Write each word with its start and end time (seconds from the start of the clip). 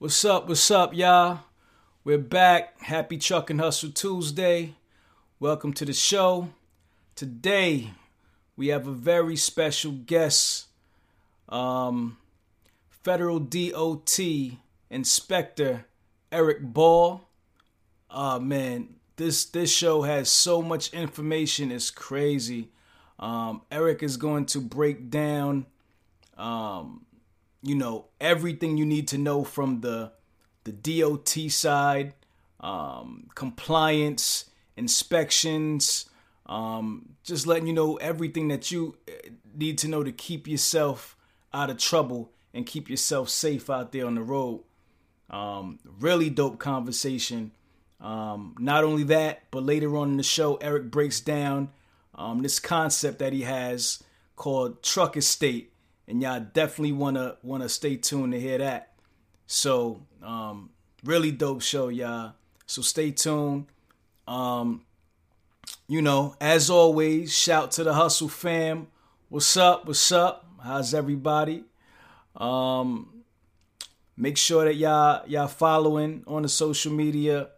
What's 0.00 0.24
up? 0.24 0.48
What's 0.48 0.70
up, 0.70 0.94
y'all? 0.94 1.40
We're 2.04 2.18
back. 2.18 2.80
Happy 2.82 3.18
Truck 3.18 3.50
and 3.50 3.60
Hustle 3.60 3.90
Tuesday. 3.90 4.76
Welcome 5.40 5.72
to 5.72 5.84
the 5.84 5.92
show. 5.92 6.50
Today, 7.16 7.90
we 8.56 8.68
have 8.68 8.86
a 8.86 8.92
very 8.92 9.34
special 9.34 9.90
guest, 9.90 10.68
um, 11.48 12.16
Federal 12.88 13.40
DOT 13.40 14.20
Inspector 14.88 15.84
Eric 16.30 16.62
Ball. 16.62 17.22
Oh 18.08 18.38
man, 18.38 18.94
this 19.16 19.46
this 19.46 19.74
show 19.74 20.02
has 20.02 20.30
so 20.30 20.62
much 20.62 20.94
information. 20.94 21.72
It's 21.72 21.90
crazy. 21.90 22.68
Um, 23.18 23.62
Eric 23.72 24.04
is 24.04 24.16
going 24.16 24.46
to 24.46 24.60
break 24.60 25.10
down 25.10 25.66
um, 26.36 27.04
you 27.62 27.74
know 27.74 28.06
everything 28.20 28.76
you 28.76 28.86
need 28.86 29.08
to 29.08 29.18
know 29.18 29.44
from 29.44 29.80
the 29.80 30.12
the 30.64 31.00
DOT 31.00 31.50
side, 31.50 32.12
um, 32.60 33.28
compliance, 33.34 34.50
inspections, 34.76 36.08
um, 36.46 37.10
just 37.24 37.46
letting 37.46 37.66
you 37.66 37.72
know 37.72 37.96
everything 37.96 38.48
that 38.48 38.70
you 38.70 38.96
eh, 39.06 39.30
need 39.54 39.78
to 39.78 39.88
know 39.88 40.02
to 40.02 40.12
keep 40.12 40.46
yourself 40.46 41.16
out 41.52 41.70
of 41.70 41.78
trouble 41.78 42.32
and 42.52 42.66
keep 42.66 42.88
yourself 42.90 43.28
safe 43.28 43.70
out 43.70 43.92
there 43.92 44.06
on 44.06 44.14
the 44.14 44.22
road. 44.22 44.62
Um, 45.30 45.78
really 46.00 46.30
dope 46.30 46.58
conversation. 46.58 47.52
Um, 48.00 48.54
not 48.58 48.84
only 48.84 49.04
that, 49.04 49.42
but 49.50 49.62
later 49.62 49.96
on 49.96 50.10
in 50.10 50.16
the 50.16 50.22
show, 50.22 50.56
Eric 50.56 50.90
breaks 50.90 51.20
down 51.20 51.70
um, 52.14 52.42
this 52.42 52.60
concept 52.60 53.18
that 53.18 53.32
he 53.32 53.42
has 53.42 54.02
called 54.36 54.82
truck 54.82 55.16
estate 55.16 55.72
and 56.08 56.22
y'all 56.22 56.40
definitely 56.40 56.92
wanna 56.92 57.36
wanna 57.42 57.68
stay 57.68 57.96
tuned 57.96 58.32
to 58.32 58.40
hear 58.40 58.58
that. 58.58 58.94
So 59.46 60.02
um, 60.22 60.70
really 61.04 61.30
dope 61.30 61.62
show, 61.62 61.88
y'all. 61.88 62.32
So 62.66 62.82
stay 62.82 63.12
tuned. 63.12 63.66
Um, 64.26 64.82
you 65.86 66.02
know, 66.02 66.34
as 66.40 66.70
always, 66.70 67.36
shout 67.36 67.70
to 67.72 67.84
the 67.84 67.92
hustle 67.94 68.28
fam. 68.28 68.88
What's 69.28 69.56
up? 69.56 69.86
What's 69.86 70.10
up? 70.10 70.46
How's 70.62 70.94
everybody? 70.94 71.64
Um, 72.34 73.22
make 74.16 74.38
sure 74.38 74.64
that 74.64 74.76
y'all 74.76 75.22
y'all 75.28 75.46
following 75.46 76.24
on 76.26 76.42
the 76.42 76.48
social 76.48 76.92
media, 76.92 77.50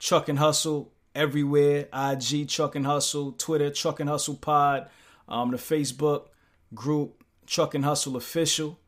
Truck 0.00 0.28
and 0.28 0.38
Hustle 0.38 0.92
everywhere. 1.14 1.88
IG 1.92 2.48
Truck 2.48 2.74
and 2.74 2.86
Hustle, 2.86 3.32
Twitter 3.32 3.70
Truck 3.70 4.00
and 4.00 4.08
Hustle 4.08 4.34
Pod, 4.34 4.88
um, 5.28 5.52
the 5.52 5.56
Facebook 5.56 6.26
group 6.74 7.21
Truck 7.52 7.74
and 7.74 7.84
Hustle 7.84 8.16
Official, 8.16 8.78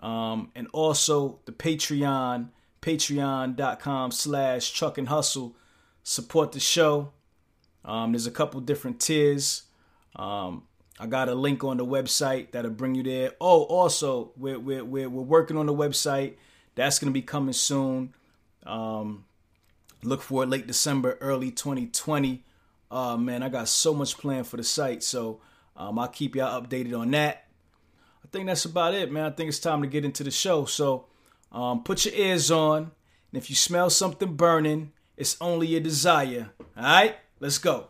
um, 0.00 0.50
and 0.54 0.68
also 0.74 1.40
the 1.46 1.52
Patreon, 1.52 2.50
patreon.com 2.82 4.10
slash 4.10 4.70
Truck 4.72 4.98
and 4.98 5.08
Hustle. 5.08 5.56
Support 6.02 6.52
the 6.52 6.60
show. 6.60 7.12
Um, 7.86 8.12
there's 8.12 8.26
a 8.26 8.30
couple 8.30 8.60
different 8.60 9.00
tiers. 9.00 9.62
Um, 10.14 10.64
I 11.00 11.06
got 11.06 11.30
a 11.30 11.34
link 11.34 11.64
on 11.64 11.78
the 11.78 11.86
website 11.86 12.50
that'll 12.50 12.70
bring 12.70 12.94
you 12.94 13.02
there. 13.02 13.32
Oh, 13.40 13.62
also, 13.62 14.32
we're, 14.36 14.58
we're, 14.58 14.84
we're, 14.84 15.08
we're 15.08 15.22
working 15.22 15.56
on 15.56 15.64
the 15.64 15.74
website. 15.74 16.34
That's 16.74 16.98
going 16.98 17.10
to 17.10 17.14
be 17.14 17.22
coming 17.22 17.54
soon. 17.54 18.14
Um, 18.66 19.24
look 20.02 20.20
for 20.20 20.42
it 20.42 20.50
late 20.50 20.66
December, 20.66 21.16
early 21.22 21.50
2020. 21.50 22.44
Uh, 22.90 23.16
man, 23.16 23.42
I 23.42 23.48
got 23.48 23.68
so 23.68 23.94
much 23.94 24.18
planned 24.18 24.46
for 24.46 24.58
the 24.58 24.64
site. 24.64 25.02
So 25.02 25.40
um, 25.78 25.98
I'll 25.98 26.08
keep 26.08 26.36
y'all 26.36 26.60
updated 26.60 26.98
on 26.98 27.10
that. 27.12 27.45
I 28.26 28.28
think 28.28 28.46
that's 28.46 28.64
about 28.64 28.92
it, 28.92 29.12
man. 29.12 29.24
I 29.24 29.30
think 29.30 29.46
it's 29.46 29.60
time 29.60 29.82
to 29.82 29.86
get 29.86 30.04
into 30.04 30.24
the 30.24 30.32
show. 30.32 30.64
So 30.64 31.04
um, 31.52 31.84
put 31.84 32.04
your 32.04 32.14
ears 32.14 32.50
on. 32.50 32.78
And 32.78 33.40
if 33.40 33.48
you 33.50 33.54
smell 33.54 33.88
something 33.88 34.34
burning, 34.34 34.90
it's 35.16 35.36
only 35.40 35.68
your 35.68 35.80
desire. 35.80 36.50
All 36.76 36.82
right, 36.82 37.14
let's 37.38 37.58
go. 37.58 37.86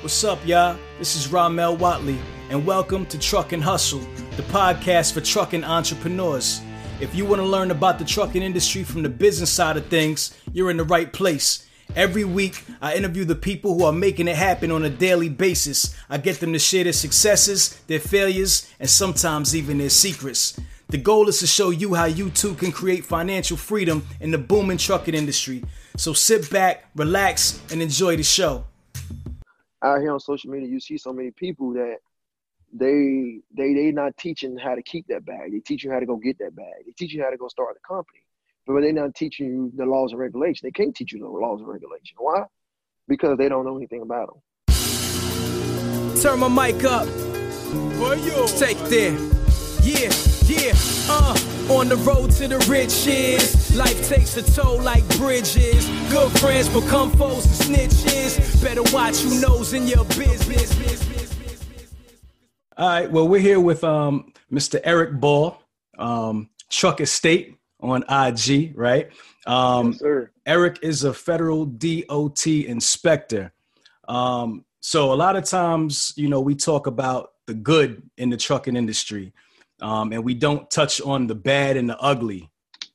What's 0.00 0.24
up, 0.24 0.38
y'all? 0.46 0.78
This 0.98 1.14
is 1.14 1.30
Ramel 1.30 1.76
Watley, 1.76 2.18
and 2.48 2.64
welcome 2.64 3.04
to 3.04 3.18
Truck 3.18 3.52
and 3.52 3.62
Hustle, 3.62 4.00
the 4.38 4.44
podcast 4.44 5.12
for 5.12 5.20
trucking 5.20 5.62
entrepreneurs. 5.62 6.62
If 6.98 7.14
you 7.14 7.26
want 7.26 7.42
to 7.42 7.46
learn 7.46 7.70
about 7.70 7.98
the 7.98 8.06
trucking 8.06 8.42
industry 8.42 8.82
from 8.82 9.02
the 9.02 9.10
business 9.10 9.50
side 9.50 9.76
of 9.76 9.84
things, 9.88 10.34
you're 10.54 10.70
in 10.70 10.78
the 10.78 10.84
right 10.84 11.12
place. 11.12 11.66
Every 11.96 12.24
week, 12.24 12.64
I 12.82 12.94
interview 12.94 13.24
the 13.24 13.34
people 13.36 13.74
who 13.74 13.84
are 13.84 13.92
making 13.92 14.26
it 14.26 14.36
happen 14.36 14.70
on 14.70 14.84
a 14.84 14.90
daily 14.90 15.28
basis. 15.28 15.94
I 16.10 16.18
get 16.18 16.40
them 16.40 16.52
to 16.52 16.58
share 16.58 16.84
their 16.84 16.92
successes, 16.92 17.80
their 17.86 18.00
failures, 18.00 18.68
and 18.80 18.90
sometimes 18.90 19.54
even 19.54 19.78
their 19.78 19.90
secrets. 19.90 20.58
The 20.88 20.98
goal 20.98 21.28
is 21.28 21.38
to 21.38 21.46
show 21.46 21.70
you 21.70 21.94
how 21.94 22.06
you 22.06 22.30
too 22.30 22.54
can 22.54 22.72
create 22.72 23.04
financial 23.04 23.56
freedom 23.56 24.06
in 24.20 24.32
the 24.32 24.38
booming 24.38 24.78
trucking 24.78 25.14
industry. 25.14 25.64
So 25.96 26.12
sit 26.12 26.50
back, 26.50 26.84
relax, 26.96 27.60
and 27.70 27.80
enjoy 27.80 28.16
the 28.16 28.24
show. 28.24 28.64
Out 29.82 30.00
here 30.00 30.12
on 30.12 30.20
social 30.20 30.50
media, 30.50 30.68
you 30.68 30.80
see 30.80 30.98
so 30.98 31.12
many 31.12 31.30
people 31.30 31.72
that 31.74 31.98
they 32.72 33.40
they 33.56 33.72
they 33.72 33.92
not 33.92 34.16
teaching 34.16 34.56
how 34.58 34.74
to 34.74 34.82
keep 34.82 35.06
that 35.08 35.24
bag. 35.24 35.52
They 35.52 35.60
teach 35.60 35.84
you 35.84 35.92
how 35.92 36.00
to 36.00 36.06
go 36.06 36.16
get 36.16 36.38
that 36.38 36.56
bag. 36.56 36.86
They 36.86 36.92
teach 36.92 37.12
you 37.12 37.22
how 37.22 37.30
to 37.30 37.36
go 37.36 37.46
start 37.48 37.76
a 37.76 37.86
company 37.86 38.24
but 38.66 38.80
they're 38.80 38.92
not 38.92 39.14
teaching 39.14 39.46
you 39.46 39.72
the 39.76 39.84
laws 39.84 40.12
and 40.12 40.20
regulations. 40.20 40.60
They 40.62 40.70
can't 40.70 40.94
teach 40.94 41.12
you 41.12 41.18
the 41.18 41.28
laws 41.28 41.60
and 41.60 41.68
regulations. 41.68 42.14
Why? 42.16 42.44
Because 43.08 43.36
they 43.38 43.48
don't 43.48 43.64
know 43.64 43.76
anything 43.76 44.02
about 44.02 44.28
them. 44.28 44.40
Turn 46.20 46.40
my 46.40 46.48
mic 46.48 46.84
up. 46.84 47.06
Well 47.98 48.18
you 48.18 48.46
take 48.58 48.78
there. 48.88 49.16
Yeah, 49.82 50.10
yeah, 50.46 50.72
uh, 51.10 51.36
on 51.68 51.88
the 51.88 51.96
road 51.96 52.30
to 52.32 52.48
the 52.48 52.58
riches. 52.70 53.76
Life 53.76 54.08
takes 54.08 54.36
a 54.38 54.42
toll 54.54 54.80
like 54.80 55.06
bridges. 55.18 55.86
Good 56.10 56.32
friends 56.38 56.68
become 56.70 57.10
foes 57.12 57.44
and 57.68 57.76
snitches. 57.76 58.62
Better 58.62 58.82
watch 58.94 59.18
who 59.18 59.40
knows 59.40 59.74
in 59.74 59.86
your 59.86 60.04
business. 60.04 60.72
All 62.76 62.88
right, 62.88 63.10
well, 63.10 63.28
we're 63.28 63.40
here 63.40 63.60
with 63.60 63.84
um, 63.84 64.32
Mr. 64.50 64.80
Eric 64.84 65.20
Ball, 65.20 65.56
um, 65.98 66.48
Truck 66.70 67.00
Estate 67.00 67.53
on 67.84 68.02
IG, 68.08 68.72
right? 68.76 69.10
Um, 69.46 69.92
yes, 69.92 70.00
sir. 70.00 70.30
Eric 70.46 70.78
is 70.82 71.04
a 71.04 71.12
federal 71.12 71.66
DOT 71.66 72.46
inspector. 72.46 73.52
Um, 74.08 74.64
so 74.80 75.12
a 75.12 75.14
lot 75.14 75.36
of 75.36 75.44
times, 75.44 76.12
you 76.16 76.28
know, 76.28 76.40
we 76.40 76.54
talk 76.54 76.86
about 76.86 77.32
the 77.46 77.54
good 77.54 78.02
in 78.16 78.30
the 78.30 78.36
trucking 78.36 78.76
industry, 78.76 79.32
um, 79.80 80.12
and 80.12 80.24
we 80.24 80.34
don't 80.34 80.70
touch 80.70 81.00
on 81.00 81.26
the 81.26 81.34
bad 81.34 81.76
and 81.76 81.88
the 81.88 81.98
ugly, 81.98 82.50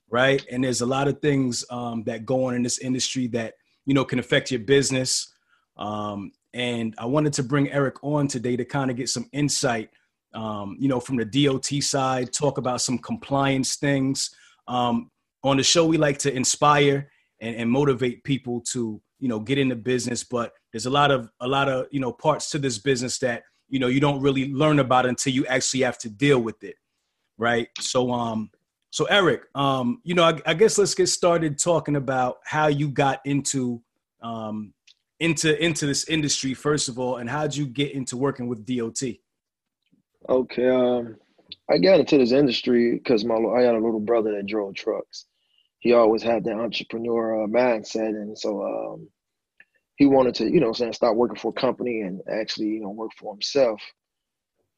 right? 0.09 0.43
And 0.51 0.63
there's 0.63 0.81
a 0.81 0.85
lot 0.85 1.07
of 1.07 1.21
things 1.21 1.63
um, 1.69 2.03
that 2.03 2.25
go 2.25 2.45
on 2.45 2.55
in 2.55 2.63
this 2.63 2.79
industry 2.79 3.27
that 3.27 3.55
you 3.85 3.93
know 3.93 4.05
can 4.05 4.19
affect 4.19 4.51
your 4.51 4.59
business. 4.59 5.33
Um, 5.77 6.31
and 6.53 6.95
I 6.97 7.05
wanted 7.05 7.33
to 7.33 7.43
bring 7.43 7.71
Eric 7.71 8.03
on 8.03 8.27
today 8.27 8.55
to 8.55 8.65
kind 8.65 8.89
of 8.89 8.97
get 8.97 9.09
some 9.09 9.29
insight, 9.31 9.89
um, 10.33 10.77
you 10.79 10.87
know, 10.87 10.99
from 10.99 11.17
the 11.17 11.25
DOT 11.25 11.67
side, 11.81 12.33
talk 12.33 12.57
about 12.57 12.81
some 12.81 12.97
compliance 12.97 13.75
things, 13.75 14.31
um, 14.69 15.11
on 15.43 15.57
the 15.57 15.63
show, 15.63 15.85
we 15.85 15.97
like 15.97 16.19
to 16.19 16.33
inspire 16.33 17.09
and, 17.41 17.55
and 17.55 17.71
motivate 17.71 18.23
people 18.23 18.61
to 18.61 19.01
you 19.19 19.27
know 19.27 19.39
get 19.39 19.57
into 19.57 19.75
business, 19.75 20.23
but 20.23 20.53
there's 20.71 20.85
a 20.85 20.89
lot 20.89 21.11
of 21.11 21.29
a 21.41 21.47
lot 21.47 21.67
of 21.67 21.87
you 21.91 21.99
know 21.99 22.13
parts 22.13 22.49
to 22.51 22.59
this 22.59 22.77
business 22.77 23.17
that 23.19 23.43
you 23.67 23.79
know 23.79 23.87
you 23.87 23.99
don't 23.99 24.21
really 24.21 24.53
learn 24.53 24.79
about 24.79 25.05
until 25.05 25.33
you 25.33 25.45
actually 25.47 25.81
have 25.81 25.97
to 25.97 26.09
deal 26.09 26.39
with 26.39 26.63
it, 26.63 26.75
right? 27.37 27.67
So 27.79 28.11
um, 28.11 28.51
so 28.91 29.05
Eric, 29.05 29.43
um, 29.55 30.01
you 30.03 30.15
know, 30.15 30.23
I, 30.23 30.39
I 30.45 30.53
guess 30.53 30.77
let's 30.77 30.95
get 30.95 31.07
started 31.07 31.59
talking 31.59 31.95
about 31.95 32.37
how 32.45 32.67
you 32.67 32.89
got 32.89 33.19
into 33.25 33.81
um, 34.21 34.73
into 35.19 35.61
into 35.63 35.85
this 35.85 36.07
industry 36.07 36.53
first 36.53 36.89
of 36.89 36.99
all, 36.99 37.17
and 37.17 37.29
how'd 37.29 37.55
you 37.55 37.65
get 37.65 37.93
into 37.93 38.17
working 38.17 38.47
with 38.47 38.65
DOT? 38.65 39.01
Okay, 40.27 40.69
um, 40.69 41.17
I 41.69 41.77
got 41.77 41.99
into 41.99 42.17
this 42.17 42.31
industry 42.31 42.93
because 42.93 43.25
my 43.25 43.35
I 43.35 43.61
had 43.61 43.75
a 43.75 43.79
little 43.79 43.99
brother 43.99 44.35
that 44.35 44.47
drove 44.47 44.75
trucks. 44.75 45.25
He 45.79 45.93
always 45.93 46.21
had 46.21 46.43
that 46.43 46.57
entrepreneur 46.57 47.43
uh, 47.43 47.47
mindset, 47.47 48.09
and 48.09 48.37
so 48.37 48.63
um, 48.63 49.09
he 49.99 50.05
wanted 50.05 50.33
to, 50.35 50.45
you 50.45 50.61
know, 50.61 50.71
saying 50.71 50.93
start 50.93 51.17
working 51.17 51.35
for 51.35 51.49
a 51.49 51.59
company 51.59 52.01
and 52.01 52.21
actually, 52.31 52.67
you 52.67 52.79
know, 52.79 52.89
work 52.89 53.11
for 53.19 53.33
himself. 53.33 53.81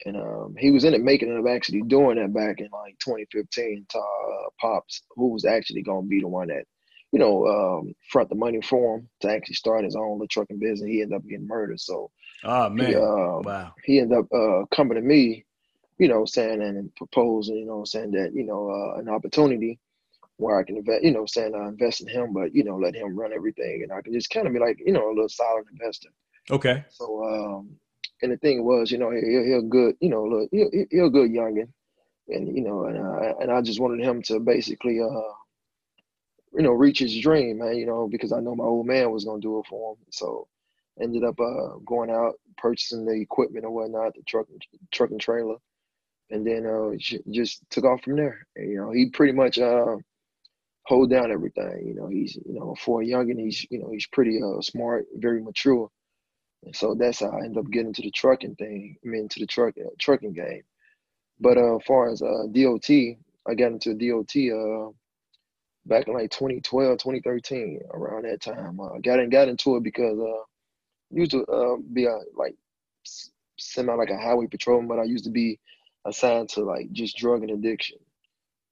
And 0.04 0.18
um, 0.18 0.56
he 0.58 0.72
was 0.72 0.84
in 0.84 0.96
it 0.96 1.02
making 1.02 1.30
it 1.30 1.38
of 1.38 1.46
actually 1.46 1.84
doing 1.84 2.18
that 2.18 2.34
back 2.34 2.60
in 2.60 2.70
like 2.74 2.98
2015 3.06 3.86
to 3.90 4.00
uh, 4.00 4.50
Pops, 4.60 5.04
who 5.16 5.28
was 5.28 5.46
actually 5.46 5.84
going 5.84 6.06
to 6.06 6.10
be 6.10 6.22
the 6.22 6.28
one 6.28 6.48
that, 6.48 6.66
you 7.12 7.20
know, 7.20 7.46
um, 7.46 7.94
front 8.10 8.30
the 8.30 8.36
money 8.36 8.62
for 8.62 8.98
him 8.98 9.10
to 9.22 9.30
actually 9.30 9.54
start 9.54 9.86
his 9.86 9.96
own 9.96 10.14
little 10.14 10.28
trucking 10.28 10.58
business. 10.58 10.90
He 10.90 11.04
ended 11.04 11.18
up 11.18 11.28
getting 11.28 11.48
murdered. 11.48 11.80
So, 11.80 12.10
oh 12.44 12.70
man, 12.72 12.88
he, 12.88 12.96
uh, 12.96 13.00
wow. 13.00 13.74
He 13.86 14.00
ended 14.00 14.18
up 14.18 14.26
uh, 14.34 14.66
coming 14.76 14.96
to 14.96 15.02
me 15.02 15.46
you 16.02 16.08
know, 16.08 16.26
saying 16.26 16.64
and 16.64 16.94
proposing, 16.96 17.58
you 17.58 17.66
know, 17.68 17.84
saying 17.86 18.10
that, 18.10 18.34
you 18.34 18.44
know, 18.44 18.72
uh, 18.72 19.00
an 19.00 19.08
opportunity 19.08 19.80
where 20.38 20.58
I 20.58 20.64
can 20.64 20.78
invest, 20.78 21.04
you 21.04 21.12
know, 21.12 21.28
saying 21.28 21.54
I 21.54 21.68
invest 21.68 22.02
in 22.02 22.08
him, 22.08 22.34
but, 22.34 22.56
you 22.56 22.64
know, 22.64 22.76
let 22.76 22.96
him 22.96 23.16
run 23.16 23.32
everything. 23.32 23.84
And 23.84 23.92
I 23.92 24.02
can 24.02 24.12
just 24.12 24.32
kind 24.32 24.48
of 24.48 24.54
be 24.54 24.58
like, 24.58 24.82
you 24.84 24.94
know, 24.94 25.08
a 25.08 25.14
little 25.14 25.30
solid 25.30 25.66
investor. 25.72 26.10
Okay. 26.50 26.84
So, 26.90 27.24
um, 27.24 27.76
and 28.24 28.32
the 28.32 28.38
thing 28.38 28.66
was, 28.66 28.90
you 28.90 28.98
know, 28.98 29.12
he, 29.12 29.20
he, 29.20 29.54
a 29.54 29.62
good, 29.62 29.96
you 30.02 30.10
know, 30.10 30.26
look, 30.26 30.50
he, 30.52 30.88
he 30.90 30.98
a 30.98 31.08
good 31.08 31.30
youngin. 31.30 31.70
And, 32.30 32.48
you 32.56 32.64
know, 32.64 32.86
and, 32.86 32.98
uh, 32.98 33.36
and 33.40 33.52
I 33.52 33.62
just 33.62 33.80
wanted 33.80 34.04
him 34.04 34.24
to 34.24 34.40
basically, 34.40 35.00
uh, 35.00 35.34
you 36.54 36.64
know, 36.64 36.72
reach 36.72 36.98
his 36.98 37.16
dream, 37.20 37.60
man. 37.60 37.76
You 37.76 37.86
know, 37.86 38.08
because 38.12 38.32
I 38.32 38.40
know 38.40 38.56
my 38.56 38.64
old 38.64 38.88
man 38.88 39.12
was 39.12 39.26
gonna 39.26 39.40
do 39.40 39.60
it 39.60 39.68
for 39.68 39.94
him. 39.94 39.98
So 40.10 40.48
ended 41.00 41.24
up 41.24 41.40
uh, 41.40 41.78
going 41.86 42.10
out 42.10 42.40
purchasing 42.58 43.06
the 43.06 43.14
equipment 43.14 43.66
or 43.66 43.72
whatnot, 43.72 44.16
the 44.16 44.24
truck, 44.24 44.48
truck 44.92 45.12
and 45.12 45.22
trailer, 45.22 45.58
and 46.32 46.46
then 46.46 46.66
uh, 46.66 46.98
just 47.32 47.62
took 47.70 47.84
off 47.84 48.04
from 48.04 48.16
there. 48.16 48.48
And, 48.56 48.72
you 48.72 48.78
know, 48.78 48.92
he 48.92 49.10
pretty 49.10 49.34
much 49.34 49.60
uh, 49.60 49.98
hold 50.86 51.10
down 51.10 51.32
everything. 51.32 51.84
You 51.86 51.96
know, 51.96 52.08
he's 52.08 52.36
you 52.36 52.54
know 52.54 52.76
for 52.84 53.02
a 53.02 53.06
youngin, 53.06 53.40
he's 53.40 53.66
you 53.70 53.80
know 53.80 53.90
he's 53.92 54.08
pretty 54.08 54.42
uh, 54.42 54.62
smart, 54.62 55.06
very 55.16 55.42
mature, 55.42 55.90
and 56.64 56.76
so 56.76 56.96
that's 56.96 57.20
how 57.20 57.30
I 57.30 57.46
ended 57.46 57.58
up 57.58 57.72
getting 57.72 57.94
to 57.94 58.02
the 58.02 58.12
trucking 58.12 58.56
thing. 58.56 58.98
I 59.04 59.08
mean, 59.08 59.28
to 59.30 59.40
the 59.40 59.48
truck 59.48 59.76
uh, 59.78 59.90
trucking 60.00 60.34
game. 60.34 60.64
But 61.40 61.58
uh, 61.58 61.78
as 61.78 61.84
far 61.86 62.10
as 62.10 62.22
uh, 62.22 62.46
DOT, 62.52 62.90
I 63.48 63.56
got 63.56 63.72
into 63.72 63.96
DOT 63.96 64.36
uh, 64.54 64.92
back 65.86 66.08
in 66.08 66.14
like 66.14 66.30
2012, 66.30 66.98
2013, 67.00 67.80
around 67.94 68.26
that 68.26 68.42
time. 68.42 68.80
I 68.80 68.84
uh, 68.84 68.98
got 69.04 69.20
in, 69.20 69.30
got 69.30 69.50
into 69.50 69.76
it 69.78 69.84
because 69.84 70.20
uh, 70.20 70.44
used 71.10 71.32
to 71.32 71.44
uh, 71.46 71.78
be 71.94 72.06
a 72.06 72.20
like 72.36 72.56
semi 73.58 73.94
like 73.94 74.10
a 74.10 74.18
highway 74.18 74.48
patrolman, 74.48 74.88
but 74.88 75.00
I 75.00 75.04
used 75.04 75.26
to 75.26 75.32
be 75.32 75.60
assigned 76.06 76.50
to 76.50 76.64
like 76.64 76.92
just 76.92 77.18
drug 77.18 77.42
and 77.42 77.52
addiction. 77.52 77.98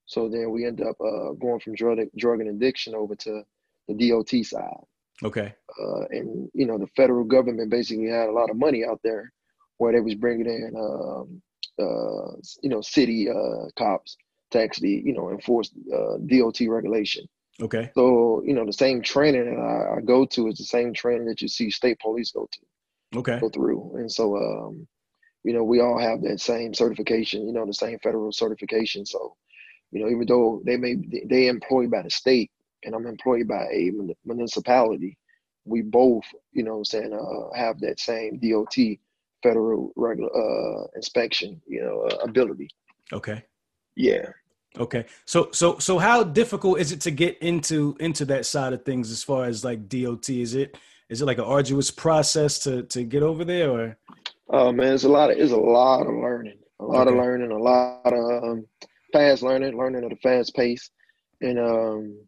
So 0.06 0.28
then 0.28 0.50
we 0.50 0.66
end 0.66 0.82
up 0.82 0.96
uh, 1.00 1.34
going 1.34 1.60
from 1.60 1.76
drug 1.76 2.00
drug 2.18 2.42
and 2.42 2.50
addiction 2.50 2.96
over 2.96 3.16
to 3.16 3.44
the 3.88 4.10
DOT 4.10 4.46
side. 4.46 4.86
Okay. 5.24 5.54
Uh, 5.80 6.06
and 6.10 6.50
you 6.54 6.66
know 6.66 6.78
the 6.78 6.88
federal 6.88 7.24
government 7.24 7.70
basically 7.70 8.08
had 8.08 8.30
a 8.30 8.32
lot 8.32 8.50
of 8.50 8.58
money 8.58 8.86
out 8.86 9.00
there 9.04 9.32
where 9.78 9.94
they 9.94 10.00
was 10.00 10.16
bringing 10.16 10.46
in 10.46 10.74
um, 10.78 11.42
uh, 11.80 12.36
you 12.62 12.70
know 12.70 12.82
city 12.82 13.30
uh, 13.30 13.70
cops 13.78 14.18
to 14.52 14.62
actually 14.62 15.02
you 15.06 15.14
know 15.14 15.30
enforce 15.30 15.72
uh, 15.94 16.18
DOT 16.26 16.62
regulation. 16.68 17.28
Okay. 17.62 17.92
So 17.96 18.42
you 18.46 18.54
know 18.54 18.66
the 18.66 18.74
same 18.74 19.02
training 19.02 19.46
that 19.46 19.62
I, 19.62 19.98
I, 19.98 20.02
go 20.02 20.26
to 20.26 20.48
is 20.48 20.58
the 20.58 20.64
same 20.64 20.94
training 20.94 21.26
that 21.26 21.42
you 21.42 21.48
see 21.48 21.70
state 21.70 22.00
police 22.00 22.32
go 22.32 22.48
to. 22.52 23.20
Okay. 23.20 23.40
Go 23.40 23.50
through, 23.50 23.98
and 23.98 24.12
so 24.12 24.38
um, 24.38 24.88
you 25.44 25.54
know 25.54 25.64
we 25.64 25.80
all 25.80 25.98
have 25.98 26.22
that 26.24 26.40
same 26.40 26.74
certification. 26.74 27.46
You 27.48 27.54
know 27.54 27.66
the 27.66 27.74
same 27.74 28.00
federal 28.00 28.32
certification. 28.32 29.06
So 29.06 29.36
you 29.92 30.04
know 30.04 30.10
even 30.10 30.26
though 30.28 30.62
they 30.66 30.78
may 30.78 30.96
they 31.26 31.48
employed 31.48 31.92
by 31.92 32.04
the 32.04 32.10
state 32.10 32.52
and 32.84 32.96
I'm 32.96 33.06
employed 33.06 33.48
by 33.48 33.66
a 33.72 33.92
municipality, 34.26 35.18
we 35.66 35.82
both 35.82 36.26
you 36.52 36.64
know 36.64 36.84
saying 36.84 37.14
uh, 37.14 37.56
have 37.58 37.80
that 37.82 38.00
same 38.00 38.40
DOT 38.40 38.76
federal 39.42 39.94
regular 39.96 40.30
uh, 40.36 40.88
inspection 40.96 41.62
you 41.68 41.82
know 41.82 42.02
uh, 42.02 42.24
ability. 42.24 42.70
Okay. 43.14 43.44
Yeah. 43.96 44.30
Okay. 44.78 45.06
So 45.26 45.50
so 45.52 45.80
so 45.80 45.98
how 45.98 46.24
difficult 46.24 46.80
is 46.80 46.92
it 46.92 47.02
to 47.02 47.12
get 47.12 47.38
into 47.40 47.96
into 48.00 48.26
that 48.26 48.46
side 48.46 48.74
of 48.74 48.86
things 48.86 49.12
as 49.12 49.24
far 49.24 49.46
as 49.46 49.64
like 49.64 49.90
DOT? 49.90 50.30
Is 50.30 50.54
it 50.54 50.78
is 51.10 51.22
it 51.22 51.26
like 51.26 51.40
an 51.40 51.46
arduous 51.46 51.92
process 51.92 52.60
to 52.60 52.84
to 52.84 53.04
get 53.04 53.24
over 53.24 53.44
there 53.44 53.72
or 53.72 53.98
Oh 54.50 54.72
man, 54.72 54.94
it's 54.94 55.04
a 55.04 55.10
lot 55.10 55.32
of 55.32 55.38
it's 55.38 55.52
a 55.52 55.58
lot 55.58 56.08
of 56.08 56.14
learning. 56.14 56.58
A 56.80 56.86
lot 56.86 57.08
okay. 57.08 57.18
of 57.18 57.24
learning, 57.24 57.52
a 57.52 57.58
lot 57.58 58.14
of 58.14 58.44
um, 58.44 58.66
fast 59.12 59.44
learning, 59.44 59.78
learning 59.78 60.04
at 60.06 60.12
a 60.12 60.16
fast 60.18 60.56
pace. 60.56 60.90
And 61.42 61.60
um 61.60 62.20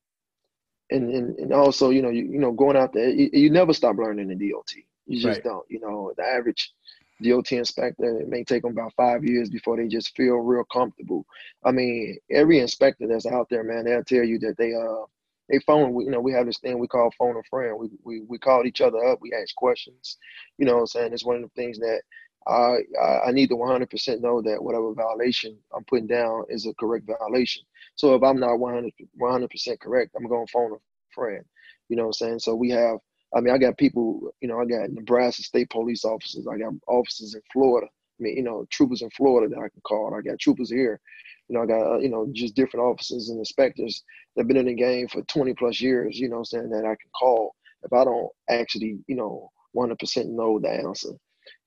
and 0.91 1.09
and, 1.09 1.37
and 1.37 1.53
also, 1.53 1.89
you 1.89 2.01
know, 2.01 2.09
you, 2.09 2.23
you 2.23 2.39
know, 2.39 2.51
going 2.51 2.77
out 2.77 2.93
there, 2.93 3.09
you, 3.09 3.29
you 3.33 3.49
never 3.49 3.73
stop 3.73 3.97
learning 3.97 4.29
in 4.29 4.37
DOT. 4.37 4.71
You 5.07 5.19
just 5.19 5.37
right. 5.37 5.43
don't. 5.43 5.65
You 5.69 5.79
know, 5.79 6.13
the 6.15 6.23
average 6.23 6.71
DOT 7.23 7.51
inspector, 7.53 8.19
it 8.19 8.29
may 8.29 8.43
take 8.43 8.63
them 8.63 8.71
about 8.71 8.93
five 8.95 9.23
years 9.23 9.49
before 9.49 9.77
they 9.77 9.87
just 9.87 10.15
feel 10.15 10.35
real 10.35 10.63
comfortable. 10.65 11.25
I 11.63 11.71
mean, 11.71 12.17
every 12.29 12.59
inspector 12.59 13.07
that's 13.07 13.25
out 13.25 13.47
there, 13.49 13.63
man, 13.63 13.85
they'll 13.85 14.03
tell 14.03 14.23
you 14.23 14.37
that 14.39 14.57
they 14.57 14.73
uh 14.73 15.05
they 15.51 15.59
phone. 15.61 15.99
You 16.01 16.11
know, 16.11 16.21
we 16.21 16.33
have 16.33 16.47
this 16.47 16.59
thing 16.59 16.79
we 16.79 16.87
call 16.89 17.11
phone 17.19 17.37
a 17.37 17.43
friend. 17.49 17.77
We 17.79 17.89
we 18.03 18.21
we 18.27 18.39
call 18.39 18.65
each 18.65 18.81
other 18.81 19.05
up. 19.05 19.19
We 19.21 19.33
ask 19.33 19.55
questions. 19.55 20.17
You 20.59 20.67
know, 20.67 20.79
I'm 20.81 20.87
saying 20.87 21.13
it's 21.13 21.25
one 21.25 21.37
of 21.37 21.43
the 21.43 21.49
things 21.61 21.79
that 21.79 22.03
I 22.47 22.77
I 23.27 23.31
need 23.33 23.49
to 23.49 23.57
100% 23.57 24.21
know 24.21 24.41
that 24.43 24.63
whatever 24.63 24.93
violation 24.95 25.57
I'm 25.75 25.85
putting 25.85 26.07
down 26.07 26.45
is 26.49 26.67
a 26.67 26.75
correct 26.75 27.07
violation. 27.07 27.63
So 27.97 28.15
if 28.15 28.23
I'm 28.23 28.39
not 28.41 28.57
100 28.59 28.93
100% 29.21 29.81
correct, 29.81 30.13
I'm 30.17 30.27
going 30.27 30.47
to 30.47 30.53
phone 30.53 30.73
a 30.73 30.77
friend. 31.15 31.45
You 31.89 31.97
know 31.97 32.07
I'm 32.07 32.13
saying? 32.13 32.39
So 32.39 32.55
we 32.55 32.71
have 32.71 32.99
I 33.35 33.41
mean, 33.41 33.53
I 33.53 33.57
got 33.59 33.77
people, 33.77 34.33
you 34.41 34.47
know, 34.49 34.59
I 34.59 34.65
got 34.65 34.91
Nebraska 34.91 35.43
State 35.43 35.69
Police 35.69 36.05
officers. 36.05 36.47
I 36.47 36.57
got 36.57 36.73
officers 36.87 37.35
in 37.35 37.41
Florida. 37.53 37.87
I 37.87 38.23
mean, 38.23 38.37
you 38.37 38.43
know, 38.43 38.65
troopers 38.71 39.01
in 39.03 39.09
Florida 39.11 39.49
that 39.53 39.59
I 39.61 39.69
can 39.69 39.81
call. 39.83 40.13
I 40.15 40.21
got 40.21 40.39
troopers 40.39 40.69
here. 40.71 40.99
You 41.51 41.57
know, 41.57 41.63
I 41.63 41.67
got, 41.67 41.95
uh, 41.95 41.97
you 41.99 42.07
know, 42.07 42.29
just 42.31 42.55
different 42.55 42.85
officers 42.85 43.27
and 43.27 43.37
inspectors 43.37 44.03
that 44.35 44.43
have 44.43 44.47
been 44.47 44.55
in 44.55 44.67
the 44.67 44.73
game 44.73 45.09
for 45.09 45.21
20 45.23 45.53
plus 45.55 45.81
years, 45.81 46.17
you 46.17 46.29
know, 46.29 46.43
saying 46.43 46.69
that 46.69 46.85
I 46.85 46.95
can 46.95 47.11
call 47.19 47.55
if 47.83 47.91
I 47.91 48.05
don't 48.05 48.29
actually, 48.49 48.99
you 49.07 49.15
know, 49.17 49.51
100% 49.75 50.27
know 50.29 50.59
the 50.61 50.69
answer. 50.69 51.09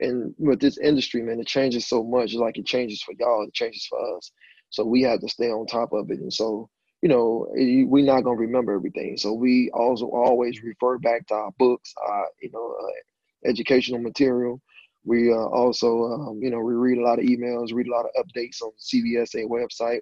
And 0.01 0.35
with 0.39 0.59
this 0.59 0.79
industry, 0.79 1.23
man, 1.23 1.39
it 1.39 1.47
changes 1.47 1.87
so 1.87 2.03
much. 2.03 2.33
Like 2.33 2.57
it 2.57 2.65
changes 2.65 3.03
for 3.03 3.13
y'all, 3.19 3.45
it 3.47 3.53
changes 3.53 3.87
for 3.87 4.17
us. 4.17 4.33
So 4.71 4.87
we 4.87 5.03
have 5.03 5.21
to 5.21 5.29
stay 5.29 5.51
on 5.51 5.67
top 5.67 5.93
of 5.93 6.11
it. 6.11 6.19
And 6.19 6.33
so, 6.33 6.71
you 7.03 7.11
know, 7.11 7.47
we're 7.53 8.07
not 8.07 8.23
going 8.23 8.39
to 8.39 8.43
remember 8.43 8.75
everything. 8.75 9.19
So 9.19 9.35
we 9.35 9.71
also 9.75 10.07
always 10.07 10.63
refer 10.63 10.97
back 10.99 11.27
to 11.27 11.35
our 11.35 11.53
books, 11.59 11.93
our, 12.09 12.27
you 12.41 12.51
know, 12.55 12.75
uh, 12.83 13.49
educational 13.51 14.01
material. 14.01 14.63
We 15.05 15.33
uh, 15.33 15.37
also, 15.37 16.05
um, 16.05 16.41
you 16.43 16.51
know, 16.51 16.61
we 16.61 16.75
read 16.75 16.99
a 16.99 17.03
lot 17.03 17.19
of 17.19 17.27
emails, 17.27 17.75
read 17.75 17.89
a 17.89 17.93
lot 17.93 18.07
of 18.07 18.25
updates 18.25 18.63
on 18.63 18.73
CVSA 18.81 19.47
website, 19.47 20.01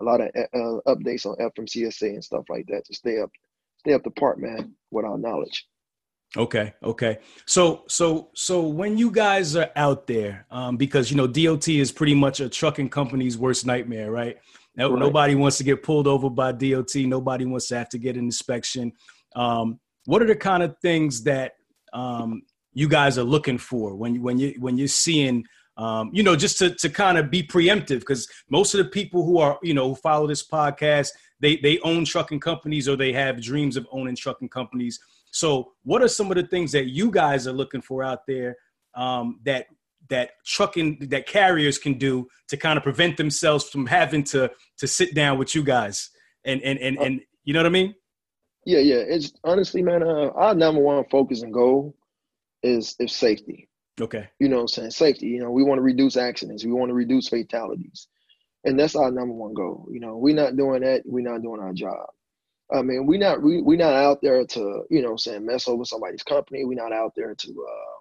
a 0.00 0.04
lot 0.04 0.20
of 0.20 0.28
uh, 0.36 0.94
updates 0.94 1.26
on 1.26 1.36
FMCSA 1.36 2.10
and 2.10 2.24
stuff 2.24 2.44
like 2.48 2.66
that 2.68 2.84
to 2.86 2.94
stay 2.94 3.20
up, 3.20 3.30
stay 3.78 3.92
up 3.92 4.02
the 4.04 4.10
part, 4.10 4.40
man, 4.40 4.74
with 4.90 5.04
our 5.04 5.18
knowledge. 5.18 5.66
Okay, 6.36 6.74
okay. 6.82 7.18
So, 7.46 7.84
so, 7.88 8.30
so 8.34 8.66
when 8.66 8.98
you 8.98 9.10
guys 9.10 9.56
are 9.56 9.70
out 9.76 10.06
there, 10.06 10.46
um, 10.50 10.76
because 10.76 11.10
you 11.10 11.16
know 11.16 11.26
DOT 11.26 11.68
is 11.68 11.90
pretty 11.90 12.14
much 12.14 12.40
a 12.40 12.48
trucking 12.48 12.90
company's 12.90 13.38
worst 13.38 13.64
nightmare, 13.64 14.10
right? 14.10 14.36
No, 14.76 14.90
right. 14.90 15.00
Nobody 15.00 15.34
wants 15.34 15.58
to 15.58 15.64
get 15.64 15.82
pulled 15.82 16.06
over 16.06 16.28
by 16.28 16.52
DOT. 16.52 16.94
Nobody 16.96 17.46
wants 17.46 17.68
to 17.68 17.78
have 17.78 17.88
to 17.90 17.98
get 17.98 18.16
an 18.16 18.24
inspection. 18.24 18.92
Um, 19.36 19.80
what 20.04 20.22
are 20.22 20.26
the 20.26 20.36
kind 20.36 20.62
of 20.62 20.76
things 20.80 21.22
that 21.24 21.54
um, 21.92 22.42
you 22.78 22.88
guys 22.88 23.18
are 23.18 23.24
looking 23.24 23.58
for 23.58 23.96
when 23.96 24.14
you 24.14 24.22
when 24.22 24.38
you 24.38 24.54
when 24.58 24.78
you're 24.78 24.88
seeing 24.88 25.44
um, 25.76 26.10
you 26.12 26.22
know 26.22 26.36
just 26.36 26.58
to 26.58 26.74
to 26.76 26.88
kind 26.88 27.18
of 27.18 27.30
be 27.30 27.42
preemptive 27.42 28.00
because 28.00 28.28
most 28.48 28.74
of 28.74 28.78
the 28.78 28.90
people 28.90 29.24
who 29.24 29.38
are 29.38 29.58
you 29.62 29.74
know 29.74 29.88
who 29.88 29.94
follow 29.96 30.26
this 30.26 30.46
podcast 30.46 31.10
they 31.40 31.56
they 31.56 31.78
own 31.80 32.04
trucking 32.04 32.40
companies 32.40 32.88
or 32.88 32.96
they 32.96 33.12
have 33.12 33.42
dreams 33.42 33.76
of 33.76 33.86
owning 33.90 34.16
trucking 34.16 34.48
companies. 34.48 34.98
So 35.30 35.72
what 35.84 36.02
are 36.02 36.08
some 36.08 36.30
of 36.30 36.36
the 36.36 36.46
things 36.46 36.72
that 36.72 36.86
you 36.86 37.10
guys 37.10 37.46
are 37.46 37.52
looking 37.52 37.82
for 37.82 38.02
out 38.02 38.20
there 38.26 38.56
um, 38.94 39.40
that 39.44 39.66
that 40.08 40.30
trucking 40.46 40.98
that 41.10 41.26
carriers 41.26 41.78
can 41.78 41.94
do 41.94 42.28
to 42.48 42.56
kind 42.56 42.76
of 42.76 42.82
prevent 42.82 43.16
themselves 43.16 43.68
from 43.68 43.86
having 43.86 44.24
to 44.24 44.50
to 44.78 44.86
sit 44.86 45.14
down 45.14 45.38
with 45.38 45.54
you 45.54 45.62
guys 45.62 46.10
and 46.44 46.62
and 46.62 46.78
and, 46.78 46.96
and 46.98 47.20
you 47.44 47.52
know 47.52 47.60
what 47.60 47.66
I 47.66 47.70
mean? 47.70 47.94
Yeah, 48.64 48.80
yeah. 48.80 49.02
It's 49.06 49.32
honestly, 49.44 49.82
man, 49.82 50.02
uh, 50.02 50.30
our 50.34 50.54
number 50.54 50.80
one 50.80 51.04
focus 51.10 51.42
and 51.42 51.52
goal 51.52 51.94
is 52.62 52.94
is 52.98 53.14
safety. 53.14 53.68
Okay. 54.00 54.28
You 54.38 54.48
know 54.48 54.56
what 54.56 54.62
I'm 54.62 54.68
saying? 54.68 54.90
Safety. 54.90 55.26
You 55.26 55.40
know, 55.40 55.50
we 55.50 55.64
want 55.64 55.78
to 55.78 55.82
reduce 55.82 56.16
accidents. 56.16 56.64
We 56.64 56.72
want 56.72 56.90
to 56.90 56.94
reduce 56.94 57.28
fatalities. 57.28 58.08
And 58.64 58.78
that's 58.78 58.96
our 58.96 59.10
number 59.10 59.34
one 59.34 59.54
goal. 59.54 59.88
You 59.90 60.00
know, 60.00 60.16
we're 60.16 60.34
not 60.34 60.56
doing 60.56 60.82
that, 60.82 61.02
we're 61.04 61.28
not 61.28 61.42
doing 61.42 61.60
our 61.60 61.72
job. 61.72 62.06
I 62.72 62.82
mean, 62.82 63.06
we're 63.06 63.18
not 63.18 63.42
we 63.42 63.62
we're 63.62 63.78
not 63.78 63.94
out 63.94 64.18
there 64.22 64.44
to, 64.44 64.82
you 64.90 65.02
know, 65.02 65.16
saying 65.16 65.46
mess 65.46 65.68
over 65.68 65.84
somebody's 65.84 66.22
company. 66.22 66.64
We're 66.64 66.82
not 66.82 66.92
out 66.92 67.12
there 67.16 67.34
to 67.34 67.48
uh 67.48 67.98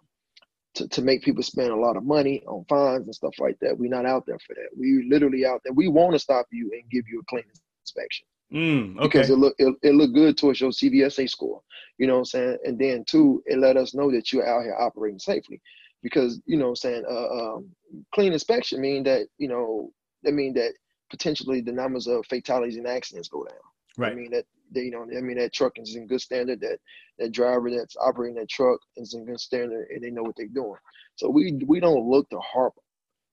to, 0.75 0.87
to 0.89 1.01
make 1.01 1.23
people 1.23 1.41
spend 1.41 1.71
a 1.71 1.75
lot 1.75 1.97
of 1.97 2.03
money 2.03 2.43
on 2.47 2.65
fines 2.69 3.07
and 3.07 3.15
stuff 3.15 3.33
like 3.39 3.57
that. 3.61 3.77
We're 3.77 3.89
not 3.89 4.05
out 4.05 4.25
there 4.27 4.37
for 4.45 4.53
that. 4.55 4.69
We 4.77 5.07
literally 5.09 5.45
out 5.45 5.61
there. 5.63 5.73
We 5.73 5.87
want 5.87 6.13
to 6.13 6.19
stop 6.19 6.47
you 6.51 6.69
and 6.73 6.89
give 6.91 7.05
you 7.07 7.19
a 7.19 7.25
clean 7.29 7.45
inspection. 7.81 8.27
Mm, 8.53 8.97
okay. 8.97 9.07
Because 9.07 9.29
it 9.29 9.37
look 9.37 9.55
it, 9.57 9.75
it 9.83 9.95
look 9.95 10.13
good 10.13 10.37
towards 10.37 10.61
your 10.61 10.71
CVSA 10.71 11.29
score. 11.29 11.61
You 11.97 12.07
know 12.07 12.13
what 12.13 12.19
I'm 12.19 12.25
saying? 12.25 12.57
And 12.63 12.79
then 12.79 13.03
two, 13.05 13.43
it 13.45 13.59
let 13.59 13.77
us 13.77 13.93
know 13.93 14.11
that 14.11 14.31
you're 14.31 14.47
out 14.47 14.63
here 14.63 14.75
operating 14.79 15.19
safely. 15.19 15.61
Because, 16.03 16.39
you 16.45 16.57
know 16.57 16.65
what 16.65 16.69
I'm 16.69 16.75
saying, 16.75 17.03
uh, 17.09 17.55
um, 17.55 17.69
clean 18.13 18.31
inspection 18.31 18.79
mean 18.79 19.03
that, 19.03 19.27
you 19.39 19.47
know, 19.47 19.91
that 20.23 20.33
mean 20.33 20.53
that 20.53 20.73
potentially 21.09 21.59
the 21.59 21.71
numbers 21.71 22.07
of 22.07 22.25
fatalities 22.27 22.77
and 22.77 22.87
accidents 22.87 23.29
go 23.29 23.43
down. 23.43 23.57
Right. 23.97 24.11
I 24.11 24.15
mean 24.15 24.31
that 24.31 24.45
they, 24.71 24.81
you 24.81 24.91
know, 24.91 25.03
I 25.03 25.21
mean 25.21 25.37
that 25.37 25.53
truck 25.53 25.73
is 25.77 25.95
in 25.95 26.07
good 26.07 26.21
standard. 26.21 26.61
That 26.61 26.77
that 27.17 27.31
driver 27.31 27.71
that's 27.71 27.95
operating 27.97 28.35
that 28.35 28.49
truck 28.49 28.79
is 28.95 29.15
in 29.15 29.25
good 29.25 29.39
standard, 29.39 29.87
and 29.89 30.03
they 30.03 30.11
know 30.11 30.23
what 30.23 30.35
they're 30.37 30.47
doing. 30.47 30.77
So 31.15 31.29
we 31.29 31.59
we 31.65 31.79
don't 31.79 32.07
look 32.07 32.29
to 32.29 32.39
harp 32.39 32.73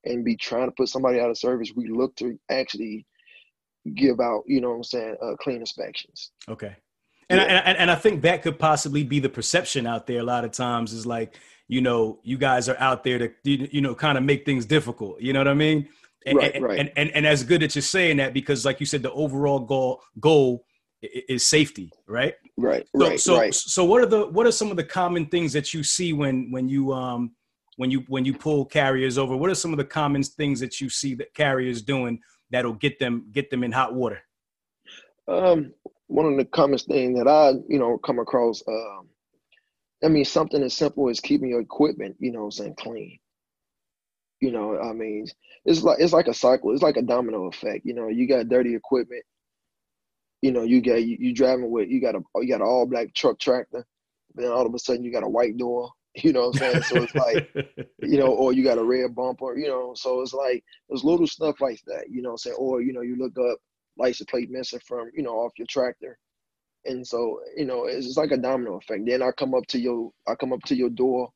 and 0.05 0.25
be 0.25 0.37
trying 0.37 0.69
to 0.69 0.75
put 0.75 0.89
somebody 0.89 1.21
out 1.21 1.31
of 1.31 1.39
service. 1.39 1.73
We 1.75 1.89
look 1.89 2.17
to 2.17 2.39
actually 2.51 3.07
give 3.95 4.21
out, 4.21 4.43
you 4.47 4.61
know, 4.61 4.71
what 4.71 4.77
I'm 4.77 4.85
saying, 4.85 5.17
uh, 5.23 5.35
clean 5.41 5.61
inspections. 5.61 6.31
Okay. 6.49 6.77
And, 7.31 7.41
yeah. 7.41 7.47
I, 7.47 7.71
and 7.71 7.79
and 7.79 7.91
I 7.91 7.95
think 7.95 8.23
that 8.23 8.43
could 8.43 8.59
possibly 8.59 9.03
be 9.03 9.19
the 9.19 9.29
perception 9.29 9.87
out 9.87 10.07
there. 10.07 10.21
A 10.21 10.25
lot 10.25 10.45
of 10.45 10.53
times 10.53 10.93
is 10.93 11.07
like, 11.07 11.39
you 11.69 11.81
know, 11.81 12.21
you 12.23 12.37
guys 12.37 12.69
are 12.69 12.77
out 12.79 13.03
there 13.03 13.19
to 13.19 13.31
you 13.45 13.81
know 13.81 13.95
kind 13.95 14.19
of 14.19 14.25
make 14.25 14.45
things 14.45 14.67
difficult. 14.67 15.21
You 15.21 15.33
know 15.33 15.41
what 15.41 15.49
I 15.49 15.55
mean? 15.55 15.89
And, 16.27 16.39
right, 16.39 16.55
and, 16.55 16.65
right. 16.65 16.79
And, 16.79 16.91
and 16.97 17.11
and 17.11 17.27
as 17.27 17.43
good 17.43 17.63
that 17.63 17.75
you're 17.75 17.83
saying 17.83 18.19
that 18.19 18.35
because, 18.35 18.65
like 18.65 18.79
you 18.81 18.87
said, 18.87 19.03
the 19.03 19.13
overall 19.13 19.59
goal 19.59 20.03
goal 20.21 20.65
is 21.29 21.47
safety, 21.47 21.91
right? 22.07 22.35
Right, 22.57 22.87
so, 22.95 23.09
right, 23.09 23.21
so, 23.21 23.39
right. 23.39 23.55
So 23.55 23.85
what 23.85 24.03
are 24.03 24.07
the 24.07 24.27
what 24.27 24.47
are 24.47 24.53
some 24.53 24.71
of 24.71 24.77
the 24.77 24.85
common 24.85 25.27
things 25.27 25.53
that 25.53 25.75
you 25.75 25.83
see 25.83 26.13
when 26.13 26.51
when 26.51 26.69
you 26.69 26.93
um 26.93 27.33
when 27.77 27.91
you 27.91 28.05
when 28.09 28.25
you 28.25 28.35
pull 28.35 28.65
carriers 28.65 29.19
over? 29.19 29.37
What 29.37 29.51
are 29.51 29.55
some 29.55 29.73
of 29.73 29.79
the 29.79 29.85
common 29.85 30.23
things 30.23 30.61
that 30.61 30.81
you 30.81 30.89
see 30.89 31.15
that 31.17 31.35
carriers 31.35 31.83
doing 31.83 32.21
that'll 32.55 32.73
get 32.75 33.01
them 33.01 33.27
get 33.33 33.51
them 33.51 33.65
in 33.65 33.73
hot 33.73 33.95
water? 33.95 34.23
Um, 35.27 35.73
one 36.07 36.27
of 36.27 36.37
the 36.37 36.45
commonest 36.45 36.87
things 36.87 37.19
that 37.19 37.29
I 37.29 37.51
you 37.69 37.79
know 37.79 37.99
come 37.99 38.21
across, 38.21 38.63
um, 38.69 39.09
I 40.05 40.09
mean 40.09 40.25
something 40.25 40.63
as 40.63 40.75
simple 40.75 41.09
as 41.09 41.21
keeping 41.21 41.49
your 41.49 41.61
equipment, 41.61 42.17
you 42.21 42.31
know, 42.31 42.51
saying 42.51 42.77
clean. 42.79 43.19
You 44.41 44.53
know, 44.53 44.79
I 44.79 44.93
mean, 44.93 45.27
it's 45.65 45.83
like 45.83 45.99
it's 45.99 46.13
like 46.13 46.29
a 46.29 46.35
cycle. 46.35 46.73
It's 46.73 46.83
like 46.83 46.97
a 46.97 47.03
domino 47.03 47.47
effect. 47.47 47.85
You 47.85 47.95
know, 47.95 48.09
you 48.09 48.29
got 48.29 48.49
dirty 48.49 48.77
equipment. 48.77 49.25
You 50.43 50.53
know, 50.53 50.63
you 50.63 50.81
got 50.81 51.03
you, 51.03 51.17
you 51.19 51.35
driving 51.35 51.71
with 51.71 51.89
you 51.89 52.01
got 52.01 52.15
a 52.15 52.21
you 52.37 52.49
got 52.49 52.61
an 52.61 52.67
all 52.67 52.87
black 52.87 53.15
truck 53.15 53.39
tractor, 53.41 53.85
then 54.35 54.51
all 54.51 54.67
of 54.67 54.75
a 54.75 54.79
sudden 54.79 55.03
you 55.03 55.11
got 55.11 55.25
a 55.25 55.29
white 55.29 55.57
door. 55.57 55.91
You 56.23 56.33
know 56.33 56.49
what 56.49 56.63
I'm 56.63 56.73
saying? 56.73 56.83
So 56.83 57.03
it's 57.03 57.15
like, 57.17 57.51
you 58.01 58.19
know, 58.19 58.29
or 58.29 58.53
you 58.53 58.63
got 58.63 58.79
a 58.79 58.85
red 58.85 59.17
bumper. 59.17 59.59
You 59.59 59.67
know, 59.67 59.95
so 59.97 60.21
it's 60.23 60.33
like 60.33 60.63
there's 60.89 61.03
little 61.03 61.27
stuff 61.27 61.61
like 61.61 61.81
that. 61.87 62.05
You 62.09 62.23
know, 62.23 62.31
what 62.31 62.35
I'm 62.35 62.39
saying, 62.39 62.57
or 62.57 62.81
you 62.83 62.93
know, 62.93 63.01
you 63.01 63.17
look 63.17 63.37
up 63.37 63.59
license 63.97 64.31
plate 64.31 64.49
missing 64.49 64.79
from 64.87 65.11
you 65.13 65.25
know 65.25 65.33
off 65.33 65.59
your 65.59 65.67
tractor, 65.69 66.17
and 66.85 67.05
so 67.05 67.41
you 67.57 67.65
know 67.65 67.87
it's, 67.87 68.07
it's 68.07 68.17
like 68.17 68.31
a 68.31 68.37
domino 68.37 68.77
effect. 68.77 69.07
Then 69.07 69.23
I 69.23 69.33
come 69.33 69.55
up 69.55 69.67
to 69.69 69.79
your 69.81 70.13
I 70.29 70.37
come 70.37 70.53
up 70.53 70.63
to 70.67 70.77
your 70.77 70.91
door. 70.91 71.31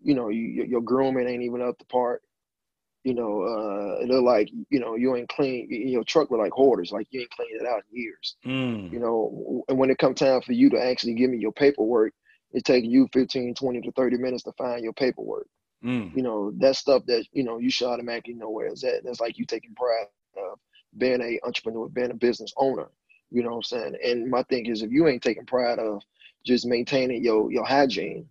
You 0.00 0.14
know, 0.14 0.28
you, 0.28 0.64
your 0.64 0.80
grooming 0.80 1.28
ain't 1.28 1.42
even 1.42 1.60
up 1.60 1.76
to 1.78 1.84
part 1.86 2.22
you 3.04 3.14
know, 3.14 3.42
uh, 3.42 4.06
they're 4.06 4.20
like, 4.20 4.50
you 4.68 4.78
know, 4.78 4.94
you 4.94 5.16
ain't 5.16 5.28
clean 5.28 5.66
your 5.70 6.04
truck 6.04 6.30
with 6.30 6.40
like 6.40 6.52
hoarders, 6.52 6.92
like 6.92 7.06
you 7.10 7.20
ain't 7.20 7.30
cleaned 7.30 7.60
it 7.60 7.66
out 7.66 7.82
in 7.90 8.00
years. 8.00 8.36
Mm. 8.44 8.92
You 8.92 8.98
know, 8.98 9.64
and 9.68 9.78
when 9.78 9.90
it 9.90 9.98
comes 9.98 10.18
time 10.18 10.42
for 10.42 10.52
you 10.52 10.68
to 10.70 10.82
actually 10.82 11.14
give 11.14 11.30
me 11.30 11.38
your 11.38 11.52
paperwork, 11.52 12.12
it's 12.52 12.64
taking 12.64 12.90
you 12.90 13.08
15, 13.12 13.54
20 13.54 13.80
to 13.82 13.92
30 13.92 14.18
minutes 14.18 14.42
to 14.44 14.52
find 14.52 14.82
your 14.82 14.92
paperwork. 14.92 15.46
Mm. 15.84 16.14
You 16.14 16.22
know, 16.22 16.52
that 16.58 16.76
stuff 16.76 17.04
that, 17.06 17.24
you 17.32 17.44
know, 17.44 17.58
you 17.58 17.70
should 17.70 17.88
automatically 17.88 18.34
know 18.34 18.50
where 18.50 18.66
it's 18.66 18.84
at. 18.84 19.04
That's 19.04 19.20
like 19.20 19.38
you 19.38 19.46
taking 19.46 19.74
pride 19.74 20.06
of 20.36 20.58
being 20.98 21.22
a 21.22 21.40
entrepreneur, 21.46 21.88
being 21.88 22.10
a 22.10 22.14
business 22.14 22.52
owner. 22.56 22.88
You 23.30 23.42
know 23.42 23.50
what 23.50 23.56
I'm 23.56 23.62
saying? 23.62 23.96
And 24.04 24.30
my 24.30 24.42
thing 24.44 24.66
is 24.66 24.82
if 24.82 24.90
you 24.90 25.08
ain't 25.08 25.22
taking 25.22 25.46
pride 25.46 25.78
of 25.78 26.02
just 26.44 26.66
maintaining 26.66 27.22
your 27.22 27.50
your 27.52 27.64
hygiene, 27.64 28.28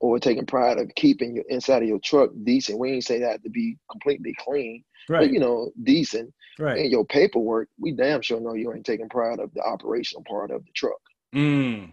or 0.00 0.18
taking 0.18 0.46
pride 0.46 0.78
of 0.78 0.94
keeping 0.94 1.34
your 1.34 1.44
inside 1.48 1.82
of 1.82 1.88
your 1.88 1.98
truck 1.98 2.30
decent. 2.44 2.78
We 2.78 2.92
ain't 2.92 3.04
say 3.04 3.20
that 3.20 3.42
to 3.44 3.50
be 3.50 3.78
completely 3.90 4.34
clean, 4.38 4.84
right. 5.08 5.20
but 5.20 5.32
you 5.32 5.40
know, 5.40 5.70
decent. 5.82 6.32
Right. 6.58 6.78
And 6.78 6.90
your 6.90 7.04
paperwork, 7.04 7.68
we 7.78 7.92
damn 7.92 8.22
sure 8.22 8.40
know 8.40 8.54
you 8.54 8.72
ain't 8.72 8.86
taking 8.86 9.08
pride 9.08 9.40
of 9.40 9.52
the 9.54 9.62
operational 9.62 10.24
part 10.24 10.50
of 10.50 10.64
the 10.64 10.72
truck. 10.74 11.00
Mm. 11.34 11.92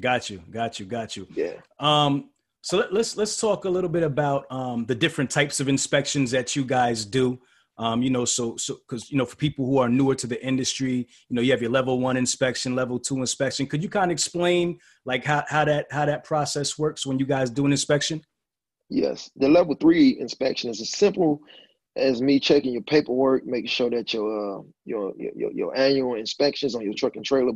Got 0.00 0.30
you. 0.30 0.42
Got 0.50 0.80
you. 0.80 0.86
Got 0.86 1.16
you. 1.16 1.26
Yeah. 1.34 1.54
Um. 1.78 2.30
So 2.62 2.78
let, 2.78 2.92
let's 2.92 3.16
let's 3.16 3.40
talk 3.40 3.64
a 3.64 3.70
little 3.70 3.90
bit 3.90 4.04
about 4.04 4.46
um, 4.50 4.86
the 4.86 4.94
different 4.94 5.30
types 5.30 5.60
of 5.60 5.68
inspections 5.68 6.30
that 6.30 6.54
you 6.54 6.64
guys 6.64 7.04
do. 7.04 7.40
Um, 7.78 8.02
you 8.02 8.10
know, 8.10 8.24
so 8.24 8.56
so 8.56 8.76
because 8.88 9.10
you 9.10 9.18
know, 9.18 9.26
for 9.26 9.36
people 9.36 9.66
who 9.66 9.78
are 9.78 9.88
newer 9.88 10.14
to 10.14 10.26
the 10.26 10.44
industry, 10.44 11.08
you 11.28 11.36
know, 11.36 11.42
you 11.42 11.50
have 11.50 11.60
your 11.60 11.70
level 11.70 11.98
one 11.98 12.16
inspection, 12.16 12.76
level 12.76 12.98
two 12.98 13.18
inspection. 13.18 13.66
Could 13.66 13.82
you 13.82 13.88
kind 13.88 14.10
of 14.10 14.14
explain 14.14 14.78
like 15.04 15.24
how, 15.24 15.44
how 15.48 15.64
that 15.64 15.86
how 15.90 16.06
that 16.06 16.24
process 16.24 16.78
works 16.78 17.04
when 17.04 17.18
you 17.18 17.26
guys 17.26 17.50
do 17.50 17.66
an 17.66 17.72
inspection? 17.72 18.22
Yes, 18.88 19.30
the 19.36 19.48
level 19.48 19.74
three 19.80 20.20
inspection 20.20 20.70
is 20.70 20.80
as 20.80 20.90
simple 20.90 21.40
as 21.96 22.22
me 22.22 22.38
checking 22.38 22.72
your 22.72 22.82
paperwork, 22.82 23.44
making 23.46 23.68
sure 23.68 23.90
that 23.90 24.14
your 24.14 24.58
uh, 24.58 24.62
your, 24.84 25.12
your 25.16 25.52
your 25.52 25.76
annual 25.76 26.14
inspections 26.14 26.74
on 26.74 26.82
your 26.82 26.94
truck 26.94 27.16
and 27.16 27.24
trailer. 27.24 27.52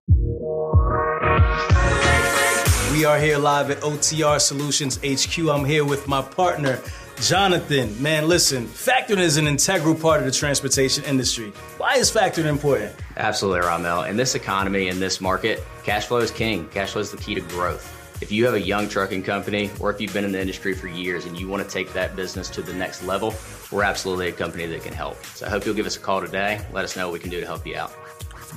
We 2.96 3.04
are 3.04 3.18
here 3.18 3.36
live 3.36 3.70
at 3.70 3.82
OTR 3.82 4.40
Solutions 4.40 4.96
HQ. 5.04 5.50
I'm 5.50 5.66
here 5.66 5.84
with 5.84 6.08
my 6.08 6.22
partner 6.22 6.80
Jonathan, 7.20 8.00
man, 8.02 8.26
listen, 8.26 8.66
factoring 8.66 9.18
is 9.18 9.36
an 9.36 9.46
integral 9.46 9.94
part 9.94 10.20
of 10.20 10.26
the 10.26 10.32
transportation 10.32 11.04
industry. 11.04 11.50
Why 11.78 11.96
is 11.96 12.10
factoring 12.10 12.46
important? 12.46 12.94
Absolutely, 13.16 13.60
Ramel. 13.60 14.04
In 14.04 14.16
this 14.16 14.34
economy, 14.34 14.88
in 14.88 14.98
this 14.98 15.20
market, 15.20 15.62
cash 15.82 16.06
flow 16.06 16.18
is 16.18 16.30
king. 16.30 16.68
Cash 16.68 16.92
flow 16.92 17.00
is 17.00 17.10
the 17.10 17.16
key 17.16 17.34
to 17.34 17.40
growth. 17.42 17.92
If 18.22 18.32
you 18.32 18.44
have 18.46 18.54
a 18.54 18.60
young 18.60 18.88
trucking 18.88 19.22
company 19.22 19.70
or 19.80 19.90
if 19.90 20.00
you've 20.00 20.12
been 20.12 20.24
in 20.24 20.32
the 20.32 20.40
industry 20.40 20.74
for 20.74 20.88
years 20.88 21.24
and 21.24 21.38
you 21.38 21.48
want 21.48 21.62
to 21.62 21.68
take 21.68 21.92
that 21.92 22.16
business 22.16 22.48
to 22.50 22.62
the 22.62 22.74
next 22.74 23.02
level, 23.02 23.34
we're 23.70 23.82
absolutely 23.82 24.28
a 24.28 24.32
company 24.32 24.66
that 24.66 24.82
can 24.82 24.92
help. 24.92 25.22
So 25.34 25.46
I 25.46 25.50
hope 25.50 25.64
you'll 25.64 25.74
give 25.74 25.86
us 25.86 25.96
a 25.96 26.00
call 26.00 26.20
today. 26.20 26.64
Let 26.72 26.84
us 26.84 26.96
know 26.96 27.08
what 27.08 27.14
we 27.14 27.18
can 27.18 27.30
do 27.30 27.40
to 27.40 27.46
help 27.46 27.66
you 27.66 27.76
out. 27.76 27.92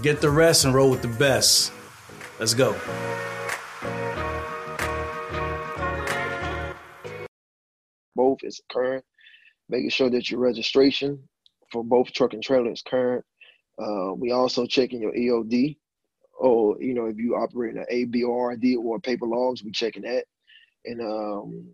Get 0.02 0.22
the 0.22 0.30
rest 0.30 0.66
and 0.66 0.74
roll 0.74 0.90
with 0.90 1.02
the 1.02 1.08
best. 1.08 1.72
Let's 2.40 2.54
go. 2.54 2.76
Both 8.20 8.40
is 8.44 8.60
current, 8.70 9.06
making 9.70 9.92
sure 9.92 10.10
that 10.10 10.30
your 10.30 10.42
registration 10.42 11.18
for 11.72 11.86
both 11.86 12.12
truck 12.12 12.34
and 12.34 12.44
trailer 12.44 12.72
is 12.72 12.82
current. 12.82 13.24
Uh, 13.82 14.14
we 14.14 14.32
also 14.32 14.66
checking 14.66 15.02
your 15.02 15.14
EOD, 15.14 15.78
or 16.38 16.82
you 16.82 16.94
know 16.94 17.06
if 17.06 17.18
you 17.18 17.36
operate 17.36 17.76
an 17.76 17.86
ABRD 17.90 18.78
or 18.78 19.00
paper 19.00 19.26
logs, 19.26 19.64
we 19.64 19.72
checking 19.72 20.04
that. 20.04 20.26
And 20.84 21.00
um, 21.02 21.70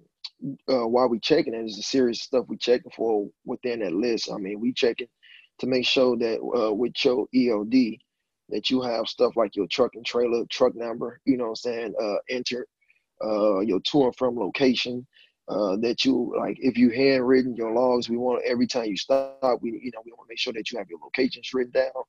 uh, 0.70 0.88
while 0.88 1.10
we 1.10 1.20
checking 1.20 1.56
it, 1.56 1.66
is 1.66 1.78
the 1.78 1.84
serious 1.84 2.22
stuff 2.22 2.46
we 2.48 2.58
checking 2.58 2.92
for 2.96 3.28
within 3.44 3.80
that 3.80 3.94
list. 3.94 4.30
I 4.32 4.38
mean, 4.38 4.60
we 4.60 4.72
checking 4.72 5.08
to 5.60 5.68
make 5.68 5.86
sure 5.88 6.16
that 6.18 6.38
uh, 6.40 6.74
with 6.74 6.94
your 7.04 7.25
EOD 7.34 7.98
that 8.50 8.70
you 8.70 8.82
have 8.82 9.08
stuff 9.08 9.34
like 9.36 9.56
your 9.56 9.68
truck 9.72 9.96
and 9.96 10.06
trailer 10.06 10.44
truck 10.52 10.75
number, 10.75 11.20
you 11.25 11.38
know 11.38 11.46
what 11.46 11.60
I'm 11.66 11.72
saying, 11.72 11.94
uh, 12.00 12.18
entered, 12.30 12.68
uh, 13.24 13.62
your 13.62 13.80
to 13.80 14.06
and 14.06 14.16
from 14.16 14.38
location, 14.38 15.08
uh, 15.48 15.75
that 15.78 16.04
you 16.04 16.34
like 16.38 16.58
if 16.60 16.78
you 16.78 16.90
handwritten 16.90 17.56
your 17.56 17.72
logs 17.72 18.10
we 18.10 18.18
want 18.18 18.44
every 18.46 18.66
time 18.66 18.86
you 18.86 18.98
stop 18.98 19.60
we 19.62 19.70
you 19.84 19.92
know 19.94 20.02
we 20.06 20.12
want 20.12 20.28
to 20.28 20.32
make 20.32 20.40
sure 20.40 20.54
that 20.54 20.72
you 20.72 20.78
have 20.78 20.90
your 20.90 21.00
locations 21.04 21.54
written 21.54 21.72
down. 21.72 22.04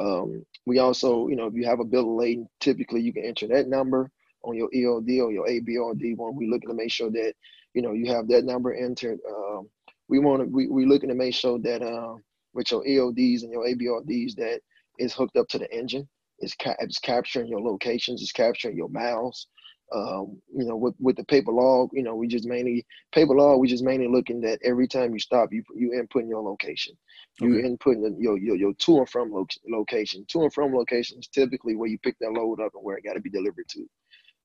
Um, 0.00 0.44
we 0.66 0.78
also 0.78 1.28
you 1.28 1.36
know 1.36 1.46
if 1.46 1.54
you 1.54 1.64
have 1.64 1.80
a 1.80 1.84
bill 1.84 2.10
of 2.10 2.16
lading 2.16 2.48
typically 2.60 3.00
you 3.00 3.12
can 3.12 3.24
enter 3.24 3.46
that 3.48 3.68
number 3.68 4.10
on 4.42 4.56
your 4.56 4.68
eod 4.70 5.22
or 5.22 5.30
your 5.30 5.46
abrd 5.46 6.16
when 6.16 6.34
we're 6.34 6.50
looking 6.50 6.68
to 6.68 6.74
make 6.74 6.90
sure 6.90 7.10
that 7.10 7.34
you 7.74 7.82
know 7.82 7.92
you 7.92 8.06
have 8.12 8.28
that 8.28 8.44
number 8.44 8.74
entered. 8.74 9.18
Um, 9.28 9.68
we 10.08 10.18
want 10.18 10.42
to 10.42 10.48
we, 10.48 10.66
we 10.66 10.84
looking 10.84 11.08
to 11.08 11.14
make 11.14 11.34
sure 11.34 11.58
that 11.60 11.82
uh, 11.82 12.14
with 12.52 12.70
your 12.70 12.84
eods 12.84 13.42
and 13.42 13.52
your 13.52 13.66
abrds 13.66 14.34
that 14.34 14.60
is 14.98 15.12
hooked 15.12 15.36
up 15.36 15.48
to 15.48 15.58
the 15.58 15.72
engine. 15.72 16.08
It's, 16.38 16.54
ca- 16.60 16.76
it's 16.80 16.98
capturing 16.98 17.46
your 17.46 17.60
locations 17.60 18.20
it's 18.20 18.32
capturing 18.32 18.76
your 18.76 18.88
miles 18.88 19.46
um, 19.94 20.40
you 20.54 20.64
know, 20.64 20.76
with, 20.76 20.94
with 20.98 21.16
the 21.16 21.24
paper 21.24 21.52
log, 21.52 21.90
you 21.92 22.02
know, 22.02 22.14
we 22.14 22.26
just 22.26 22.46
mainly 22.46 22.86
paper 23.12 23.34
log. 23.34 23.60
We 23.60 23.68
just 23.68 23.84
mainly 23.84 24.08
looking 24.08 24.44
at 24.44 24.60
every 24.64 24.88
time 24.88 25.12
you 25.12 25.18
stop, 25.18 25.52
you 25.52 25.62
you 25.74 25.90
inputting 25.90 26.28
your 26.28 26.42
location, 26.42 26.96
you 27.40 27.58
okay. 27.58 27.68
inputting 27.68 28.14
your, 28.18 28.38
your 28.38 28.56
your 28.56 28.74
to 28.74 28.98
and 28.98 29.08
from 29.08 29.32
lo- 29.32 29.46
location. 29.68 30.24
To 30.28 30.42
and 30.42 30.52
from 30.52 30.74
location 30.74 31.18
is 31.18 31.28
typically 31.28 31.76
where 31.76 31.88
you 31.88 31.98
pick 31.98 32.16
that 32.20 32.32
load 32.32 32.60
up 32.60 32.72
and 32.74 32.82
where 32.82 32.96
it 32.96 33.04
got 33.04 33.14
to 33.14 33.20
be 33.20 33.30
delivered 33.30 33.68
to. 33.68 33.86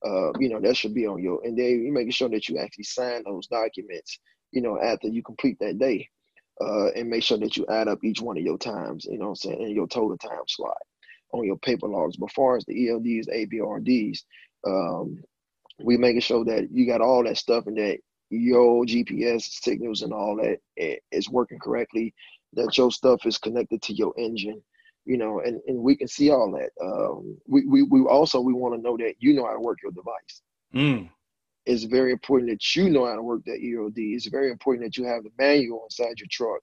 Uh, 0.05 0.31
you 0.39 0.49
know, 0.49 0.59
that 0.59 0.75
should 0.75 0.93
be 0.93 1.07
on 1.07 1.21
your 1.21 1.43
and 1.45 1.57
then 1.57 1.85
you 1.85 1.93
making 1.93 2.11
sure 2.11 2.29
that 2.29 2.49
you 2.49 2.57
actually 2.57 2.83
sign 2.83 3.23
those 3.25 3.47
documents. 3.47 4.19
You 4.51 4.61
know, 4.61 4.79
after 4.81 5.07
you 5.07 5.23
complete 5.23 5.57
that 5.59 5.77
day, 5.77 6.09
uh, 6.61 6.89
and 6.89 7.09
make 7.09 7.23
sure 7.23 7.37
that 7.37 7.55
you 7.55 7.65
add 7.69 7.87
up 7.87 8.03
each 8.03 8.21
one 8.21 8.37
of 8.37 8.43
your 8.43 8.57
times. 8.57 9.05
You 9.05 9.17
know, 9.17 9.29
I'm 9.29 9.35
saying 9.35 9.61
in 9.61 9.69
your 9.69 9.87
total 9.87 10.17
time 10.17 10.43
slot 10.47 10.77
on 11.31 11.45
your 11.45 11.57
paper 11.57 11.87
logs. 11.87 12.17
But 12.17 12.31
far 12.31 12.57
as 12.57 12.65
the 12.65 12.87
ELDs, 12.87 13.27
ABRDs, 13.29 14.19
um, 14.65 15.23
we 15.79 15.97
making 15.97 16.21
sure 16.21 16.43
that 16.45 16.69
you 16.71 16.87
got 16.87 17.01
all 17.01 17.23
that 17.23 17.37
stuff 17.37 17.67
and 17.67 17.77
that 17.77 17.99
your 18.29 18.83
GPS 18.85 19.43
signals 19.43 20.01
and 20.01 20.13
all 20.13 20.35
that 20.37 20.59
is 21.11 21.29
working 21.29 21.59
correctly, 21.59 22.13
that 22.53 22.77
your 22.77 22.91
stuff 22.91 23.25
is 23.25 23.37
connected 23.37 23.81
to 23.83 23.93
your 23.93 24.13
engine, 24.17 24.61
you 25.05 25.17
know, 25.17 25.39
and, 25.41 25.61
and 25.67 25.77
we 25.77 25.95
can 25.95 26.07
see 26.07 26.29
all 26.29 26.51
that. 26.51 26.71
Um, 26.83 27.37
we, 27.47 27.65
we, 27.65 27.83
we 27.83 28.01
also, 28.01 28.41
we 28.41 28.53
want 28.53 28.75
to 28.75 28.81
know 28.81 28.97
that 28.97 29.15
you 29.19 29.33
know 29.33 29.45
how 29.45 29.53
to 29.53 29.59
work 29.59 29.77
your 29.81 29.91
device. 29.91 30.41
Mm. 30.75 31.09
It's 31.65 31.83
very 31.83 32.11
important 32.11 32.49
that 32.51 32.75
you 32.75 32.89
know 32.89 33.05
how 33.05 33.15
to 33.15 33.21
work 33.21 33.43
that 33.45 33.61
EOD. 33.61 34.15
It's 34.15 34.27
very 34.27 34.51
important 34.51 34.85
that 34.85 34.97
you 34.97 35.05
have 35.05 35.23
the 35.23 35.31
manual 35.37 35.83
inside 35.83 36.19
your 36.19 36.27
truck, 36.31 36.61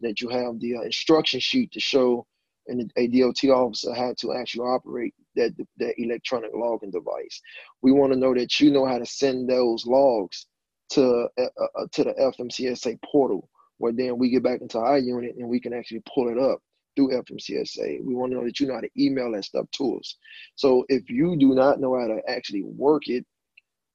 that 0.00 0.20
you 0.20 0.28
have 0.28 0.58
the 0.60 0.76
uh, 0.76 0.82
instruction 0.82 1.40
sheet 1.40 1.70
to 1.72 1.80
show 1.80 2.26
and 2.68 2.92
a 2.96 3.06
DOT 3.08 3.44
officer 3.50 3.94
how 3.94 4.14
to 4.18 4.34
actually 4.34 4.66
operate 4.66 5.14
that 5.36 5.54
that 5.78 5.94
electronic 5.98 6.50
logging 6.54 6.90
device. 6.90 7.40
We 7.82 7.92
want 7.92 8.12
to 8.12 8.18
know 8.18 8.34
that 8.34 8.60
you 8.60 8.70
know 8.70 8.86
how 8.86 8.98
to 8.98 9.06
send 9.06 9.48
those 9.48 9.86
logs 9.86 10.46
to 10.90 11.28
uh, 11.38 11.42
uh, 11.42 11.86
to 11.92 12.04
the 12.04 12.14
FMCSA 12.14 12.98
portal, 13.02 13.48
where 13.78 13.92
then 13.92 14.18
we 14.18 14.30
get 14.30 14.42
back 14.42 14.60
into 14.60 14.78
our 14.78 14.98
unit 14.98 15.36
and 15.36 15.48
we 15.48 15.60
can 15.60 15.72
actually 15.72 16.02
pull 16.12 16.28
it 16.28 16.38
up 16.38 16.60
through 16.96 17.10
FMCSA. 17.22 18.04
We 18.04 18.14
want 18.14 18.32
to 18.32 18.38
know 18.38 18.44
that 18.44 18.60
you 18.60 18.66
know 18.66 18.74
how 18.74 18.80
to 18.80 18.90
email 18.98 19.32
that 19.32 19.44
stuff 19.44 19.66
to 19.72 19.98
us. 19.98 20.16
So 20.56 20.84
if 20.88 21.08
you 21.08 21.36
do 21.36 21.54
not 21.54 21.80
know 21.80 21.98
how 21.98 22.06
to 22.06 22.20
actually 22.28 22.62
work 22.62 23.08
it 23.08 23.24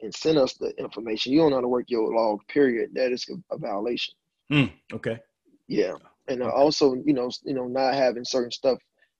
and 0.01 0.13
send 0.13 0.37
us 0.37 0.53
the 0.53 0.73
information, 0.77 1.33
you 1.33 1.39
don't 1.39 1.51
know 1.51 1.57
how 1.57 1.61
to 1.61 1.67
work 1.67 1.85
your 1.89 2.13
log. 2.13 2.39
Period. 2.47 2.91
That 2.93 3.11
is 3.11 3.27
a 3.51 3.57
violation. 3.57 4.13
Mm, 4.51 4.71
okay. 4.93 5.19
Yeah 5.67 5.93
and 6.27 6.41
uh, 6.41 6.49
also 6.49 6.95
you 7.05 7.13
know 7.13 7.29
you 7.43 7.53
know 7.53 7.67
not 7.67 7.95
having 7.95 8.23
certain 8.25 8.51
stuff 8.51 8.77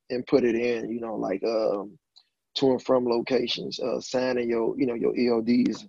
and 0.09 0.25
put 0.27 0.43
it 0.43 0.55
in 0.55 0.89
you 0.89 0.99
know 0.99 1.15
like 1.15 1.43
um 1.43 1.97
to 2.55 2.71
and 2.71 2.83
from 2.83 3.05
locations, 3.05 3.79
uh, 3.79 3.99
signing 3.99 4.49
your 4.49 4.77
you 4.77 4.85
know 4.85 4.93
your 4.93 5.13
ELDs 5.13 5.87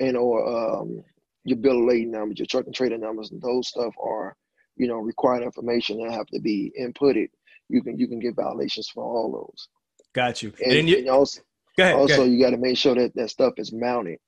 and 0.00 0.16
or 0.16 0.46
um, 0.46 1.02
your 1.44 1.58
bill 1.58 1.80
of 1.80 1.86
lading 1.86 2.12
numbers, 2.12 2.38
your 2.38 2.46
truck 2.46 2.66
and 2.66 2.74
trailer 2.74 2.98
numbers, 2.98 3.30
and 3.30 3.42
those 3.42 3.68
stuff 3.68 3.94
are 4.02 4.36
you 4.76 4.86
know 4.86 4.96
required 4.96 5.42
information 5.42 5.98
that 5.98 6.12
have 6.12 6.26
to 6.26 6.40
be 6.40 6.72
inputted. 6.80 7.28
You 7.68 7.82
can 7.82 7.98
you 7.98 8.06
can 8.06 8.20
get 8.20 8.36
violations 8.36 8.88
for 8.88 9.04
all 9.04 9.32
those. 9.32 9.68
Got 10.12 10.42
you. 10.42 10.52
And, 10.64 10.72
and, 10.72 10.88
you, 10.88 10.98
and 10.98 11.08
also, 11.08 11.40
go 11.76 11.82
ahead, 11.82 11.94
also 11.96 12.16
go 12.18 12.24
you 12.24 12.40
got 12.42 12.50
to 12.50 12.56
make 12.56 12.76
sure 12.76 12.94
that 12.94 13.14
that 13.16 13.30
stuff 13.30 13.54
is 13.56 13.72
mounted. 13.72 14.18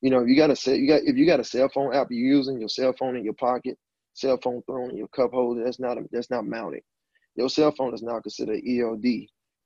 You 0.00 0.10
know, 0.10 0.24
you 0.24 0.36
got 0.36 0.50
a 0.50 0.56
set, 0.56 0.78
you 0.78 0.88
got 0.88 1.02
if 1.04 1.16
you 1.16 1.26
got 1.26 1.40
a 1.40 1.44
cell 1.44 1.68
phone 1.72 1.94
app 1.94 2.08
you're 2.10 2.36
using, 2.36 2.58
your 2.58 2.68
cell 2.68 2.94
phone 2.98 3.16
in 3.16 3.24
your 3.24 3.34
pocket, 3.34 3.78
cell 4.18 4.38
phone 4.42 4.62
thrown 4.62 4.90
in 4.90 4.96
your 4.96 5.08
cup 5.08 5.32
holder, 5.32 5.64
that's 5.64 5.78
not 5.78 5.96
a, 5.96 6.04
that's 6.10 6.30
not 6.30 6.46
mounted. 6.46 6.82
Your 7.36 7.48
cell 7.48 7.72
phone 7.72 7.94
is 7.94 8.02
now 8.02 8.20
considered 8.20 8.60
ELD 8.66 9.04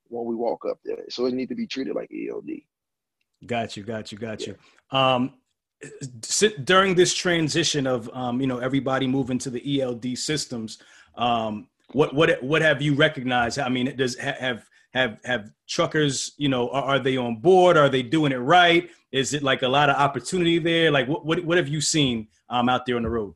when 0.07 0.25
we 0.25 0.35
walk 0.35 0.63
up 0.69 0.77
there, 0.85 1.03
so 1.09 1.25
it 1.25 1.33
need 1.33 1.49
to 1.49 1.55
be 1.55 1.67
treated 1.67 1.95
like 1.95 2.11
ELD. 2.13 2.49
Got 3.45 3.75
you, 3.75 3.83
got 3.83 4.11
you, 4.11 4.17
got 4.17 4.41
yeah. 4.41 4.53
you. 4.91 4.97
Um, 4.97 5.33
during 6.63 6.95
this 6.95 7.13
transition 7.13 7.87
of 7.87 8.09
um, 8.13 8.39
you 8.39 8.47
know 8.47 8.59
everybody 8.59 9.07
moving 9.07 9.39
to 9.39 9.49
the 9.49 9.81
ELD 9.81 10.17
systems, 10.17 10.77
um, 11.17 11.67
what 11.91 12.13
what 12.13 12.41
what 12.43 12.61
have 12.61 12.81
you 12.81 12.93
recognized? 12.93 13.59
I 13.59 13.69
mean, 13.69 13.95
does 13.95 14.17
have 14.17 14.67
have 14.93 15.17
have 15.25 15.51
truckers 15.67 16.33
you 16.37 16.47
know 16.47 16.69
are, 16.69 16.83
are, 16.83 16.99
they 16.99 17.17
on 17.17 17.37
board? 17.37 17.75
Are 17.75 17.89
they 17.89 18.03
doing 18.03 18.31
it 18.31 18.37
right? 18.37 18.89
Is 19.11 19.33
it 19.33 19.43
like 19.43 19.63
a 19.63 19.67
lot 19.67 19.89
of 19.89 19.95
opportunity 19.95 20.59
there? 20.59 20.91
Like 20.91 21.07
what 21.07 21.25
what, 21.25 21.43
what 21.43 21.57
have 21.57 21.67
you 21.67 21.81
seen 21.81 22.27
um, 22.49 22.69
out 22.69 22.85
there 22.85 22.95
on 22.95 23.03
the 23.03 23.09
road? 23.09 23.33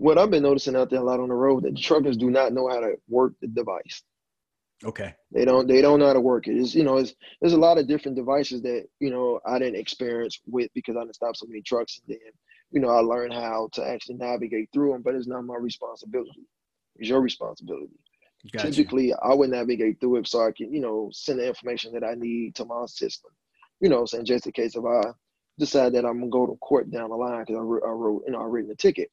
What 0.00 0.16
I've 0.16 0.30
been 0.30 0.44
noticing 0.44 0.76
out 0.76 0.88
there 0.88 1.00
a 1.00 1.04
lot 1.04 1.20
on 1.20 1.28
the 1.28 1.34
road 1.34 1.64
that 1.64 1.74
the 1.74 1.80
truckers 1.80 2.16
do 2.16 2.30
not 2.30 2.54
know 2.54 2.70
how 2.70 2.80
to 2.80 2.94
work 3.06 3.34
the 3.42 3.48
device. 3.48 4.02
Okay. 4.82 5.14
They 5.30 5.44
don't 5.44 5.68
they 5.68 5.82
don't 5.82 5.98
know 5.98 6.06
how 6.06 6.14
to 6.14 6.22
work 6.22 6.48
it. 6.48 6.56
It's 6.56 6.74
you 6.74 6.84
know, 6.84 6.96
it's 6.96 7.12
there's 7.42 7.52
a 7.52 7.58
lot 7.58 7.76
of 7.76 7.86
different 7.86 8.16
devices 8.16 8.62
that, 8.62 8.86
you 8.98 9.10
know, 9.10 9.40
I 9.44 9.58
didn't 9.58 9.78
experience 9.78 10.40
with 10.46 10.70
because 10.74 10.96
I 10.96 11.00
didn't 11.00 11.16
stop 11.16 11.36
so 11.36 11.44
many 11.46 11.60
trucks 11.60 12.00
and 12.00 12.16
then, 12.16 12.32
you 12.70 12.80
know, 12.80 12.88
I 12.88 13.00
learned 13.00 13.34
how 13.34 13.68
to 13.74 13.86
actually 13.86 14.14
navigate 14.14 14.70
through 14.72 14.92
them, 14.92 15.02
but 15.02 15.14
it's 15.14 15.26
not 15.26 15.44
my 15.44 15.56
responsibility. 15.56 16.46
It's 16.96 17.10
your 17.10 17.20
responsibility. 17.20 18.00
Gotcha. 18.54 18.70
Typically 18.70 19.12
I 19.22 19.34
would 19.34 19.50
navigate 19.50 20.00
through 20.00 20.16
it 20.16 20.28
so 20.28 20.46
I 20.46 20.52
can, 20.56 20.72
you 20.72 20.80
know, 20.80 21.10
send 21.12 21.40
the 21.40 21.46
information 21.46 21.92
that 21.92 22.04
I 22.04 22.14
need 22.14 22.54
to 22.54 22.64
my 22.64 22.86
system. 22.86 23.32
You 23.80 23.90
know, 23.90 24.06
saying 24.06 24.24
just 24.24 24.46
in 24.46 24.52
case 24.52 24.76
if 24.76 24.84
I 24.86 25.10
decide 25.58 25.92
that 25.92 26.06
I'm 26.06 26.20
gonna 26.20 26.30
go 26.30 26.46
to 26.46 26.56
court 26.56 26.90
down 26.90 27.10
the 27.10 27.16
line 27.16 27.44
because 27.46 27.56
I, 27.56 27.58
I 27.58 27.92
wrote, 27.92 28.22
you 28.24 28.32
know, 28.32 28.40
I 28.40 28.44
written 28.44 28.70
a 28.70 28.74
ticket. 28.74 29.10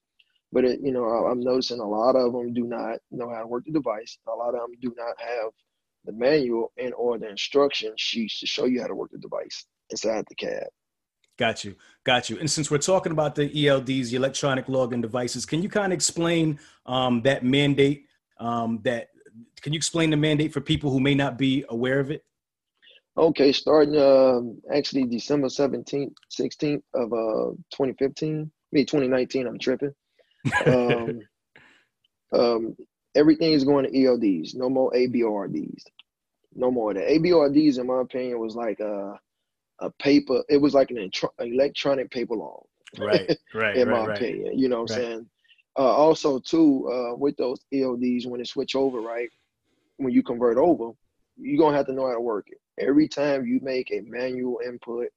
But 0.51 0.63
it, 0.63 0.79
you 0.81 0.91
know, 0.91 1.03
I'm 1.03 1.41
noticing 1.41 1.79
a 1.79 1.87
lot 1.87 2.15
of 2.15 2.31
them 2.31 2.53
do 2.53 2.63
not 2.63 2.99
know 3.11 3.29
how 3.29 3.41
to 3.41 3.47
work 3.47 3.65
the 3.65 3.73
device. 3.73 4.17
A 4.27 4.31
lot 4.31 4.55
of 4.55 4.61
them 4.61 4.71
do 4.81 4.93
not 4.97 5.19
have 5.19 5.51
the 6.05 6.13
manual 6.13 6.71
and 6.77 6.93
or 6.93 7.17
the 7.17 7.29
instruction 7.29 7.93
sheets 7.97 8.39
to 8.39 8.47
show 8.47 8.65
you 8.65 8.81
how 8.81 8.87
to 8.87 8.95
work 8.95 9.11
the 9.11 9.17
device 9.17 9.65
inside 9.89 10.25
the 10.29 10.35
cab. 10.35 10.67
Got 11.37 11.63
you, 11.63 11.75
got 12.03 12.29
you. 12.29 12.39
And 12.39 12.49
since 12.49 12.71
we're 12.71 12.79
talking 12.79 13.11
about 13.11 13.35
the 13.35 13.49
ELDs, 13.49 14.09
the 14.09 14.15
electronic 14.15 14.65
login 14.67 15.01
devices, 15.01 15.45
can 15.45 15.61
you 15.61 15.69
kind 15.69 15.93
of 15.93 15.97
explain 15.97 16.59
um, 16.85 17.21
that 17.23 17.43
mandate? 17.43 18.05
Um, 18.39 18.79
that 18.83 19.09
can 19.61 19.73
you 19.73 19.77
explain 19.77 20.09
the 20.09 20.17
mandate 20.17 20.53
for 20.53 20.61
people 20.61 20.89
who 20.89 20.99
may 20.99 21.13
not 21.13 21.37
be 21.37 21.65
aware 21.69 21.99
of 21.99 22.09
it? 22.09 22.23
Okay, 23.17 23.51
starting 23.51 23.97
uh, 23.97 24.39
actually 24.73 25.05
December 25.05 25.47
17th, 25.47 26.13
16th 26.39 26.81
of 26.93 27.11
uh, 27.13 27.51
2015, 27.71 28.49
me 28.71 28.85
2019, 28.85 29.47
I'm 29.47 29.59
tripping 29.59 29.93
um, 30.65 31.21
um, 32.33 32.77
everything 33.15 33.53
is 33.53 33.63
going 33.63 33.85
to 33.85 33.91
ELDs. 33.91 34.55
No 34.55 34.69
more 34.69 34.91
ABRDs. 34.91 35.83
No 36.55 36.71
more 36.71 36.93
The. 36.93 37.01
ABRDs, 37.01 37.79
in 37.79 37.87
my 37.87 38.01
opinion, 38.01 38.39
was 38.39 38.55
like 38.55 38.79
a 38.79 39.19
a 39.79 39.91
paper. 39.91 40.43
It 40.49 40.57
was 40.57 40.73
like 40.73 40.89
an 40.91 41.09
electronic 41.39 42.09
paper 42.11 42.35
log. 42.35 42.63
Right. 42.97 43.37
Right. 43.53 43.77
in 43.77 43.89
right, 43.89 44.01
my 44.01 44.07
right. 44.07 44.17
opinion, 44.17 44.57
you 44.57 44.69
know 44.69 44.81
what 44.81 44.91
I'm 44.91 44.97
saying. 44.97 45.29
Uh, 45.77 45.81
also, 45.81 46.39
too, 46.39 46.89
uh, 46.91 47.15
with 47.15 47.35
those 47.37 47.59
ELDs, 47.73 48.25
when 48.25 48.41
it 48.41 48.47
switch 48.47 48.75
over, 48.75 48.99
right, 48.99 49.29
when 49.97 50.13
you 50.13 50.23
convert 50.23 50.57
over, 50.57 50.91
you're 51.37 51.57
gonna 51.57 51.75
have 51.75 51.85
to 51.87 51.93
know 51.93 52.07
how 52.07 52.13
to 52.13 52.21
work 52.21 52.47
it. 52.49 52.59
Every 52.79 53.07
time 53.07 53.45
you 53.45 53.59
make 53.61 53.91
a 53.91 54.01
manual 54.01 54.59
input, 54.65 55.07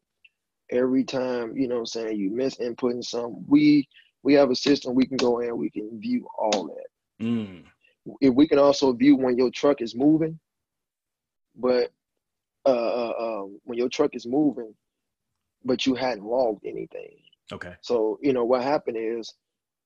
every 0.71 1.05
time 1.05 1.57
you 1.57 1.69
know 1.69 1.77
what 1.77 1.81
I'm 1.81 1.87
saying 1.87 2.19
you 2.19 2.31
miss 2.31 2.57
inputting 2.57 3.05
some, 3.05 3.45
we 3.47 3.89
we 4.23 4.35
have 4.35 4.51
a 4.51 4.57
system 4.57 4.95
we 4.95 5.07
can 5.07 5.17
go 5.17 5.41
in, 5.41 5.57
we 5.57 5.71
can 5.71 5.99
view 6.01 6.27
all 6.39 6.65
that. 6.65 7.25
Mm. 7.25 7.65
If 8.21 8.35
we 8.35 8.49
can 8.49 8.59
also 8.59 8.93
view 8.93 9.17
when 9.17 9.37
your 9.37 9.51
truck 9.51 9.81
is 9.81 9.95
moving, 9.95 10.39
but 11.57 11.91
uh, 12.67 12.69
uh, 12.69 13.15
um, 13.19 13.61
when 13.65 13.79
your 13.79 13.89
truck 13.89 14.15
is 14.15 14.27
moving, 14.27 14.75
but 15.65 15.87
you 15.87 15.95
hadn't 15.95 16.25
logged 16.25 16.65
anything. 16.65 17.17
Okay. 17.53 17.75
So 17.83 18.19
you 18.23 18.33
know 18.33 18.45
what 18.45 18.63
happened 18.63 18.97
is 18.99 19.33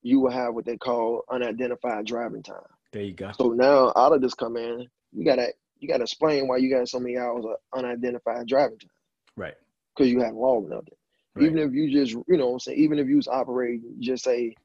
you 0.01 0.19
will 0.19 0.31
have 0.31 0.53
what 0.53 0.65
they 0.65 0.77
call 0.77 1.23
unidentified 1.29 2.05
driving 2.05 2.43
time. 2.43 2.57
There 2.91 3.03
you 3.03 3.13
go. 3.13 3.31
So 3.37 3.49
now 3.49 3.91
out 3.95 4.13
of 4.13 4.21
this 4.21 4.33
come 4.33 4.55
in, 4.55 4.87
you 5.11 5.25
gotta 5.25 5.53
you 5.79 5.87
gotta 5.87 6.03
explain 6.03 6.47
why 6.47 6.57
you 6.57 6.69
got 6.69 6.87
so 6.87 6.99
many 6.99 7.17
hours 7.17 7.45
of 7.45 7.55
unidentified 7.73 8.47
driving 8.47 8.79
time. 8.79 8.89
Right. 9.35 9.55
Because 9.95 10.11
you 10.11 10.19
hadn't 10.19 10.37
logged 10.37 10.69
nothing. 10.69 10.94
Right. 11.35 11.45
Even 11.45 11.57
if 11.59 11.73
you 11.73 11.91
just, 11.91 12.13
you 12.27 12.37
know, 12.37 12.57
say 12.57 12.75
even 12.75 12.99
if 12.99 13.07
you 13.07 13.17
was 13.17 13.27
operating 13.27 13.95
just 13.99 14.23
say, 14.23 14.55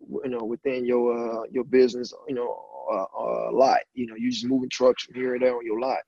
you 0.00 0.28
know, 0.30 0.44
within 0.44 0.84
your 0.84 1.42
uh, 1.42 1.44
your 1.50 1.64
business, 1.64 2.12
you 2.28 2.34
know, 2.34 2.64
uh, 2.90 3.06
uh, 3.18 3.52
lot, 3.52 3.80
you 3.94 4.06
know, 4.06 4.16
you 4.16 4.30
just 4.30 4.46
moving 4.46 4.68
trucks 4.68 5.04
from 5.04 5.14
here 5.14 5.34
and 5.34 5.42
there 5.42 5.54
on 5.54 5.64
your 5.64 5.80
lot. 5.80 5.98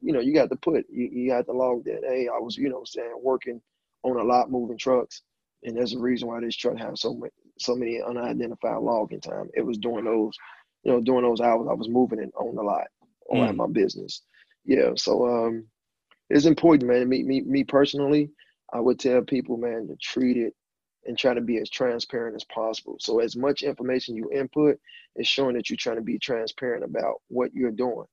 You 0.00 0.12
know, 0.12 0.20
you 0.20 0.34
got 0.34 0.50
to 0.50 0.56
put 0.56 0.84
you, 0.88 1.08
you 1.12 1.30
got 1.30 1.46
to 1.46 1.52
log 1.52 1.84
that. 1.84 2.00
Hey, 2.06 2.28
I 2.28 2.38
was, 2.38 2.56
you 2.56 2.68
know, 2.68 2.82
saying 2.84 3.14
working 3.22 3.60
on 4.02 4.18
a 4.18 4.22
lot 4.22 4.50
moving 4.50 4.78
trucks, 4.78 5.22
and 5.62 5.76
there's 5.76 5.94
a 5.94 5.98
reason 5.98 6.28
why 6.28 6.40
this 6.40 6.56
truck 6.56 6.76
has 6.78 7.00
so 7.00 7.14
many 7.14 7.32
so 7.58 7.74
many 7.74 8.00
unidentified 8.02 8.80
logging 8.80 9.20
time. 9.20 9.48
It 9.54 9.62
was 9.62 9.78
during 9.78 10.04
those, 10.04 10.34
you 10.82 10.92
know, 10.92 11.00
during 11.00 11.22
those 11.22 11.40
hours 11.40 11.68
I 11.70 11.74
was 11.74 11.88
moving 11.88 12.18
it 12.18 12.32
on 12.36 12.54
the 12.54 12.62
lot 12.62 12.86
or 13.26 13.38
mm. 13.38 13.48
at 13.48 13.56
my 13.56 13.66
business. 13.66 14.22
Yeah, 14.64 14.90
so 14.96 15.26
um, 15.26 15.66
it's 16.30 16.46
important, 16.46 16.90
man. 16.90 17.08
Me, 17.08 17.22
me, 17.22 17.42
me 17.42 17.64
personally, 17.64 18.30
I 18.74 18.80
would 18.80 18.98
tell 18.98 19.22
people, 19.22 19.56
man, 19.56 19.86
to 19.86 19.96
treat 19.96 20.36
it 20.36 20.52
and 21.06 21.16
try 21.16 21.32
to 21.32 21.40
be 21.40 21.58
as 21.58 21.70
transparent 21.70 22.34
as 22.34 22.44
possible. 22.44 22.96
So 22.98 23.20
as 23.20 23.36
much 23.36 23.62
information 23.62 24.16
you 24.16 24.30
input 24.32 24.78
is 25.16 25.28
showing 25.28 25.54
that 25.54 25.70
you're 25.70 25.76
trying 25.76 25.96
to 25.96 26.02
be 26.02 26.18
transparent 26.18 26.82
about 26.82 27.22
what 27.28 27.54
you're 27.54 27.70
doing. 27.70 28.06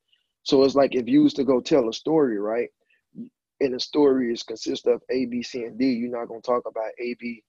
So 0.43 0.63
it's 0.63 0.75
like 0.75 0.93
if 0.93 1.07
you 1.07 1.23
was 1.23 1.33
to 1.35 1.43
go 1.43 1.61
tell 1.61 1.89
a 1.89 1.93
story, 1.93 2.37
right? 2.37 2.69
And 3.59 3.73
the 3.73 3.79
story 3.79 4.31
is 4.31 4.43
consist 4.43 4.87
of 4.87 5.01
A, 5.09 5.25
B, 5.25 5.41
C, 5.41 5.63
and 5.63 5.79
D. 5.79 5.85
You're 5.85 6.11
not 6.11 6.27
gonna 6.27 6.41
talk 6.41 6.63
about 6.67 6.91
A, 6.99 7.15
B, 7.19 7.43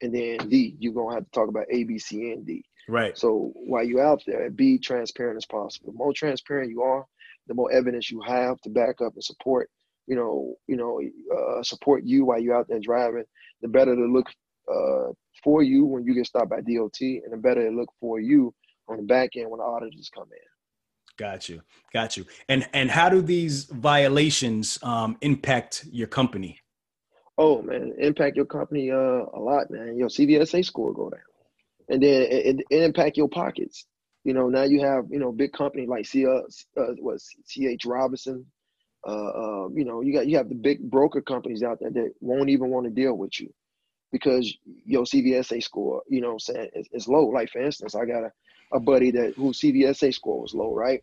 and 0.00 0.14
then 0.14 0.48
D. 0.48 0.76
You're 0.78 0.94
gonna 0.94 1.14
have 1.14 1.24
to 1.24 1.30
talk 1.30 1.48
about 1.48 1.66
A, 1.70 1.84
B, 1.84 1.98
C, 1.98 2.32
and 2.32 2.46
D. 2.46 2.64
Right. 2.88 3.16
So 3.16 3.52
while 3.54 3.84
you're 3.84 4.04
out 4.04 4.22
there, 4.26 4.50
be 4.50 4.78
transparent 4.78 5.38
as 5.38 5.46
possible. 5.46 5.92
The 5.92 5.98
more 5.98 6.12
transparent 6.12 6.70
you 6.70 6.82
are, 6.82 7.06
the 7.46 7.54
more 7.54 7.72
evidence 7.72 8.10
you 8.10 8.20
have 8.20 8.60
to 8.62 8.70
back 8.70 9.00
up 9.00 9.14
and 9.14 9.24
support 9.24 9.70
you 10.06 10.16
know, 10.16 10.54
you 10.66 10.76
know, 10.76 11.00
uh, 11.34 11.62
support 11.62 12.04
you 12.04 12.24
while 12.26 12.40
you're 12.40 12.56
out 12.56 12.68
there 12.68 12.80
driving, 12.80 13.24
the 13.62 13.68
better 13.68 13.94
to 13.94 14.04
look 14.06 14.26
uh, 14.70 15.12
for 15.42 15.62
you 15.62 15.84
when 15.84 16.04
you 16.04 16.14
get 16.14 16.26
stopped 16.26 16.50
by 16.50 16.60
DOT, 16.60 17.00
and 17.00 17.32
the 17.32 17.36
better 17.36 17.68
to 17.68 17.74
look 17.74 17.90
for 18.00 18.20
you 18.20 18.54
on 18.88 18.98
the 18.98 19.02
back 19.02 19.30
end 19.36 19.50
when 19.50 19.58
the 19.58 19.64
auditors 19.64 20.10
come 20.14 20.28
in. 20.30 20.38
Got 21.16 21.48
you, 21.48 21.62
got 21.92 22.16
you. 22.16 22.26
And 22.48 22.68
and 22.72 22.90
how 22.90 23.08
do 23.08 23.22
these 23.22 23.64
violations 23.64 24.78
um, 24.82 25.16
impact 25.20 25.86
your 25.90 26.08
company? 26.08 26.60
Oh 27.38 27.62
man, 27.62 27.94
impact 27.98 28.36
your 28.36 28.46
company 28.46 28.90
uh, 28.90 28.96
a 29.32 29.40
lot, 29.40 29.70
man. 29.70 29.96
Your 29.96 30.08
CVSA 30.08 30.64
score 30.64 30.92
go 30.92 31.10
down, 31.10 31.20
and 31.88 32.02
then 32.02 32.22
it, 32.22 32.32
it, 32.32 32.60
it 32.70 32.82
impact 32.82 33.16
your 33.16 33.28
pockets. 33.28 33.86
You 34.24 34.34
know, 34.34 34.48
now 34.48 34.62
you 34.62 34.80
have 34.80 35.04
you 35.08 35.18
know 35.18 35.30
big 35.30 35.52
company 35.52 35.86
like 35.86 36.06
C, 36.06 36.26
uh, 36.26 36.40
uh, 36.76 36.94
what 36.98 37.20
CH 37.46 37.84
Robinson, 37.84 38.46
uh, 39.06 39.10
uh, 39.10 39.68
you 39.68 39.84
know, 39.84 40.00
you 40.00 40.12
got 40.12 40.26
you 40.26 40.36
have 40.36 40.48
the 40.48 40.54
big 40.54 40.90
broker 40.90 41.20
companies 41.20 41.62
out 41.62 41.78
there 41.80 41.90
that 41.90 42.14
won't 42.20 42.48
even 42.48 42.70
want 42.70 42.86
to 42.86 42.90
deal 42.90 43.14
with 43.14 43.38
you 43.38 43.52
because 44.12 44.56
your 44.84 45.04
CVSA 45.04 45.62
score, 45.62 46.02
you 46.08 46.20
know, 46.20 46.32
I'm 46.32 46.38
saying 46.38 46.70
is, 46.74 46.88
is, 46.92 47.08
low. 47.08 47.26
Like 47.26 47.50
for 47.50 47.60
instance, 47.60 47.94
I 47.94 48.04
got 48.04 48.24
a, 48.24 48.32
a 48.72 48.80
buddy 48.80 49.10
that 49.10 49.34
whose 49.36 49.60
CVSA 49.60 50.14
score 50.14 50.40
was 50.40 50.54
low, 50.54 50.74
right? 50.74 51.02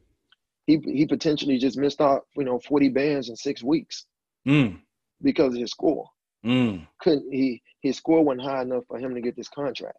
He 0.66 0.78
he 0.78 1.06
potentially 1.06 1.58
just 1.58 1.78
missed 1.78 2.02
out, 2.02 2.26
you 2.36 2.44
know, 2.44 2.60
40 2.60 2.90
bands 2.90 3.30
in 3.30 3.36
six 3.36 3.62
weeks 3.62 4.06
mm. 4.48 4.80
because 5.22 5.54
of 5.54 5.60
his 5.60 5.72
score. 5.72 6.10
Mm. 6.46 6.88
Couldn't 7.00 7.32
he? 7.32 7.62
His 7.82 7.98
score 7.98 8.24
wasn't 8.24 8.46
high 8.48 8.62
enough 8.62 8.86
for 8.88 8.98
him 8.98 9.14
to 9.14 9.22
get 9.22 9.36
this 9.36 9.50
contract. 9.50 9.98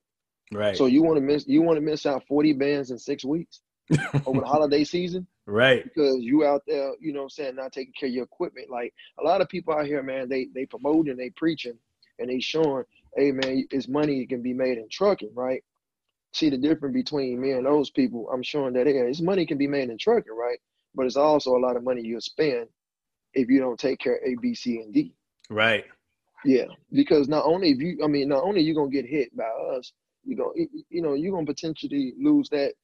Right. 0.52 0.76
So 0.76 0.86
you 0.86 1.02
want 1.02 1.16
to 1.16 1.22
miss 1.22 1.46
you 1.46 1.62
want 1.62 1.76
to 1.76 1.84
miss 1.84 2.04
out 2.06 2.26
40 2.26 2.54
bands 2.54 2.90
in 2.90 2.98
six 2.98 3.24
weeks 3.24 3.60
over 4.26 4.40
the 4.40 4.46
holiday 4.46 4.84
season? 4.84 5.26
Right. 5.46 5.82
Because 5.84 6.18
you 6.20 6.44
out 6.44 6.62
there, 6.66 6.92
you 7.00 7.12
know 7.12 7.20
what 7.20 7.24
I'm 7.24 7.30
saying, 7.30 7.56
not 7.56 7.72
taking 7.72 7.92
care 7.98 8.08
of 8.08 8.14
your 8.14 8.24
equipment. 8.24 8.70
Like 8.70 8.94
a 9.18 9.24
lot 9.24 9.40
of 9.40 9.48
people 9.48 9.74
out 9.74 9.86
here, 9.86 10.02
man, 10.02 10.28
they 10.28 10.48
they 10.54 10.66
promoting, 10.66 11.16
they 11.16 11.30
preaching, 11.30 11.78
and 12.18 12.30
they 12.30 12.40
showing, 12.40 12.84
hey 13.16 13.32
man, 13.32 13.66
it's 13.70 13.88
money 13.88 14.24
can 14.26 14.42
be 14.42 14.54
made 14.54 14.78
in 14.78 14.88
trucking, 14.90 15.32
right? 15.34 15.62
See 16.32 16.48
the 16.48 16.56
difference 16.56 16.94
between 16.94 17.40
me 17.40 17.52
and 17.52 17.66
those 17.66 17.90
people. 17.90 18.30
I'm 18.32 18.42
showing 18.42 18.72
that 18.74 18.86
hey, 18.86 18.92
it's 18.98 19.20
money 19.20 19.44
can 19.44 19.58
be 19.58 19.66
made 19.66 19.90
in 19.90 19.98
trucking, 19.98 20.32
right? 20.32 20.58
But 20.94 21.06
it's 21.06 21.16
also 21.16 21.56
a 21.56 21.58
lot 21.58 21.76
of 21.76 21.82
money 21.82 22.02
you'll 22.02 22.20
spend 22.20 22.68
if 23.34 23.48
you 23.48 23.58
don't 23.58 23.78
take 23.78 23.98
care 23.98 24.16
of 24.16 24.22
A, 24.24 24.36
B, 24.40 24.54
C, 24.54 24.78
and 24.78 24.94
D. 24.94 25.12
Right. 25.50 25.84
Yeah, 26.44 26.66
because 26.92 27.28
not 27.28 27.44
only 27.44 27.70
if 27.70 27.78
you, 27.78 28.00
I 28.04 28.06
mean, 28.06 28.28
not 28.28 28.42
only 28.42 28.60
you 28.62 28.74
gonna 28.74 28.90
get 28.90 29.06
hit 29.06 29.36
by 29.36 29.44
us, 29.76 29.92
you 30.24 30.36
gonna, 30.36 30.52
you 30.88 31.02
know, 31.02 31.14
you're 31.14 31.32
gonna 31.32 31.46
potentially 31.46 32.14
lose 32.18 32.48
that 32.50 32.74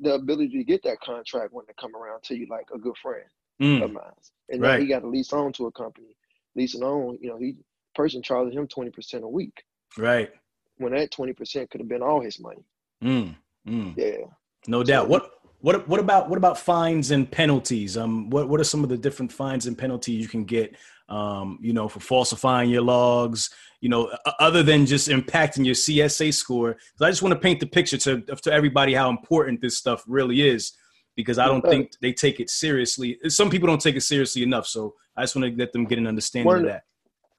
the 0.00 0.14
ability 0.14 0.56
to 0.58 0.64
get 0.64 0.82
that 0.84 1.00
contract 1.00 1.52
when 1.52 1.64
they 1.66 1.74
come 1.80 1.94
around 1.94 2.22
to 2.24 2.36
you, 2.36 2.46
like 2.50 2.66
a 2.74 2.78
good 2.78 2.96
friend 2.96 3.24
Mm. 3.60 3.84
of 3.84 3.92
mine. 3.92 4.02
And 4.48 4.60
Right. 4.62 4.80
he 4.80 4.86
got 4.86 5.04
a 5.04 5.06
lease 5.08 5.32
on 5.32 5.52
to 5.54 5.66
a 5.66 5.72
company, 5.72 6.16
leasing 6.56 6.82
on. 6.82 7.18
You 7.20 7.28
know, 7.30 7.38
he 7.38 7.56
person 7.94 8.22
charging 8.22 8.58
him 8.58 8.66
twenty 8.66 8.90
percent 8.90 9.22
a 9.24 9.28
week 9.28 9.62
Right. 9.98 10.30
when 10.78 10.92
that 10.94 11.10
twenty 11.10 11.32
percent 11.34 11.70
could 11.70 11.80
have 11.80 11.88
been 11.88 12.02
all 12.02 12.20
his 12.20 12.40
money. 12.40 12.64
Mm. 13.02 13.36
Mm. 13.66 13.94
Yeah. 13.96 14.26
No 14.66 14.82
doubt. 14.82 15.08
What 15.08 15.30
what 15.60 15.86
what 15.86 16.00
about 16.00 16.28
what 16.28 16.38
about 16.38 16.58
fines 16.58 17.10
and 17.10 17.30
penalties? 17.30 17.96
Um, 17.96 18.30
what 18.30 18.48
what 18.48 18.58
are 18.60 18.64
some 18.64 18.82
of 18.82 18.88
the 18.88 18.96
different 18.96 19.30
fines 19.32 19.66
and 19.66 19.76
penalties 19.78 20.20
you 20.22 20.28
can 20.28 20.44
get? 20.44 20.74
Um, 21.12 21.58
you 21.60 21.74
know, 21.74 21.88
for 21.88 22.00
falsifying 22.00 22.70
your 22.70 22.82
logs. 22.82 23.50
You 23.84 23.88
know, 23.88 24.02
other 24.38 24.62
than 24.62 24.86
just 24.86 25.08
impacting 25.08 25.64
your 25.66 25.74
CSA 25.74 26.32
score. 26.32 26.74
'Cause 26.74 27.02
I 27.06 27.10
just 27.10 27.22
want 27.22 27.34
to 27.34 27.40
paint 27.46 27.58
the 27.60 27.66
picture 27.66 27.98
to 27.98 28.20
to 28.44 28.52
everybody 28.52 28.94
how 28.94 29.10
important 29.10 29.60
this 29.60 29.76
stuff 29.76 30.00
really 30.06 30.38
is, 30.54 30.72
because 31.16 31.38
I 31.38 31.46
don't 31.46 31.64
think 31.72 31.90
they 32.00 32.12
take 32.12 32.38
it 32.40 32.48
seriously. 32.48 33.18
Some 33.28 33.50
people 33.50 33.66
don't 33.66 33.80
take 33.80 33.96
it 33.96 34.02
seriously 34.02 34.42
enough. 34.42 34.66
So 34.66 34.94
I 35.16 35.22
just 35.24 35.34
want 35.36 35.44
to 35.50 35.58
let 35.62 35.72
them 35.72 35.84
get 35.84 35.98
an 35.98 36.06
understanding 36.06 36.46
One 36.46 36.60
of 36.60 36.66
that. 36.66 36.84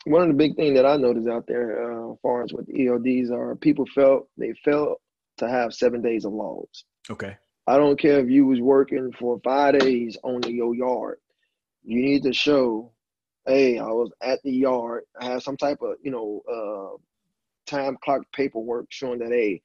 One 0.05 0.21
of 0.21 0.27
the 0.27 0.33
big 0.33 0.55
things 0.57 0.75
that 0.75 0.85
I 0.85 0.97
noticed 0.97 1.29
out 1.29 1.47
there, 1.47 1.67
uh, 1.83 2.11
as 2.13 2.19
far 2.21 2.43
as 2.43 2.53
with 2.53 2.67
the 2.67 2.73
ELDs, 2.73 3.31
are 3.31 3.55
people 3.55 3.85
felt 3.95 4.27
they 4.37 4.53
felt 4.65 4.99
to 5.37 5.47
have 5.47 5.73
seven 5.73 6.01
days 6.01 6.25
of 6.25 6.33
logs. 6.33 6.83
Okay. 7.09 7.37
I 7.65 7.77
don't 7.77 7.97
care 7.97 8.19
if 8.19 8.29
you 8.29 8.45
was 8.45 8.59
working 8.59 9.11
for 9.13 9.39
five 9.43 9.79
days 9.79 10.17
on 10.23 10.43
your 10.43 10.75
yard. 10.75 11.17
You 11.83 12.01
need 12.01 12.23
to 12.23 12.33
show, 12.33 12.91
hey, 13.45 13.79
I 13.79 13.87
was 13.87 14.11
at 14.21 14.41
the 14.43 14.51
yard. 14.51 15.03
I 15.19 15.25
have 15.25 15.43
some 15.43 15.57
type 15.57 15.81
of, 15.81 15.95
you 16.01 16.11
know, 16.11 16.41
uh, 16.49 16.97
time 17.65 17.97
clock 18.03 18.21
paperwork 18.33 18.87
showing 18.89 19.19
that, 19.19 19.31
hey, 19.31 19.61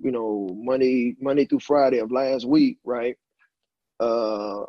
you 0.00 0.10
know, 0.10 0.48
Monday, 0.56 1.16
Monday 1.20 1.44
through 1.44 1.60
Friday 1.60 1.98
of 1.98 2.12
last 2.12 2.46
week, 2.46 2.78
right? 2.84 3.16
Uh, 4.00 4.64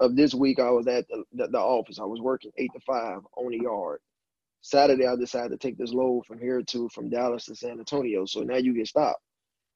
of 0.00 0.16
this 0.16 0.34
week, 0.34 0.58
I 0.58 0.70
was 0.70 0.86
at 0.86 1.06
the, 1.08 1.24
the, 1.32 1.48
the 1.48 1.58
office. 1.58 1.98
I 1.98 2.04
was 2.04 2.20
working 2.20 2.52
eight 2.58 2.72
to 2.74 2.80
five 2.80 3.20
on 3.36 3.50
the 3.50 3.58
yard. 3.58 4.00
Saturday, 4.62 5.06
I 5.06 5.16
decided 5.16 5.50
to 5.50 5.56
take 5.58 5.78
this 5.78 5.92
load 5.92 6.26
from 6.26 6.38
here 6.38 6.62
to 6.62 6.88
from 6.88 7.08
Dallas 7.08 7.46
to 7.46 7.54
San 7.54 7.78
Antonio. 7.78 8.26
So 8.26 8.40
now 8.40 8.56
you 8.56 8.74
get 8.74 8.88
stopped. 8.88 9.22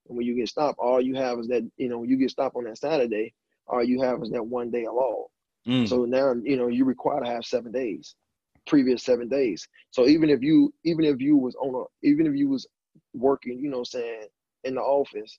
And 0.09 0.16
when 0.16 0.27
you 0.27 0.35
get 0.35 0.49
stopped, 0.49 0.79
all 0.79 1.01
you 1.01 1.14
have 1.14 1.38
is 1.38 1.49
that, 1.49 1.70
you 1.77 1.88
know, 1.88 2.03
you 2.03 2.16
get 2.16 2.31
stopped 2.31 2.57
on 2.57 2.64
that 2.64 2.79
Saturday, 2.79 3.33
all 3.66 3.85
you 3.85 4.03
have 4.03 4.23
is 4.23 4.31
that 4.31 4.44
one 4.44 4.70
day 4.70 4.87
of 4.87 4.94
log. 4.94 5.29
Mm. 5.66 5.88
So 5.88 6.05
now, 6.05 6.35
you 6.42 6.57
know, 6.57 6.68
you 6.68 6.85
require 6.85 7.23
to 7.23 7.31
have 7.31 7.44
seven 7.44 7.73
days, 7.73 8.14
previous 8.66 9.03
seven 9.03 9.29
days. 9.29 9.66
So 9.90 10.07
even 10.07 10.31
if 10.31 10.42
you, 10.42 10.73
even 10.85 11.05
if 11.05 11.20
you 11.20 11.37
was 11.37 11.55
on 11.57 11.75
a, 11.75 12.07
even 12.07 12.27
if 12.27 12.35
you 12.35 12.49
was 12.49 12.66
working, 13.14 13.59
you 13.59 13.70
know, 13.70 13.79
I'm 13.79 13.85
saying 13.85 14.29
in 14.64 14.75
the 14.77 14.81
office, 14.81 15.38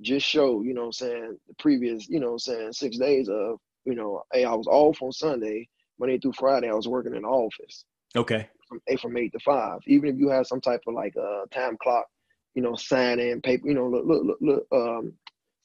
just 0.00 0.26
show, 0.26 0.62
you 0.62 0.74
know, 0.74 0.84
I'm 0.86 0.92
saying 0.92 1.38
the 1.48 1.54
previous, 1.58 2.08
you 2.08 2.20
know, 2.20 2.32
I'm 2.32 2.38
saying 2.38 2.72
six 2.72 2.98
days 2.98 3.28
of, 3.28 3.58
you 3.84 3.94
know, 3.94 4.22
hey, 4.32 4.44
I 4.44 4.54
was 4.54 4.66
off 4.66 5.02
on 5.02 5.12
Sunday, 5.12 5.68
Monday 5.98 6.18
through 6.18 6.34
Friday, 6.34 6.68
I 6.68 6.74
was 6.74 6.88
working 6.88 7.14
in 7.14 7.22
the 7.22 7.28
office 7.28 7.84
Okay. 8.14 8.48
from 8.68 8.80
eight 8.88 9.00
from 9.00 9.16
eight 9.16 9.32
to 9.32 9.38
five. 9.40 9.80
Even 9.86 10.10
if 10.10 10.16
you 10.16 10.28
have 10.28 10.46
some 10.46 10.60
type 10.60 10.82
of 10.86 10.94
like 10.94 11.14
a 11.16 11.44
time 11.52 11.76
clock, 11.82 12.06
you 12.54 12.62
know, 12.62 12.74
sign 12.74 13.20
in 13.20 13.40
paper, 13.40 13.68
you 13.68 13.74
know, 13.74 13.88
look, 13.88 14.04
look, 14.06 14.24
look, 14.24 14.38
look, 14.40 14.66
um, 14.72 15.12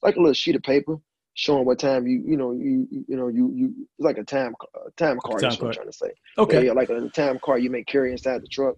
like 0.01 0.15
a 0.15 0.19
little 0.19 0.33
sheet 0.33 0.55
of 0.55 0.63
paper 0.63 0.97
showing 1.33 1.65
what 1.65 1.79
time 1.79 2.07
you, 2.07 2.23
you 2.25 2.37
know, 2.37 2.51
you, 2.51 2.87
you 3.07 3.15
know, 3.15 3.27
you, 3.27 3.51
you, 3.55 3.73
it's 3.97 4.05
like 4.05 4.17
a 4.17 4.23
time, 4.23 4.53
uh, 4.75 4.89
time 4.97 5.19
card. 5.25 5.41
Time 5.41 5.49
That's 5.49 5.61
what 5.61 5.67
I'm 5.67 5.73
trying 5.73 5.87
to 5.87 5.93
say. 5.93 6.11
Okay. 6.37 6.55
Yeah, 6.55 6.59
yeah, 6.67 6.71
like 6.73 6.89
a 6.89 7.09
time 7.09 7.39
card 7.43 7.63
you 7.63 7.69
may 7.69 7.83
carry 7.83 8.11
inside 8.11 8.41
the 8.41 8.47
truck. 8.47 8.75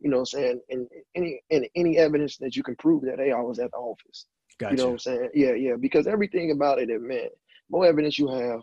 You 0.00 0.10
know, 0.10 0.18
what 0.18 0.32
I'm 0.34 0.40
saying, 0.40 0.60
and 0.70 0.86
any 1.16 1.40
and 1.50 1.66
any 1.74 1.98
evidence 1.98 2.36
that 2.36 2.54
you 2.54 2.62
can 2.62 2.76
prove 2.76 3.02
that 3.02 3.18
hey, 3.18 3.32
I 3.32 3.40
was 3.40 3.58
at 3.58 3.72
the 3.72 3.78
office. 3.78 4.26
Gotcha. 4.58 4.72
You 4.72 4.76
know 4.78 4.86
what 4.86 4.92
I'm 4.92 4.98
saying? 4.98 5.30
Yeah, 5.34 5.52
yeah. 5.54 5.74
Because 5.78 6.06
everything 6.06 6.52
about 6.52 6.78
it, 6.78 6.88
man, 7.00 7.28
more 7.68 7.84
evidence 7.84 8.16
you 8.16 8.28
have, 8.28 8.60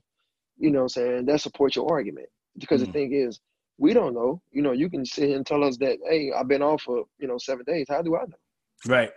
you 0.58 0.72
know 0.72 0.80
what 0.80 0.84
I'm 0.84 0.90
saying, 0.90 1.26
that 1.26 1.42
supports 1.42 1.76
your 1.76 1.92
argument. 1.92 2.28
Because 2.58 2.82
Mm. 2.82 2.86
the 2.86 2.92
thing 2.94 3.14
is, 3.14 3.42
we 3.78 3.94
don't 3.94 4.14
know. 4.14 4.42
You 4.52 4.62
know, 4.62 4.72
you 4.72 4.90
can 4.90 5.06
sit 5.06 5.28
here 5.28 5.36
and 5.36 5.46
tell 5.46 5.64
us 5.64 5.78
that, 5.78 5.98
hey, 6.10 6.32
I've 6.32 6.48
been 6.48 6.62
off 6.62 6.84
for, 6.84 7.06
you 7.18 7.28
know, 7.28 7.38
seven 7.38 7.66
days. 7.66 7.88
How 7.90 8.02
do 8.02 8.16
I 8.16 8.22
know? 8.22 8.38
right. 8.88 9.12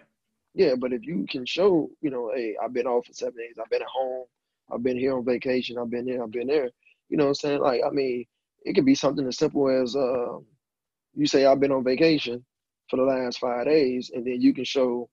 Yeah, 0.55 0.75
but 0.79 0.93
if 0.93 1.05
you 1.05 1.27
can 1.29 1.47
show, 1.47 1.91
you 2.01 2.11
know, 2.11 2.33
hey, 2.35 2.57
I've 2.63 2.73
been 2.73 2.87
off 2.87 3.07
for 3.07 3.13
seven 3.13 3.37
days, 3.37 3.57
I've 3.61 3.71
been 3.71 3.83
at 3.83 3.89
home, 3.89 4.25
I've 4.73 4.83
been 4.83 4.99
here 4.99 5.17
on 5.17 5.25
vacation, 5.25 5.79
I've 5.79 5.91
been 5.91 6.07
there, 6.07 6.23
I've 6.23 6.31
been 6.31 6.49
there. 6.49 6.71
You 7.09 7.17
know 7.17 7.25
what 7.25 7.31
I'm 7.31 7.35
saying? 7.35 7.61
Like, 7.61 7.81
I 7.87 7.91
mean, 7.91 8.25
it 8.63 8.75
could 8.75 8.85
be 8.85 8.95
something 8.95 9.27
as 9.27 9.39
simple 9.39 9.69
as 9.69 9.95
uh, 9.95 10.39
you 11.15 11.27
say 11.27 11.47
I've 11.47 11.61
been 11.61 11.73
on 11.73 11.85
vacation 11.85 12.45
for 12.91 12.97
the 12.97 13.03
last 13.03 13.39
five 13.39 13.67
days, 13.67 14.11
and 14.15 14.27
then 14.27 14.41
you 14.41 14.53
can 14.53 14.65
show, 14.65 15.09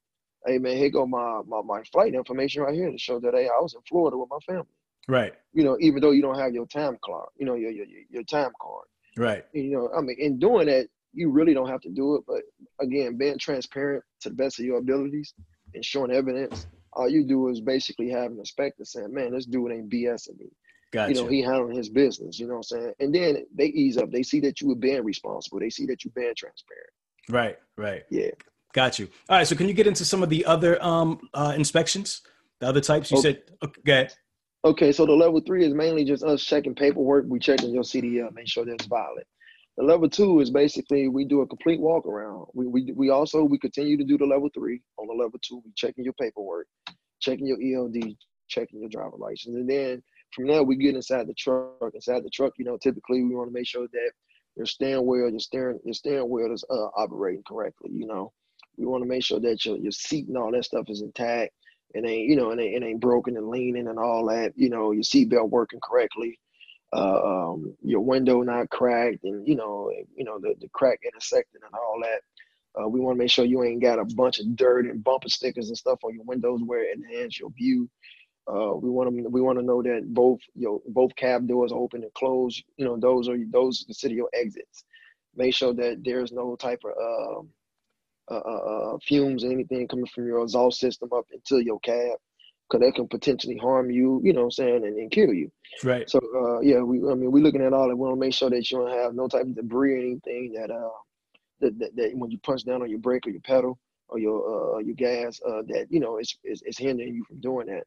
hey 0.46 0.58
man, 0.58 0.78
here 0.78 0.90
go 0.90 1.06
my 1.06 1.42
my, 1.46 1.62
my 1.64 1.84
flight 1.92 2.14
information 2.14 2.64
right 2.64 2.74
here 2.74 2.92
to 2.92 2.98
show 2.98 3.20
that 3.20 3.34
hey, 3.34 3.48
I 3.48 3.62
was 3.62 3.76
in 3.76 3.82
Florida 3.88 4.18
with 4.18 4.30
my 4.30 4.40
family. 4.46 4.66
Right. 5.08 5.34
You 5.54 5.64
know, 5.64 5.78
even 5.80 6.02
though 6.02 6.12
you 6.12 6.22
don't 6.22 6.40
have 6.40 6.54
your 6.54 6.66
time 6.68 6.98
clock, 7.02 7.32
you 7.38 7.46
know, 7.46 7.56
your 7.56 7.72
your 7.72 7.86
your 7.86 8.02
your 8.10 8.24
time 8.24 8.52
card. 8.62 8.86
Right. 9.18 9.46
You 9.54 9.72
know, 9.72 9.90
I 9.96 10.02
mean, 10.02 10.18
in 10.20 10.40
doing 10.40 10.68
that, 10.68 10.88
you 11.16 11.30
really 11.32 11.54
don't 11.54 11.70
have 11.70 11.82
to 11.82 11.90
do 11.90 12.16
it. 12.16 12.24
But 12.28 12.44
again, 12.80 13.18
being 13.18 13.38
transparent 13.38 14.04
to 14.22 14.30
the 14.30 14.36
best 14.36 14.60
of 14.60 14.66
your 14.66 14.78
abilities 14.78 15.34
and 15.74 15.84
showing 15.84 16.12
evidence, 16.12 16.68
all 16.94 17.10
you 17.10 17.24
do 17.26 17.48
is 17.50 17.62
basically 17.62 18.10
have 18.10 18.32
an 18.32 18.40
inspector 18.40 18.86
saying, 18.86 19.14
"Man, 19.14 19.32
this 19.32 19.46
dude 19.46 19.72
ain't 19.72 19.90
BSing 19.90 20.38
me." 20.38 20.48
Gotcha. 20.92 21.14
You 21.14 21.22
know, 21.24 21.28
he 21.30 21.42
handling 21.42 21.76
his 21.76 21.90
business. 21.90 22.40
You 22.40 22.48
know 22.48 22.54
what 22.58 22.68
I'm 22.72 22.80
saying? 22.80 22.94
And 23.00 23.14
then 23.14 23.46
they 23.54 23.66
ease 23.68 23.98
up. 23.98 24.12
They 24.12 24.24
see 24.24 24.40
that 24.42 24.62
you 24.62 24.68
were 24.70 24.76
being 24.76 25.04
responsible. 25.04 25.60
They 25.60 25.70
see 25.70 25.86
that 25.88 26.04
you're 26.06 26.14
being 26.16 26.34
transparent. 26.38 26.90
right. 27.30 27.58
Right. 27.78 28.04
Yeah. 28.10 28.32
Got 28.74 29.00
you. 29.00 29.08
All 29.30 29.38
right. 29.38 29.48
So 29.48 29.56
can 29.56 29.68
you 29.68 29.74
get 29.74 29.88
into 29.88 30.06
some 30.06 30.22
of 30.24 30.30
the 30.30 30.46
other 30.46 30.82
um 30.84 31.30
uh 31.34 31.54
inspections? 31.56 32.22
The 32.60 32.68
other 32.68 32.82
types 32.82 33.12
you 33.12 33.18
Okay. 33.18 33.34
said. 33.34 33.42
Okay. 33.64 34.08
Okay, 34.64 34.92
so 34.92 35.06
the 35.06 35.14
level 35.14 35.40
three 35.42 35.64
is 35.64 35.76
mainly 35.76 36.04
just 36.04 36.24
us 36.24 36.44
checking 36.44 36.74
paperwork. 36.74 37.26
We 37.28 37.38
checking 37.38 37.72
your 37.72 37.84
CDL, 37.84 38.34
make 38.34 38.48
sure 38.48 38.66
that 38.66 38.74
it's 38.74 38.88
valid. 38.88 39.24
The 39.78 39.84
level 39.84 40.10
two 40.10 40.40
is 40.40 40.50
basically 40.50 41.10
we 41.10 41.26
do 41.26 41.42
a 41.42 41.48
complete 41.48 41.82
walk 41.82 42.06
around. 42.06 42.48
We, 42.54 42.68
we 42.68 42.92
we 42.94 43.10
also 43.10 43.44
we 43.44 43.60
continue 43.60 43.98
to 43.98 44.06
do 44.06 44.18
the 44.18 44.26
level 44.26 44.50
three. 44.54 44.82
On 44.98 45.08
the 45.08 45.14
level 45.14 45.38
two, 45.44 45.62
we 45.66 45.72
checking 45.76 46.06
your 46.06 46.14
paperwork, 46.14 46.68
checking 47.20 47.46
your 47.46 47.58
ELD, 47.62 48.16
checking 48.48 48.80
your 48.80 48.90
driver 48.90 49.18
license, 49.18 49.56
and 49.56 49.70
then 49.70 50.02
from 50.34 50.48
there 50.48 50.64
we 50.64 50.78
get 50.78 50.96
inside 50.96 51.28
the 51.28 51.34
truck. 51.34 51.92
Inside 51.94 52.24
the 52.24 52.30
truck, 52.30 52.54
you 52.58 52.66
know, 52.66 52.78
typically 52.78 53.22
we 53.24 53.36
want 53.36 53.50
to 53.50 53.54
make 53.54 53.68
sure 53.68 53.88
that 53.92 54.12
your 54.56 54.66
steering 54.66 55.06
wheel, 55.06 55.30
your 55.30 55.40
steering 55.40 55.80
your 55.84 55.94
steering 55.94 56.30
wheel 56.30 56.54
is 56.54 56.64
uh, 56.70 56.88
operating 56.96 57.44
correctly. 57.46 57.92
You 57.92 58.08
know, 58.08 58.32
we 58.78 58.86
want 58.86 59.04
to 59.04 59.10
make 59.10 59.24
sure 59.24 59.42
that 59.42 59.66
your 59.66 59.78
your 59.78 59.92
seat 59.92 60.30
and 60.30 60.38
all 60.38 60.52
that 60.52 60.64
stuff 60.64 60.86
is 60.88 61.02
intact 61.02 61.52
it 61.96 62.06
ain't 62.06 62.30
you 62.30 62.36
know 62.36 62.52
it 62.52 62.60
ain't, 62.60 62.84
ain't 62.84 63.00
broken 63.00 63.38
and 63.38 63.48
leaning 63.48 63.88
and 63.88 63.98
all 63.98 64.26
that 64.28 64.52
you 64.56 64.70
know 64.70 64.92
your 64.92 65.04
seatbelt 65.04 65.50
working 65.50 65.80
correctly 65.82 66.40
uh, 66.94 67.22
um, 67.52 67.76
your 67.82 68.02
window 68.02 68.42
not 68.42 68.70
cracked 68.70 69.24
and 69.24 69.48
you 69.48 69.56
know 69.56 69.92
you 70.16 70.24
know 70.24 70.40
the, 70.40 70.56
the 70.60 70.70
crack 70.70 71.00
intersecting 71.06 71.62
and 71.64 71.74
all 71.74 72.00
that 72.02 72.22
uh, 72.80 72.88
we 72.88 73.00
want 73.00 73.16
to 73.16 73.20
make 73.20 73.32
sure 73.32 73.46
you 73.46 73.64
ain't 73.64 73.82
got 73.82 74.00
a 74.00 74.06
bunch 74.16 74.40
of 74.40 74.56
dirt 74.56 74.86
and 74.86 75.04
bumper 75.04 75.30
stickers 75.30 75.70
and 75.70 75.78
stuff 75.78 76.00
on 76.04 76.14
your 76.14 76.24
windows 76.26 76.62
where 76.66 76.84
it 76.84 76.98
enhance 76.98 77.40
your 77.40 77.50
view. 77.52 77.90
Uh, 78.48 78.76
we 78.76 78.90
want 78.90 79.10
to 79.10 79.30
we 79.30 79.42
want 79.42 79.58
to 79.58 79.66
know 79.66 79.82
that 79.82 80.04
both 80.14 80.40
your 80.54 80.82
both 80.90 81.16
cab 81.16 81.48
doors 81.48 81.72
open 81.74 82.04
and 82.04 82.14
closed. 82.14 82.64
You 82.78 82.86
know 82.86 82.98
those 82.98 83.28
are 83.28 83.38
those 83.50 83.84
consider 83.86 84.14
your 84.14 84.30
exits. 84.34 84.84
Make 85.36 85.54
sure 85.54 85.74
that 85.74 86.02
there's 86.04 86.32
no 86.32 86.56
type 86.56 86.82
of 86.86 87.40
um, 87.40 87.50
uh, 88.30 88.36
uh, 88.36 88.94
uh, 88.96 88.98
fumes 89.00 89.44
or 89.44 89.52
anything 89.52 89.88
coming 89.88 90.06
from 90.08 90.28
your 90.28 90.44
exhaust 90.44 90.80
system 90.80 91.10
up 91.16 91.26
into 91.34 91.64
your 91.64 91.80
cab 91.80 92.18
because 92.70 92.86
that 92.86 92.96
can 92.96 93.08
potentially 93.08 93.58
harm 93.58 93.92
you, 93.92 94.22
you 94.24 94.34
know 94.34 94.42
what 94.42 94.46
I'm 94.46 94.52
saying, 94.52 94.86
and, 94.86 94.98
and 94.98 95.12
kill 95.12 95.34
you. 95.34 95.52
Right. 95.84 96.10
So, 96.10 96.20
uh, 96.36 96.60
yeah, 96.62 96.80
we, 96.82 96.98
I 96.98 97.16
mean, 97.16 97.32
we're 97.32 97.44
looking 97.44 97.64
at 97.64 97.74
all 97.74 97.88
that. 97.88 97.96
We 97.96 98.02
want 98.02 98.16
to 98.16 98.20
make 98.20 98.34
sure 98.34 98.50
that 98.50 98.72
you 98.72 98.80
don't 98.80 98.92
have 98.92 99.14
no 99.14 99.28
type 99.28 99.44
of 99.44 99.56
debris 99.56 99.94
or 99.94 99.98
anything 99.98 100.54
that, 100.54 100.72
uh, 100.72 100.90
that, 101.62 101.78
that, 101.80 101.96
that 101.96 102.12
when 102.16 102.32
you 102.32 102.40
punch 102.40 102.66
down 102.66 102.82
on 102.82 102.90
your 102.90 103.00
brake 103.00 103.28
or 103.28 103.30
your 103.30 103.42
pedal 103.42 103.78
or 104.10 104.20
your, 104.20 104.76
uh, 104.76 104.80
your 104.80 104.96
gas, 104.96 105.40
uh, 105.48 105.62
that, 105.68 105.88
you 105.90 106.00
know, 106.00 106.18
it's, 106.18 106.38
it's, 106.44 106.62
it's 106.66 106.78
hindering 106.78 107.14
you 107.14 107.24
from 107.26 107.40
doing 107.40 107.68
that. 107.68 107.84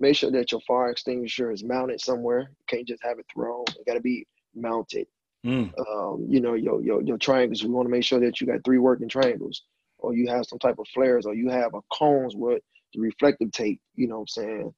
Make 0.00 0.16
sure 0.16 0.30
that 0.30 0.52
your 0.52 0.60
fire 0.60 0.90
extinguisher 0.90 1.50
is 1.50 1.64
mounted 1.64 2.00
somewhere. 2.00 2.40
You 2.40 2.64
can't 2.68 2.86
just 2.86 3.02
have 3.02 3.18
it 3.18 3.26
thrown. 3.32 3.64
It 3.70 3.86
got 3.86 3.94
to 3.94 4.00
be 4.00 4.26
mounted. 4.54 5.06
Mm. 5.46 5.72
Um, 5.78 6.26
you 6.28 6.40
know, 6.40 6.54
your, 6.54 6.82
your, 6.82 7.02
your 7.02 7.18
triangles, 7.18 7.62
we 7.62 7.70
want 7.70 7.86
to 7.86 7.90
make 7.90 8.04
sure 8.04 8.20
that 8.20 8.40
you 8.40 8.46
got 8.46 8.64
three 8.64 8.78
working 8.78 9.08
triangles 9.08 9.62
or 9.98 10.14
you 10.14 10.28
have 10.28 10.46
some 10.46 10.58
type 10.60 10.78
of 10.78 10.86
flares, 10.94 11.26
or 11.26 11.34
you 11.34 11.48
have 11.48 11.74
a 11.74 11.80
cones 11.92 12.36
with 12.36 12.62
the 12.98 13.06
reflective 13.06 13.52
tape, 13.52 13.80
you 13.94 14.08
know 14.08 14.16
what 14.16 14.20
I'm 14.22 14.26
saying, 14.28 14.74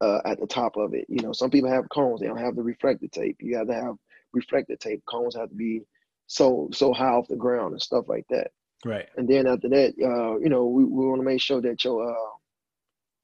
uh, 0.00 0.20
at 0.24 0.40
the 0.40 0.46
top 0.46 0.76
of 0.76 0.94
it. 0.94 1.06
You 1.08 1.22
know, 1.22 1.32
some 1.32 1.50
people 1.50 1.70
have 1.70 1.88
cones, 1.90 2.20
they 2.20 2.26
don't 2.26 2.36
have 2.38 2.56
the 2.56 2.62
reflective 2.62 3.10
tape. 3.10 3.36
You 3.40 3.56
have 3.58 3.68
to 3.68 3.74
have 3.74 3.94
reflective 4.32 4.78
tape. 4.78 5.02
Cones 5.06 5.36
have 5.36 5.50
to 5.50 5.54
be 5.54 5.82
so 6.26 6.68
so 6.72 6.92
high 6.92 7.10
off 7.10 7.28
the 7.28 7.36
ground 7.36 7.72
and 7.72 7.82
stuff 7.82 8.06
like 8.08 8.24
that. 8.30 8.50
Right. 8.84 9.06
And 9.16 9.28
then 9.28 9.46
after 9.46 9.68
that, 9.68 9.94
uh, 10.02 10.38
you 10.38 10.48
know, 10.48 10.66
we, 10.66 10.84
we 10.84 11.06
want 11.06 11.20
to 11.20 11.24
make 11.24 11.40
sure 11.40 11.60
that 11.60 11.84
your 11.84 12.10
uh, 12.10 12.30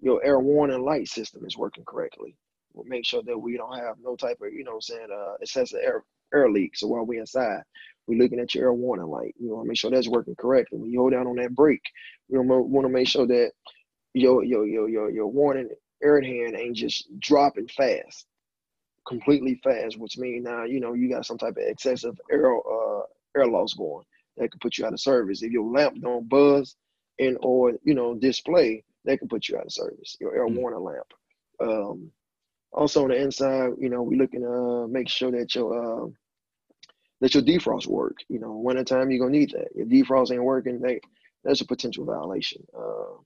your 0.00 0.24
air 0.24 0.38
warning 0.38 0.84
light 0.84 1.08
system 1.08 1.44
is 1.44 1.56
working 1.56 1.84
correctly. 1.84 2.36
We'll 2.74 2.84
make 2.84 3.04
sure 3.04 3.22
that 3.24 3.38
we 3.38 3.56
don't 3.56 3.76
have 3.76 3.96
no 4.02 4.14
type 4.14 4.38
of, 4.40 4.52
you 4.52 4.62
know, 4.62 4.74
I'm 4.74 4.80
saying 4.80 5.08
uh, 5.12 5.34
excessive 5.40 5.80
air 5.82 6.04
air 6.32 6.50
leak. 6.50 6.76
So 6.76 6.86
while 6.86 7.04
we're 7.04 7.20
inside, 7.20 7.62
we're 8.06 8.18
looking 8.18 8.38
at 8.38 8.54
your 8.54 8.64
air 8.64 8.72
warning 8.72 9.06
light. 9.06 9.34
You 9.38 9.48
want 9.48 9.64
to 9.64 9.68
make 9.68 9.78
sure 9.78 9.90
that's 9.90 10.08
working 10.08 10.36
correctly. 10.36 10.78
When 10.78 10.90
you 10.90 11.00
hold 11.00 11.12
down 11.12 11.26
on 11.26 11.36
that 11.36 11.54
brake, 11.54 11.82
we 12.28 12.38
want 12.38 12.86
to 12.86 12.92
make 12.92 13.08
sure 13.08 13.26
that 13.26 13.52
your 14.14 14.44
your 14.44 14.66
your 14.66 14.88
your 14.88 15.10
your 15.10 15.26
warning 15.26 15.68
air 16.02 16.20
hand 16.20 16.56
ain't 16.56 16.76
just 16.76 17.08
dropping 17.20 17.68
fast, 17.68 18.26
completely 19.06 19.60
fast, 19.62 19.98
which 19.98 20.18
means 20.18 20.44
now 20.44 20.64
you 20.64 20.80
know 20.80 20.94
you 20.94 21.08
got 21.08 21.26
some 21.26 21.38
type 21.38 21.56
of 21.56 21.64
excessive 21.66 22.18
air 22.30 22.56
uh, 22.56 23.02
air 23.36 23.46
loss 23.46 23.74
going 23.74 24.04
that 24.36 24.50
could 24.50 24.60
put 24.60 24.78
you 24.78 24.86
out 24.86 24.92
of 24.92 25.00
service. 25.00 25.42
If 25.42 25.52
your 25.52 25.70
lamp 25.70 26.00
don't 26.00 26.28
buzz 26.28 26.76
and 27.18 27.36
or 27.40 27.74
you 27.82 27.94
know 27.94 28.14
display, 28.14 28.84
that 29.04 29.18
can 29.18 29.28
put 29.28 29.48
you 29.48 29.56
out 29.56 29.66
of 29.66 29.72
service. 29.72 30.16
Your 30.20 30.34
air 30.34 30.46
mm-hmm. 30.46 30.56
warning 30.56 30.84
lamp. 30.84 31.12
Um, 31.60 32.10
also 32.72 33.02
on 33.02 33.08
the 33.08 33.16
inside, 33.16 33.72
you 33.78 33.88
know, 33.88 34.02
we 34.02 34.16
looking 34.16 34.42
to 34.42 34.50
uh, 34.50 34.86
make 34.86 35.08
sure 35.08 35.30
that 35.32 35.54
your 35.54 36.04
uh, 36.04 36.08
that 37.20 37.34
your 37.34 37.42
defrost 37.42 37.86
work. 37.86 38.18
You 38.28 38.38
know, 38.38 38.52
wintertime 38.52 39.10
you're 39.10 39.20
gonna 39.20 39.38
need 39.38 39.52
that. 39.52 39.68
If 39.74 39.88
defrost 39.88 40.32
ain't 40.32 40.44
working, 40.44 40.80
they, 40.80 41.00
that's 41.44 41.60
a 41.60 41.66
potential 41.66 42.04
violation. 42.04 42.64
Uh, 42.76 43.16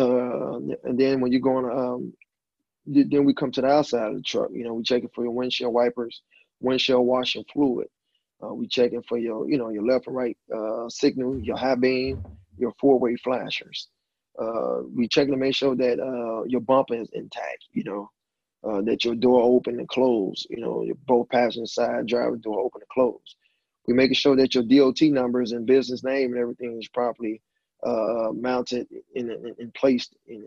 uh, 0.00 0.58
and 0.84 0.98
then 0.98 1.20
when 1.20 1.32
you're 1.32 1.40
going, 1.40 1.66
um, 1.66 2.12
then 2.86 3.24
we 3.24 3.34
come 3.34 3.52
to 3.52 3.60
the 3.60 3.68
outside 3.68 4.08
of 4.08 4.16
the 4.16 4.22
truck. 4.22 4.50
You 4.52 4.64
know, 4.64 4.74
we 4.74 4.82
checking 4.82 5.10
for 5.14 5.24
your 5.24 5.32
windshield 5.32 5.74
wipers, 5.74 6.22
windshield 6.60 7.06
washing 7.06 7.44
fluid. 7.52 7.88
Uh, 8.42 8.54
we 8.54 8.66
checking 8.66 9.02
for 9.02 9.18
your, 9.18 9.48
you 9.48 9.58
know, 9.58 9.70
your 9.70 9.84
left 9.84 10.06
and 10.06 10.16
right 10.16 10.36
uh, 10.54 10.88
signal, 10.88 11.38
your 11.40 11.56
high 11.56 11.74
beam, 11.74 12.22
your 12.56 12.72
four-way 12.80 13.16
flashers. 13.16 13.88
Uh, 14.40 14.80
we 14.96 15.06
checking 15.08 15.32
to 15.32 15.38
make 15.38 15.54
sure 15.54 15.76
that 15.76 16.00
uh, 16.00 16.44
your 16.44 16.60
bumper 16.60 16.94
is 16.94 17.10
intact. 17.12 17.66
You 17.72 17.84
know, 17.84 18.10
uh, 18.64 18.80
that 18.82 19.04
your 19.04 19.14
door 19.14 19.42
open 19.42 19.78
and 19.78 19.88
close. 19.88 20.46
You 20.50 20.60
know, 20.60 20.82
your 20.82 20.96
both 21.06 21.28
passenger 21.28 21.66
side 21.66 22.06
driver 22.06 22.36
door 22.36 22.60
open 22.60 22.80
and 22.80 22.88
close. 22.88 23.36
We 23.86 23.94
making 23.94 24.14
sure 24.14 24.36
that 24.36 24.54
your 24.54 24.64
DOT 24.64 25.02
numbers 25.02 25.52
and 25.52 25.66
business 25.66 26.02
name 26.04 26.32
and 26.32 26.40
everything 26.40 26.78
is 26.80 26.88
properly 26.88 27.42
uh, 27.82 28.30
mounted 28.32 28.86
in, 29.14 29.30
in, 29.30 29.54
in 29.58 29.70
placed 29.72 30.16
in, 30.26 30.46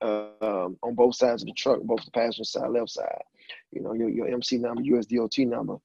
uh, 0.00 0.28
um, 0.40 0.76
on 0.82 0.94
both 0.94 1.14
sides 1.14 1.42
of 1.42 1.46
the 1.46 1.54
truck, 1.54 1.80
both 1.82 2.04
the 2.04 2.10
passenger 2.10 2.44
side, 2.44 2.70
left 2.70 2.90
side. 2.90 3.22
You 3.72 3.82
know, 3.82 3.92
your, 3.94 4.08
your 4.08 4.28
MC 4.28 4.58
number, 4.58 4.82
USDOT 4.82 5.46
number. 5.46 5.76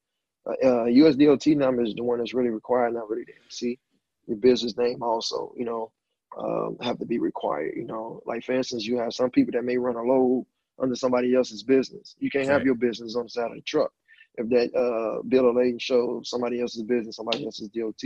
Uh, 0.46 0.86
USDOT 0.86 1.54
uh, 1.54 1.58
number 1.58 1.82
is 1.82 1.94
the 1.94 2.02
one 2.02 2.18
that's 2.18 2.34
really 2.34 2.50
required, 2.50 2.94
not 2.94 3.08
really 3.08 3.24
the 3.24 3.34
MC. 3.44 3.78
Your 4.26 4.36
business 4.36 4.76
name 4.76 5.02
also, 5.02 5.52
you 5.56 5.64
know, 5.64 5.92
um, 6.38 6.76
have 6.80 6.98
to 6.98 7.06
be 7.06 7.18
required. 7.18 7.74
You 7.76 7.84
know, 7.84 8.22
like 8.26 8.44
for 8.44 8.52
instance, 8.52 8.84
you 8.84 8.98
have 8.98 9.12
some 9.12 9.30
people 9.30 9.52
that 9.52 9.64
may 9.64 9.76
run 9.76 9.96
a 9.96 10.02
load 10.02 10.46
under 10.80 10.94
somebody 10.96 11.34
else's 11.34 11.62
business. 11.62 12.14
You 12.18 12.30
can't 12.30 12.48
have 12.48 12.64
your 12.64 12.74
business 12.74 13.16
on 13.16 13.24
the 13.24 13.28
side 13.30 13.50
of 13.50 13.56
the 13.56 13.62
truck. 13.62 13.92
If 14.36 14.48
that 14.48 14.74
uh, 14.74 15.22
bill 15.28 15.50
of 15.50 15.56
lading 15.56 15.78
shows 15.78 16.30
somebody 16.30 16.60
else's 16.60 16.82
business, 16.82 17.16
somebody 17.16 17.44
else's 17.44 17.68
DOT, 17.68 18.02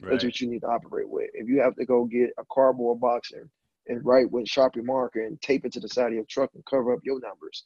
right. 0.00 0.12
that's 0.12 0.24
what 0.24 0.40
you 0.40 0.48
need 0.48 0.60
to 0.60 0.68
operate 0.68 1.08
with. 1.08 1.30
If 1.34 1.48
you 1.48 1.60
have 1.60 1.74
to 1.76 1.84
go 1.84 2.04
get 2.04 2.30
a 2.38 2.44
cardboard 2.52 3.00
box 3.00 3.32
and, 3.32 3.48
and 3.88 4.04
write 4.04 4.30
with 4.30 4.46
Sharpie 4.46 4.84
marker 4.84 5.24
and 5.24 5.40
tape 5.42 5.64
it 5.64 5.72
to 5.72 5.80
the 5.80 5.88
side 5.88 6.08
of 6.08 6.14
your 6.14 6.24
truck 6.28 6.50
and 6.54 6.64
cover 6.66 6.92
up 6.92 7.00
your 7.04 7.20
numbers, 7.20 7.64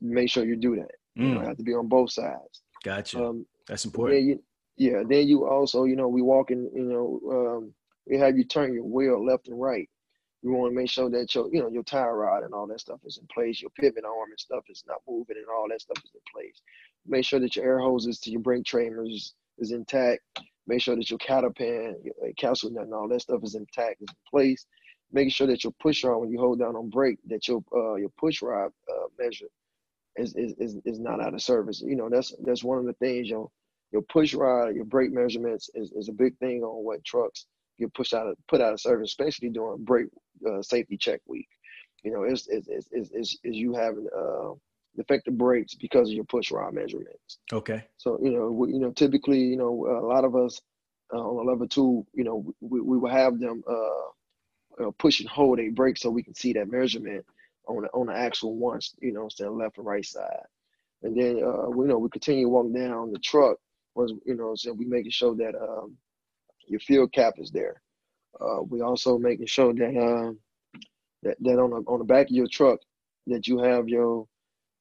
make 0.00 0.30
sure 0.30 0.44
you 0.44 0.56
do 0.56 0.76
that. 0.76 0.94
Mm. 1.18 1.28
You 1.28 1.34
know, 1.34 1.40
have 1.40 1.56
to 1.56 1.62
be 1.62 1.74
on 1.74 1.88
both 1.88 2.12
sides. 2.12 2.62
Gotcha. 2.84 3.24
Um, 3.24 3.46
that's 3.66 3.84
important. 3.84 4.18
Then 4.18 4.28
you, 4.28 4.42
yeah. 4.76 5.02
Then 5.06 5.28
you 5.28 5.46
also, 5.46 5.84
you 5.84 5.96
know, 5.96 6.08
we 6.08 6.22
walk 6.22 6.50
in, 6.50 6.70
you 6.74 6.84
know, 6.84 7.20
um, 7.30 7.74
we 8.06 8.18
have 8.18 8.36
you 8.36 8.44
turn 8.44 8.72
your 8.72 8.84
wheel 8.84 9.24
left 9.24 9.48
and 9.48 9.60
right. 9.60 9.88
You 10.42 10.52
want 10.52 10.72
to 10.72 10.76
make 10.76 10.88
sure 10.88 11.10
that 11.10 11.34
your, 11.34 11.52
you 11.52 11.60
know, 11.60 11.68
your 11.68 11.82
tie 11.82 12.08
rod 12.08 12.44
and 12.44 12.54
all 12.54 12.66
that 12.68 12.80
stuff 12.80 13.00
is 13.04 13.18
in 13.18 13.26
place. 13.32 13.60
Your 13.60 13.70
pivot 13.78 14.04
arm 14.04 14.30
and 14.30 14.40
stuff 14.40 14.64
is 14.70 14.82
not 14.86 15.02
moving, 15.06 15.36
and 15.36 15.46
all 15.54 15.66
that 15.68 15.82
stuff 15.82 15.98
is 16.02 16.10
in 16.14 16.20
place. 16.32 16.62
Make 17.06 17.26
sure 17.26 17.40
that 17.40 17.56
your 17.56 17.66
air 17.66 17.78
hoses 17.78 18.18
to 18.20 18.30
your 18.30 18.40
brake 18.40 18.64
chambers 18.64 19.34
is 19.58 19.72
intact. 19.72 20.22
Make 20.70 20.82
sure 20.82 20.94
that 20.94 21.10
your 21.10 21.18
cattle 21.18 21.52
uh, 21.60 22.28
castle 22.38 22.70
nut, 22.70 22.84
and 22.84 22.94
all 22.94 23.08
that 23.08 23.22
stuff 23.22 23.42
is 23.42 23.56
intact, 23.56 24.02
is 24.02 24.08
in 24.08 24.30
place. 24.30 24.66
Making 25.10 25.30
sure 25.30 25.46
that 25.48 25.64
your 25.64 25.72
push 25.82 26.04
rod, 26.04 26.18
when 26.18 26.30
you 26.30 26.38
hold 26.38 26.60
down 26.60 26.76
on 26.76 26.90
brake, 26.90 27.18
that 27.26 27.48
your 27.48 27.60
uh, 27.74 27.96
your 27.96 28.10
push 28.20 28.40
rod 28.40 28.70
uh, 28.88 29.08
measure 29.18 29.48
is, 30.14 30.32
is 30.36 30.54
is 30.58 30.76
is 30.84 31.00
not 31.00 31.20
out 31.20 31.34
of 31.34 31.42
service. 31.42 31.82
You 31.84 31.96
know, 31.96 32.08
that's 32.08 32.32
that's 32.44 32.62
one 32.62 32.78
of 32.78 32.84
the 32.84 32.92
things. 32.94 33.28
Your 33.28 33.50
your 33.90 34.02
push 34.02 34.32
rod, 34.32 34.76
your 34.76 34.84
brake 34.84 35.12
measurements 35.12 35.68
is, 35.74 35.90
is 35.90 36.08
a 36.08 36.12
big 36.12 36.38
thing 36.38 36.62
on 36.62 36.84
what 36.84 37.04
trucks 37.04 37.46
get 37.76 37.92
pushed 37.94 38.14
out 38.14 38.28
of 38.28 38.36
put 38.46 38.60
out 38.60 38.72
of 38.72 38.80
service, 38.80 39.10
especially 39.10 39.48
during 39.48 39.84
brake 39.84 40.06
uh, 40.48 40.62
safety 40.62 40.96
check 40.96 41.20
week. 41.26 41.48
You 42.04 42.12
know, 42.12 42.22
it's 42.22 42.46
it's 42.46 42.68
it's, 42.68 42.88
it's, 42.92 43.10
it's, 43.12 43.38
you 43.42 43.74
having 43.74 44.06
defective 45.02 45.36
brakes 45.36 45.74
because 45.74 46.08
of 46.08 46.14
your 46.14 46.24
push 46.24 46.50
rod 46.50 46.74
measurements. 46.74 47.38
Okay. 47.52 47.84
So 47.96 48.18
you 48.22 48.30
know, 48.30 48.50
we, 48.50 48.72
you 48.72 48.80
know, 48.80 48.90
typically, 48.90 49.40
you 49.40 49.56
know, 49.56 49.86
a 49.86 50.06
lot 50.06 50.24
of 50.24 50.36
us 50.36 50.60
uh, 51.12 51.18
on 51.18 51.46
a 51.46 51.50
level 51.50 51.66
two, 51.66 52.06
you 52.14 52.24
know, 52.24 52.44
we, 52.60 52.80
we 52.80 52.98
will 52.98 53.10
have 53.10 53.38
them 53.38 53.62
uh, 53.68 54.84
uh, 54.84 54.90
push 54.98 55.20
and 55.20 55.28
hold 55.28 55.58
a 55.60 55.68
brake 55.68 55.98
so 55.98 56.10
we 56.10 56.22
can 56.22 56.34
see 56.34 56.52
that 56.52 56.70
measurement 56.70 57.24
on 57.66 57.82
the, 57.82 57.88
on 57.88 58.06
the 58.06 58.14
actual 58.14 58.56
ones, 58.56 58.94
you 59.00 59.12
know, 59.12 59.28
saying 59.28 59.56
left 59.56 59.78
and 59.78 59.86
right 59.86 60.04
side. 60.04 60.44
And 61.02 61.16
then 61.16 61.42
uh, 61.42 61.70
we 61.70 61.84
you 61.84 61.88
know 61.88 61.98
we 61.98 62.10
continue 62.10 62.48
walking 62.48 62.74
down 62.74 63.12
the 63.12 63.18
truck 63.18 63.56
was 63.94 64.12
you 64.24 64.36
know 64.36 64.54
so 64.54 64.72
we 64.72 64.84
making 64.84 65.10
sure 65.10 65.34
that 65.34 65.54
um, 65.56 65.96
your 66.66 66.80
fuel 66.80 67.08
cap 67.08 67.34
is 67.38 67.50
there. 67.50 67.80
Uh, 68.40 68.62
we 68.68 68.80
also 68.80 69.18
making 69.18 69.46
sure 69.46 69.72
that 69.72 69.96
uh, 69.96 70.32
that 71.22 71.36
that 71.40 71.58
on 71.58 71.70
the 71.70 71.82
on 71.90 71.98
the 71.98 72.04
back 72.04 72.26
of 72.26 72.36
your 72.36 72.46
truck 72.46 72.80
that 73.26 73.46
you 73.46 73.58
have 73.58 73.88
your 73.88 74.26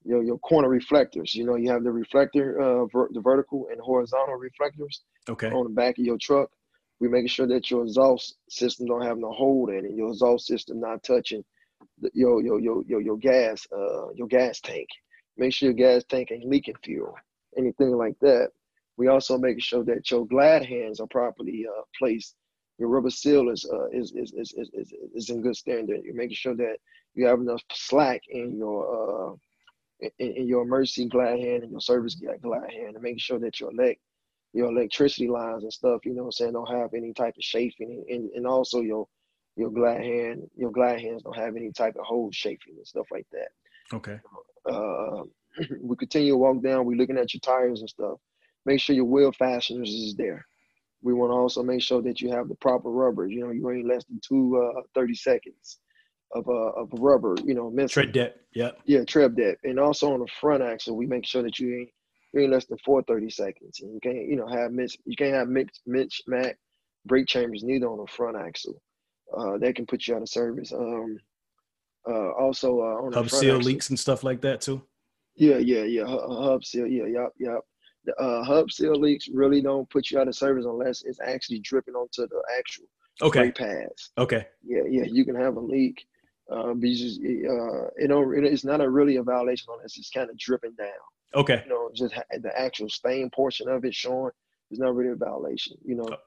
your 0.04 0.24
your 0.24 0.40
corner 0.40 0.70
reflectors. 0.70 1.36
You 1.36 1.46
know, 1.46 1.56
you 1.56 1.70
have 1.72 1.84
the 1.84 1.92
reflector, 1.92 2.60
uh, 2.60 2.86
ver- 2.86 3.10
the 3.12 3.22
vertical 3.22 3.68
and 3.72 3.80
horizontal 3.82 4.36
reflectors. 4.36 5.02
Okay. 5.30 5.52
On 5.52 5.64
the 5.64 5.70
back 5.70 5.98
of 5.98 6.06
your 6.06 6.18
truck, 6.18 6.50
we 7.00 7.08
making 7.08 7.28
sure 7.28 7.48
that 7.48 7.70
your 7.70 7.84
exhaust 7.84 8.38
system 8.50 8.88
don't 8.88 9.04
have 9.04 9.18
no 9.18 9.32
hold 9.32 9.70
in 9.70 9.86
it. 9.86 9.92
Your 9.92 10.10
exhaust 10.10 10.48
system 10.48 10.80
not 10.80 11.04
touching 11.04 11.44
the, 12.02 12.10
your, 12.14 12.42
your 12.42 12.60
your 12.60 12.84
your 12.88 13.02
your 13.02 13.18
gas 13.18 13.68
uh 13.76 14.10
your 14.16 14.28
gas 14.28 14.60
tank. 14.60 14.88
Make 15.38 15.54
sure 15.54 15.70
your 15.70 15.76
gas 15.76 16.04
tank 16.04 16.32
ain't 16.32 16.46
leaking 16.46 16.76
fuel, 16.84 17.16
anything 17.58 17.92
like 17.92 18.18
that. 18.22 18.50
We 18.98 19.08
also 19.08 19.38
making 19.38 19.62
sure 19.62 19.84
that 19.86 20.12
your 20.12 20.28
glad 20.28 20.66
hands 20.66 21.00
are 21.00 21.08
properly 21.08 21.66
uh, 21.66 21.84
placed. 21.98 22.36
Your 22.78 22.90
rubber 22.90 23.10
seal 23.10 23.50
is, 23.50 23.66
uh, 23.72 23.88
is, 23.90 24.12
is, 24.12 24.34
is, 24.34 24.54
is, 24.58 24.94
is 25.14 25.30
in 25.30 25.42
good 25.42 25.56
standard. 25.56 26.02
You're 26.04 26.16
making 26.16 26.36
sure 26.36 26.56
that 26.56 26.78
you 27.16 27.26
have 27.26 27.40
enough 27.40 27.62
slack 27.72 28.22
in 28.30 28.58
your 28.58 29.32
uh, 29.32 29.36
in, 30.00 30.12
in, 30.20 30.48
your 30.48 30.62
emergency 30.62 31.06
glad 31.06 31.40
hand 31.40 31.64
and 31.64 31.72
your 31.72 31.82
service 31.82 32.16
glad 32.42 32.72
hand, 32.72 32.96
and 32.96 33.02
making 33.02 33.20
sure 33.20 33.40
that 33.40 33.60
your 33.60 33.72
elect 33.72 34.00
your 34.54 34.72
electricity 34.72 35.28
lines 35.28 35.62
and 35.64 35.72
stuff, 35.72 36.06
you 36.06 36.14
know, 36.14 36.26
I'm 36.26 36.32
saying, 36.32 36.54
don't 36.54 36.74
have 36.74 36.96
any 36.96 37.14
type 37.14 37.36
of 37.38 37.42
chafing, 37.42 38.04
and, 38.10 38.30
and 38.32 38.48
also 38.48 38.82
your 38.82 39.08
your 39.56 39.70
glad 39.70 40.02
hand, 40.02 40.50
your 40.56 40.72
glad 40.72 41.02
hands 41.02 41.24
don't 41.24 41.36
have 41.36 41.56
any 41.56 41.72
type 41.72 41.96
of 41.98 42.06
hole 42.06 42.32
chafing 42.32 42.76
and 42.78 42.88
stuff 42.88 43.08
like 43.12 43.28
that. 43.32 43.50
Okay. 43.94 44.20
Uh, 44.70 45.24
we 45.82 45.96
continue 45.96 46.32
to 46.32 46.38
walk 46.38 46.62
down. 46.64 46.86
we're 46.86 46.98
looking 46.98 47.18
at 47.18 47.34
your 47.34 47.42
tires 47.42 47.82
and 47.82 47.90
stuff 47.90 48.20
make 48.66 48.80
sure 48.80 48.96
your 48.96 49.06
wheel 49.06 49.32
fasteners 49.32 49.90
is 49.90 50.16
there. 50.16 50.46
We 51.02 51.14
want 51.14 51.32
to 51.32 51.36
also 51.36 51.64
make 51.64 51.82
sure 51.82 52.02
that 52.02 52.22
you 52.22 52.30
have 52.32 52.50
the 52.50 52.56
proper 52.56 52.90
rubber. 52.90 53.28
You 53.28 53.42
know, 53.42 53.52
you 53.52 53.70
ain't 53.72 53.88
less 53.88 54.04
than 54.06 54.20
two 54.22 54.72
uh, 54.78 54.82
30 54.94 55.16
seconds 55.16 55.80
of 56.34 56.48
uh, 56.48 56.72
of 56.82 56.90
rubber. 56.94 57.36
You 57.44 57.54
know, 57.56 57.88
tread 57.88 58.12
depth. 58.12 58.40
Yep. 58.54 58.80
Yeah, 58.86 59.04
tread 59.06 59.36
depth, 59.36 59.62
and 59.64 59.80
also 59.80 60.14
on 60.14 60.20
the 60.20 60.28
front 60.40 60.64
axle, 60.64 60.96
we 60.96 61.06
make 61.06 61.26
sure 61.26 61.44
that 61.44 61.60
you 61.60 61.76
ain't 61.76 61.90
you 62.34 62.42
ain't 62.42 62.52
less 62.52 62.66
than 62.66 62.78
four 62.86 63.04
30 63.04 63.30
seconds, 63.30 63.80
and 63.82 63.94
you 63.94 64.00
can't 64.02 64.28
you 64.28 64.36
know 64.36 64.48
have 64.48 64.72
mix 64.72 64.96
you 65.06 65.16
can't 65.16 65.34
have 65.34 65.48
mixed 65.48 65.82
mix 65.86 66.22
mac 66.28 66.58
brake 67.06 67.28
chambers 67.28 67.64
neither 67.64 67.88
on 67.88 67.98
the 67.98 68.12
front 68.12 68.38
axle. 68.38 68.82
Uh, 69.36 69.58
that 69.60 69.76
can 69.76 69.86
put 69.86 70.08
you 70.08 70.16
out 70.16 70.22
of 70.22 70.30
service. 70.30 70.74
Um, 70.74 71.18
uh, 72.10 72.32
also 72.32 72.80
uh, 72.80 73.06
on 73.06 73.14
hub 73.14 73.30
seal 73.30 73.58
axle, 73.58 73.72
leaks 73.72 73.90
and 73.90 74.00
stuff 74.00 74.24
like 74.24 74.42
that 74.42 74.62
too. 74.62 74.82
Yeah, 75.36 75.58
yeah, 75.58 75.84
yeah. 75.84 76.06
Hub 76.06 76.66
seal. 76.66 76.88
Yeah, 76.88 77.06
yep, 77.06 77.30
yep 77.40 77.60
the 78.06 78.16
uh, 78.16 78.44
hub 78.44 78.72
seal 78.72 78.96
leaks 79.00 79.28
really 79.34 79.62
don't 79.62 79.90
put 79.90 80.10
you 80.10 80.20
out 80.20 80.28
of 80.28 80.36
service 80.36 80.66
unless 80.66 81.04
it's 81.04 81.20
actually 81.22 81.60
dripping 81.60 81.96
onto 81.96 82.28
the 82.28 82.42
actual 82.58 82.86
okay 83.22 83.52
pads. 83.52 84.12
Okay. 84.18 84.48
Yeah, 84.64 84.84
yeah, 84.90 85.04
you 85.06 85.26
can 85.26 85.36
have 85.36 85.58
a 85.58 85.60
leak, 85.60 86.06
uh, 86.52 86.74
but 86.74 86.90
just, 86.90 87.20
uh, 87.20 87.88
it 87.98 88.08
don't. 88.08 88.46
It's 88.46 88.64
not 88.64 88.82
a 88.82 88.90
really 88.90 89.18
a 89.18 89.24
violation 89.24 89.68
on 89.70 89.80
unless 89.80 89.98
it's 89.98 90.10
kind 90.10 90.30
of 90.30 90.38
dripping 90.38 90.74
down. 90.74 90.88
Okay. 91.36 91.62
You 91.66 91.70
know, 91.70 91.90
just 91.94 92.16
the 92.42 92.60
actual 92.60 92.90
stain 92.90 93.30
portion 93.30 93.70
of 93.70 93.86
it 93.86 93.94
showing 93.94 94.32
is 94.72 94.80
not 94.80 94.96
really 94.96 95.12
a 95.12 95.16
violation. 95.16 95.78
You 95.86 95.96
know. 95.96 96.18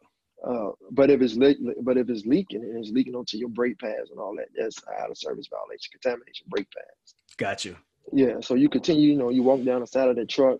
Uh, 0.44 0.72
but 0.90 1.08
if 1.08 1.22
it's 1.22 1.34
le- 1.34 1.54
but 1.82 1.96
if 1.96 2.10
it's 2.10 2.26
leaking 2.26 2.62
and 2.62 2.76
it's 2.76 2.90
leaking 2.90 3.14
onto 3.14 3.36
your 3.36 3.48
brake 3.48 3.78
pads 3.78 4.10
and 4.10 4.18
all 4.18 4.34
that, 4.36 4.48
that's 4.56 4.76
out 5.00 5.08
of 5.08 5.16
service 5.16 5.48
violation, 5.48 5.90
contamination 5.92 6.46
brake 6.48 6.66
pads. 6.74 7.14
Got 7.36 7.64
you. 7.64 7.76
Yeah, 8.12 8.40
so 8.40 8.54
you 8.54 8.68
continue. 8.68 9.12
You 9.12 9.18
know, 9.18 9.30
you 9.30 9.44
walk 9.44 9.62
down 9.62 9.80
the 9.80 9.86
side 9.86 10.08
of 10.08 10.16
the 10.16 10.26
truck 10.26 10.58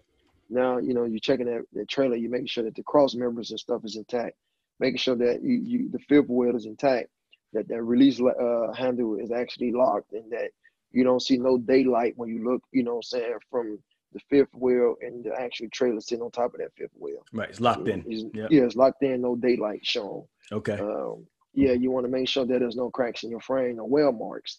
now, 0.53 0.77
you 0.77 0.93
know, 0.93 1.05
you're 1.05 1.19
checking 1.19 1.47
that, 1.47 1.65
that 1.73 1.89
trailer, 1.89 2.15
you're 2.15 2.31
making 2.31 2.49
sure 2.49 2.65
that 2.65 2.75
the 2.75 2.83
cross 2.83 3.15
members 3.15 3.51
and 3.51 3.59
stuff 3.59 3.85
is 3.85 3.97
intact, 3.97 4.37
making 4.81 4.99
sure 4.99 5.17
that 5.17 5.43
you, 5.43 5.55
you 5.65 5.89
the 5.91 5.99
fifth 5.99 6.29
wheel 6.29 6.55
is 6.55 6.67
intact, 6.67 7.09
that 7.53 7.69
that 7.69 7.83
release 7.83 8.21
uh, 8.21 8.73
handle 8.73 9.17
is 9.17 9.31
actually 9.31 9.73
locked, 9.73 10.13
and 10.13 10.31
that 10.33 10.51
You 10.93 11.05
don't 11.05 11.23
see 11.23 11.39
no 11.39 11.59
daylight 11.59 12.15
when 12.17 12.29
you 12.29 12.45
look, 12.45 12.63
you 12.73 12.83
know 12.83 12.97
I'm 12.97 13.03
saying, 13.03 13.35
from 13.51 13.79
the 14.13 14.21
fifth 14.31 14.55
wheel 14.55 14.97
and 15.01 15.25
the 15.25 15.33
actual 15.41 15.69
trailer 15.73 16.01
sitting 16.01 16.23
on 16.23 16.31
top 16.31 16.53
of 16.55 16.61
that 16.61 16.73
fifth 16.77 16.97
wheel. 16.99 17.25
Right, 17.33 17.49
it's 17.49 17.61
locked 17.61 17.89
in. 17.89 18.05
It's, 18.07 18.25
Yep. 18.35 18.51
Yeah, 18.51 18.63
it's 18.65 18.77
locked 18.77 19.03
in, 19.03 19.23
no 19.23 19.37
daylight 19.37 19.85
shown. 19.85 20.25
Okay. 20.51 20.79
Um, 20.79 21.27
yeah, 21.55 21.73
you 21.73 21.91
want 21.91 22.05
to 22.07 22.13
make 22.13 22.29
sure 22.29 22.45
that 22.47 22.59
there's 22.61 22.77
no 22.77 22.91
cracks 22.91 23.25
in 23.25 23.31
your 23.31 23.41
frame, 23.41 23.77
no 23.77 23.85
well 23.85 24.13
marks. 24.13 24.59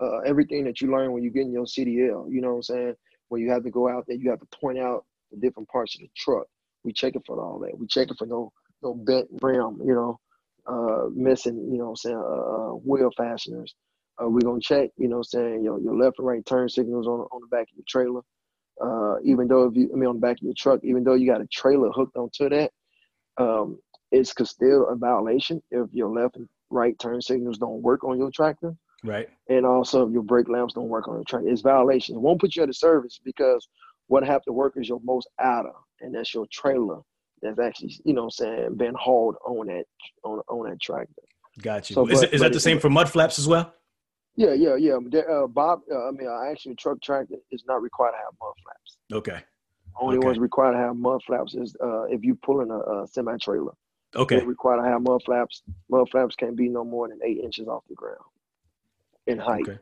Uh, 0.00 0.18
everything 0.18 0.64
that 0.64 0.80
you 0.80 0.90
learn 0.90 1.12
when 1.12 1.22
you 1.22 1.30
get 1.30 1.42
in 1.42 1.52
your 1.52 1.64
CDL, 1.64 2.30
you 2.30 2.40
know 2.40 2.50
what 2.50 2.56
I'm 2.56 2.62
saying? 2.62 2.94
When 3.28 3.40
you 3.40 3.50
have 3.50 3.62
to 3.64 3.70
go 3.70 3.88
out 3.88 4.04
there, 4.06 4.16
you 4.16 4.30
have 4.30 4.40
to 4.40 4.46
point 4.46 4.78
out 4.78 5.04
the 5.30 5.38
different 5.38 5.68
parts 5.68 5.94
of 5.94 6.00
the 6.00 6.10
truck. 6.16 6.46
We 6.84 6.92
check 6.92 7.14
it 7.14 7.22
for 7.26 7.40
all 7.40 7.58
that. 7.60 7.78
We 7.78 7.86
check 7.86 8.10
it 8.10 8.18
for 8.18 8.26
no 8.26 8.52
no 8.82 8.94
bent 8.94 9.28
rim, 9.40 9.80
you 9.84 9.94
know, 9.94 10.18
uh, 10.66 11.06
missing, 11.14 11.56
you 11.70 11.78
know 11.78 11.90
I'm 11.90 11.96
saying, 11.96 12.16
uh, 12.16 12.20
uh, 12.20 12.70
wheel 12.74 13.10
fasteners. 13.16 13.74
Uh, 14.22 14.28
we're 14.28 14.40
gonna 14.40 14.60
check, 14.60 14.90
you 14.96 15.08
know 15.08 15.18
I'm 15.18 15.24
saying, 15.24 15.64
your, 15.64 15.80
your 15.80 15.96
left 15.96 16.18
and 16.18 16.26
right 16.26 16.44
turn 16.44 16.68
signals 16.68 17.06
on 17.06 17.20
on 17.20 17.40
the 17.40 17.46
back 17.48 17.68
of 17.70 17.76
your 17.76 17.84
trailer. 17.88 18.20
Uh, 18.80 19.20
even 19.24 19.48
though 19.48 19.64
if 19.64 19.76
you 19.76 19.90
I 19.92 19.96
mean 19.96 20.08
on 20.08 20.16
the 20.16 20.20
back 20.20 20.36
of 20.38 20.42
your 20.42 20.54
truck, 20.56 20.80
even 20.82 21.04
though 21.04 21.14
you 21.14 21.26
got 21.26 21.40
a 21.40 21.46
trailer 21.46 21.90
hooked 21.90 22.16
onto 22.16 22.48
that, 22.48 22.70
um, 23.38 23.78
it's 24.10 24.34
still 24.44 24.88
a 24.88 24.96
violation 24.96 25.62
if 25.70 25.88
your 25.92 26.10
left 26.10 26.36
and 26.36 26.48
right 26.70 26.98
turn 26.98 27.20
signals 27.20 27.58
don't 27.58 27.82
work 27.82 28.04
on 28.04 28.18
your 28.18 28.30
tractor, 28.30 28.74
Right. 29.04 29.28
and 29.48 29.66
also 29.66 30.06
if 30.06 30.12
your 30.12 30.22
brake 30.22 30.48
lamps 30.48 30.74
don't 30.74 30.88
work 30.88 31.08
on 31.08 31.16
your 31.16 31.24
tractor. 31.24 31.48
It's 31.48 31.62
violation. 31.62 32.16
It 32.16 32.20
won't 32.20 32.40
put 32.40 32.56
you 32.56 32.62
out 32.62 32.68
of 32.68 32.76
service 32.76 33.20
because 33.24 33.68
what 34.06 34.24
have 34.24 34.42
to 34.42 34.52
work 34.52 34.74
is 34.76 34.88
your 34.88 35.00
most 35.04 35.28
outer, 35.40 35.72
and 36.00 36.14
that's 36.14 36.34
your 36.34 36.46
trailer 36.52 37.00
that's 37.42 37.58
actually 37.58 37.94
you 38.04 38.14
know 38.14 38.24
I'm 38.24 38.30
saying 38.30 38.76
been 38.76 38.94
hauled 38.94 39.36
on 39.44 39.66
that 39.66 39.84
on 40.24 40.40
on 40.48 40.70
that 40.70 40.80
tractor. 40.80 41.22
Got 41.60 41.90
you. 41.90 41.94
So, 41.94 42.06
is, 42.08 42.20
but- 42.20 42.28
it, 42.28 42.34
is 42.34 42.40
that 42.40 42.52
the 42.52 42.60
same 42.60 42.78
for 42.80 42.88
mud 42.90 43.10
flaps 43.10 43.38
as 43.38 43.46
well? 43.46 43.74
Yeah, 44.34 44.54
yeah, 44.54 44.76
yeah. 44.76 44.94
Uh, 44.94 45.46
Bob, 45.46 45.80
uh, 45.92 46.08
I 46.08 46.10
mean, 46.10 46.26
uh, 46.26 46.50
actually, 46.50 46.74
truck 46.76 47.02
tractor 47.02 47.34
is 47.50 47.64
not 47.66 47.82
required 47.82 48.12
to 48.12 48.16
have 48.16 48.32
mud 48.40 48.54
flaps. 48.64 48.96
Okay. 49.12 49.44
Only 50.00 50.16
Okay. 50.16 50.26
ones 50.26 50.38
required 50.38 50.72
to 50.72 50.78
have 50.78 50.96
mud 50.96 51.20
flaps 51.26 51.54
is 51.54 51.76
uh, 51.84 52.04
if 52.04 52.24
you 52.24 52.34
pulling 52.36 52.70
a, 52.70 52.78
a 52.78 53.06
semi 53.06 53.36
trailer. 53.36 53.72
Okay. 54.16 54.38
They 54.38 54.46
require 54.46 54.78
to 54.78 54.84
have 54.88 55.02
mud 55.02 55.22
flaps. 55.24 55.62
Mud 55.90 56.08
flaps 56.10 56.34
can't 56.34 56.56
be 56.56 56.68
no 56.68 56.82
more 56.84 57.08
than 57.08 57.18
eight 57.22 57.38
inches 57.44 57.68
off 57.68 57.84
the 57.90 57.94
ground 57.94 58.24
in 59.26 59.38
height. 59.38 59.68
Okay. 59.68 59.78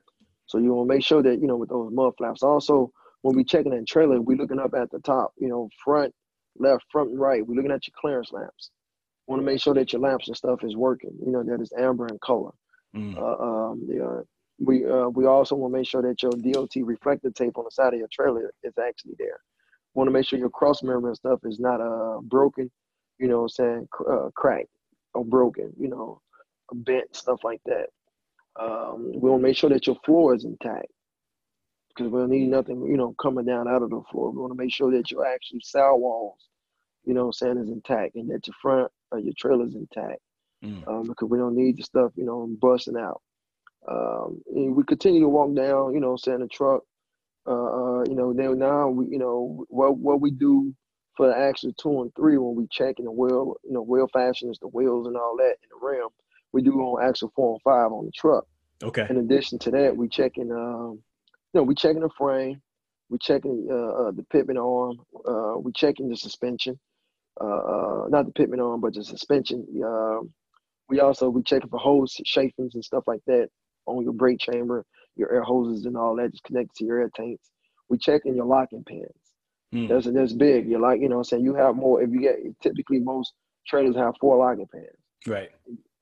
So 0.46 0.58
you 0.58 0.74
want 0.74 0.88
to 0.90 0.94
make 0.96 1.04
sure 1.04 1.22
that 1.22 1.40
you 1.40 1.46
know 1.46 1.56
with 1.56 1.68
those 1.68 1.92
mud 1.92 2.14
flaps. 2.18 2.42
Also, 2.42 2.90
when 3.22 3.36
we 3.36 3.44
checking 3.44 3.70
that 3.70 3.86
trailer, 3.86 4.20
we 4.20 4.34
looking 4.34 4.58
up 4.58 4.74
at 4.74 4.90
the 4.90 4.98
top. 4.98 5.32
You 5.38 5.48
know, 5.48 5.68
front, 5.84 6.12
left, 6.58 6.84
front, 6.90 7.10
and 7.10 7.20
right. 7.20 7.46
We're 7.46 7.54
looking 7.54 7.70
at 7.70 7.86
your 7.86 7.94
clearance 8.00 8.32
lamps. 8.32 8.70
Want 9.26 9.40
to 9.40 9.46
make 9.46 9.60
sure 9.60 9.74
that 9.74 9.92
your 9.92 10.02
lamps 10.02 10.28
and 10.28 10.36
stuff 10.36 10.64
is 10.64 10.76
working. 10.76 11.12
You 11.24 11.32
know 11.32 11.42
that 11.42 11.60
is 11.60 11.72
amber 11.78 12.06
in 12.08 12.18
color. 12.18 12.50
Mm. 12.96 13.16
Uh, 13.16 13.42
um, 13.42 13.88
uh, 14.02 14.22
we 14.58 14.84
uh, 14.84 15.08
we 15.08 15.26
also 15.26 15.54
want 15.54 15.72
to 15.72 15.78
make 15.78 15.88
sure 15.88 16.02
that 16.02 16.22
your 16.22 16.32
DOT 16.32 16.74
reflector 16.82 17.30
tape 17.30 17.56
on 17.56 17.64
the 17.64 17.70
side 17.70 17.94
of 17.94 17.98
your 17.98 18.08
trailer 18.12 18.52
is 18.62 18.74
actually 18.78 19.14
there. 19.18 19.38
Want 19.94 20.08
to 20.08 20.12
make 20.12 20.26
sure 20.26 20.38
your 20.38 20.50
cross 20.50 20.82
member 20.82 21.08
and 21.08 21.16
stuff 21.16 21.40
is 21.44 21.58
not 21.58 21.80
uh 21.80 22.20
broken, 22.22 22.70
you 23.18 23.28
know, 23.28 23.42
what 23.42 23.42
I'm 23.42 23.48
saying 23.48 23.88
uh, 24.10 24.30
cracked 24.34 24.68
or 25.14 25.24
broken, 25.24 25.72
you 25.78 25.88
know, 25.88 26.20
bent 26.72 27.14
stuff 27.14 27.40
like 27.44 27.60
that. 27.66 27.86
Um, 28.60 29.12
we 29.14 29.30
want 29.30 29.42
to 29.42 29.48
make 29.48 29.56
sure 29.56 29.70
that 29.70 29.86
your 29.86 29.96
floor 30.04 30.34
is 30.34 30.44
intact 30.44 30.88
because 32.00 32.12
we 32.12 32.18
don't 32.20 32.30
need 32.30 32.48
nothing, 32.48 32.82
you 32.86 32.96
know, 32.96 33.14
coming 33.20 33.44
down 33.44 33.68
out 33.68 33.82
of 33.82 33.90
the 33.90 34.00
floor. 34.10 34.30
We 34.30 34.38
want 34.38 34.52
to 34.52 34.56
make 34.56 34.72
sure 34.72 34.90
that 34.92 35.10
your 35.10 35.26
actual 35.26 35.58
cell 35.62 35.98
walls, 35.98 36.38
you 37.04 37.12
know, 37.12 37.26
what 37.26 37.36
I'm 37.42 37.56
saying 37.56 37.58
is 37.58 37.68
intact 37.68 38.14
and 38.14 38.30
that 38.30 38.46
your 38.46 38.54
front 38.62 38.90
of 39.12 39.20
your 39.20 39.34
trailer 39.36 39.66
is 39.66 39.74
intact 39.74 40.20
Mm. 40.62 40.86
um, 40.86 41.06
because 41.06 41.26
we 41.30 41.38
don't 41.38 41.56
need 41.56 41.78
the 41.78 41.82
stuff, 41.82 42.12
you 42.16 42.24
know, 42.26 42.46
busting 42.60 42.94
out. 42.94 43.22
Um, 43.90 44.42
and 44.54 44.76
we 44.76 44.84
continue 44.84 45.20
to 45.20 45.28
walk 45.28 45.54
down, 45.54 45.94
you 45.94 46.00
know, 46.00 46.16
saying 46.16 46.40
the 46.40 46.48
truck. 46.48 46.82
Uh, 47.46 47.50
uh, 47.52 48.04
you 48.06 48.14
know, 48.14 48.34
then 48.34 48.58
now 48.58 48.90
we, 48.90 49.06
you 49.06 49.18
know, 49.18 49.64
what 49.70 49.96
what 49.96 50.20
we 50.20 50.30
do 50.30 50.74
for 51.16 51.28
the 51.28 51.34
actual 51.34 51.72
two 51.80 52.02
and 52.02 52.14
three 52.14 52.36
when 52.36 52.54
we 52.56 52.66
checking 52.70 53.06
the 53.06 53.10
wheel, 53.10 53.54
you 53.64 53.72
know, 53.72 53.80
wheel 53.80 54.06
fasteners, 54.12 54.58
the 54.60 54.68
wheels 54.68 55.06
and 55.06 55.16
all 55.16 55.34
that, 55.38 55.56
in 55.62 55.68
the 55.70 55.86
rim, 55.86 56.08
we 56.52 56.60
do 56.60 56.74
on 56.74 57.08
actual 57.08 57.32
four 57.34 57.54
and 57.54 57.62
five 57.62 57.90
on 57.90 58.04
the 58.04 58.12
truck. 58.12 58.44
Okay. 58.82 59.06
In 59.08 59.16
addition 59.16 59.58
to 59.60 59.70
that, 59.70 59.96
we 59.96 60.08
checking, 60.08 60.52
um, 60.52 61.00
you 61.52 61.60
know, 61.60 61.64
we 61.64 61.74
checking 61.74 62.02
the 62.02 62.10
frame, 62.16 62.60
we 63.08 63.18
checking 63.18 63.68
uh, 63.70 64.08
uh, 64.08 64.10
the 64.12 64.24
pitman 64.32 64.58
arm, 64.58 64.98
uh, 65.28 65.58
we 65.58 65.72
checking 65.72 66.08
the 66.08 66.16
suspension, 66.16 66.78
uh, 67.40 67.44
uh, 67.44 68.06
not 68.08 68.26
the 68.26 68.32
pitman 68.32 68.60
arm, 68.60 68.80
but 68.80 68.94
the 68.94 69.04
suspension. 69.04 69.66
Um, 69.84 70.32
we 70.88 71.00
also 71.00 71.28
we 71.30 71.42
checking 71.42 71.70
for 71.70 71.78
hose 71.78 72.16
chafings 72.26 72.74
and 72.74 72.84
stuff 72.84 73.04
like 73.06 73.20
that 73.26 73.48
on 73.86 74.02
your 74.02 74.12
brake 74.12 74.38
chamber, 74.40 74.84
your 75.16 75.32
air 75.32 75.42
hoses 75.42 75.86
and 75.86 75.96
all 75.96 76.16
that, 76.16 76.30
just 76.32 76.44
connected 76.44 76.74
to 76.76 76.84
your 76.84 77.00
air 77.00 77.10
tanks. 77.14 77.50
We 77.88 77.98
checking 77.98 78.36
your 78.36 78.46
locking 78.46 78.84
pins. 78.84 79.04
Mm. 79.74 79.88
That's 79.88 80.06
that's 80.12 80.32
big. 80.32 80.68
You're 80.68 80.80
like, 80.80 81.00
you 81.00 81.08
know, 81.08 81.18
I'm 81.18 81.24
saying 81.24 81.44
you 81.44 81.54
have 81.54 81.76
more. 81.76 82.02
If 82.02 82.10
you 82.10 82.20
get 82.20 82.36
typically 82.62 83.00
most 83.00 83.32
trailers 83.66 83.96
have 83.96 84.14
four 84.20 84.36
locking 84.38 84.66
pins 84.66 84.86
Right. 85.26 85.50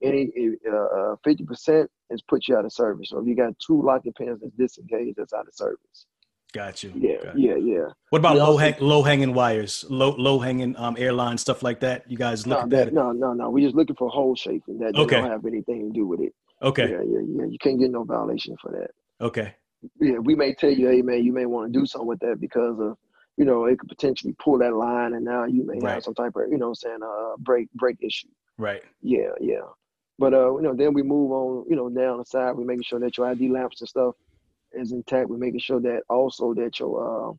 any 0.02 0.30
uh 0.70 1.16
fifty 1.24 1.44
percent 1.44 1.90
is 2.11 2.23
put 2.23 2.49
you 2.49 2.57
out 2.57 2.64
of 2.64 2.73
service. 2.73 3.11
So 3.11 3.18
if 3.18 3.27
you 3.27 3.35
got 3.37 3.55
two 3.59 3.81
locking 3.83 4.12
pins 4.12 4.40
that's 4.40 4.53
disengaged, 4.55 5.16
that's 5.18 5.33
out 5.33 5.47
of 5.47 5.55
service. 5.55 6.07
Got 6.55 6.83
you. 6.83 6.92
Yeah, 6.97 7.16
Got 7.23 7.38
you. 7.38 7.51
yeah, 7.51 7.57
yeah. 7.57 7.87
What 8.11 8.21
about 8.21 8.35
We 8.35 8.40
low 8.40 8.57
hang, 8.57 8.75
low 8.81 9.03
hanging 9.03 9.35
wires, 9.35 9.85
low 9.90 10.14
low 10.16 10.38
hanging 10.38 10.75
um 10.77 10.97
airline 10.99 11.37
stuff 11.37 11.62
like 11.62 11.81
that? 11.81 12.11
You 12.11 12.16
guys 12.16 12.47
look 12.47 12.59
No, 12.59 12.62
at 12.64 12.71
that, 12.71 12.85
that? 12.87 12.94
no, 12.94 13.12
no, 13.12 13.35
no. 13.35 13.51
We're 13.51 13.66
just 13.66 13.77
looking 13.77 13.97
for 13.97 14.09
hose 14.09 14.40
chafing 14.40 14.79
that, 14.79 14.94
that 14.94 15.01
Okay. 15.03 15.21
don't 15.21 15.31
have 15.31 15.44
anything 15.44 15.92
to 15.92 15.99
do 15.99 16.07
with 16.07 16.21
it. 16.21 16.35
Okay. 16.62 16.90
Yeah, 16.90 17.03
yeah, 17.07 17.21
yeah. 17.29 17.44
You 17.44 17.59
can't 17.61 17.79
get 17.79 17.90
no 17.90 18.05
violation 18.05 18.57
for 18.62 18.73
that. 18.73 18.90
Okay. 19.25 19.55
Yeah, 20.01 20.18
we 20.18 20.35
may 20.35 20.55
tell 20.55 20.71
you, 20.71 20.88
hey 20.88 21.03
man, 21.03 21.23
you 21.23 21.33
may 21.35 21.44
want 21.44 21.71
to 21.73 21.79
do 21.79 21.85
something 21.87 22.09
with 22.09 22.18
that 22.21 22.40
because 22.40 22.81
of, 22.81 22.97
you 23.37 23.44
know, 23.44 23.66
it 23.66 23.79
could 23.79 23.88
potentially 23.90 24.35
pull 24.42 24.59
that 24.59 24.75
line, 24.75 25.12
and 25.12 25.25
now 25.25 25.44
you 25.44 25.64
may 25.66 25.79
Right. 25.81 25.94
have 25.94 26.03
some 26.03 26.14
type 26.14 26.33
of, 26.35 26.51
you 26.51 26.57
know, 26.57 26.71
what 26.71 26.79
I'm 26.85 26.90
saying 26.90 26.99
uh 27.05 27.37
brake 27.38 27.68
brake 27.75 27.99
issue. 28.01 28.29
Right. 28.57 28.83
Yeah, 29.03 29.33
yeah. 29.38 29.66
But 30.18 30.35
uh, 30.35 30.57
you 30.57 30.62
know, 30.62 30.74
then 30.74 30.92
we 30.94 31.02
move 31.02 31.31
on, 31.31 31.64
you 31.68 31.76
know, 31.76 31.88
down 31.88 32.18
the 32.18 32.24
side. 32.24 32.57
We're 32.57 32.64
making 32.64 32.85
sure 32.85 33.00
that 33.00 33.16
your 33.16 33.28
ID 33.28 33.48
lamps 33.48 33.81
and 33.81 33.88
stuff 33.88 34.14
is 34.72 34.92
intact. 34.92 35.28
We're 35.28 35.37
making 35.37 35.61
sure 35.61 35.81
that 35.81 36.02
also 36.09 36.54
that 36.54 36.81
your 36.81 37.31
uh, 37.31 37.33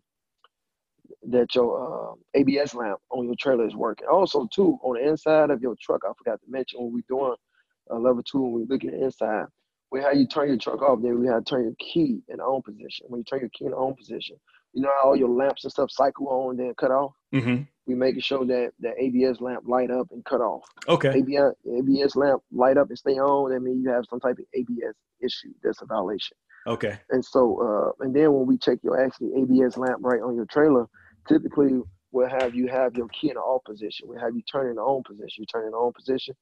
that 1.27 1.53
your 1.55 2.11
uh, 2.11 2.15
ABS 2.35 2.73
lamp 2.73 2.99
on 3.11 3.25
your 3.25 3.35
trailer 3.35 3.67
is 3.67 3.75
working. 3.75 4.07
Also, 4.07 4.47
too, 4.53 4.79
on 4.81 4.95
the 4.95 5.09
inside 5.09 5.49
of 5.49 5.61
your 5.61 5.75
truck, 5.81 6.01
I 6.05 6.11
forgot 6.17 6.39
to 6.41 6.51
mention 6.51 6.81
when 6.81 6.93
we're 6.93 7.17
doing 7.17 7.35
uh, 7.91 7.97
level 7.97 8.23
two, 8.23 8.41
when 8.41 8.53
we 8.53 8.65
look 8.65 8.83
at 8.83 8.91
the 8.91 9.03
inside, 9.03 9.45
we 9.91 10.01
have 10.01 10.15
you 10.15 10.27
turn 10.27 10.47
your 10.47 10.57
truck 10.57 10.81
off. 10.81 11.01
Then 11.01 11.19
we 11.19 11.27
have 11.27 11.43
to 11.43 11.49
turn 11.49 11.63
your 11.63 11.73
key 11.79 12.21
in 12.27 12.39
on 12.39 12.61
position. 12.61 13.07
When 13.09 13.19
you 13.19 13.25
turn 13.25 13.41
your 13.41 13.49
key 13.49 13.65
in 13.65 13.73
on 13.73 13.95
position, 13.95 14.37
you 14.73 14.83
know 14.83 14.91
how 15.01 15.09
all 15.09 15.15
your 15.15 15.29
lamps 15.29 15.63
and 15.63 15.71
stuff 15.71 15.91
cycle 15.91 16.27
on, 16.27 16.57
then 16.57 16.73
cut 16.77 16.91
off. 16.91 17.13
Mm-hmm. 17.33 17.63
We 17.89 17.95
making 17.95 18.21
sure 18.21 18.45
that 18.45 18.71
the 18.79 18.93
ABS 19.01 19.41
lamp 19.41 19.63
light 19.67 19.89
up 19.89 20.09
and 20.11 20.23
cut 20.23 20.41
off. 20.41 20.63
Okay. 20.87 21.09
ABS, 21.09 21.55
ABS 21.75 22.15
lamp 22.15 22.43
light 22.51 22.77
up 22.77 22.89
and 22.89 22.97
stay 22.99 23.17
on, 23.17 23.51
that 23.51 23.61
means 23.61 23.83
you 23.83 23.89
have 23.89 24.05
some 24.07 24.19
type 24.19 24.37
of 24.37 24.45
ABS 24.53 24.93
issue. 25.21 25.51
That's 25.63 25.81
a 25.81 25.87
violation. 25.87 26.37
Okay. 26.67 26.99
And 27.09 27.25
so, 27.25 27.41
uh, 27.99 28.03
and 28.05 28.15
then 28.15 28.31
when 28.31 28.45
we 28.45 28.59
check 28.59 28.77
your 28.83 29.03
actually 29.03 29.31
ABS 29.41 29.75
lamp 29.75 30.01
right 30.01 30.21
on 30.21 30.35
your 30.35 30.45
trailer, 30.45 30.85
typically 31.27 31.81
we'll 32.11 32.29
have 32.29 32.53
you 32.53 32.67
have 32.67 32.95
your 32.95 33.07
key 33.07 33.29
in 33.29 33.33
the 33.35 33.39
off 33.41 33.63
position. 33.63 34.07
We'll 34.07 34.19
have 34.19 34.35
you 34.35 34.43
turn 34.43 34.69
in 34.69 34.75
the 34.75 34.81
on 34.83 35.01
position. 35.01 35.41
You 35.41 35.45
turn 35.47 35.65
in 35.65 35.71
the 35.71 35.77
on 35.77 35.91
position. 35.91 36.35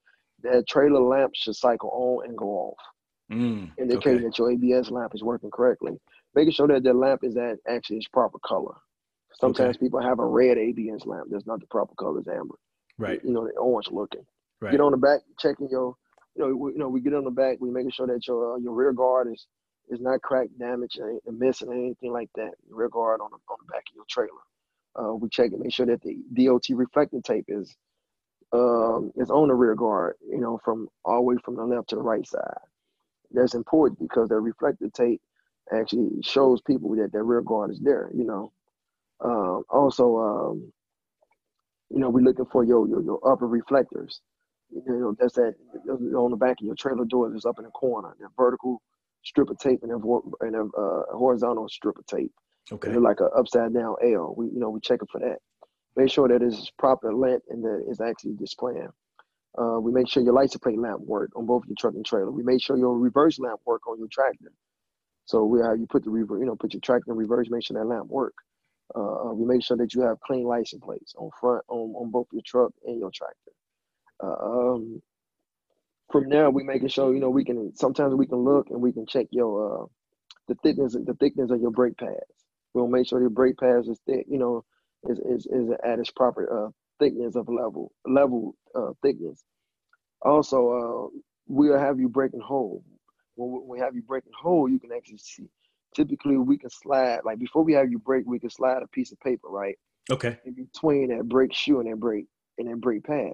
That 0.43 0.67
trailer 0.67 0.99
lamp 0.99 1.31
should 1.33 1.55
cycle 1.55 1.89
on 1.93 2.27
and 2.27 2.37
go 2.37 2.49
off, 2.49 2.77
Mm. 3.31 3.71
indicating 3.79 4.17
Okay. 4.17 4.23
that 4.25 4.37
your 4.37 4.51
ABS 4.51 4.91
lamp 4.91 5.15
is 5.15 5.23
working 5.23 5.49
correctly. 5.49 5.97
Making 6.35 6.51
sure 6.51 6.67
that 6.67 6.83
the 6.83 6.93
lamp 6.93 7.23
is 7.23 7.37
at 7.37 7.57
actually 7.69 7.97
its 7.97 8.07
proper 8.09 8.37
color. 8.39 8.75
Sometimes 9.39 9.77
people 9.77 10.01
have 10.01 10.19
a 10.19 10.25
red 10.25 10.57
ABS 10.57 11.05
lamp. 11.05 11.27
That's 11.29 11.45
not 11.45 11.59
the 11.59 11.67
proper 11.67 11.93
color. 11.95 12.19
It's 12.19 12.27
amber. 12.27 12.55
Right. 12.97 13.23
You 13.23 13.31
know, 13.31 13.45
the 13.47 13.53
orange 13.53 13.89
looking 13.91 14.25
Right. 14.59 14.71
get 14.71 14.81
on 14.81 14.91
the 14.91 14.97
back, 14.97 15.21
checking 15.39 15.69
your, 15.69 15.95
you 16.35 16.43
know, 16.47 16.55
we, 16.55 16.71
you 16.73 16.79
know, 16.79 16.89
we 16.89 17.01
get 17.01 17.13
on 17.13 17.25
the 17.25 17.31
back, 17.31 17.57
we 17.59 17.69
making 17.69 17.91
sure 17.91 18.07
that 18.07 18.27
your 18.27 18.55
uh, 18.55 18.57
your 18.57 18.73
rear 18.73 18.93
guard 18.93 19.27
is 19.31 19.45
is 19.89 20.01
not 20.01 20.21
cracked, 20.23 20.57
damaged, 20.57 20.97
and 20.99 21.19
and 21.27 21.39
missing, 21.39 21.71
anything 21.71 22.11
like 22.11 22.29
that. 22.35 22.51
Your 22.67 22.77
rear 22.79 22.89
guard 22.89 23.21
on 23.21 23.29
the 23.31 23.37
on 23.49 23.57
the 23.65 23.71
back 23.71 23.83
of 23.89 23.95
your 23.95 24.05
trailer. 24.09 24.29
Uh, 24.99 25.13
we 25.13 25.29
check 25.29 25.51
and 25.51 25.61
make 25.61 25.73
sure 25.73 25.85
that 25.85 26.01
the 26.01 26.17
DOT 26.33 26.65
reflecting 26.71 27.21
tape 27.21 27.45
is 27.49 27.75
um 28.53 29.11
is 29.17 29.29
on 29.29 29.49
the 29.49 29.53
rear 29.53 29.75
guard, 29.75 30.15
you 30.27 30.39
know, 30.39 30.59
from 30.65 30.89
all 31.05 31.17
the 31.17 31.21
way 31.21 31.35
from 31.45 31.55
the 31.55 31.63
left 31.63 31.89
to 31.89 31.95
the 31.95 32.01
right 32.01 32.27
side. 32.27 32.57
That's 33.31 33.55
important 33.55 33.99
because 33.99 34.29
the 34.29 34.39
reflective 34.39 34.93
tape 34.93 35.21
actually 35.73 36.21
shows 36.23 36.61
people 36.61 36.95
that 36.95 37.11
their 37.11 37.23
rear 37.25 37.41
guard 37.41 37.71
is 37.71 37.79
there. 37.79 38.09
You 38.15 38.23
know. 38.25 38.51
Um, 39.23 39.63
also, 39.69 40.17
um, 40.17 40.73
you 41.89 41.99
know, 41.99 42.09
we're 42.09 42.23
looking 42.23 42.45
for 42.51 42.63
your 42.63 42.87
your, 42.87 43.01
your 43.01 43.19
upper 43.29 43.47
reflectors. 43.47 44.21
You 44.69 44.83
know, 44.87 45.15
that's 45.17 45.33
that 45.35 45.55
on 46.15 46.31
the 46.31 46.37
back 46.37 46.59
of 46.59 46.65
your 46.65 46.75
trailer 46.75 47.05
door 47.05 47.29
that's 47.29 47.45
up 47.45 47.57
in 47.57 47.65
the 47.65 47.71
corner. 47.71 48.15
The 48.19 48.27
vertical 48.37 48.81
strip 49.23 49.49
of 49.49 49.57
tape 49.57 49.79
and 49.83 49.91
a, 49.91 50.45
and 50.45 50.55
a 50.55 50.63
uh, 50.77 51.03
horizontal 51.17 51.67
strip 51.69 51.97
of 51.97 52.05
tape. 52.05 52.31
Okay. 52.71 52.91
They're 52.91 53.01
like 53.01 53.21
an 53.21 53.29
upside 53.35 53.73
down 53.73 53.95
L. 54.03 54.33
We 54.37 54.47
you 54.47 54.59
know 54.59 54.69
we 54.69 54.79
check 54.81 54.99
checking 54.99 55.07
for 55.11 55.19
that. 55.19 55.37
Make 55.95 56.11
sure 56.11 56.27
that 56.27 56.43
it's 56.43 56.69
proper 56.77 57.13
length 57.13 57.45
and 57.49 57.63
that 57.63 57.85
it's 57.87 58.01
actually 58.01 58.35
displaying. 58.35 58.89
Uh, 59.57 59.79
we 59.79 59.91
make 59.91 60.07
sure 60.07 60.21
your 60.21 60.33
license 60.33 60.61
plate 60.61 60.77
lamp 60.77 61.01
work 61.01 61.31
on 61.35 61.45
both 61.47 61.63
your 61.65 61.75
truck 61.79 61.95
and 61.95 62.05
trailer. 62.05 62.29
We 62.29 62.43
make 62.43 62.61
sure 62.61 62.77
your 62.77 62.97
reverse 62.97 63.39
lamp 63.39 63.59
work 63.65 63.87
on 63.87 63.97
your 63.97 64.07
tractor. 64.11 64.51
So 65.25 65.43
we 65.43 65.59
have 65.61 65.79
you 65.79 65.87
put 65.87 66.03
the 66.03 66.11
reverse, 66.11 66.39
you 66.39 66.45
know, 66.45 66.55
put 66.55 66.73
your 66.73 66.81
tractor 66.81 67.11
in 67.11 67.17
reverse, 67.17 67.49
make 67.49 67.63
sure 67.63 67.77
that 67.77 67.87
lamp 67.87 68.07
work. 68.07 68.35
Uh, 68.95 69.33
we 69.33 69.45
make 69.45 69.63
sure 69.63 69.77
that 69.77 69.93
you 69.93 70.01
have 70.01 70.19
clean 70.21 70.45
license 70.45 70.83
plates 70.83 71.13
on 71.17 71.29
front 71.39 71.63
on, 71.67 71.93
on 71.95 72.11
both 72.11 72.27
your 72.31 72.41
truck 72.45 72.71
and 72.85 72.99
your 72.99 73.11
tractor. 73.11 73.51
Uh, 74.23 74.73
um, 74.73 75.01
from 76.11 76.29
there, 76.29 76.49
we 76.49 76.63
making 76.63 76.87
sure 76.87 77.13
you 77.13 77.19
know 77.19 77.29
we 77.29 77.43
can. 77.45 77.75
Sometimes 77.75 78.15
we 78.15 78.27
can 78.27 78.39
look 78.39 78.69
and 78.69 78.81
we 78.81 78.93
can 78.93 79.05
check 79.05 79.27
your 79.31 79.83
uh, 79.83 79.85
the 80.47 80.55
thickness 80.63 80.93
the 80.93 81.15
thickness 81.19 81.51
of 81.51 81.61
your 81.61 81.71
brake 81.71 81.97
pads. 81.97 82.15
We'll 82.73 82.87
make 82.87 83.07
sure 83.07 83.19
your 83.19 83.29
brake 83.29 83.57
pads 83.57 83.87
is 83.87 83.99
thick. 84.07 84.25
You 84.29 84.39
know, 84.39 84.65
is 85.03 85.19
is, 85.19 85.45
is 85.47 85.69
at 85.83 85.99
its 85.99 86.11
proper 86.11 86.67
uh, 86.67 86.71
thickness 86.99 87.35
of 87.35 87.49
level 87.49 87.91
level 88.05 88.55
uh, 88.75 88.91
thickness. 89.01 89.43
Also, 90.21 91.11
uh, 91.13 91.17
we'll 91.47 91.79
have 91.79 91.99
you 91.99 92.09
breaking 92.09 92.41
hole. 92.41 92.83
When 93.35 93.67
we 93.67 93.79
have 93.79 93.95
you 93.95 94.01
breaking 94.01 94.33
hole, 94.39 94.69
you 94.69 94.79
can 94.79 94.91
actually 94.91 95.19
see. 95.19 95.49
Typically, 95.97 96.37
we 96.37 96.59
can 96.59 96.69
slide 96.69 97.21
like 97.25 97.39
before 97.39 97.63
we 97.63 97.73
have 97.73 97.89
you 97.89 97.97
break, 97.97 98.23
we 98.27 98.37
can 98.37 98.51
slide 98.51 98.83
a 98.83 98.87
piece 98.87 99.11
of 99.11 99.19
paper 99.19 99.47
right. 99.49 99.75
Okay. 100.11 100.37
In 100.45 100.53
between 100.53 101.07
that 101.09 101.27
brake 101.27 101.55
shoe 101.55 101.79
and 101.79 101.91
that 101.91 101.99
brake 101.99 102.27
and 102.59 102.69
that 102.69 102.79
brake 102.79 103.03
pad. 103.03 103.33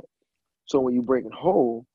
So 0.64 0.80
when 0.80 0.96
you 0.96 1.02
break 1.02 1.26
a 1.26 1.36
hole, 1.36 1.86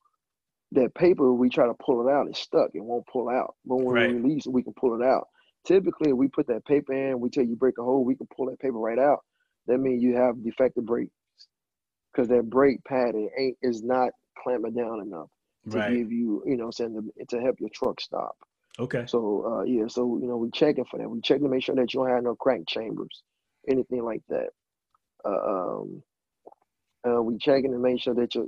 that 0.73 0.93
paper 0.93 1.33
we 1.33 1.49
try 1.49 1.65
to 1.65 1.73
pull 1.73 2.07
it 2.07 2.11
out, 2.11 2.27
it's 2.27 2.39
stuck. 2.39 2.69
It 2.75 2.83
won't 2.83 3.07
pull 3.07 3.29
out. 3.29 3.55
But 3.65 3.77
when 3.77 3.95
right. 3.95 4.09
we 4.09 4.17
release 4.17 4.45
it, 4.45 4.51
we 4.51 4.61
can 4.61 4.73
pull 4.73 4.93
it 4.93 5.03
out. 5.03 5.27
Typically, 5.65 6.13
we 6.13 6.27
put 6.27 6.45
that 6.49 6.63
paper 6.65 6.93
in. 6.93 7.19
We 7.19 7.31
tell 7.31 7.43
you 7.43 7.55
break 7.55 7.79
a 7.79 7.83
hole, 7.83 8.05
we 8.05 8.15
can 8.15 8.27
pull 8.37 8.45
that 8.51 8.59
paper 8.59 8.77
right 8.77 8.99
out. 8.99 9.21
That 9.65 9.79
means 9.79 10.03
you 10.03 10.17
have 10.17 10.43
defective 10.43 10.85
brakes 10.85 11.11
because 12.13 12.27
that 12.27 12.47
brake 12.47 12.83
pad 12.83 13.15
ain't 13.15 13.57
is 13.63 13.81
not 13.81 14.11
clamping 14.37 14.75
down 14.75 15.01
enough 15.01 15.29
to 15.71 15.77
right. 15.79 15.97
give 15.97 16.11
you, 16.11 16.43
you 16.45 16.57
know, 16.57 16.69
saying 16.69 17.11
to, 17.17 17.25
to 17.25 17.41
help 17.41 17.55
your 17.59 17.71
truck 17.73 17.99
stop. 17.99 18.35
Okay. 18.79 19.05
So 19.07 19.45
uh, 19.45 19.63
yeah, 19.63 19.87
so 19.87 20.17
you 20.21 20.27
know 20.27 20.37
we 20.37 20.49
checking 20.51 20.85
for 20.85 20.99
that. 20.99 21.09
We 21.09 21.21
check 21.21 21.41
to 21.41 21.49
make 21.49 21.63
sure 21.63 21.75
that 21.75 21.93
you 21.93 21.99
don't 21.99 22.09
have 22.09 22.23
no 22.23 22.35
crank 22.35 22.67
chambers, 22.67 23.23
anything 23.69 24.03
like 24.03 24.21
that. 24.29 24.49
Uh, 25.25 25.29
um, 25.29 26.03
uh, 27.07 27.21
we 27.21 27.37
checking 27.37 27.71
to 27.71 27.77
make 27.79 28.01
sure 28.01 28.13
that 28.15 28.35
your 28.35 28.45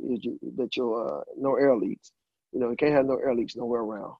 that 0.57 0.77
your 0.77 1.19
uh, 1.19 1.23
no 1.37 1.55
air 1.55 1.75
leaks. 1.75 2.11
You 2.53 2.59
know, 2.59 2.69
you 2.69 2.77
can't 2.77 2.93
have 2.93 3.05
no 3.05 3.17
air 3.17 3.35
leaks 3.35 3.55
nowhere 3.55 3.81
around. 3.81 4.15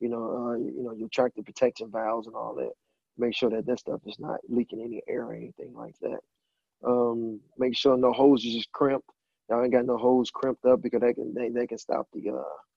You 0.00 0.08
know, 0.08 0.24
uh, 0.24 0.56
you 0.56 0.82
know 0.82 0.92
your 0.92 1.08
tractor 1.12 1.42
protection 1.42 1.90
valves 1.90 2.26
and 2.26 2.36
all 2.36 2.54
that. 2.56 2.72
Make 3.18 3.34
sure 3.34 3.50
that 3.50 3.66
that 3.66 3.80
stuff 3.80 4.00
is 4.06 4.18
not 4.18 4.40
leaking 4.48 4.80
any 4.82 5.02
air 5.08 5.24
or 5.24 5.34
anything 5.34 5.74
like 5.74 5.96
that. 6.00 6.20
Um, 6.86 7.40
make 7.58 7.76
sure 7.76 7.96
no 7.96 8.12
hoses 8.12 8.54
is 8.54 8.66
crimped. 8.72 9.08
Y'all 9.50 9.62
ain't 9.62 9.72
got 9.72 9.84
no 9.84 9.98
hose 9.98 10.30
crimped 10.30 10.64
up 10.64 10.80
because 10.80 11.00
they 11.02 11.12
can 11.12 11.34
they, 11.34 11.50
they 11.50 11.66
can 11.66 11.78
stop 11.78 12.06
the 12.14 12.30
uh 12.30 12.69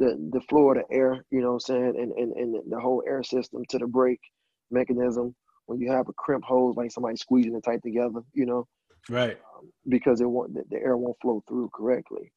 the 0.00 0.16
the 0.32 0.40
the 0.40 0.84
air, 0.90 1.24
you 1.30 1.40
know 1.42 1.52
what 1.52 1.54
I'm 1.54 1.60
saying, 1.60 1.94
and, 1.98 2.12
and, 2.12 2.32
and 2.32 2.72
the 2.72 2.80
whole 2.80 3.02
air 3.06 3.22
system 3.22 3.64
to 3.68 3.78
the 3.78 3.86
brake 3.86 4.22
mechanism 4.70 5.34
when 5.66 5.78
you 5.78 5.92
have 5.92 6.08
a 6.08 6.12
crimp 6.14 6.42
hose 6.44 6.74
like 6.76 6.90
somebody 6.90 7.16
squeezing 7.16 7.54
it 7.54 7.62
tight 7.62 7.82
together, 7.82 8.20
you 8.32 8.46
know. 8.46 8.66
Right. 9.08 9.38
Um, 9.54 9.70
because 9.88 10.20
it 10.20 10.28
won't 10.28 10.54
the, 10.54 10.64
the, 10.70 10.78
air 10.78 10.96
won't 10.96 11.20
flow 11.20 11.44
through 11.46 11.70
correctly. 11.74 12.32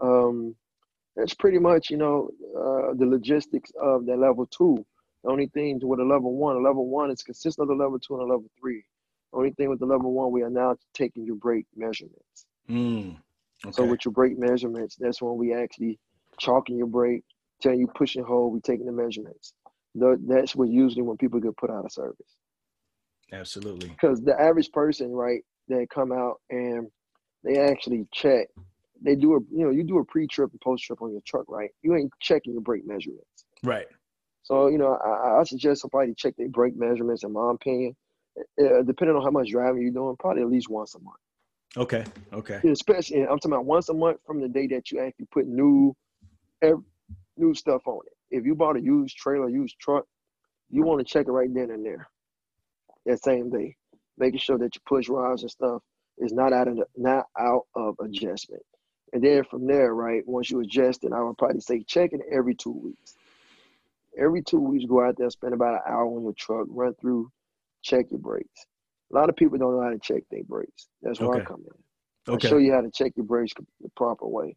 Um 0.00 0.54
that's 1.16 1.34
pretty 1.34 1.58
much, 1.58 1.90
you 1.90 1.96
know, 1.96 2.30
uh, 2.56 2.94
the 2.94 3.04
logistics 3.04 3.72
of 3.82 4.06
the 4.06 4.16
level 4.16 4.46
two. 4.46 4.86
The 5.24 5.30
only 5.30 5.48
thing 5.48 5.80
with 5.82 5.98
a 5.98 6.04
level 6.04 6.34
one, 6.36 6.56
a 6.56 6.60
level 6.60 6.88
one 6.88 7.10
is 7.10 7.22
consistent 7.22 7.68
of 7.68 7.76
the 7.76 7.82
level 7.82 7.98
two 7.98 8.14
and 8.14 8.22
a 8.22 8.32
level 8.32 8.48
three. 8.58 8.84
Only 9.32 9.50
thing 9.50 9.68
with 9.68 9.80
the 9.80 9.86
level 9.86 10.12
one, 10.12 10.30
we 10.30 10.42
are 10.42 10.50
now 10.50 10.76
taking 10.94 11.24
your 11.24 11.34
brake 11.34 11.66
measurements. 11.76 12.46
Mm, 12.70 13.16
okay. 13.66 13.72
So 13.72 13.84
with 13.84 14.04
your 14.04 14.12
brake 14.12 14.38
measurements, 14.38 14.96
that's 14.96 15.20
when 15.20 15.36
we 15.36 15.52
actually 15.52 15.98
chalking 16.40 16.76
your 16.76 16.88
brake, 16.88 17.22
telling 17.62 17.78
you 17.78 17.86
push 17.94 18.16
and 18.16 18.26
hold, 18.26 18.52
we 18.52 18.60
taking 18.60 18.86
the 18.86 18.92
measurements. 18.92 19.52
The, 19.94 20.18
that's 20.26 20.56
what 20.56 20.68
usually 20.68 21.02
when 21.02 21.16
people 21.16 21.38
get 21.40 21.56
put 21.56 21.70
out 21.70 21.84
of 21.84 21.92
service. 21.92 22.36
Absolutely. 23.32 23.88
Because 23.88 24.20
the 24.22 24.40
average 24.40 24.72
person, 24.72 25.12
right, 25.12 25.42
they 25.68 25.86
come 25.86 26.10
out 26.10 26.40
and 26.50 26.88
they 27.44 27.58
actually 27.58 28.06
check. 28.12 28.48
They 29.02 29.14
do 29.14 29.34
a, 29.34 29.38
you 29.52 29.64
know, 29.64 29.70
you 29.70 29.84
do 29.84 29.98
a 29.98 30.04
pre-trip 30.04 30.50
and 30.50 30.60
post-trip 30.60 31.00
on 31.00 31.12
your 31.12 31.22
truck, 31.26 31.44
right? 31.48 31.70
You 31.82 31.94
ain't 31.94 32.12
checking 32.20 32.52
your 32.52 32.62
brake 32.62 32.86
measurements. 32.86 33.44
Right. 33.62 33.86
So, 34.42 34.68
you 34.68 34.78
know, 34.78 34.96
I, 34.96 35.40
I 35.40 35.44
suggest 35.44 35.82
somebody 35.82 36.14
check 36.14 36.34
their 36.36 36.48
brake 36.48 36.76
measurements, 36.76 37.24
in 37.24 37.32
my 37.32 37.52
opinion, 37.52 37.94
uh, 38.60 38.82
depending 38.82 39.16
on 39.16 39.22
how 39.22 39.30
much 39.30 39.50
driving 39.50 39.82
you're 39.82 39.92
doing, 39.92 40.16
probably 40.18 40.42
at 40.42 40.48
least 40.48 40.68
once 40.68 40.94
a 40.94 40.98
month. 41.00 41.16
Okay. 41.76 42.04
Okay. 42.32 42.60
Especially, 42.68 43.22
I'm 43.22 43.38
talking 43.38 43.52
about 43.52 43.64
once 43.64 43.88
a 43.88 43.94
month 43.94 44.18
from 44.26 44.40
the 44.40 44.48
day 44.48 44.66
that 44.68 44.90
you 44.90 45.00
actually 45.00 45.28
put 45.32 45.46
new, 45.46 45.94
every, 46.62 46.84
new 47.36 47.54
stuff 47.54 47.82
on 47.86 48.00
it. 48.06 48.36
If 48.36 48.44
you 48.44 48.54
bought 48.54 48.76
a 48.76 48.80
used 48.80 49.16
trailer, 49.16 49.48
used 49.48 49.78
truck, 49.78 50.04
you 50.68 50.82
want 50.82 51.00
to 51.00 51.04
check 51.04 51.26
it 51.26 51.32
right 51.32 51.52
then 51.52 51.70
and 51.70 51.84
there, 51.84 52.08
that 53.06 53.22
same 53.22 53.50
day, 53.50 53.76
making 54.18 54.38
sure 54.38 54.58
that 54.58 54.74
your 54.74 54.82
push 54.86 55.08
rods 55.08 55.42
and 55.42 55.50
stuff 55.50 55.82
is 56.18 56.32
not 56.32 56.52
out 56.52 56.68
of 56.68 56.76
the, 56.76 56.84
not 56.96 57.26
out 57.38 57.62
of 57.74 57.96
adjustment. 58.00 58.62
And 59.12 59.24
then 59.24 59.42
from 59.44 59.66
there, 59.66 59.94
right, 59.94 60.22
once 60.26 60.50
you 60.50 60.60
adjust 60.60 61.02
it, 61.02 61.12
I 61.12 61.20
would 61.22 61.38
probably 61.38 61.60
say 61.60 61.82
check 61.82 62.12
it 62.12 62.20
every 62.30 62.54
two 62.54 62.72
weeks. 62.72 63.14
Every 64.16 64.42
two 64.42 64.60
weeks, 64.60 64.84
go 64.84 65.04
out 65.04 65.16
there, 65.16 65.30
spend 65.30 65.54
about 65.54 65.74
an 65.74 65.80
hour 65.86 66.06
on 66.06 66.22
your 66.22 66.34
truck, 66.34 66.66
run 66.68 66.94
through 67.00 67.30
check 67.82 68.06
your 68.10 68.20
brakes. 68.20 68.66
A 69.12 69.16
lot 69.16 69.28
of 69.28 69.36
people 69.36 69.58
don't 69.58 69.76
know 69.76 69.82
how 69.82 69.90
to 69.90 69.98
check 69.98 70.22
their 70.30 70.44
brakes. 70.44 70.88
That's 71.02 71.18
where 71.20 71.30
okay. 71.30 71.40
I 71.40 71.44
come 71.44 71.64
in. 71.66 72.34
Okay. 72.34 72.46
I 72.46 72.50
show 72.50 72.58
you 72.58 72.72
how 72.72 72.82
to 72.82 72.90
check 72.90 73.12
your 73.16 73.26
brakes 73.26 73.52
the 73.80 73.88
proper 73.96 74.26
way. 74.26 74.56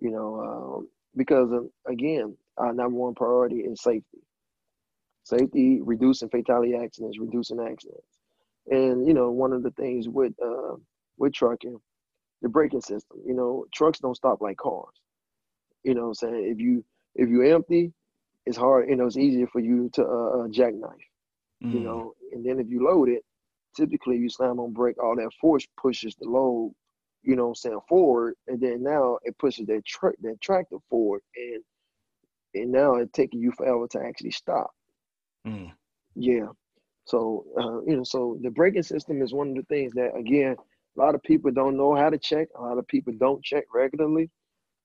You 0.00 0.10
know, 0.10 0.40
um, 0.40 0.88
because 1.16 1.50
again, 1.86 2.36
our 2.56 2.72
number 2.72 2.96
one 2.98 3.14
priority 3.14 3.56
is 3.56 3.82
safety. 3.82 4.18
Safety, 5.24 5.80
reducing 5.82 6.28
fatality 6.28 6.74
accidents, 6.74 7.18
reducing 7.18 7.58
accidents, 7.58 8.18
and 8.68 9.06
you 9.06 9.14
know, 9.14 9.30
one 9.30 9.52
of 9.52 9.62
the 9.62 9.70
things 9.70 10.08
with 10.08 10.32
uh, 10.44 10.76
with 11.16 11.32
trucking, 11.32 11.78
the 12.42 12.48
braking 12.48 12.82
system. 12.82 13.18
You 13.24 13.34
know, 13.34 13.64
trucks 13.72 14.00
don't 14.00 14.16
stop 14.16 14.42
like 14.42 14.58
cars. 14.58 14.94
You 15.82 15.94
know, 15.94 16.08
what 16.08 16.08
I'm 16.08 16.14
saying 16.14 16.50
if 16.52 16.60
you 16.60 16.84
if 17.14 17.30
you 17.30 17.42
empty, 17.42 17.92
it's 18.44 18.58
hard. 18.58 18.88
You 18.90 18.96
know, 18.96 19.06
it's 19.06 19.16
easier 19.16 19.46
for 19.46 19.60
you 19.60 19.88
to 19.94 20.04
uh, 20.04 20.28
uh 20.44 20.48
jackknife. 20.48 20.92
Mm. 21.62 21.72
You 21.72 21.80
know, 21.80 22.14
and 22.32 22.44
then 22.44 22.60
if 22.60 22.68
you 22.68 22.84
load 22.84 23.08
it, 23.08 23.24
typically 23.74 24.16
you 24.16 24.28
slam 24.28 24.60
on 24.60 24.72
brake, 24.72 25.02
all 25.02 25.16
that 25.16 25.30
force 25.40 25.66
pushes 25.80 26.14
the 26.16 26.28
load, 26.28 26.74
you 27.24 27.36
know 27.36 27.48
I'm 27.48 27.54
saying, 27.54 27.80
forward. 27.88 28.34
And 28.48 28.60
then 28.60 28.82
now 28.82 29.18
it 29.24 29.38
pushes 29.38 29.66
that 29.66 29.84
truck 29.86 30.14
that 30.22 30.40
tractor 30.40 30.78
forward 30.90 31.22
and 31.36 31.62
and 32.54 32.72
now 32.72 32.96
it's 32.96 33.12
taking 33.12 33.40
you 33.40 33.52
forever 33.52 33.86
to 33.92 34.00
actually 34.00 34.30
stop. 34.30 34.70
Mm. 35.46 35.72
Yeah. 36.14 36.48
So 37.06 37.44
uh, 37.58 37.82
you 37.82 37.96
know, 37.96 38.04
so 38.04 38.38
the 38.42 38.50
braking 38.50 38.82
system 38.82 39.22
is 39.22 39.34
one 39.34 39.50
of 39.50 39.56
the 39.56 39.64
things 39.64 39.92
that 39.94 40.16
again, 40.16 40.56
a 40.96 41.00
lot 41.00 41.14
of 41.14 41.22
people 41.22 41.50
don't 41.50 41.76
know 41.76 41.94
how 41.94 42.10
to 42.10 42.18
check. 42.18 42.48
A 42.56 42.62
lot 42.62 42.78
of 42.78 42.86
people 42.88 43.14
don't 43.18 43.44
check 43.44 43.64
regularly 43.74 44.30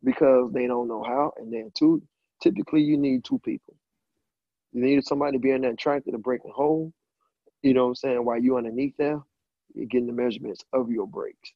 because 0.03 0.51
they 0.53 0.67
don't 0.67 0.87
know 0.87 1.03
how. 1.03 1.33
And 1.37 1.53
then 1.53 1.71
two, 1.77 2.01
typically 2.41 2.81
you 2.81 2.97
need 2.97 3.23
two 3.25 3.39
people. 3.39 3.75
You 4.73 4.83
need 4.83 5.03
somebody 5.05 5.33
to 5.33 5.39
be 5.39 5.51
in 5.51 5.61
that 5.61 5.79
tractor 5.79 6.11
to 6.11 6.17
break 6.17 6.41
a 6.47 6.51
hole 6.51 6.93
you 7.61 7.73
know 7.73 7.83
what 7.83 7.89
I'm 7.89 7.95
saying? 7.95 8.25
While 8.25 8.41
you 8.41 8.57
underneath 8.57 8.95
there, 8.97 9.21
you're 9.75 9.87
getting 9.87 10.07
the 10.07 10.13
measurements 10.13 10.63
of 10.73 10.91
your 10.91 11.07
brakes. 11.07 11.53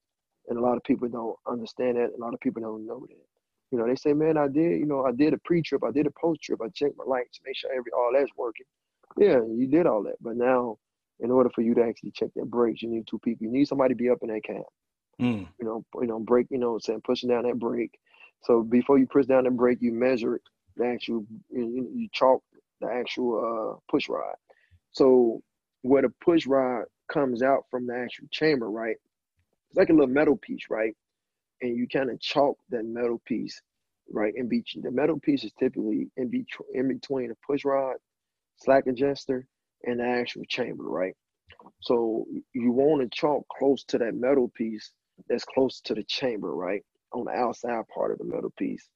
And 0.47 0.57
a 0.57 0.61
lot 0.61 0.77
of 0.77 0.83
people 0.83 1.07
don't 1.07 1.37
understand 1.47 1.97
that. 1.97 2.11
A 2.17 2.21
lot 2.21 2.33
of 2.33 2.39
people 2.39 2.61
don't 2.61 2.85
know 2.85 3.05
that. 3.07 3.25
You 3.71 3.79
know, 3.79 3.87
they 3.87 3.95
say, 3.95 4.13
man, 4.13 4.37
I 4.37 4.47
did, 4.47 4.79
you 4.79 4.85
know, 4.85 5.05
I 5.05 5.11
did 5.11 5.33
a 5.33 5.37
pre-trip, 5.39 5.83
I 5.83 5.91
did 5.91 6.05
a 6.05 6.11
post-trip, 6.11 6.59
I 6.61 6.67
checked 6.69 6.97
my 6.97 7.05
lights, 7.07 7.39
make 7.43 7.55
sure 7.55 7.71
every 7.71 7.91
all 7.91 8.11
that's 8.13 8.29
working. 8.37 8.67
Yeah, 9.17 9.39
you 9.47 9.67
did 9.67 9.87
all 9.87 10.03
that. 10.03 10.15
But 10.21 10.35
now, 10.35 10.77
in 11.19 11.31
order 11.31 11.49
for 11.49 11.61
you 11.61 11.73
to 11.75 11.83
actually 11.83 12.11
check 12.11 12.29
that 12.35 12.51
brakes, 12.51 12.81
you 12.81 12.89
need 12.89 13.07
two 13.07 13.19
people. 13.19 13.45
You 13.45 13.51
need 13.51 13.67
somebody 13.67 13.93
to 13.93 13.97
be 13.97 14.09
up 14.09 14.19
in 14.21 14.29
that 14.29 14.43
cab. 14.43 14.63
Mm. 15.21 15.47
You 15.59 15.65
know, 15.65 15.85
you 15.99 16.07
know, 16.07 16.19
brake, 16.19 16.47
you 16.49 16.57
know, 16.57 16.77
saying 16.79 17.01
pushing 17.03 17.29
down 17.29 17.43
that 17.43 17.59
brake. 17.59 17.97
So 18.43 18.61
before 18.61 18.97
you 18.97 19.07
push 19.07 19.25
down 19.25 19.45
that 19.45 19.55
brake, 19.55 19.77
you 19.81 19.93
measure 19.93 20.35
it, 20.35 20.41
the 20.75 20.85
actual, 20.85 21.25
you, 21.49 21.89
you 21.93 22.09
chalk 22.11 22.43
the 22.81 22.87
actual 22.87 23.39
uh, 23.39 23.79
push 23.89 24.09
rod. 24.09 24.35
So 24.91 25.41
where 25.81 26.01
the 26.01 26.09
push 26.23 26.45
rod 26.45 26.85
comes 27.11 27.41
out 27.41 27.65
from 27.71 27.87
the 27.87 27.95
actual 27.95 28.27
chamber, 28.31 28.69
right? 28.69 28.97
It's 29.74 29.80
like 29.80 29.89
a 29.89 29.93
little 29.93 30.07
metal 30.07 30.38
piece, 30.38 30.65
right? 30.69 30.95
And 31.61 31.76
you 31.76 31.88
kind 31.88 32.11
of 32.11 32.19
chalk 32.19 32.59
that 32.69 32.86
metal 32.86 33.19
piece, 33.26 33.59
right? 34.11 34.32
In 34.36 34.47
between 34.47 34.84
the 34.84 34.91
metal 34.91 35.19
piece 35.19 35.43
is 35.43 35.51
typically 35.59 36.11
in, 36.15 36.30
be- 36.30 36.45
in 36.76 36.89
between 36.89 37.30
the 37.30 37.38
push 37.47 37.65
rod, 37.65 37.95
slack 38.57 38.86
adjuster, 38.86 39.47
and 39.84 39.99
the 39.99 40.05
actual 40.05 40.43
chamber, 40.47 40.84
right? 40.84 41.15
So 41.82 42.28
you 42.53 42.71
want 42.71 43.01
to 43.01 43.17
chalk 43.17 43.47
close 43.57 43.84
to 43.86 43.97
that 43.97 44.13
metal 44.13 44.51
piece 44.55 44.91
that's 45.28 45.43
close 45.43 45.82
to 45.86 45.95
the 45.95 46.03
chamber, 46.03 46.53
right? 46.53 46.84
On 47.13 47.26
the 47.26 47.32
outside 47.32 47.84
part 47.93 48.11
of 48.11 48.19
the 48.19 48.26
metal 48.26 48.53
piece. 48.57 48.88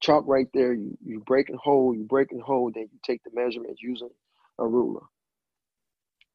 Chalk 0.00 0.24
right 0.28 0.46
there, 0.54 0.72
you, 0.72 0.96
you 1.04 1.20
break 1.26 1.48
and 1.48 1.58
hold, 1.58 1.96
you 1.96 2.04
break 2.04 2.30
and 2.30 2.42
hold, 2.42 2.74
then 2.74 2.88
you 2.92 2.98
take 3.04 3.22
the 3.24 3.30
measurements 3.34 3.82
using 3.82 4.10
a 4.60 4.66
ruler. 4.68 5.02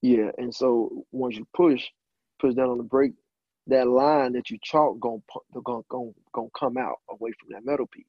Yeah, 0.02 0.32
and 0.38 0.54
so 0.54 1.06
once 1.12 1.38
you 1.38 1.48
push, 1.56 1.86
push 2.40 2.56
down 2.56 2.70
on 2.70 2.78
the 2.78 2.84
brake, 2.84 3.14
that 3.68 3.88
line 3.88 4.34
that 4.34 4.50
you 4.50 4.58
chalk 4.64 5.00
gonna 5.00 5.20
gonna 5.64 5.82
gonna, 5.90 6.12
gonna 6.34 6.48
come 6.58 6.78
out 6.78 6.98
away 7.10 7.32
from 7.40 7.50
that 7.52 7.66
metal 7.66 7.88
piece. 7.88 8.06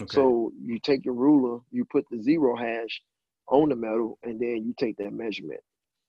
Okay. 0.00 0.14
So 0.14 0.52
you 0.60 0.78
take 0.80 1.04
your 1.04 1.14
ruler, 1.14 1.60
you 1.70 1.84
put 1.84 2.04
the 2.10 2.20
zero 2.22 2.56
hash 2.56 3.00
on 3.48 3.68
the 3.68 3.76
metal, 3.76 4.18
and 4.24 4.40
then 4.40 4.64
you 4.64 4.74
take 4.78 4.96
that 4.96 5.12
measurement, 5.12 5.60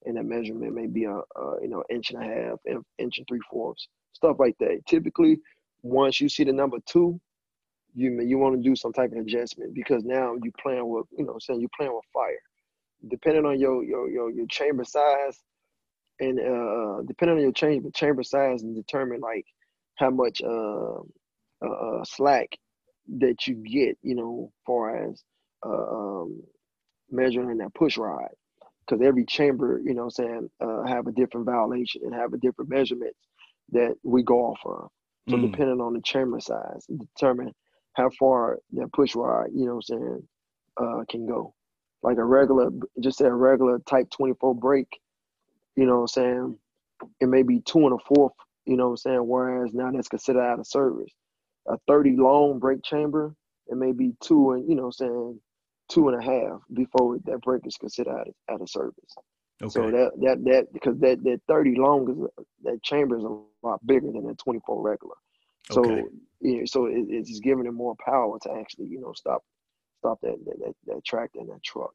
and 0.05 0.17
that 0.17 0.25
measurement 0.25 0.73
may 0.73 0.87
be 0.87 1.03
a, 1.05 1.15
a 1.15 1.61
you 1.61 1.69
know 1.69 1.83
inch 1.89 2.11
and 2.11 2.23
a 2.23 2.25
half, 2.25 2.59
inch 2.97 3.17
and 3.17 3.27
three 3.27 3.41
fourths, 3.49 3.87
stuff 4.13 4.37
like 4.39 4.57
that. 4.59 4.81
Typically, 4.87 5.39
once 5.83 6.19
you 6.19 6.29
see 6.29 6.43
the 6.43 6.53
number 6.53 6.77
two, 6.87 7.19
you 7.93 8.21
you 8.21 8.37
want 8.37 8.55
to 8.55 8.61
do 8.61 8.75
some 8.75 8.93
type 8.93 9.11
of 9.11 9.17
adjustment 9.17 9.73
because 9.73 10.03
now 10.03 10.35
you're 10.41 10.53
playing 10.61 10.87
with 10.89 11.05
you 11.17 11.25
know 11.25 11.37
saying 11.39 11.59
you're 11.59 11.69
playing 11.77 11.93
with 11.93 12.05
fire. 12.13 12.41
Depending 13.07 13.45
on 13.45 13.59
your 13.59 13.83
your 13.83 14.09
your, 14.09 14.31
your 14.31 14.47
chamber 14.47 14.83
size, 14.83 15.39
and 16.19 16.39
uh, 16.39 17.01
depending 17.07 17.37
on 17.37 17.43
your 17.43 17.51
chamber 17.51 17.89
chamber 17.93 18.23
size, 18.23 18.63
and 18.63 18.75
determine 18.75 19.21
like 19.21 19.45
how 19.95 20.09
much 20.09 20.41
uh, 20.41 20.99
uh, 21.65 21.69
uh 21.69 22.03
slack 22.03 22.49
that 23.17 23.47
you 23.47 23.55
get, 23.55 23.97
you 24.01 24.15
know, 24.15 24.51
far 24.65 25.09
as 25.09 25.23
uh, 25.65 25.69
um, 25.69 26.41
measuring 27.09 27.57
that 27.57 27.73
push 27.73 27.97
rod. 27.97 28.29
Because 28.81 29.05
every 29.05 29.25
chamber, 29.25 29.81
you 29.83 29.93
know, 29.93 30.09
saying 30.09 30.49
uh, 30.61 30.83
have 30.83 31.07
a 31.07 31.11
different 31.11 31.45
violation 31.45 32.01
and 32.05 32.13
have 32.13 32.33
a 32.33 32.37
different 32.37 32.69
measurements 32.69 33.17
that 33.71 33.95
we 34.03 34.21
go 34.21 34.39
off 34.41 34.59
of. 34.65 34.89
So 35.29 35.37
mm. 35.37 35.51
depending 35.51 35.81
on 35.81 35.93
the 35.93 36.01
chamber 36.01 36.39
size, 36.39 36.85
determine 36.85 37.51
how 37.93 38.11
far 38.19 38.59
that 38.73 38.93
push 38.93 39.15
rod, 39.15 39.47
you 39.55 39.65
know, 39.65 39.79
saying, 39.81 40.27
uh, 40.77 41.03
can 41.09 41.25
go. 41.25 41.53
Like 42.03 42.17
a 42.17 42.23
regular, 42.23 42.69
just 43.01 43.17
say 43.17 43.25
a 43.25 43.33
regular 43.33 43.79
Type 43.79 44.07
24 44.11 44.53
brake, 44.55 44.99
you 45.75 45.85
know, 45.85 45.95
what 45.95 46.01
I'm 46.01 46.07
saying 46.07 46.59
it 47.19 47.27
may 47.27 47.43
be 47.43 47.59
two 47.59 47.85
and 47.85 47.93
a 47.93 48.03
fourth, 48.05 48.33
you 48.65 48.77
know, 48.77 48.85
what 48.85 48.91
I'm 48.91 48.97
saying 48.97 49.27
whereas 49.27 49.73
now 49.73 49.91
that's 49.91 50.07
considered 50.07 50.43
out 50.43 50.59
of 50.59 50.67
service 50.67 51.11
a 51.67 51.77
30 51.87 52.15
long 52.17 52.59
brake 52.59 52.83
chamber, 52.83 53.35
it 53.67 53.75
may 53.75 53.91
be 53.91 54.13
two 54.21 54.51
and 54.51 54.69
you 54.69 54.75
know 54.75 54.83
what 54.87 54.99
I'm 55.01 55.07
saying 55.07 55.39
two 55.89 56.09
and 56.09 56.19
a 56.19 56.23
half 56.23 56.61
before 56.73 57.17
that 57.25 57.41
brake 57.41 57.65
is 57.65 57.77
considered 57.77 58.11
out 58.11 58.27
of, 58.27 58.33
out 58.49 58.61
of 58.61 58.69
service. 58.69 59.15
Okay. 59.61 59.71
So 59.71 59.91
that 59.91 60.11
that 60.21 60.43
that 60.45 60.73
because 60.73 60.97
that 60.99 61.23
that 61.23 61.41
30 61.47 61.75
long 61.77 62.09
is 62.09 62.45
that 62.63 62.83
chamber 62.83 63.17
is 63.17 63.23
a 63.23 63.39
lot 63.65 63.85
bigger 63.85 64.11
than 64.11 64.27
that 64.27 64.37
24 64.37 64.81
regular. 64.81 65.15
So 65.71 65.81
okay. 65.81 66.03
yeah, 66.41 66.61
so 66.65 66.85
it, 66.85 67.05
it's 67.09 67.39
giving 67.39 67.65
it 67.65 67.71
more 67.71 67.95
power 68.03 68.37
to 68.43 68.51
actually 68.51 68.87
you 68.87 68.99
know 68.99 69.13
stop 69.13 69.43
stop 69.99 70.19
that 70.21 70.37
that 70.45 70.59
that, 70.59 70.75
that 70.87 71.05
tractor 71.05 71.39
and 71.39 71.49
that 71.49 71.63
truck. 71.63 71.93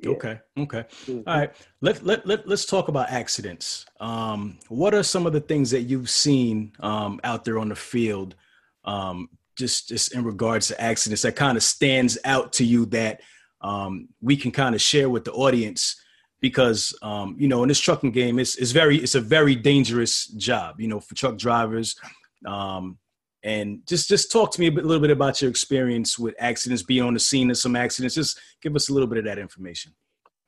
Yeah. 0.00 0.10
Okay. 0.10 0.40
Okay. 0.58 0.84
Mm-hmm. 1.06 1.28
All 1.28 1.38
right. 1.38 1.52
Let, 1.80 2.04
let, 2.04 2.26
let, 2.26 2.46
let's 2.46 2.66
talk 2.66 2.88
about 2.88 3.10
accidents. 3.10 3.86
Um, 4.00 4.58
what 4.68 4.94
are 4.94 5.02
some 5.02 5.26
of 5.26 5.32
the 5.32 5.40
things 5.40 5.70
that 5.70 5.82
you've 5.82 6.10
seen 6.10 6.72
um, 6.80 7.20
out 7.24 7.44
there 7.44 7.58
on 7.58 7.68
the 7.68 7.76
field 7.76 8.34
um, 8.84 9.28
just 9.56 9.88
just 9.88 10.14
in 10.14 10.24
regards 10.24 10.68
to 10.68 10.80
accidents 10.80 11.22
that 11.22 11.36
kind 11.36 11.56
of 11.56 11.62
stands 11.62 12.18
out 12.24 12.52
to 12.54 12.64
you 12.64 12.86
that 12.86 13.20
um, 13.60 14.08
we 14.20 14.36
can 14.36 14.50
kind 14.50 14.74
of 14.74 14.80
share 14.80 15.08
with 15.08 15.24
the 15.24 15.32
audience 15.32 16.00
because 16.40 16.96
um, 17.02 17.36
you 17.38 17.48
know 17.48 17.62
in 17.62 17.68
this 17.68 17.80
trucking 17.80 18.10
game 18.10 18.38
it's, 18.38 18.56
it's 18.56 18.72
very 18.72 18.98
it's 18.98 19.14
a 19.14 19.20
very 19.20 19.54
dangerous 19.54 20.26
job 20.26 20.80
you 20.80 20.88
know 20.88 21.00
for 21.00 21.14
truck 21.14 21.38
drivers 21.38 21.96
um, 22.46 22.98
and 23.44 23.86
just 23.86 24.08
just 24.08 24.32
talk 24.32 24.50
to 24.50 24.60
me 24.60 24.66
a, 24.66 24.72
bit, 24.72 24.84
a 24.84 24.86
little 24.86 25.00
bit 25.00 25.10
about 25.10 25.40
your 25.40 25.50
experience 25.50 26.18
with 26.18 26.34
accidents 26.40 26.82
being 26.82 27.02
on 27.02 27.14
the 27.14 27.20
scene 27.20 27.50
of 27.50 27.56
some 27.56 27.76
accidents 27.76 28.14
just 28.14 28.40
give 28.60 28.74
us 28.74 28.88
a 28.88 28.92
little 28.92 29.08
bit 29.08 29.18
of 29.18 29.24
that 29.24 29.38
information 29.38 29.92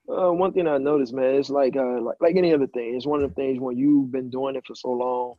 uh, 0.09 0.31
one 0.31 0.53
thing 0.53 0.69
I 0.69 0.79
noticed, 0.79 1.13
man, 1.13 1.35
it's 1.35 1.51
like, 1.51 1.75
uh, 1.75 2.01
like 2.01 2.17
like 2.21 2.37
any 2.37 2.55
other 2.55 2.69
thing. 2.69 2.95
It's 2.95 3.09
one 3.09 3.25
of 3.25 3.29
the 3.29 3.35
things 3.35 3.59
when 3.59 3.77
you've 3.77 4.13
been 4.13 4.31
doing 4.31 4.55
it 4.55 4.63
for 4.65 4.77
so 4.77 4.93
long, 4.93 5.35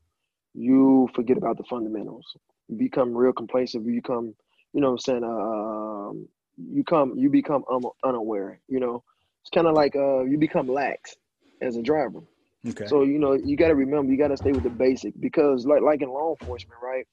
you 0.53 1.07
forget 1.15 1.37
about 1.37 1.55
the 1.55 1.63
fundamentals 1.69 2.35
you 2.67 2.77
become 2.77 3.15
real 3.15 3.33
complacent. 3.33 3.85
You 3.85 3.93
become, 3.93 4.35
you 4.73 4.81
know, 4.81 4.91
what 4.91 4.93
I'm 4.93 4.99
saying, 4.99 5.23
uh, 5.23 5.27
um, 5.27 6.27
you 6.57 6.83
come, 6.83 7.13
you 7.17 7.29
become 7.29 7.63
un- 7.71 7.83
unaware. 8.03 8.59
You 8.67 8.79
know, 8.79 9.03
it's 9.41 9.49
kind 9.49 9.67
of 9.67 9.73
like 9.73 9.95
uh, 9.95 10.23
you 10.23 10.37
become 10.37 10.67
lax 10.67 11.15
as 11.61 11.77
a 11.77 11.81
driver. 11.81 12.21
Okay. 12.67 12.87
So 12.87 13.03
you 13.03 13.19
know, 13.19 13.33
you 13.33 13.55
got 13.55 13.69
to 13.69 13.75
remember, 13.75 14.11
you 14.11 14.17
got 14.17 14.29
to 14.29 14.37
stay 14.37 14.51
with 14.51 14.63
the 14.63 14.69
basic 14.69 15.19
because, 15.19 15.65
like, 15.65 15.81
like 15.81 16.01
in 16.01 16.09
law 16.09 16.35
enforcement, 16.39 16.79
right? 16.83 17.07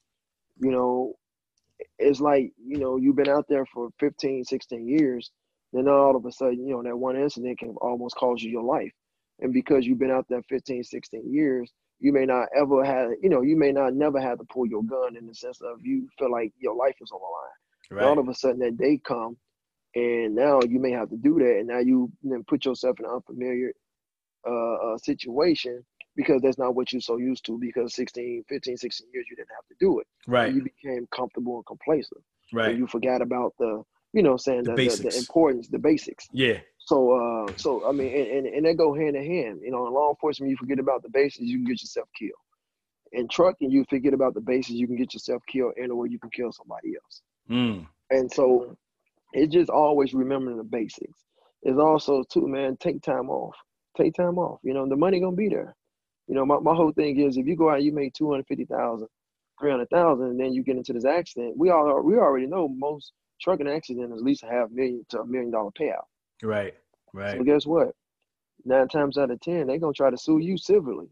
You 0.59 0.71
know, 0.71 1.15
it's 1.99 2.19
like 2.19 2.51
you 2.65 2.77
know 2.77 2.97
you've 2.97 3.15
been 3.15 3.29
out 3.29 3.45
there 3.49 3.65
for 3.65 3.89
15, 3.99 4.43
16 4.45 4.87
years. 4.87 5.31
Then 5.73 5.89
all 5.89 6.15
of 6.15 6.25
a 6.25 6.31
sudden, 6.31 6.65
you 6.65 6.73
know, 6.73 6.83
that 6.83 6.97
one 6.97 7.17
incident 7.17 7.59
can 7.59 7.75
almost 7.81 8.15
cost 8.15 8.41
you 8.41 8.49
your 8.49 8.63
life. 8.63 8.91
And 9.39 9.51
because 9.51 9.85
you've 9.85 9.99
been 9.99 10.11
out 10.11 10.25
there 10.29 10.41
15, 10.43 10.83
16 10.83 11.33
years, 11.33 11.73
you 11.99 12.13
may 12.13 12.25
not 12.25 12.47
ever 12.55 12.83
have, 12.83 13.11
you 13.21 13.29
know, 13.29 13.41
you 13.41 13.57
may 13.57 13.71
not 13.71 13.93
never 13.93 14.19
have 14.21 14.37
to 14.37 14.45
pull 14.45 14.65
your 14.65 14.83
gun 14.83 15.17
in 15.17 15.27
the 15.27 15.33
sense 15.33 15.59
of 15.61 15.79
you 15.81 16.07
feel 16.17 16.31
like 16.31 16.53
your 16.57 16.75
life 16.75 16.95
is 17.01 17.11
on 17.11 17.19
the 17.19 17.97
line. 17.97 17.99
Right. 17.99 18.09
All 18.09 18.19
of 18.19 18.29
a 18.29 18.33
sudden 18.33 18.59
that 18.59 18.77
day 18.77 18.99
come, 19.05 19.37
and 19.95 20.35
now 20.35 20.61
you 20.67 20.79
may 20.79 20.91
have 20.91 21.09
to 21.09 21.17
do 21.17 21.39
that, 21.39 21.57
and 21.59 21.67
now 21.67 21.79
you 21.79 22.11
then 22.23 22.43
put 22.47 22.65
yourself 22.65 22.99
in 22.99 23.05
an 23.05 23.11
unfamiliar 23.11 23.71
uh, 24.47 24.75
uh, 24.75 24.97
situation 24.97 25.83
because 26.15 26.41
that's 26.41 26.57
not 26.57 26.75
what 26.75 26.91
you're 26.91 27.01
so 27.01 27.17
used 27.17 27.45
to. 27.45 27.57
Because 27.59 27.93
16, 27.95 28.45
15, 28.47 28.77
16 28.77 29.07
years 29.13 29.25
you 29.29 29.35
didn't 29.35 29.49
have 29.55 29.67
to 29.67 29.75
do 29.79 29.99
it. 29.99 30.07
Right. 30.27 30.53
you 30.53 30.63
became 30.63 31.07
comfortable 31.11 31.57
and 31.57 31.65
complacent. 31.65 32.21
Right. 32.53 32.71
And 32.71 32.79
you 32.79 32.87
forgot 32.87 33.21
about 33.21 33.53
the, 33.59 33.83
you 34.13 34.23
know, 34.23 34.37
saying 34.37 34.63
the, 34.63 34.75
the, 34.75 34.87
the, 34.87 35.09
the 35.09 35.17
importance, 35.17 35.67
the 35.67 35.79
basics. 35.79 36.27
Yeah. 36.31 36.59
So, 36.79 37.11
uh, 37.47 37.51
so 37.57 37.87
I 37.87 37.91
mean, 37.91 38.13
and, 38.13 38.27
and, 38.27 38.47
and 38.47 38.65
they 38.65 38.73
go 38.75 38.93
hand 38.93 39.15
in 39.15 39.25
hand. 39.25 39.61
You 39.63 39.71
know, 39.71 39.87
in 39.87 39.93
law 39.93 40.09
enforcement, 40.09 40.51
you 40.51 40.57
forget 40.57 40.79
about 40.79 41.01
the 41.03 41.09
basics 41.09 41.45
you 41.45 41.57
can 41.57 41.65
get 41.65 41.81
yourself 41.81 42.07
killed. 42.17 42.31
In 43.11 43.27
trucking, 43.27 43.71
you 43.71 43.85
forget 43.89 44.13
about 44.13 44.33
the 44.33 44.41
basics 44.41 44.71
you 44.71 44.87
can 44.87 44.95
get 44.95 45.13
yourself 45.13 45.41
killed, 45.47 45.73
and 45.77 45.91
or 45.91 46.05
you 46.05 46.19
can 46.19 46.29
kill 46.29 46.51
somebody 46.51 46.93
else. 46.95 47.21
Mm. 47.49 47.87
And 48.11 48.31
so, 48.31 48.77
it's 49.33 49.53
just 49.53 49.69
always 49.69 50.13
remembering 50.13 50.57
the 50.57 50.63
basics. 50.63 51.23
It's 51.63 51.79
also 51.79 52.23
too, 52.23 52.47
man, 52.47 52.77
take 52.77 53.01
time 53.01 53.29
off. 53.29 53.55
Take 53.97 54.13
time 54.13 54.37
off. 54.37 54.59
You 54.63 54.73
know, 54.73 54.87
the 54.87 54.95
money 54.95 55.19
gonna 55.19 55.35
be 55.35 55.49
there. 55.49 55.75
You 56.27 56.35
know, 56.35 56.45
my, 56.45 56.59
my 56.59 56.73
whole 56.73 56.91
thing 56.91 57.19
is 57.19 57.37
if 57.37 57.45
you 57.45 57.55
go 57.55 57.69
out, 57.69 57.77
and 57.77 57.85
you 57.85 57.91
make 57.91 58.13
250,000, 58.13 59.07
300,000, 59.59 60.25
and 60.25 60.39
then 60.39 60.53
you 60.53 60.63
get 60.63 60.77
into 60.77 60.93
this 60.93 61.05
accident, 61.05 61.55
we 61.57 61.69
all 61.69 62.01
we 62.01 62.15
already 62.15 62.47
know 62.47 62.67
most 62.67 63.11
trucking 63.41 63.67
accident 63.67 64.11
is 64.13 64.19
at 64.19 64.23
least 64.23 64.43
a 64.43 64.47
half 64.47 64.69
million 64.71 65.05
to 65.09 65.21
a 65.21 65.25
million 65.25 65.51
dollar 65.51 65.71
payout. 65.71 66.05
Right. 66.41 66.73
Right. 67.13 67.37
So 67.37 67.43
guess 67.43 67.65
what? 67.65 67.95
Nine 68.65 68.87
times 68.87 69.17
out 69.17 69.31
of 69.31 69.39
ten, 69.41 69.67
they're 69.67 69.77
gonna 69.77 69.93
try 69.93 70.09
to 70.09 70.17
sue 70.17 70.39
you 70.39 70.57
civilly. 70.57 71.07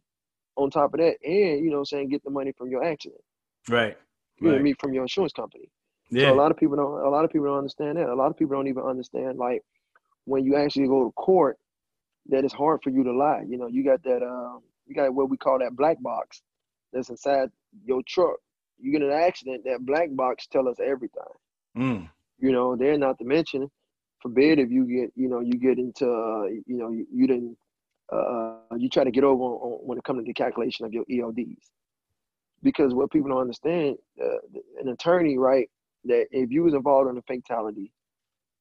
On 0.55 0.69
top 0.69 0.93
of 0.93 0.99
that, 0.99 1.15
and 1.23 1.65
you 1.65 1.71
know, 1.71 1.83
saying 1.83 2.09
get 2.09 2.23
the 2.23 2.29
money 2.29 2.51
from 2.55 2.69
your 2.69 2.83
accident. 2.83 3.21
Right. 3.67 3.97
You 4.39 4.49
right. 4.49 4.57
know, 4.57 4.63
me 4.63 4.73
from 4.79 4.93
your 4.93 5.03
insurance 5.03 5.33
company. 5.33 5.69
Yeah. 6.11 6.27
So 6.27 6.33
a 6.33 6.35
lot 6.35 6.51
of 6.51 6.57
people 6.57 6.75
don't. 6.75 7.05
A 7.05 7.09
lot 7.09 7.25
of 7.25 7.31
people 7.31 7.47
don't 7.47 7.57
understand 7.57 7.97
that. 7.97 8.07
A 8.07 8.13
lot 8.13 8.29
of 8.29 8.37
people 8.37 8.55
don't 8.55 8.67
even 8.67 8.83
understand 8.83 9.37
like 9.37 9.63
when 10.25 10.43
you 10.43 10.55
actually 10.55 10.87
go 10.87 11.05
to 11.05 11.11
court, 11.13 11.57
that 12.29 12.43
it's 12.43 12.53
hard 12.53 12.81
for 12.83 12.91
you 12.91 13.03
to 13.03 13.11
lie. 13.11 13.43
You 13.47 13.57
know, 13.57 13.67
you 13.67 13.83
got 13.83 14.03
that. 14.03 14.21
Um, 14.21 14.61
you 14.85 14.95
got 14.95 15.13
what 15.13 15.29
we 15.29 15.37
call 15.37 15.59
that 15.59 15.75
black 15.75 16.01
box 16.01 16.41
that's 16.91 17.09
inside 17.09 17.49
your 17.85 18.01
truck. 18.07 18.37
You 18.79 18.91
get 18.91 19.01
an 19.01 19.11
accident, 19.11 19.63
that 19.65 19.85
black 19.85 20.09
box 20.11 20.47
tell 20.47 20.67
us 20.67 20.77
everything. 20.83 21.23
Mm. 21.77 22.09
You 22.39 22.51
know, 22.51 22.75
they're 22.75 22.97
not 22.97 23.17
to 23.19 23.25
mention 23.25 23.69
forbid 24.23 24.57
if 24.57 24.71
you 24.71 24.85
get 24.85 25.11
you 25.15 25.27
know 25.29 25.41
you 25.41 25.53
get 25.53 25.77
into 25.77 26.05
uh, 26.09 26.45
you 26.65 26.77
know 26.77 26.89
you, 26.89 27.05
you 27.13 27.27
didn't 27.27 27.57
uh, 28.11 28.55
you 28.77 28.89
try 28.89 29.03
to 29.03 29.11
get 29.11 29.23
over 29.23 29.43
on, 29.43 29.51
on, 29.61 29.71
when 29.85 29.97
it 29.97 30.03
comes 30.05 30.19
to 30.19 30.25
the 30.25 30.33
calculation 30.33 30.85
of 30.85 30.93
your 30.93 31.03
ELDs 31.11 31.69
because 32.63 32.93
what 32.93 33.11
people 33.11 33.29
don't 33.29 33.41
understand 33.41 33.97
uh, 34.23 34.37
an 34.81 34.87
attorney 34.87 35.37
right 35.37 35.69
that 36.05 36.25
if 36.31 36.49
you 36.49 36.63
was 36.63 36.73
involved 36.73 37.09
in 37.09 37.17
a 37.17 37.21
fatality 37.23 37.91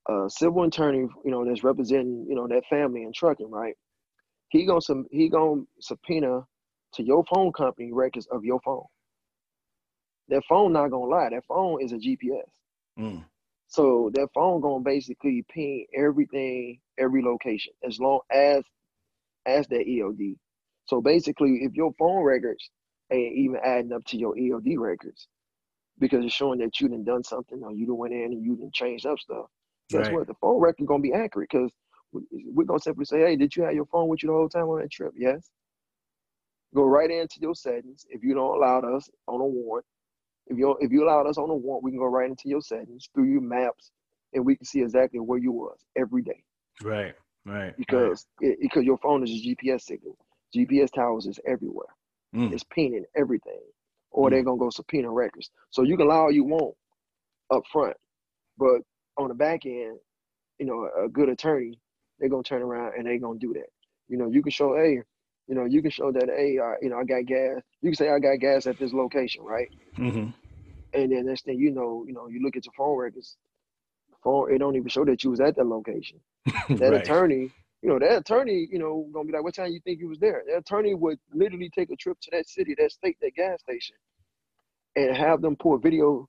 a 0.08 0.28
civil 0.28 0.64
attorney 0.64 1.06
you 1.24 1.30
know 1.30 1.44
that's 1.44 1.62
representing 1.62 2.26
you 2.28 2.34
know 2.34 2.48
that 2.48 2.66
family 2.68 3.04
and 3.04 3.14
trucking 3.14 3.50
right 3.50 3.76
he 4.52 4.64
gonna 4.64 4.80
he 5.10 5.28
gonna 5.28 5.62
subpoena 5.80 6.42
to 6.94 7.02
your 7.02 7.24
phone 7.24 7.52
company 7.52 7.92
records 7.92 8.28
of 8.30 8.44
your 8.44 8.60
phone 8.60 8.84
that 10.28 10.42
phone 10.48 10.72
not 10.72 10.90
gonna 10.90 11.04
lie 11.04 11.28
that 11.30 11.44
phone 11.48 11.82
is 11.82 11.92
a 11.92 11.96
GPS 11.96 12.48
mm. 12.98 13.24
So 13.72 14.10
that 14.12 14.28
phone 14.34 14.60
gonna 14.60 14.84
basically 14.84 15.42
ping 15.50 15.86
everything, 15.96 16.78
every 16.98 17.22
location, 17.22 17.72
as 17.82 17.98
long 17.98 18.20
as 18.30 18.62
as 19.46 19.66
that 19.68 19.86
ELD. 19.88 20.36
So 20.84 21.00
basically, 21.00 21.60
if 21.62 21.72
your 21.72 21.94
phone 21.98 22.22
records 22.22 22.68
ain't 23.10 23.34
even 23.34 23.56
adding 23.64 23.92
up 23.92 24.04
to 24.08 24.18
your 24.18 24.34
ELD 24.38 24.76
records, 24.76 25.26
because 25.98 26.22
it's 26.22 26.34
showing 26.34 26.58
that 26.58 26.78
you 26.82 26.88
done 26.88 27.02
done 27.02 27.24
something 27.24 27.62
or 27.62 27.72
you 27.72 27.86
done 27.86 27.96
went 27.96 28.12
in 28.12 28.24
and 28.32 28.44
you 28.44 28.56
done 28.56 28.70
changed 28.74 29.06
up 29.06 29.18
stuff. 29.18 29.46
Guess 29.88 30.08
right. 30.08 30.12
what? 30.12 30.26
The 30.26 30.34
phone 30.34 30.60
record 30.60 30.86
gonna 30.86 31.00
be 31.00 31.14
accurate 31.14 31.48
because 31.50 31.72
we're 32.12 32.64
gonna 32.64 32.78
simply 32.78 33.04
say, 33.04 33.20
"Hey, 33.20 33.36
did 33.36 33.54
you 33.56 33.62
have 33.64 33.74
your 33.74 33.86
phone 33.86 34.08
with 34.08 34.22
you 34.22 34.28
the 34.28 34.34
whole 34.34 34.48
time 34.48 34.68
on 34.68 34.80
that 34.80 34.90
trip?" 34.90 35.12
Yes. 35.16 35.50
Go 36.74 36.84
right 36.84 37.10
into 37.10 37.38
your 37.40 37.54
settings. 37.54 38.06
If 38.08 38.22
you 38.22 38.34
don't 38.34 38.56
allow 38.56 38.80
us 38.80 39.10
on 39.28 39.40
a 39.40 39.46
warrant, 39.46 39.86
if 40.46 40.58
you 40.58 40.76
if 40.80 40.90
you 40.90 41.04
allowed 41.04 41.26
us 41.26 41.38
on 41.38 41.50
a 41.50 41.54
warrant, 41.54 41.84
we 41.84 41.90
can 41.90 41.98
go 41.98 42.06
right 42.06 42.28
into 42.28 42.48
your 42.48 42.62
settings 42.62 43.08
through 43.14 43.30
your 43.30 43.42
maps, 43.42 43.90
and 44.32 44.44
we 44.44 44.56
can 44.56 44.64
see 44.64 44.80
exactly 44.80 45.20
where 45.20 45.38
you 45.38 45.52
was 45.52 45.78
every 45.96 46.22
day. 46.22 46.42
Right, 46.82 47.14
right. 47.44 47.76
Because 47.76 48.26
right. 48.40 48.52
It, 48.52 48.58
because 48.60 48.84
your 48.84 48.98
phone 48.98 49.22
is 49.22 49.30
a 49.30 49.34
GPS 49.34 49.82
signal. 49.82 50.16
GPS 50.54 50.92
towers 50.92 51.26
is 51.26 51.38
everywhere. 51.46 51.94
Mm. 52.34 52.52
It's 52.52 52.64
pinging 52.64 53.04
everything, 53.16 53.60
or 54.10 54.28
mm. 54.28 54.32
they're 54.32 54.44
gonna 54.44 54.58
go 54.58 54.70
subpoena 54.70 55.10
records. 55.10 55.50
So 55.70 55.82
you 55.82 55.96
can 55.96 56.06
allow 56.06 56.22
all 56.22 56.32
you 56.32 56.44
want 56.44 56.74
up 57.50 57.62
front, 57.70 57.96
but 58.58 58.80
on 59.18 59.28
the 59.28 59.34
back 59.34 59.66
end, 59.66 59.98
you 60.58 60.66
know, 60.66 60.88
a 61.04 61.08
good 61.08 61.28
attorney 61.28 61.78
they're 62.22 62.30
gonna 62.30 62.44
turn 62.44 62.62
around 62.62 62.92
and 62.96 63.04
they're 63.04 63.18
gonna 63.18 63.38
do 63.40 63.52
that. 63.54 63.66
You 64.06 64.16
know, 64.16 64.28
you 64.28 64.42
can 64.42 64.52
show, 64.52 64.76
hey, 64.76 65.02
you 65.48 65.56
know, 65.56 65.64
you 65.64 65.82
can 65.82 65.90
show 65.90 66.12
that, 66.12 66.28
hey, 66.28 66.56
uh, 66.56 66.74
you 66.80 66.88
know, 66.88 66.98
I 66.98 67.04
got 67.04 67.26
gas. 67.26 67.60
You 67.80 67.90
can 67.90 67.96
say 67.96 68.10
I 68.10 68.20
got 68.20 68.36
gas 68.36 68.68
at 68.68 68.78
this 68.78 68.92
location, 68.92 69.42
right? 69.42 69.68
Mm-hmm. 69.98 70.30
And 70.94 71.12
then 71.12 71.26
next 71.26 71.46
thing 71.46 71.58
you 71.58 71.72
know, 71.72 72.04
you 72.06 72.14
know, 72.14 72.28
you 72.28 72.40
look 72.40 72.56
at 72.56 72.64
your 72.64 72.74
phone 72.76 72.96
records, 72.96 73.36
phone 74.22 74.54
it 74.54 74.58
don't 74.58 74.76
even 74.76 74.88
show 74.88 75.04
that 75.04 75.24
you 75.24 75.30
was 75.30 75.40
at 75.40 75.56
that 75.56 75.66
location. 75.66 76.20
That 76.68 76.92
right. 76.92 77.02
attorney, 77.02 77.50
you 77.82 77.88
know, 77.88 77.98
that 77.98 78.18
attorney, 78.18 78.68
you 78.70 78.78
know, 78.78 79.08
gonna 79.12 79.26
be 79.26 79.32
like, 79.32 79.42
what 79.42 79.56
time 79.56 79.72
you 79.72 79.80
think 79.80 79.98
you 79.98 80.08
was 80.08 80.20
there? 80.20 80.44
That 80.46 80.58
attorney 80.58 80.94
would 80.94 81.18
literally 81.34 81.70
take 81.70 81.90
a 81.90 81.96
trip 81.96 82.18
to 82.20 82.30
that 82.30 82.48
city, 82.48 82.76
that 82.78 82.92
state, 82.92 83.16
that 83.20 83.34
gas 83.34 83.60
station, 83.62 83.96
and 84.94 85.16
have 85.16 85.42
them 85.42 85.56
pull 85.56 85.76
video 85.78 86.28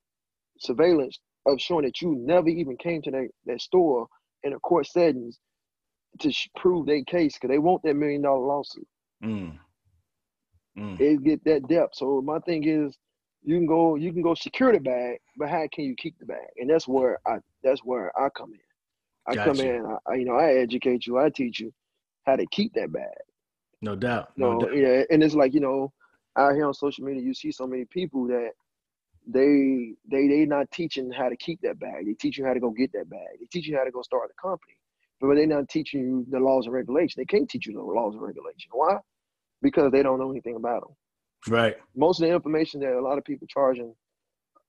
surveillance 0.58 1.20
of 1.46 1.62
showing 1.62 1.86
that 1.86 2.02
you 2.02 2.16
never 2.16 2.50
even 2.50 2.78
came 2.78 3.04
to 3.04 3.12
that, 3.12 3.28
that 3.46 3.62
store 3.62 4.08
in 4.42 4.54
a 4.54 4.60
court 4.60 4.88
settings 4.88 5.38
to 6.20 6.32
sh- 6.32 6.50
prove 6.56 6.86
their 6.86 7.04
case 7.04 7.34
because 7.34 7.50
they 7.50 7.60
want 7.60 7.84
that 7.84 7.96
million 7.96 8.22
dollar 8.22 8.46
lawsuit. 8.46 8.88
Mm. 9.24 9.58
Mm. 10.78 10.98
They 10.98 11.18
get 11.18 11.44
that 11.46 11.68
depth. 11.68 11.96
So 11.96 12.22
my 12.22 12.40
thing 12.40 12.64
is, 12.68 12.98
you 13.44 13.58
can 13.58 13.66
go, 13.66 13.96
you 13.96 14.14
can 14.14 14.22
go 14.22 14.34
secure 14.34 14.72
the 14.72 14.80
bag, 14.80 15.20
but 15.38 15.50
how 15.50 15.68
can 15.74 15.84
you 15.86 15.96
keep 15.98 16.18
the 16.20 16.26
bag? 16.26 16.48
And 16.58 16.70
that's 16.70 16.88
where 16.88 17.20
I, 17.28 17.38
that's 17.64 17.82
where 17.82 18.12
I 18.18 18.30
come 18.30 18.54
in. 18.54 18.60
I 19.28 19.36
come 19.36 19.60
in, 19.60 19.86
I, 20.08 20.16
you 20.16 20.26
know, 20.26 20.36
I 20.36 20.54
educate 20.56 21.06
you, 21.06 21.18
I 21.18 21.30
teach 21.30 21.60
you 21.60 21.72
how 22.26 22.36
to 22.36 22.46
keep 22.48 22.74
that 22.74 22.92
bag. 22.92 23.04
No 23.82 23.96
doubt. 23.96 24.30
No 24.38 24.60
doubt. 24.60 24.76
yeah, 24.76 25.04
and 25.10 25.22
it's 25.24 25.36
like 25.36 25.54
you 25.54 25.60
know, 25.60 25.92
out 26.38 26.56
here 26.56 26.66
on 26.66 26.74
social 26.74 27.04
media, 27.06 27.22
you 27.22 27.34
see 27.34 27.52
so 27.52 27.68
many 27.68 27.86
people 27.86 28.26
that 28.28 28.52
they 29.28 29.94
they 30.10 30.28
they 30.28 30.46
not 30.46 30.72
teaching 30.72 31.12
how 31.12 31.30
to 31.30 31.36
keep 31.38 31.62
that 31.62 31.80
bag. 31.80 32.06
They 32.06 32.14
teach 32.14 32.38
you 32.38 32.46
how 32.46 32.54
to 32.54 32.60
go 32.60 32.72
get 32.72 32.92
that 32.94 33.10
bag. 33.10 33.40
They 33.40 33.46
teach 33.52 33.68
you 33.68 33.78
how 33.78 33.84
to 33.84 33.92
go 33.92 34.02
start 34.02 34.30
a 34.32 34.42
company, 34.42 34.76
but 35.28 35.36
they're 35.36 35.48
not 35.48 35.70
teaching 35.70 36.02
you 36.02 36.26
the 36.30 36.40
laws 36.40 36.66
and 36.66 36.74
regulations. 36.74 37.16
They 37.16 37.26
can't 37.26 37.50
teach 37.50 37.66
you 37.68 37.74
the 37.74 37.82
laws 37.82 38.14
and 38.14 38.22
regulations. 38.22 38.68
Why? 38.72 38.98
Because 39.62 39.92
they 39.92 40.04
don't 40.04 40.20
know 40.20 40.32
anything 40.32 40.56
about 40.56 40.82
them. 40.82 40.96
Right. 41.48 41.76
Most 41.96 42.22
of 42.22 42.28
the 42.28 42.34
information 42.34 42.82
that 42.82 42.94
a 42.94 43.02
lot 43.02 43.18
of 43.18 43.24
people 43.24 43.48
charging, 43.48 43.94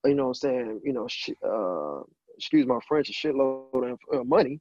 you 0.04 0.14
know, 0.14 0.24
what 0.24 0.28
I'm 0.30 0.34
saying, 0.34 0.80
you 0.84 0.92
know, 0.92 1.06
sh- 1.08 1.30
uh, 1.44 2.00
excuse 2.36 2.66
my 2.66 2.78
French, 2.86 3.08
a 3.10 3.12
shitload 3.12 3.92
of 3.92 3.98
uh, 4.12 4.24
money. 4.24 4.60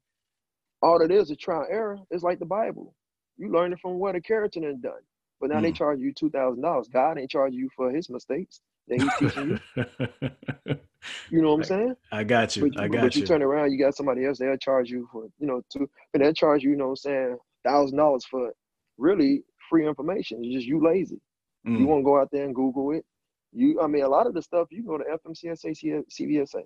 All 0.81 1.01
it 1.01 1.11
is 1.11 1.29
is 1.31 1.37
trial 1.37 1.61
and 1.61 1.71
error. 1.73 1.97
It's 2.11 2.23
like 2.23 2.39
the 2.39 2.45
Bible. 2.45 2.93
You 3.37 3.51
learn 3.51 3.73
it 3.73 3.79
from 3.79 3.99
what 3.99 4.15
a 4.15 4.21
character 4.21 4.59
done 4.59 4.81
done. 4.81 5.01
But 5.39 5.49
now 5.49 5.61
they 5.61 5.71
Mm. 5.71 5.75
charge 5.75 5.99
you 5.99 6.13
two 6.13 6.29
thousand 6.29 6.61
dollars. 6.61 6.87
God 6.87 7.17
ain't 7.17 7.29
charging 7.29 7.59
you 7.59 7.69
for 7.75 7.91
his 7.91 8.09
mistakes 8.09 8.61
that 8.87 9.01
he's 9.01 9.15
teaching 9.15 9.59
you. 9.75 10.79
You 11.29 11.41
know 11.41 11.49
what 11.49 11.55
I'm 11.55 11.63
saying? 11.65 11.95
I 12.13 12.23
got 12.23 12.55
you. 12.55 12.69
But, 12.69 12.79
I 12.79 12.87
but 12.87 12.95
got 12.95 13.15
you 13.15 13.21
you. 13.21 13.27
turn 13.27 13.41
around, 13.41 13.71
you 13.73 13.77
got 13.77 13.95
somebody 13.95 14.25
else. 14.25 14.37
They'll 14.39 14.55
charge 14.55 14.89
you 14.89 15.07
for 15.11 15.25
you 15.37 15.47
know 15.47 15.61
two, 15.71 15.89
but 16.13 16.21
they'll 16.21 16.33
charge 16.33 16.63
you, 16.63 16.71
you 16.71 16.75
know, 16.77 16.85
what 16.85 16.91
I'm 16.91 16.95
saying 16.97 17.37
thousand 17.65 17.97
dollars 17.97 18.23
for 18.25 18.51
really 18.97 19.43
free 19.69 19.85
information. 19.87 20.43
It's 20.43 20.53
just 20.53 20.65
you 20.67 20.81
lazy. 20.83 21.19
You 21.65 21.71
Mm. 21.71 21.87
want 21.87 21.99
to 22.01 22.05
go 22.05 22.19
out 22.19 22.29
there 22.31 22.45
and 22.45 22.53
Google 22.55 22.91
it. 22.91 23.05
You, 23.53 23.79
I 23.81 23.87
mean, 23.87 24.03
a 24.03 24.07
lot 24.07 24.27
of 24.27 24.33
the 24.33 24.41
stuff 24.41 24.67
you 24.71 24.83
go 24.83 24.97
to 24.97 25.03
FMCSA, 25.03 26.03
CVSA. 26.11 26.63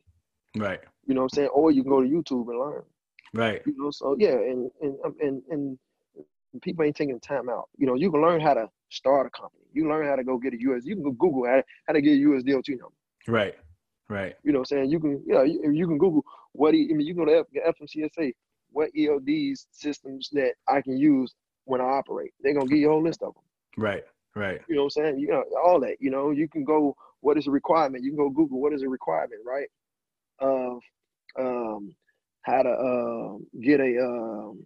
Right. 0.56 0.80
You 1.06 1.14
know 1.14 1.22
what 1.22 1.34
I'm 1.34 1.36
saying? 1.36 1.50
Or 1.50 1.72
you 1.72 1.84
can 1.84 1.92
go 1.92 2.02
to 2.02 2.08
YouTube 2.08 2.50
and 2.50 2.60
learn. 2.60 2.84
Right. 3.34 3.62
You 3.66 3.76
know, 3.78 3.92
so 3.92 4.16
yeah, 4.20 4.34
and 4.34 4.72
and 4.82 4.96
and 5.20 5.42
and 5.50 5.80
people 6.62 6.84
ain't 6.86 6.96
taking 6.96 7.20
time 7.20 7.50
out. 7.50 7.70
You 7.78 7.86
know, 7.88 7.96
you 7.96 8.10
can 8.12 8.22
learn 8.22 8.40
how 8.40 8.54
to 8.56 8.70
start 8.90 9.28
a 9.28 9.30
company. 9.30 9.64
You 9.74 9.90
learn 9.90 10.08
how 10.08 10.16
to 10.16 10.24
go 10.24 10.38
get 10.38 10.54
a 10.54 10.62
US. 10.72 10.86
You 10.86 10.96
can 10.96 11.04
go 11.04 11.12
Google 11.12 11.46
how, 11.46 11.62
how 11.88 11.94
to 11.94 12.02
get 12.02 12.14
a 12.14 12.16
US 12.16 12.44
DOT 12.44 12.70
number. 12.70 12.96
Right. 13.28 13.56
Right. 14.10 14.36
You 14.44 14.54
know 14.54 14.60
what 14.60 14.72
I'm 14.72 14.78
saying? 14.78 14.92
You 14.92 15.00
can, 15.00 15.24
yeah, 15.28 15.44
you, 15.44 15.72
you 15.72 15.88
can 15.88 15.98
Google 15.98 16.24
what, 16.54 16.70
I 16.70 16.78
mean, 16.78 17.02
you 17.02 17.14
can 17.14 17.26
go 17.26 17.32
to 17.32 17.40
F, 17.40 17.76
FMCSA, 17.82 18.32
what 18.72 18.90
ELDs 18.98 19.68
systems 19.72 20.30
that 20.32 20.54
I 20.68 20.82
can 20.82 20.98
use 20.98 21.34
when 21.66 21.82
I 21.82 21.86
operate. 21.86 22.32
They're 22.42 22.54
going 22.54 22.68
to 22.68 22.70
give 22.70 22.80
you 22.80 22.88
a 22.88 22.92
whole 22.92 23.04
list 23.04 23.22
of 23.22 23.34
them. 23.34 23.44
Right. 23.78 24.04
Right. 24.36 24.62
You 24.70 24.76
know 24.76 24.84
what 24.84 24.94
I'm 24.98 25.04
saying? 25.04 25.20
You 25.20 25.30
know, 25.30 25.44
all 25.64 25.80
that, 25.82 25.98
you 26.00 26.12
know, 26.12 26.32
you 26.32 26.48
can 26.48 26.64
go, 26.64 26.96
what 27.22 27.38
is 27.38 27.48
a 27.48 27.52
requirement? 27.52 28.04
You 28.04 28.12
can 28.12 28.18
go 28.18 28.30
Google, 28.30 28.62
what 28.62 28.72
is 28.72 28.84
a 28.84 28.90
requirement, 28.90 29.42
right? 29.46 29.68
Of 30.40 30.80
um, 31.40 31.96
how 32.44 32.62
to 32.62 32.70
um, 32.70 33.48
get 33.62 33.80
a, 33.80 34.00
um, 34.00 34.64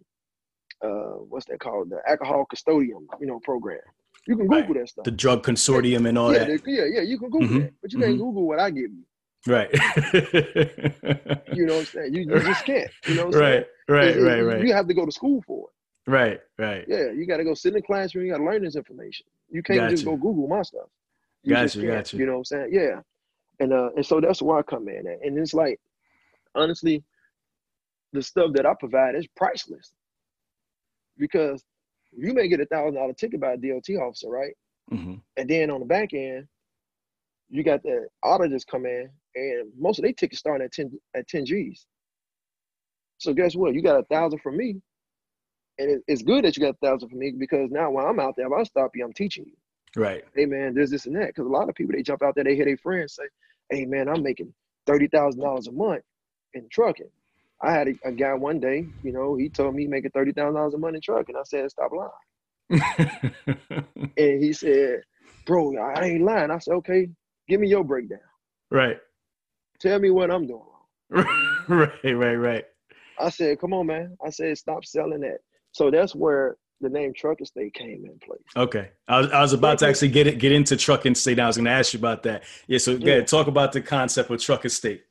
uh, 0.82 1.18
what's 1.28 1.46
that 1.46 1.60
called? 1.60 1.90
The 1.90 2.00
alcohol 2.08 2.44
consortium, 2.52 3.06
you 3.20 3.26
know, 3.26 3.40
program. 3.40 3.80
You 4.26 4.36
can 4.36 4.46
Google 4.46 4.58
Right. 4.74 4.74
that 4.80 4.88
stuff. 4.88 5.04
The 5.04 5.10
drug 5.10 5.44
consortium 5.44 6.08
and 6.08 6.16
all 6.16 6.32
yeah, 6.32 6.44
that. 6.44 6.60
yeah, 6.66 6.84
yeah, 6.84 7.00
you 7.02 7.18
can 7.18 7.30
Google 7.30 7.48
Mhm, 7.48 7.60
that, 7.62 7.72
but 7.82 7.92
you 7.92 7.98
can't 7.98 8.14
mhm. 8.14 8.18
Google 8.18 8.46
what 8.46 8.60
I 8.60 8.70
give 8.70 8.90
you. 8.90 9.04
Right. 9.46 9.70
You 11.52 11.66
know 11.66 11.74
what 11.74 11.80
I'm 11.80 11.84
saying? 11.86 12.14
You, 12.14 12.20
you 12.22 12.40
just 12.40 12.64
can't. 12.64 12.90
You 13.06 13.14
know 13.14 13.26
what 13.26 13.34
I'm 13.36 13.40
saying? 13.42 13.64
right. 13.88 13.94
Right. 13.96 14.16
It- 14.16 14.22
Right. 14.22 14.38
you- 14.38 14.48
Right. 14.48 14.66
You 14.66 14.72
have 14.72 14.86
to 14.88 14.94
go 14.94 15.04
to 15.04 15.12
school 15.12 15.42
for 15.46 15.68
it. 15.68 16.10
Right. 16.10 16.40
Right. 16.58 16.84
Yeah, 16.88 17.10
you 17.10 17.26
got 17.26 17.36
to 17.38 17.44
go 17.44 17.54
sit 17.54 17.68
in 17.68 17.74
the 17.74 17.82
classroom. 17.82 18.24
You 18.26 18.32
got 18.32 18.38
to 18.38 18.44
learn 18.44 18.62
this 18.64 18.76
information. 18.76 19.26
You 19.50 19.62
can't 19.62 19.90
just 19.90 20.04
go 20.04 20.16
Google 20.16 20.48
my 20.48 20.62
stuff. 20.62 20.88
Gotcha, 21.46 21.62
just 21.64 21.86
gotcha. 21.86 22.16
You 22.16 22.26
know 22.26 22.32
what 22.32 22.38
I'm 22.38 22.44
saying? 22.44 22.68
Yeah, 22.72 23.00
and 23.60 23.72
uh, 23.72 23.90
and 23.96 24.06
so 24.06 24.20
that's 24.20 24.40
where 24.40 24.58
I 24.58 24.62
come 24.62 24.88
in 24.88 25.06
at. 25.06 25.18
And 25.22 25.36
it's 25.38 25.52
like, 25.54 25.78
honestly, 26.54 27.02
the 28.12 28.22
stuff 28.22 28.52
that 28.54 28.64
I 28.66 28.74
provide 28.78 29.14
is 29.16 29.26
priceless 29.36 29.92
because 31.18 31.64
you 32.16 32.34
may 32.34 32.48
get 32.48 32.60
a 32.60 32.66
thousand 32.66 32.94
dollar 32.94 33.12
ticket 33.14 33.40
by 33.40 33.52
a 33.52 33.56
DOT 33.56 33.88
officer, 34.00 34.28
right? 34.28 34.54
hmm 34.90 35.14
And 35.36 35.48
then 35.48 35.70
on 35.70 35.80
the 35.80 35.86
back 35.86 36.12
end, 36.12 36.46
you 37.48 37.62
got 37.62 37.82
the 37.82 38.08
auditors 38.22 38.64
come 38.64 38.86
in, 38.86 39.10
and 39.34 39.70
most 39.78 39.98
of 39.98 40.04
their 40.04 40.12
tickets 40.12 40.40
starting 40.40 40.64
at 40.64 40.72
ten 40.72 40.90
at 41.14 41.28
ten 41.28 41.44
G's. 41.46 41.86
So 43.18 43.32
guess 43.32 43.54
what? 43.54 43.74
You 43.74 43.82
got 43.82 44.00
a 44.00 44.04
thousand 44.04 44.40
from 44.40 44.56
me, 44.56 44.80
and 45.78 45.90
it, 45.90 46.02
it's 46.06 46.22
good 46.22 46.44
that 46.44 46.56
you 46.56 46.62
got 46.62 46.76
a 46.80 46.86
thousand 46.86 47.08
from 47.08 47.18
me 47.18 47.32
because 47.38 47.70
now 47.70 47.90
when 47.90 48.04
I'm 48.04 48.20
out 48.20 48.34
there, 48.36 48.46
if 48.46 48.52
I 48.52 48.62
stop 48.64 48.92
you, 48.94 49.04
I'm 49.04 49.12
teaching 49.12 49.44
you. 49.46 49.54
Right. 50.00 50.24
Hey 50.34 50.46
man, 50.46 50.74
there's 50.74 50.90
this 50.90 51.06
and 51.06 51.16
that. 51.16 51.28
Because 51.28 51.46
a 51.46 51.50
lot 51.50 51.68
of 51.68 51.74
people 51.74 51.94
they 51.94 52.02
jump 52.02 52.22
out 52.22 52.34
there, 52.34 52.44
they 52.44 52.56
hear 52.56 52.64
their 52.64 52.78
friends 52.78 53.14
say, 53.16 53.24
"Hey 53.70 53.84
man, 53.84 54.08
I'm 54.08 54.22
making 54.22 54.52
thirty 54.86 55.08
thousand 55.08 55.42
dollars 55.42 55.66
a 55.68 55.72
month 55.72 56.02
in 56.54 56.68
trucking." 56.70 57.10
I 57.62 57.72
had 57.72 57.88
a, 57.88 57.92
a 58.04 58.12
guy 58.12 58.34
one 58.34 58.58
day, 58.60 58.88
you 59.02 59.12
know, 59.12 59.36
he 59.36 59.48
told 59.48 59.74
me 59.74 59.82
he 59.82 59.88
making 59.88 60.10
thirty 60.10 60.32
thousand 60.32 60.54
dollars 60.54 60.74
a 60.74 60.78
month 60.78 60.96
in 60.96 61.00
truck, 61.00 61.28
and 61.28 61.38
I 61.38 61.42
said, 61.44 61.70
"Stop 61.70 61.92
lying." 61.92 62.10
And 64.16 64.42
he 64.42 64.52
said, 64.52 65.02
"Bro, 65.46 65.76
I 65.78 66.04
ain't 66.04 66.24
lying." 66.24 66.50
I 66.50 66.58
said, 66.58 66.74
"Okay, 66.74 67.08
give 67.48 67.60
me 67.60 67.68
your 67.68 67.84
breakdown. 67.84 68.18
right. 68.70 68.98
Tell 69.80 69.98
me 69.98 70.10
what 70.10 70.30
I'm 70.30 70.46
doing 70.46 70.62
wrong." 71.10 71.26
right. 71.68 71.92
Right. 72.04 72.34
Right. 72.34 72.64
I 73.18 73.30
said, 73.30 73.60
"Come 73.60 73.72
on, 73.72 73.86
man." 73.86 74.16
I 74.24 74.30
said, 74.30 74.56
"Stop 74.58 74.84
selling 74.84 75.20
that." 75.20 75.38
So 75.72 75.90
that's 75.90 76.14
where 76.14 76.56
the 76.80 76.88
name 76.88 77.12
Truck 77.14 77.40
Estate 77.40 77.74
came 77.74 78.04
in 78.04 78.18
place. 78.24 78.40
Okay. 78.56 78.90
I 79.08 79.20
was, 79.20 79.30
I 79.30 79.40
was 79.40 79.52
about 79.52 79.78
to 79.78 79.86
actually 79.86 80.08
get 80.08 80.26
it, 80.26 80.38
get 80.38 80.52
into 80.52 80.76
truck 80.76 81.04
and 81.06 81.16
state. 81.16 81.38
I 81.38 81.46
was 81.46 81.56
going 81.56 81.66
to 81.66 81.70
ask 81.70 81.94
you 81.94 81.98
about 82.00 82.24
that. 82.24 82.42
Yeah. 82.66 82.78
So 82.78 82.92
Yeah. 82.92 83.12
ahead, 83.12 83.28
talk 83.28 83.46
about 83.46 83.72
the 83.72 83.80
concept 83.80 84.30
of 84.30 84.40
truck 84.42 84.64
estate. 84.64 85.04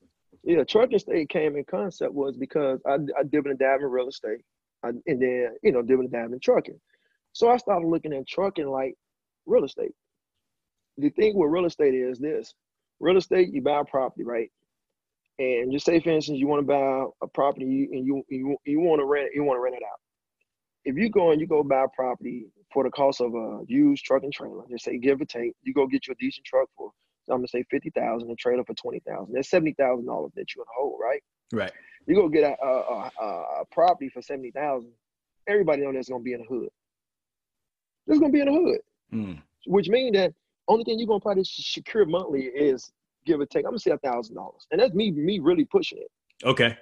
Yeah, 0.44 0.64
truck 0.66 0.94
estate 0.94 1.30
came 1.30 1.58
in 1.58 1.66
concept 1.66 2.14
was 2.16 2.38
because 2.38 2.82
I 2.88 2.96
I 3.20 3.24
dib 3.30 3.48
and 3.48 3.60
dab 3.60 3.82
in 3.82 3.88
real 3.88 4.10
estate, 4.10 4.42
I, 4.84 4.90
and 4.90 5.22
then 5.22 5.50
you 5.64 5.72
know 5.74 5.84
dib 5.84 6.00
and 6.00 6.14
in 6.34 6.40
trucking. 6.42 6.80
So 7.34 7.50
I 7.50 7.58
started 7.58 7.88
looking 7.88 8.14
at 8.14 8.28
trucking 8.28 8.68
like 8.68 8.96
real 9.46 9.66
estate. 9.66 9.94
The 10.98 11.10
thing 11.12 11.38
with 11.38 11.52
real 11.52 11.66
estate 11.66 11.96
is 11.96 12.20
this: 12.20 12.54
real 13.00 13.18
estate, 13.18 13.54
you 13.54 13.62
buy 13.62 13.82
a 13.82 13.86
property, 13.86 14.24
right? 14.26 14.52
And 15.40 15.72
just 15.72 15.86
say, 15.86 16.00
for 16.00 16.12
instance, 16.12 16.40
you 16.40 16.48
want 16.48 16.62
to 16.62 16.68
buy 16.68 17.06
a 17.24 17.28
property 17.28 17.90
and 17.92 18.06
you 18.06 18.24
you 18.30 18.58
you 18.66 18.80
want 18.80 19.00
to 19.02 19.06
rent 19.06 19.32
you 19.36 19.44
want 19.44 19.58
to 19.58 19.62
rent 19.62 19.76
it 19.76 19.84
out. 19.84 20.00
If 20.86 20.98
you 20.98 21.10
go 21.10 21.32
and 21.32 21.40
you 21.42 21.48
go 21.48 21.64
buy 21.64 21.84
a 21.86 21.88
property 21.96 22.48
for 22.74 22.84
the 22.84 22.90
cost 22.92 23.22
of 23.22 23.36
a 23.36 23.62
used 23.68 24.04
truck 24.06 24.24
and 24.24 24.34
trailer, 24.34 24.64
just 24.70 24.86
say 24.86 24.98
give 24.98 25.22
or 25.22 25.26
take, 25.26 25.54
you 25.64 25.74
go 25.74 25.88
get 25.88 26.08
you 26.08 26.14
a 26.14 26.16
decent 26.16 26.46
truck 26.46 26.70
for, 26.78 26.92
I'm 27.30 27.38
gonna 27.38 27.48
say 27.48 27.64
fifty 27.70 27.90
thousand, 27.92 28.30
a 28.32 28.36
trailer 28.36 28.64
for 28.64 28.74
twenty 28.74 29.00
thousand. 29.08 29.34
That's 29.36 29.50
seventy 29.50 29.74
thousand 29.74 30.06
dollars 30.06 30.32
that 30.36 30.54
you 30.56 30.62
the 30.64 30.66
hole, 30.78 30.98
right? 31.02 31.22
Right. 31.54 31.72
You 32.08 32.16
go 32.16 32.28
get 32.30 32.44
a 32.44 32.66
a, 32.66 33.12
a, 33.22 33.26
a 33.62 33.66
property 33.72 34.10
for 34.10 34.22
seventy 34.22 34.52
thousand. 34.52 34.92
Everybody 35.48 35.84
know 35.84 35.94
that's 35.94 36.10
gonna 36.10 36.24
be 36.24 36.34
in 36.34 36.40
the 36.40 36.46
hood. 36.46 36.70
It's 38.08 38.20
gonna 38.20 38.32
be 38.32 38.40
in 38.42 38.48
the 38.48 38.54
hood, 38.54 38.80
Mm. 39.14 39.42
which 39.68 39.90
means 39.90 40.16
that 40.16 40.34
only 40.68 40.84
thing 40.84 40.98
you're 40.98 41.08
gonna 41.08 41.20
probably 41.20 41.44
secure 41.44 42.06
monthly 42.06 42.44
is 42.46 42.92
give 43.26 43.40
or 43.40 43.46
take. 43.46 43.66
I'm 43.66 43.72
gonna 43.72 43.80
say 43.80 43.92
a 43.92 43.98
thousand 43.98 44.36
dollars, 44.36 44.68
and 44.72 44.80
that's 44.82 44.94
me 44.94 45.12
me 45.12 45.40
really 45.40 45.66
pushing 45.66 46.00
it. 46.00 46.12
Okay. 46.46 46.78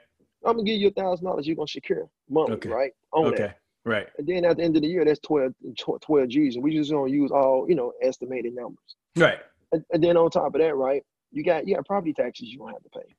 I'm 0.45 0.53
gonna 0.55 0.63
give 0.63 0.79
you 0.79 0.87
a 0.87 0.91
thousand 0.91 1.25
dollars. 1.25 1.45
You're 1.47 1.55
gonna 1.57 1.67
secure 1.67 2.09
monthly, 2.29 2.55
Okay. 2.55 2.69
right? 2.69 2.91
On 3.11 3.27
Okay. 3.27 3.37
that. 3.43 3.59
Right. 3.85 4.07
And 4.17 4.27
then 4.27 4.45
at 4.45 4.57
the 4.57 4.63
end 4.63 4.75
of 4.75 4.83
the 4.83 4.87
year, 4.87 5.03
that's 5.05 5.19
12, 5.21 5.53
12 6.01 6.27
G's, 6.29 6.55
and 6.55 6.63
we 6.63 6.75
just 6.75 6.91
gonna 6.91 7.09
use 7.11 7.31
all 7.31 7.65
you 7.67 7.75
know 7.75 7.93
estimated 8.01 8.53
numbers. 8.55 8.95
Right. 9.17 9.39
And, 9.71 10.03
then 10.03 10.17
on 10.17 10.29
top 10.31 10.55
of 10.55 10.61
that, 10.61 10.75
right, 10.75 11.03
you 11.31 11.43
got 11.43 11.67
you 11.67 11.75
got 11.75 11.85
property 11.85 12.13
taxes 12.13 12.49
you're 12.49 12.59
gonna 12.59 12.73
have 12.73 12.83
to 12.83 12.89
pay. 12.89 13.15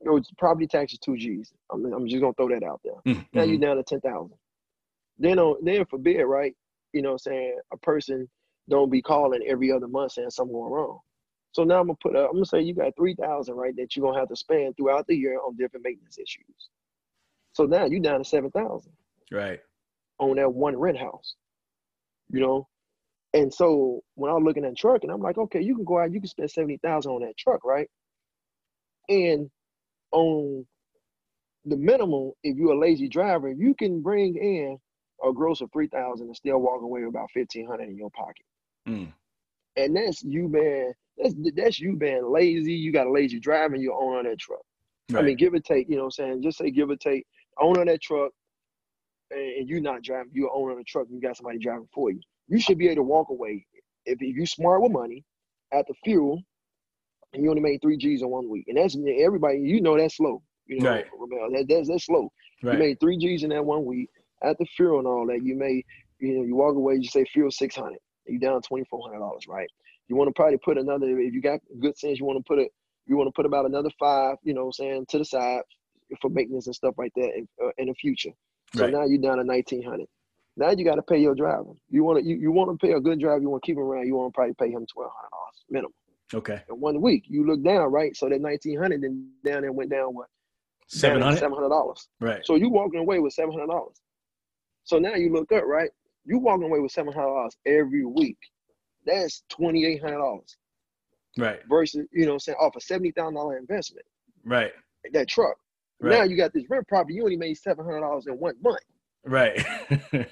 You 0.00 0.10
know, 0.10 0.20
property 0.38 0.66
taxes 0.66 0.98
two 0.98 1.16
G's. 1.16 1.52
I'm, 1.70 1.84
I'm 1.92 2.08
just 2.08 2.20
gonna 2.20 2.32
throw 2.34 2.48
that 2.48 2.64
out 2.64 2.80
there. 2.84 3.14
Mhm. 3.14 3.26
Now 3.32 3.42
you're 3.44 3.58
down 3.58 3.76
to 3.76 3.82
ten 3.84 4.00
thousand. 4.00 4.36
Then 5.18 5.38
on 5.38 5.64
then 5.64 5.84
forbid, 5.86 6.24
right? 6.24 6.54
You 6.92 7.02
know 7.02 7.10
what 7.10 7.22
I'm 7.26 7.32
saying, 7.32 7.58
a 7.72 7.76
person 7.78 8.28
don't 8.68 8.90
be 8.90 9.02
calling 9.02 9.42
every 9.46 9.70
other 9.70 9.88
month 9.88 10.12
saying 10.12 10.30
something 10.30 10.52
going 10.52 10.72
wrong. 10.72 10.98
So 11.52 11.64
now 11.64 11.80
I'm 11.80 11.86
gonna 11.86 11.98
put 12.02 12.16
up, 12.16 12.30
I'm 12.30 12.36
gonna 12.36 12.46
say 12.46 12.62
you 12.62 12.74
got 12.74 12.96
three 12.96 13.14
thousand, 13.14 13.54
right, 13.54 13.74
that 13.76 13.94
you're 13.94 14.06
gonna 14.06 14.18
have 14.18 14.28
to 14.28 14.36
spend 14.36 14.76
throughout 14.76 15.06
the 15.06 15.14
year 15.14 15.38
on 15.38 15.56
different 15.56 15.84
maintenance 15.84 16.18
issues. 16.18 16.70
So 17.52 17.64
now 17.64 17.84
you 17.84 18.00
down 18.00 18.18
to 18.18 18.24
seven 18.24 18.50
thousand. 18.50 18.92
Right. 19.30 19.60
On 20.18 20.36
that 20.36 20.52
one 20.52 20.76
rent 20.76 20.98
house. 20.98 21.36
You 22.30 22.40
know? 22.40 22.68
And 23.34 23.52
so 23.52 24.02
when 24.14 24.30
I 24.30 24.34
was 24.34 24.42
looking 24.44 24.64
at 24.64 24.76
truck, 24.76 25.02
and 25.02 25.10
I'm 25.10 25.22
like, 25.22 25.38
okay, 25.38 25.60
you 25.60 25.74
can 25.74 25.84
go 25.84 25.98
out, 25.98 26.12
you 26.12 26.20
can 26.20 26.28
spend 26.28 26.50
seventy 26.50 26.78
thousand 26.78 27.12
on 27.12 27.22
that 27.22 27.36
truck, 27.36 27.64
right? 27.64 27.88
And 29.08 29.50
on 30.12 30.66
the 31.64 31.76
minimum, 31.76 32.32
if 32.42 32.56
you're 32.56 32.72
a 32.72 32.78
lazy 32.78 33.08
driver, 33.08 33.50
you 33.50 33.74
can 33.74 34.02
bring 34.02 34.36
in 34.36 34.78
a 35.26 35.32
gross 35.32 35.60
of 35.60 35.70
three 35.72 35.88
thousand 35.88 36.26
and 36.26 36.36
still 36.36 36.58
walk 36.58 36.82
away 36.82 37.00
with 37.00 37.10
about 37.10 37.30
fifteen 37.30 37.66
hundred 37.66 37.88
in 37.88 37.96
your 37.96 38.10
pocket. 38.10 38.44
Mm. 38.88 39.12
And 39.76 39.96
that's 39.96 40.22
you 40.22 40.48
being 40.48 40.92
that's 41.16 41.34
that's 41.54 41.80
you 41.80 41.96
being 41.96 42.30
lazy. 42.30 42.74
You 42.74 42.92
got 42.92 43.06
a 43.06 43.12
lazy 43.12 43.40
driver 43.40 43.74
and 43.74 43.82
you 43.82 43.94
own 43.94 44.24
that 44.24 44.38
truck. 44.38 44.60
Right. 45.10 45.22
I 45.22 45.26
mean, 45.26 45.36
give 45.36 45.54
or 45.54 45.60
take, 45.60 45.88
you 45.88 45.96
know 45.96 46.02
what 46.02 46.18
I'm 46.18 46.26
saying? 46.26 46.42
Just 46.42 46.58
say 46.58 46.70
give 46.70 46.90
or 46.90 46.96
take, 46.96 47.26
owner 47.60 47.80
on 47.80 47.86
that 47.86 48.00
truck 48.00 48.32
and 49.30 49.68
you're 49.68 49.80
not 49.80 50.02
driving, 50.02 50.30
you're 50.32 50.52
owner 50.52 50.72
of 50.72 50.78
the 50.78 50.84
truck, 50.84 51.06
and 51.06 51.14
you 51.14 51.20
got 51.20 51.36
somebody 51.36 51.58
driving 51.58 51.88
for 51.92 52.10
you. 52.10 52.20
You 52.52 52.60
should 52.60 52.78
be 52.78 52.86
able 52.88 52.98
to 52.98 53.04
walk 53.04 53.30
away 53.30 53.66
if, 54.06 54.18
if 54.22 54.36
you 54.36 54.46
smart 54.46 54.82
with 54.82 54.92
money 54.92 55.24
at 55.72 55.86
the 55.88 55.94
fuel 56.04 56.42
and 57.34 57.44
you 57.44 57.50
only 57.50 57.62
made 57.62 57.80
three 57.82 57.98
G's 57.98 58.22
in 58.22 58.30
one 58.30 58.50
week. 58.50 58.66
And 58.68 58.78
that's 58.78 58.96
everybody, 59.20 59.60
you 59.60 59.82
know 59.82 59.98
that's 59.98 60.18
slow. 60.18 60.42
You 60.66 60.82
know, 60.82 60.90
Right. 60.90 61.06
That, 61.52 61.66
that's 61.68 61.88
that's 61.88 62.06
slow. 62.06 62.30
right. 62.62 62.74
You 62.74 62.78
made 62.78 63.00
three 63.00 63.18
G's 63.18 63.44
in 63.44 63.50
that 63.50 63.64
one 63.64 63.86
week. 63.86 64.10
At 64.44 64.58
the 64.58 64.66
fuel 64.76 64.98
and 65.00 65.08
all 65.08 65.26
that, 65.28 65.44
you 65.44 65.56
made, 65.56 65.84
you 66.20 66.34
know, 66.38 66.44
you 66.44 66.56
walk 66.56 66.76
away, 66.76 66.96
you 66.96 67.04
say 67.08 67.24
fuel 67.26 67.50
six 67.52 67.76
hundred. 67.76 68.00
You 68.26 68.40
down 68.40 68.62
twenty 68.62 68.84
four 68.90 69.02
hundred 69.06 69.20
dollars, 69.20 69.44
right? 69.48 69.68
You 70.08 70.16
want 70.16 70.28
to 70.30 70.34
probably 70.34 70.58
put 70.58 70.78
another 70.78 71.08
if 71.20 71.34
you 71.34 71.42
got 71.42 71.60
good 71.80 71.98
sense, 71.98 72.20
you 72.20 72.26
want 72.26 72.38
to 72.38 72.44
put 72.44 72.58
it, 72.60 72.72
you 73.06 73.16
want 73.18 73.28
to 73.28 73.32
put 73.32 73.46
about 73.46 73.66
another 73.66 73.90
five, 74.00 74.36
you 74.44 74.54
know 74.54 74.62
what 74.66 74.76
I'm 74.80 74.86
saying, 74.86 75.06
to 75.10 75.18
the 75.18 75.26
side 75.26 75.62
for 76.22 76.30
maintenance 76.30 76.66
and 76.66 76.74
stuff 76.76 76.94
like 76.98 77.12
that 77.16 77.32
in, 77.36 77.48
uh, 77.64 77.70
in 77.78 77.88
the 77.88 77.94
future. 77.94 78.30
So 78.72 78.86
Right. 78.86 78.94
now 78.94 79.04
you're 79.06 79.20
down 79.22 79.38
to 79.38 79.44
nineteen 79.44 79.82
hundred. 79.84 80.08
Now 80.56 80.70
you 80.70 80.84
got 80.84 80.96
to 80.96 81.02
pay 81.02 81.18
your 81.18 81.34
driver. 81.34 81.70
You 81.88 82.04
want 82.04 82.18
to 82.20 82.24
you, 82.28 82.36
you 82.36 82.52
want 82.52 82.78
to 82.78 82.86
pay 82.86 82.92
a 82.92 83.00
good 83.00 83.20
driver. 83.20 83.40
You 83.40 83.48
want 83.48 83.62
to 83.62 83.66
keep 83.66 83.76
him 83.76 83.82
around. 83.84 84.06
You 84.06 84.16
want 84.16 84.32
to 84.32 84.36
probably 84.36 84.54
pay 84.54 84.70
him 84.70 84.86
twelve 84.86 85.10
hundred 85.16 85.30
dollars 85.30 85.64
minimum 85.70 85.92
okay. 86.34 86.62
in 86.68 86.80
one 86.80 87.00
week. 87.00 87.24
You 87.26 87.46
look 87.46 87.62
down, 87.64 87.90
right? 87.90 88.14
So 88.16 88.28
that 88.28 88.40
nineteen 88.40 88.78
hundred 88.78 89.02
then 89.02 89.30
down 89.44 89.62
there 89.62 89.72
went 89.72 89.90
down 89.90 90.14
what 90.14 90.26
Seven 90.88 91.22
hundred. 91.22 91.38
seven 91.38 91.54
hundred 91.54 91.70
dollars. 91.70 92.06
Right. 92.20 92.44
So 92.44 92.56
you 92.56 92.68
walking 92.68 93.00
away 93.00 93.18
with 93.18 93.32
seven 93.32 93.52
hundred 93.52 93.68
dollars. 93.68 93.96
So 94.84 94.98
now 94.98 95.14
you 95.14 95.32
look 95.32 95.50
up, 95.52 95.64
right? 95.64 95.88
You 96.26 96.38
walking 96.38 96.64
away 96.66 96.80
with 96.80 96.92
seven 96.92 97.12
hundred 97.14 97.28
dollars 97.28 97.56
every 97.66 98.04
week. 98.04 98.38
That's 99.06 99.42
twenty 99.48 99.86
eight 99.86 100.02
hundred 100.02 100.18
dollars 100.18 100.56
Right. 101.38 101.60
versus 101.66 102.06
you 102.12 102.26
know 102.26 102.34
I'm 102.34 102.38
saying 102.40 102.58
off 102.60 102.76
a 102.76 102.80
seventy 102.80 103.10
thousand 103.12 103.34
dollar 103.36 103.56
investment. 103.56 104.04
Right. 104.44 104.72
That 105.12 105.28
truck. 105.28 105.56
Right. 105.98 106.18
Now 106.18 106.22
you 106.24 106.36
got 106.36 106.52
this 106.52 106.64
rent 106.68 106.86
property. 106.88 107.14
You 107.14 107.22
only 107.22 107.36
made 107.36 107.54
seven 107.54 107.84
hundred 107.86 108.00
dollars 108.00 108.26
in 108.26 108.34
one 108.34 108.54
month. 108.62 108.80
Right. 109.24 109.64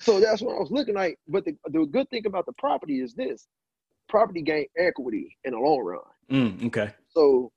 So 0.00 0.20
that's 0.20 0.40
what 0.40 0.54
I 0.56 0.60
was 0.60 0.70
looking 0.70 0.94
like. 0.94 1.18
But 1.26 1.44
the, 1.44 1.56
the 1.70 1.84
good 1.84 2.08
thing 2.08 2.24
about 2.26 2.46
the 2.46 2.52
property 2.52 3.00
is 3.00 3.14
this: 3.14 3.48
property 4.08 4.42
gain 4.42 4.66
equity 4.78 5.36
in 5.44 5.52
the 5.52 5.58
long 5.58 5.80
run. 5.80 6.00
mm, 6.30 6.66
okay. 6.66 6.92
So, 7.08 7.50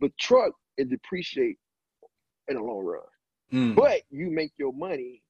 the 0.00 0.10
truck 0.18 0.52
it 0.78 0.88
depreciate 0.88 1.58
in 2.48 2.56
the 2.56 2.62
long 2.62 2.84
run. 2.84 3.00
Mm, 3.52 3.74
but 3.74 4.02
you 4.10 4.30
make 4.30 4.52
your 4.56 4.72
money 4.72 5.20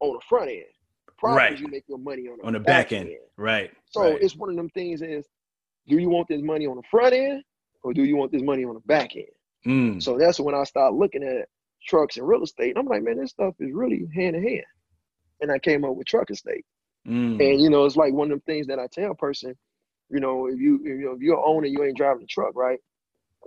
on 0.00 0.14
the 0.14 0.20
front 0.28 0.50
end. 0.50 0.64
Properties, 1.18 1.50
Right. 1.50 1.60
you 1.60 1.68
make 1.68 1.84
your 1.88 1.98
money 1.98 2.28
on 2.28 2.38
the, 2.38 2.46
on 2.46 2.52
the 2.52 2.60
back 2.60 2.92
end. 2.92 3.10
Right. 3.36 3.70
So 3.90 4.02
right. 4.02 4.18
it's 4.22 4.34
one 4.36 4.50
of 4.50 4.56
them 4.56 4.68
things 4.70 5.02
is, 5.02 5.26
do 5.88 5.98
you 5.98 6.08
want 6.08 6.28
this 6.28 6.42
money 6.42 6.66
on 6.66 6.76
the 6.76 6.82
front 6.90 7.14
end 7.14 7.42
or 7.84 7.92
do 7.92 8.02
you 8.04 8.16
want 8.16 8.32
this 8.32 8.42
money 8.42 8.64
on 8.64 8.74
the 8.74 8.80
back 8.80 9.10
end? 9.14 9.26
Mm, 9.66 10.02
So 10.02 10.18
that's 10.18 10.40
when 10.40 10.54
I 10.54 10.64
start 10.64 10.94
looking 10.94 11.22
at 11.22 11.48
trucks 11.86 12.16
and 12.16 12.26
real 12.26 12.42
estate. 12.42 12.70
And 12.70 12.78
I'm 12.78 12.86
like, 12.86 13.02
man, 13.02 13.18
this 13.18 13.30
stuff 13.30 13.54
is 13.60 13.72
really 13.72 14.06
hand 14.14 14.36
in 14.36 14.42
hand. 14.42 14.64
And 15.40 15.50
I 15.50 15.58
came 15.58 15.84
up 15.84 15.94
with 15.96 16.06
truck 16.06 16.30
estate. 16.30 16.64
mm, 17.06 17.40
And 17.40 17.60
you 17.60 17.68
know, 17.70 17.84
it's 17.84 17.96
like 17.96 18.12
one 18.12 18.26
of 18.30 18.30
them 18.30 18.42
things 18.46 18.66
that 18.68 18.78
I 18.78 18.86
tell 18.92 19.10
a 19.10 19.14
person, 19.14 19.56
you 20.10 20.20
know, 20.20 20.46
if 20.46 20.58
you 20.60 20.80
you 20.84 21.04
know 21.06 21.12
if 21.12 21.20
you're 21.20 21.44
owner, 21.44 21.66
you 21.66 21.82
ain't 21.84 21.96
driving 21.96 22.22
a 22.22 22.26
truck, 22.26 22.52
right? 22.54 22.78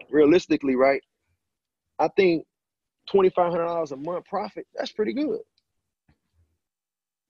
Realistically, 0.09 0.75
right? 0.75 1.01
I 1.99 2.09
think 2.17 2.45
twenty 3.09 3.29
five 3.29 3.51
hundred 3.51 3.65
dollars 3.67 3.91
a 3.91 3.97
month 3.97 4.25
profit, 4.25 4.65
that's 4.75 4.91
pretty 4.91 5.13
good. 5.13 5.39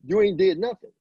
You 0.03 0.21
ain't 0.21 0.37
did 0.37 0.57
nothing. 0.59 0.91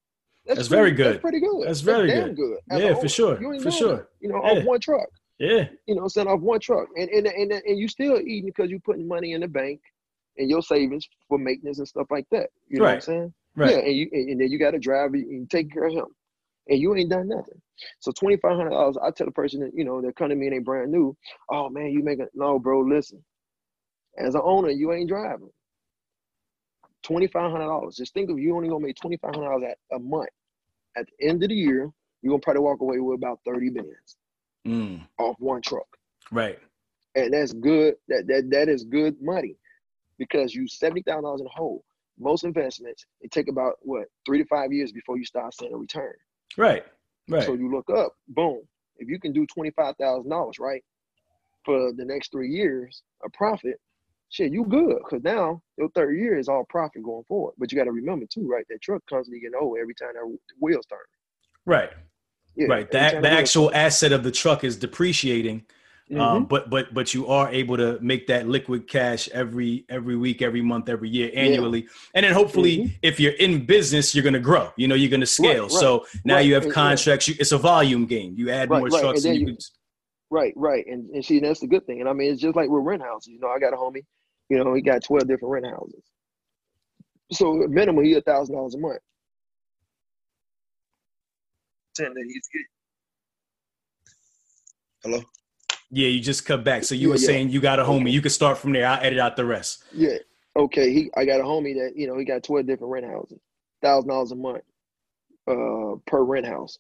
That's 0.47 0.67
very 0.69 0.91
pretty- 0.91 0.97
good. 0.97 1.07
That's 1.15 1.21
pretty 1.23 1.41
good. 1.41 1.67
That's 1.67 1.81
very 1.81 2.09
damn 2.09 2.35
good. 2.35 2.59
As 2.71 2.81
Yeah, 2.83 2.89
a 2.91 2.97
for 3.01 3.09
sure, 3.09 3.41
You 3.41 3.53
ain't 3.55 3.63
for 3.63 3.71
sure. 3.71 4.09
You 4.21 4.29
know, 4.29 4.43
Yeah. 4.45 4.59
off 4.61 4.65
one 4.65 4.81
truck. 4.81 5.09
yeah. 5.39 5.69
You 5.87 5.95
know, 5.95 6.07
set 6.09 6.27
off 6.27 6.41
one 6.41 6.61
truck, 6.61 6.89
and 6.97 7.09
and 7.09 7.27
and 7.27 7.53
and 7.53 7.79
you 7.79 7.89
still 7.89 8.21
eating 8.21 8.45
because 8.47 8.71
you're 8.71 8.81
putting 8.81 9.09
money 9.09 9.33
in 9.33 9.41
the 9.41 9.49
bank 9.49 9.81
and 10.39 10.51
your 10.51 10.63
savings 10.63 11.07
for 11.29 11.39
maintenance 11.39 11.79
and 11.79 11.89
stuff 11.89 12.07
like 12.11 12.27
that. 12.31 12.49
You 12.69 12.81
know 12.81 12.87
what 12.87 12.95
I'm 12.95 13.01
saying? 13.01 13.35
Right. 13.57 13.71
Yeah, 13.71 13.79
and 13.79 13.97
you 13.97 14.09
and 14.13 14.41
then 14.41 14.51
you 14.51 14.59
got 14.59 14.75
a 14.75 14.79
driver 14.79 15.17
and 15.17 15.51
take 15.51 15.73
care 15.73 15.87
of 15.87 15.95
him, 15.95 16.07
and 16.69 16.81
you 16.81 16.95
ain't 16.95 17.11
done 17.11 17.29
nothing. 17.29 17.61
So 18.01 18.13
twenty 18.13 18.37
five 18.39 18.57
hundred 18.57 18.71
dollars, 18.71 18.99
I 19.03 19.11
tell 19.11 19.27
the 19.27 19.33
person 19.33 19.61
that 19.61 19.73
you 19.75 19.85
know 19.85 20.01
they're 20.03 20.13
coming 20.13 20.37
to 20.37 20.41
me 20.41 20.49
and 20.49 20.57
they 20.57 20.61
brand 20.61 20.93
new. 20.93 21.17
Oh 21.51 21.69
man, 21.71 21.89
you 21.91 22.03
make 22.05 22.21
a 22.21 22.27
no, 22.35 22.59
bro. 22.59 22.81
Listen, 22.81 23.25
as 24.19 24.35
an 24.35 24.43
owner, 24.45 24.71
you 24.71 24.93
ain't 24.93 25.09
driving. 25.09 25.51
Twenty 27.03 27.29
five 27.29 27.51
hundred 27.53 27.67
dollars. 27.67 27.97
Just 27.97 28.15
think 28.15 28.31
of 28.31 28.39
you 28.39 28.57
only 28.57 28.69
gonna 28.69 28.87
make 28.87 28.97
twenty 28.97 29.19
five 29.19 29.35
hundred 29.35 29.51
dollars 29.51 29.75
a 29.93 29.99
month. 30.01 30.31
At 30.97 31.07
the 31.19 31.29
end 31.29 31.43
of 31.43 31.51
the 31.51 31.55
year, 31.55 31.91
you're 32.23 32.33
gonna 32.33 32.41
probably 32.41 32.63
walk 32.63 32.81
away 32.81 32.99
with 33.01 33.17
about 33.19 33.41
thirty 33.47 33.71
bands 33.71 34.17
Mm, 34.67 35.07
off 35.19 35.37
one 35.39 35.63
truck 35.63 35.87
right. 36.33 36.59
and 37.17 37.33
that's 37.35 37.53
good. 37.53 37.95
That 38.09 38.27
that 38.29 38.51
that 38.51 38.69
is 38.69 38.85
good 38.85 39.17
money 39.23 39.57
because 40.19 40.55
you 40.55 40.67
seventy 40.69 41.03
thousand 41.03 41.25
dollars 41.25 41.41
in 41.41 41.47
a 41.47 41.51
hole. 41.51 41.85
Most 42.19 42.45
investments 42.45 43.05
it 43.21 43.31
take 43.31 43.49
about 43.49 43.75
what 43.81 44.07
three 44.25 44.39
to 44.39 44.45
five 44.47 44.73
years 44.73 44.93
before 44.93 45.19
you 45.19 45.25
start 45.25 45.55
seeing 45.55 45.75
a 45.75 45.77
return. 45.77 46.15
Right. 46.57 46.85
Right. 47.29 47.45
So 47.45 47.55
you 47.55 47.71
look 47.71 47.89
up, 47.91 48.15
boom. 48.29 48.61
If 48.99 49.09
you 49.09 49.19
can 49.19 49.33
do 49.33 49.47
twenty 49.47 49.71
five 49.71 49.97
thousand 49.97 50.31
dollars, 50.31 50.59
right, 50.59 50.83
for 51.65 51.93
the 51.93 52.05
next 52.05 52.31
three 52.31 52.51
years, 52.51 53.03
a 53.25 53.31
profit, 53.31 53.81
shit, 54.31 54.53
you 54.53 54.65
good. 54.65 54.99
Cause 55.09 55.21
now 55.25 55.61
your 55.79 55.89
third 55.91 56.17
year 56.17 56.39
is 56.39 56.49
all 56.49 56.65
profit 56.69 57.03
going 57.03 57.25
forward. 57.25 57.55
But 57.59 57.73
you 57.73 57.79
got 57.79 57.85
to 57.85 57.93
remember 57.93 58.27
too, 58.33 58.47
right? 58.47 58.65
That 58.69 58.83
truck 58.83 59.03
constantly 59.09 59.41
getting 59.41 59.59
old 59.61 59.79
every 59.81 59.95
time 59.95 60.11
that 60.15 60.39
wheels 60.61 60.87
turn. 60.87 60.99
right. 61.67 61.91
Yeah, 62.57 62.67
right. 62.69 62.89
That 62.93 63.15
time 63.15 63.23
the 63.23 63.31
actual 63.31 63.75
asset 63.75 64.13
of 64.13 64.23
the 64.23 64.31
truck 64.31 64.63
is 64.63 64.77
depreciating. 64.77 65.65
Mhm. 66.11 66.21
Um, 66.21 66.45
but 66.45 66.69
but 66.69 66.93
but 66.93 67.15
you 67.15 67.27
are 67.29 67.51
able 67.51 67.79
to 67.79 67.99
make 68.01 68.27
that 68.27 68.47
liquid 68.47 68.87
cash 68.87 69.27
every 69.31 69.87
every 69.89 70.17
week, 70.17 70.43
every 70.43 70.61
month, 70.61 70.91
every 70.91 71.09
year, 71.09 71.31
annually, 71.35 71.89
and 72.15 72.27
then 72.27 72.33
hopefully, 72.35 72.77
Mhm. 72.77 72.93
if 73.03 73.19
you're 73.19 73.33
in 73.33 73.65
business, 73.65 74.15
you're 74.15 74.23
going 74.23 74.35
to 74.35 74.39
grow. 74.41 74.71
You 74.77 74.87
know, 74.87 74.95
you're 74.95 75.09
going 75.11 75.21
to 75.23 75.27
scale. 75.27 75.63
right, 75.63 75.71
so 75.71 76.05
now 76.27 76.35
right, 76.35 76.47
you 76.47 76.53
have 76.55 76.65
and- 76.65 76.71
yeah. 76.71 76.75
contracts. 76.75 77.27
You, 77.29 77.35
it's 77.41 77.53
a 77.53 77.59
volume 77.59 78.05
game. 78.05 78.35
You 78.37 78.51
add 78.51 78.69
Right, 78.69 78.81
more 78.81 78.89
right, 78.89 79.01
trucks, 79.01 79.25
and 79.25 79.33
and, 79.33 79.41
you, 79.41 79.47
you- 79.49 79.53
can. 79.55 79.65
Right, 80.31 80.53
right. 80.57 80.85
And 80.87 81.09
and 81.11 81.25
see, 81.25 81.39
that's 81.41 81.61
the 81.61 81.67
good 81.67 81.87
thing. 81.87 82.01
And 82.01 82.09
I 82.09 82.13
mean, 82.13 82.31
it's 82.33 82.41
just 82.43 82.55
like 82.55 82.69
with 82.69 82.85
rent 82.85 83.01
houses. 83.03 83.29
You 83.33 83.41
know, 83.41 83.49
I 83.49 83.59
got 83.59 83.73
a 83.73 83.77
homie, 83.77 84.05
you 84.51 84.63
know, 84.63 84.75
he 84.75 84.83
got 84.83 85.03
12 85.03 85.27
different 85.27 85.53
rent 85.53 85.67
houses. 85.67 86.03
So 87.33 87.55
minimum, 87.69 88.05
he 88.05 88.13
a 88.15 88.21
thousand 88.21 88.57
dollars 88.57 88.75
a 88.75 88.79
month. 88.79 89.01
Ten 91.95 92.13
that 92.13 92.25
he's 92.27 92.49
getting. 92.53 92.67
Hello? 95.03 95.23
Yeah, 95.95 96.09
you 96.09 96.21
just 96.21 96.45
cut 96.45 96.65
back. 96.65 96.85
So 96.85 96.95
you 96.95 97.09
were 97.09 97.17
yeah. 97.17 97.27
saying 97.27 97.51
you 97.51 97.61
got 97.61 97.79
a 97.79 97.85
homie. 97.85 98.11
You 98.11 98.21
can 98.21 98.31
start 98.31 98.59
from 98.59 98.73
there. 98.73 98.87
I'll 98.87 99.03
edit 99.03 99.19
out 99.19 99.37
the 99.37 99.45
rest. 99.45 99.85
Yeah. 99.93 100.17
Okay. 100.57 100.93
He 100.93 101.11
I 101.17 101.25
got 101.25 101.41
a 101.41 101.45
homie 101.45 101.75
that, 101.75 101.97
you 101.97 102.07
know, 102.07 102.19
he 102.19 102.25
got 102.25 102.43
12 102.43 102.67
different 102.67 102.93
rent 102.93 103.07
houses. 103.07 103.39
Thousand 103.83 104.09
dollars 104.09 104.33
a 104.33 104.37
month 104.37 104.65
uh 105.47 105.97
per 106.07 106.23
rent 106.23 106.47
house. 106.47 106.79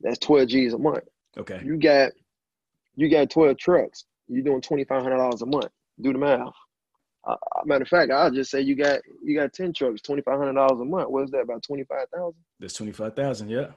That's 0.00 0.18
12 0.18 0.48
G's 0.48 0.74
a 0.74 0.78
month. 0.78 1.04
Okay. 1.36 1.60
You 1.64 1.76
got 1.76 2.12
you 2.94 3.10
got 3.10 3.30
12 3.30 3.58
trucks. 3.58 4.04
You're 4.28 4.44
doing 4.44 4.60
twenty 4.60 4.84
five 4.84 5.02
hundred 5.02 5.16
dollars 5.16 5.42
a 5.42 5.46
month. 5.46 5.70
Do 6.00 6.12
the 6.12 6.18
math. 6.18 6.52
Uh, 7.24 7.36
matter 7.64 7.82
of 7.82 7.88
fact, 7.88 8.10
I'll 8.10 8.30
just 8.30 8.50
say 8.50 8.60
you 8.60 8.74
got 8.74 9.00
you 9.22 9.36
got 9.36 9.52
10 9.52 9.72
trucks, 9.72 10.02
twenty 10.02 10.22
five 10.22 10.38
hundred 10.38 10.54
dollars 10.54 10.80
a 10.80 10.84
month. 10.84 11.10
What 11.10 11.24
is 11.24 11.30
that? 11.30 11.40
About 11.40 11.62
twenty 11.62 11.84
five 11.84 12.06
thousand. 12.14 12.40
That's 12.60 12.74
twenty 12.74 12.92
five 12.92 13.14
thousand. 13.14 13.48
Yeah. 13.48 13.72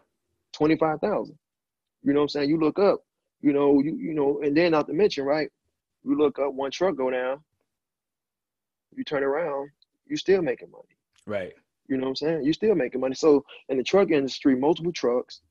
Twenty 0.54 0.78
five 0.78 1.00
thousand. 1.02 1.38
You 2.04 2.14
know 2.14 2.20
what 2.20 2.26
I'm 2.26 2.30
saying? 2.30 2.50
You 2.50 2.60
look 2.60 2.80
up, 2.80 3.02
you 3.46 3.54
know, 3.54 3.80
you 3.80 3.96
you 3.96 4.16
know, 4.16 4.42
and 4.44 4.58
then 4.58 4.72
not 4.72 4.88
to 4.88 4.94
mention, 4.94 5.24
right? 5.24 5.50
You 6.04 6.18
look 6.18 6.40
up 6.40 6.54
one 6.54 6.72
truck 6.72 6.96
go 6.96 7.12
down, 7.12 7.44
you 8.96 9.04
turn 9.04 9.24
around, 9.24 9.70
you 10.08 10.18
still 10.18 10.42
making 10.42 10.72
money. 10.72 10.98
Right. 11.28 11.54
You 11.88 11.98
know 11.98 12.06
what 12.06 12.10
I'm 12.10 12.16
saying? 12.16 12.44
You're 12.44 12.54
still 12.54 12.74
making 12.74 13.02
money. 13.02 13.14
So 13.14 13.46
in 13.70 13.78
the 13.78 13.84
truck 13.84 14.10
industry, 14.10 14.56
multiple 14.56 14.92
trucks, 14.92 15.42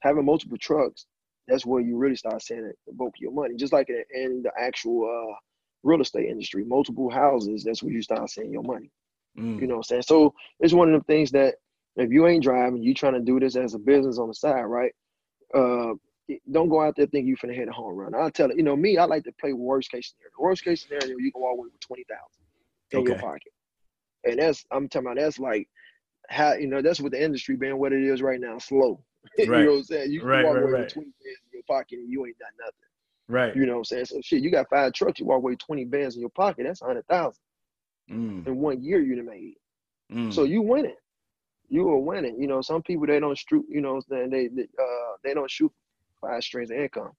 having 0.00 0.24
multiple 0.24 0.58
trucks, 0.58 1.06
that's 1.46 1.64
where 1.64 1.80
you 1.80 1.96
really 1.96 2.16
start 2.16 2.42
seeing 2.42 2.64
it, 2.64 2.76
the 2.88 2.92
bulk 2.92 3.14
of 3.16 3.20
your 3.20 3.30
money. 3.30 3.54
Just 3.54 3.72
like 3.72 3.88
in, 3.88 4.02
in 4.12 4.42
the 4.42 4.50
actual 4.58 5.04
uh, 5.04 5.36
real 5.84 6.00
estate 6.00 6.28
industry, 6.28 6.64
multiple 6.64 7.08
houses, 7.08 7.62
that's 7.62 7.84
where 7.84 7.92
you 7.92 8.02
start 8.02 8.28
seeing 8.30 8.50
your 8.50 8.64
money. 8.64 8.90
Mm. 9.38 9.60
You 9.60 9.68
know 9.68 9.74
what 9.74 9.78
I'm 9.78 9.82
saying? 9.84 10.02
So 10.02 10.34
it's 10.58 10.74
one 10.74 10.92
of 10.92 11.00
the 11.00 11.04
things 11.04 11.30
that 11.30 11.54
if 11.94 12.10
you 12.10 12.26
ain't 12.26 12.42
driving, 12.42 12.82
you 12.82 12.94
trying 12.94 13.12
to 13.14 13.20
do 13.20 13.38
this 13.38 13.54
as 13.54 13.74
a 13.74 13.78
business 13.78 14.18
on 14.18 14.26
the 14.26 14.34
side, 14.34 14.62
right? 14.62 14.92
Uh, 15.54 15.94
don't 16.50 16.68
go 16.68 16.80
out 16.80 16.96
there 16.96 17.06
thinking 17.06 17.28
you're 17.28 17.36
finna 17.36 17.54
hit 17.54 17.68
a 17.68 17.72
home 17.72 17.94
run. 17.96 18.14
I'll 18.14 18.30
tell 18.30 18.50
it, 18.50 18.56
you 18.56 18.62
know, 18.62 18.76
me, 18.76 18.96
I 18.96 19.04
like 19.04 19.24
to 19.24 19.32
play 19.32 19.52
worst 19.52 19.90
case 19.90 20.12
scenario. 20.14 20.32
Worst 20.38 20.64
case 20.64 20.82
scenario, 20.82 21.18
you 21.18 21.30
can 21.32 21.42
walk 21.42 21.52
away 21.58 21.68
with 21.72 21.80
twenty 21.80 22.04
thousand 22.04 22.42
in 22.92 23.02
your 23.04 23.12
Okay. 23.14 23.22
pocket. 23.22 23.52
And 24.24 24.38
that's 24.38 24.64
I'm 24.70 24.88
talking 24.88 25.06
about 25.08 25.20
that's 25.20 25.38
like 25.38 25.68
how 26.28 26.54
you 26.54 26.66
know 26.66 26.80
that's 26.82 27.00
what 27.00 27.12
the 27.12 27.22
industry 27.22 27.56
being 27.56 27.78
what 27.78 27.92
it 27.92 28.02
is 28.02 28.22
right 28.22 28.40
now, 28.40 28.58
slow. 28.58 29.02
you 29.38 29.46
know 29.46 29.70
what 29.70 29.76
I'm 29.78 29.84
saying? 29.84 30.12
You 30.12 30.24
Right, 30.24 30.44
walk 30.44 30.54
right, 30.54 30.62
away 30.62 30.72
right. 30.72 30.80
with 30.80 30.92
20 30.94 31.06
bands 31.06 31.40
in 31.44 31.50
your 31.52 31.62
pocket 31.68 31.98
and 31.98 32.10
you 32.10 32.24
ain't 32.26 32.38
done 32.38 32.48
nothing. 32.58 32.74
Right. 33.28 33.56
You 33.56 33.66
know 33.66 33.72
what 33.72 33.78
I'm 33.78 33.84
saying? 33.84 34.04
So 34.06 34.20
shit, 34.22 34.42
you 34.42 34.50
got 34.50 34.68
five 34.70 34.92
trucks, 34.92 35.20
you 35.20 35.26
walk 35.26 35.38
away 35.38 35.52
with 35.52 35.60
20 35.60 35.84
bands 35.86 36.14
in 36.14 36.20
your 36.22 36.30
pocket, 36.30 36.64
that's 36.66 36.82
a 36.82 36.86
hundred 36.86 37.06
thousand 37.06 37.40
Mm, 38.10 38.46
in 38.46 38.56
one 38.58 38.82
year 38.82 39.00
you 39.00 39.22
made. 39.22 39.54
mm. 40.12 40.32
So 40.32 40.44
you 40.44 40.62
winning. 40.62 40.96
You 41.68 41.88
are 41.88 41.98
winning. 41.98 42.40
You 42.40 42.46
know, 42.46 42.60
some 42.60 42.82
people 42.82 43.06
they 43.06 43.18
don't 43.18 43.36
shoot, 43.38 43.64
you 43.68 43.80
know, 43.80 43.94
what 43.94 44.04
I'm 44.10 44.30
saying? 44.30 44.30
they 44.30 44.48
they, 44.48 44.62
uh 44.64 45.16
they 45.24 45.34
don't 45.34 45.50
shoot 45.50 45.72
five 46.24 46.42
streams 46.42 46.70
of 46.70 46.76
income. 46.78 47.10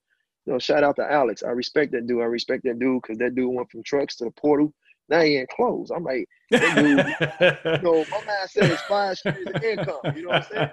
You 0.45 0.53
know, 0.53 0.59
shout 0.59 0.83
out 0.83 0.95
to 0.97 1.11
Alex. 1.11 1.43
I 1.43 1.49
respect 1.49 1.91
that 1.93 2.07
dude. 2.07 2.21
I 2.21 2.25
respect 2.25 2.63
that 2.65 2.79
dude 2.79 3.01
because 3.01 3.17
that 3.17 3.35
dude 3.35 3.53
went 3.53 3.71
from 3.71 3.83
trucks 3.83 4.15
to 4.17 4.25
the 4.25 4.31
portal. 4.31 4.73
Now 5.09 5.21
he 5.21 5.37
in 5.37 5.47
clothes. 5.55 5.91
I'm 5.91 6.03
like, 6.03 6.27
you 6.51 7.15
know, 7.81 8.05
my 8.09 8.19
man 8.25 8.47
said 8.47 8.69
it's 8.69 8.83
five 8.83 9.17
streams 9.17 9.49
of 9.49 9.55
income. 9.63 9.97
You 10.13 10.23
know 10.23 10.29
what 10.29 10.35
I'm 10.37 10.41
saying? 10.43 10.69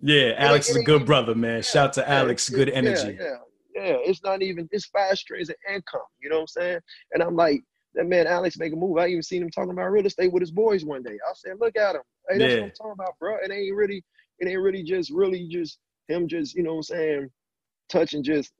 yeah, 0.00 0.34
Alex 0.36 0.68
is 0.70 0.76
a 0.76 0.82
good 0.82 1.06
brother, 1.06 1.34
man. 1.34 1.62
Shout 1.62 1.92
to 1.94 2.08
Yeah, 2.08 2.16
Alex, 2.18 2.48
yeah, 2.50 2.56
good 2.56 2.68
yeah, 2.68 2.74
energy. 2.76 3.16
Yeah, 3.20 3.36
yeah, 3.74 3.96
It's 4.04 4.22
not 4.22 4.42
even 4.42 4.68
it's 4.72 4.86
five 4.86 5.16
streams 5.18 5.50
of 5.50 5.56
income. 5.68 6.00
You 6.22 6.30
know 6.30 6.36
what 6.36 6.42
I'm 6.42 6.46
saying? 6.48 6.80
And 7.12 7.22
I'm 7.22 7.36
like, 7.36 7.62
that 7.94 8.06
man 8.06 8.26
Alex 8.26 8.58
make 8.58 8.72
a 8.72 8.76
move. 8.76 8.98
I 8.98 9.08
even 9.08 9.22
seen 9.22 9.42
him 9.42 9.50
talking 9.50 9.72
about 9.72 9.90
real 9.90 10.06
estate 10.06 10.32
with 10.32 10.42
his 10.42 10.50
boys 10.52 10.84
one 10.84 11.02
day. 11.02 11.14
I 11.28 11.32
said, 11.34 11.56
look 11.60 11.76
at 11.76 11.96
him. 11.96 12.02
Hey, 12.28 12.38
that's 12.38 12.54
Yeah. 12.54 12.60
what 12.60 12.66
I'm 12.66 12.72
talking 12.72 12.92
about, 12.92 13.18
bro. 13.18 13.36
It 13.42 13.50
ain't 13.50 13.74
really, 13.74 14.04
it 14.38 14.48
ain't 14.48 14.60
really 14.60 14.82
just 14.82 15.10
really 15.10 15.48
just 15.48 15.78
him 16.08 16.28
just, 16.28 16.54
you 16.54 16.62
know 16.62 16.70
what 16.72 16.76
I'm 16.78 16.82
saying, 16.84 17.30
touching 17.90 18.22
just 18.22 18.52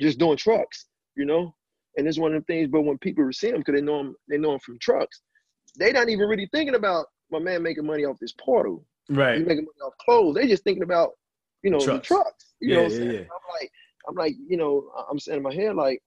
just 0.00 0.18
doing 0.18 0.36
trucks, 0.36 0.86
you 1.16 1.24
know? 1.24 1.54
And 1.96 2.08
it's 2.08 2.18
one 2.18 2.34
of 2.34 2.42
the 2.42 2.52
things, 2.52 2.68
but 2.70 2.82
when 2.82 2.98
people 2.98 3.28
see 3.32 3.50
him, 3.50 3.58
because 3.58 3.74
they 3.74 3.80
know 3.80 4.00
him, 4.00 4.16
they 4.28 4.36
know 4.38 4.54
him 4.54 4.60
from 4.60 4.78
trucks, 4.80 5.22
they 5.78 5.92
not 5.92 6.08
even 6.08 6.28
really 6.28 6.48
thinking 6.52 6.74
about 6.74 7.06
my 7.30 7.38
man 7.38 7.62
making 7.62 7.86
money 7.86 8.04
off 8.04 8.18
this 8.20 8.34
portal. 8.38 8.84
Right. 9.08 9.38
He's 9.38 9.46
making 9.46 9.64
money 9.64 9.80
off 9.86 9.94
clothes. 10.04 10.34
They 10.34 10.46
just 10.48 10.64
thinking 10.64 10.82
about, 10.82 11.10
you 11.62 11.70
know, 11.70 11.78
Trucks. 11.84 12.08
the 12.08 12.14
trucks. 12.14 12.54
You 12.60 12.70
Yeah, 12.70 12.74
know 12.76 12.82
what 12.82 12.92
I'm 12.92 12.92
yeah, 12.92 12.98
saying? 12.98 13.12
yeah. 13.12 13.20
I'm 13.20 13.60
like, 13.60 13.70
I'm 14.08 14.14
like, 14.16 14.34
you 14.48 14.56
know, 14.56 14.90
I'm 15.10 15.18
saying 15.18 15.36
in 15.38 15.42
my 15.42 15.54
head, 15.54 15.76
like, 15.76 16.02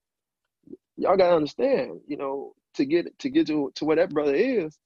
y'all 0.97 1.17
gotta 1.17 1.35
understand, 1.35 2.01
you 2.07 2.17
know, 2.17 2.53
to 2.75 2.85
get 2.85 3.17
to 3.19 3.29
get 3.29 3.47
to 3.47 3.71
to 3.75 3.85
where 3.85 3.95
that 3.95 4.09
brother 4.11 4.35
is, 4.35 4.77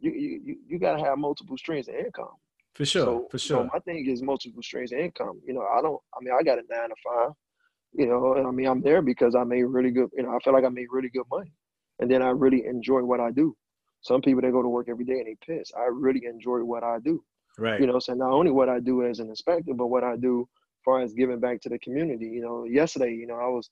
you 0.00 0.10
you 0.12 0.40
you, 0.44 0.56
you 0.66 0.78
gotta 0.78 1.02
have 1.02 1.18
multiple 1.18 1.56
streams 1.56 1.88
of 1.88 1.94
income. 1.94 2.34
For 2.78 2.84
sure. 2.84 3.04
so, 3.04 3.28
for 3.28 3.38
you 3.38 3.56
know, 3.56 3.62
sure. 3.62 3.70
my 3.74 3.80
thing 3.80 4.06
is 4.08 4.22
multiple 4.22 4.62
streams 4.62 4.92
of 4.92 5.00
income. 5.00 5.40
You 5.44 5.52
know, 5.52 5.66
I 5.66 5.82
don't. 5.82 6.00
I 6.14 6.22
mean, 6.22 6.32
I 6.38 6.44
got 6.44 6.58
a 6.58 6.62
nine 6.70 6.90
to 6.90 6.94
five. 7.04 7.30
You 7.92 8.06
know, 8.06 8.34
and 8.34 8.46
I 8.46 8.52
mean, 8.52 8.68
I'm 8.68 8.80
there 8.80 9.02
because 9.02 9.34
I 9.34 9.42
made 9.42 9.64
really 9.64 9.90
good. 9.90 10.10
You 10.16 10.22
know, 10.22 10.30
I 10.30 10.38
feel 10.44 10.52
like 10.52 10.62
I 10.64 10.68
made 10.68 10.86
really 10.88 11.08
good 11.08 11.26
money, 11.28 11.50
and 11.98 12.08
then 12.08 12.22
I 12.22 12.28
really 12.28 12.66
enjoy 12.66 13.02
what 13.02 13.18
I 13.18 13.32
do. 13.32 13.56
Some 14.02 14.22
people 14.22 14.42
they 14.42 14.52
go 14.52 14.62
to 14.62 14.68
work 14.68 14.88
every 14.88 15.04
day 15.04 15.14
and 15.14 15.26
they 15.26 15.36
piss. 15.44 15.72
I 15.76 15.88
really 15.90 16.22
enjoy 16.24 16.60
what 16.60 16.84
I 16.84 16.98
do. 17.04 17.20
right. 17.58 17.80
You 17.80 17.88
know, 17.88 17.98
so 17.98 18.14
not 18.14 18.30
only 18.30 18.52
what 18.52 18.68
I 18.68 18.78
do 18.78 19.04
as 19.04 19.18
an 19.18 19.28
inspector, 19.28 19.74
but 19.74 19.88
what 19.88 20.04
I 20.04 20.14
do 20.14 20.42
as 20.42 20.84
far 20.84 21.00
as 21.00 21.12
giving 21.14 21.40
back 21.40 21.60
to 21.62 21.68
the 21.68 21.80
community. 21.80 22.26
You 22.26 22.42
know, 22.42 22.64
yesterday, 22.64 23.12
you 23.12 23.26
know, 23.26 23.40
I 23.40 23.48
was 23.48 23.70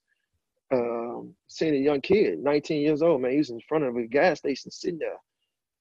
um, 0.73 1.33
seeing 1.47 1.75
a 1.75 1.77
young 1.77 2.01
kid, 2.01 2.39
19 2.39 2.81
years 2.81 3.01
old, 3.01 3.21
man. 3.21 3.31
He 3.31 3.37
was 3.37 3.51
in 3.51 3.61
front 3.69 3.85
of 3.85 3.95
a 3.95 4.05
gas 4.05 4.39
station 4.39 4.69
sitting 4.69 4.99
there 4.99 5.15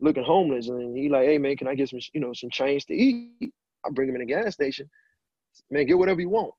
looking 0.00 0.24
homeless. 0.24 0.68
And 0.68 0.96
he 0.96 1.08
like, 1.08 1.26
hey, 1.26 1.38
man, 1.38 1.56
can 1.56 1.68
I 1.68 1.74
get 1.74 1.88
some, 1.88 2.00
you 2.12 2.20
know, 2.20 2.32
some 2.32 2.50
change 2.50 2.86
to 2.86 2.94
eat? 2.94 3.52
I 3.84 3.90
bring 3.90 4.08
him 4.08 4.16
in 4.16 4.20
the 4.20 4.26
gas 4.26 4.54
station. 4.54 4.88
Man, 5.70 5.86
get 5.86 5.98
whatever 5.98 6.20
you 6.20 6.28
want. 6.28 6.54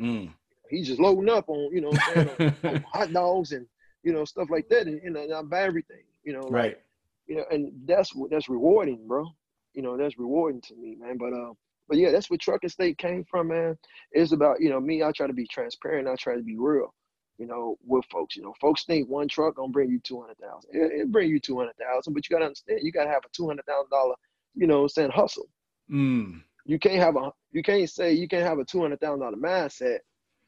Mm. 0.00 0.32
He's 0.68 0.88
just 0.88 1.00
loading 1.00 1.28
up 1.28 1.48
on, 1.48 1.72
you 1.72 1.80
know, 1.80 1.90
what 1.90 2.16
I'm 2.16 2.26
saying, 2.36 2.56
on, 2.64 2.70
on 2.70 2.84
hot 2.92 3.12
dogs 3.12 3.52
and, 3.52 3.66
you 4.02 4.12
know, 4.12 4.24
stuff 4.24 4.48
like 4.50 4.68
that. 4.68 4.86
And, 4.86 5.00
you 5.02 5.10
know, 5.10 5.22
and 5.22 5.32
I 5.32 5.42
buy 5.42 5.62
everything, 5.62 6.02
you 6.24 6.32
know, 6.32 6.42
like, 6.42 6.52
right. 6.52 6.80
you 7.26 7.36
know, 7.36 7.44
and 7.50 7.72
that's 7.86 8.14
what 8.14 8.30
that's 8.30 8.48
rewarding, 8.48 9.06
bro. 9.06 9.26
You 9.72 9.82
know, 9.82 9.96
that's 9.96 10.18
rewarding 10.18 10.60
to 10.62 10.76
me, 10.76 10.96
man. 10.96 11.16
But 11.16 11.32
uh, 11.32 11.52
but 11.88 11.98
yeah, 11.98 12.10
that's 12.10 12.30
where 12.30 12.38
trucking 12.38 12.70
state 12.70 12.98
came 12.98 13.24
from, 13.24 13.48
man. 13.48 13.76
It's 14.12 14.32
about 14.32 14.60
you 14.60 14.70
know 14.70 14.80
me. 14.80 15.02
I 15.02 15.10
try 15.12 15.26
to 15.26 15.32
be 15.32 15.46
transparent. 15.46 16.08
I 16.08 16.16
try 16.16 16.36
to 16.36 16.42
be 16.42 16.56
real. 16.56 16.94
You 17.38 17.46
know, 17.46 17.76
with 17.84 18.04
folks. 18.12 18.36
You 18.36 18.42
know, 18.42 18.54
folks 18.60 18.84
think 18.84 19.08
one 19.08 19.28
truck 19.28 19.56
gonna 19.56 19.72
bring 19.72 19.90
you 19.90 19.98
two 20.00 20.20
hundred 20.20 20.38
thousand. 20.38 20.70
It, 20.72 21.00
it 21.00 21.12
bring 21.12 21.30
you 21.30 21.40
two 21.40 21.58
hundred 21.58 21.76
thousand, 21.76 22.14
but 22.14 22.28
you 22.28 22.34
gotta 22.34 22.46
understand, 22.46 22.80
you 22.82 22.92
gotta 22.92 23.10
have 23.10 23.24
a 23.24 23.28
two 23.32 23.46
hundred 23.48 23.66
thousand 23.66 23.90
dollar, 23.90 24.14
you 24.54 24.66
know, 24.66 24.82
I'm 24.82 24.88
saying 24.88 25.10
hustle. 25.10 25.48
Mm. 25.90 26.42
You 26.64 26.78
can't 26.78 26.96
have 26.96 27.16
a 27.16 27.30
you 27.52 27.62
can't 27.62 27.88
say 27.90 28.12
you 28.12 28.28
can't 28.28 28.46
have 28.46 28.58
a 28.58 28.64
two 28.64 28.80
hundred 28.80 29.00
thousand 29.00 29.20
dollar 29.20 29.36
mindset, 29.36 29.98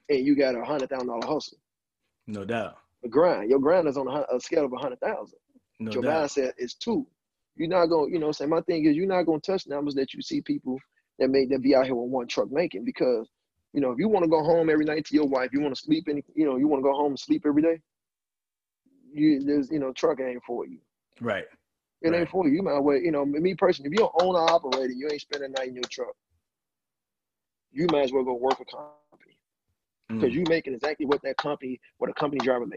and 0.08 0.24
you 0.24 0.36
got 0.36 0.54
a 0.54 0.64
hundred 0.64 0.90
thousand 0.90 1.08
dollar 1.08 1.26
hustle. 1.26 1.58
No 2.26 2.44
doubt. 2.44 2.76
The 3.02 3.08
grind, 3.08 3.50
your 3.50 3.58
grind 3.58 3.86
is 3.88 3.96
on 3.96 4.08
a, 4.08 4.24
a 4.34 4.40
scale 4.40 4.64
of 4.64 4.72
a 4.72 4.76
hundred 4.78 5.00
thousand 5.00 5.38
No 5.78 5.92
your 5.92 6.02
doubt. 6.02 6.28
mindset 6.28 6.52
is 6.58 6.74
two. 6.74 7.06
You're 7.56 7.68
not 7.68 7.86
gonna, 7.86 8.10
you 8.10 8.18
know, 8.18 8.32
say 8.32 8.46
my 8.46 8.60
thing 8.62 8.84
is 8.84 8.96
you're 8.96 9.06
not 9.06 9.24
gonna 9.24 9.40
touch 9.40 9.66
numbers 9.66 9.94
that 9.94 10.14
you 10.14 10.22
see 10.22 10.40
people 10.40 10.78
that 11.18 11.28
make 11.28 11.50
that 11.50 11.62
be 11.62 11.74
out 11.74 11.84
here 11.86 11.94
with 11.94 12.10
one 12.10 12.26
truck 12.26 12.50
making 12.50 12.84
because, 12.84 13.28
you 13.76 13.82
know, 13.82 13.92
if 13.92 14.00
you 14.00 14.08
want 14.08 14.24
to 14.24 14.30
go 14.30 14.44
home 14.44 14.70
every 14.70 14.86
night 14.86 15.06
to 15.06 15.16
your 15.16 15.28
wife, 15.28 15.52
you 15.54 15.60
want 15.62 15.76
to 15.76 15.80
sleep 15.82 16.08
in, 16.08 16.22
you 16.34 16.46
know, 16.46 16.56
you 16.56 16.68
want 16.68 16.80
to 16.82 16.90
go 16.90 16.96
home 16.96 17.12
and 17.12 17.20
sleep 17.20 17.44
every 17.46 17.62
day. 17.62 17.82
You 19.12 19.44
there's, 19.44 19.70
you 19.70 19.80
know, 19.80 19.92
truck 19.92 20.20
ain't 20.20 20.42
for 20.44 20.66
you. 20.66 20.80
Right. 21.20 21.46
It 22.02 22.14
Right. 22.14 22.22
ain't 22.22 22.30
for 22.30 22.46
you. 22.48 22.54
You 22.54 22.62
might 22.62 22.78
well, 22.80 22.96
you 22.96 23.12
know, 23.12 23.26
me 23.26 23.54
personally, 23.54 23.90
if 23.92 23.98
you're 23.98 24.10
an 24.14 24.26
owner 24.26 24.40
operator, 24.40 24.92
you 24.92 25.08
ain't 25.10 25.22
spending 25.22 25.52
a 25.54 25.58
night 25.58 25.68
in 25.68 25.74
your 25.76 25.84
truck. 25.90 26.14
You 27.72 27.86
might 27.90 28.04
as 28.04 28.12
well 28.12 28.24
go 28.24 28.34
work 28.34 28.60
a 28.60 28.64
company 28.64 29.04
because 29.92 30.06
Mm. 30.10 30.30
you 30.34 30.44
making 30.46 30.46
exactly 30.46 30.78
what 30.80 30.94
that 30.94 31.10
company, 31.10 31.54
what 31.76 31.84
a 31.90 31.94
company 31.94 32.22
driver 32.26 32.54
make. 32.56 32.74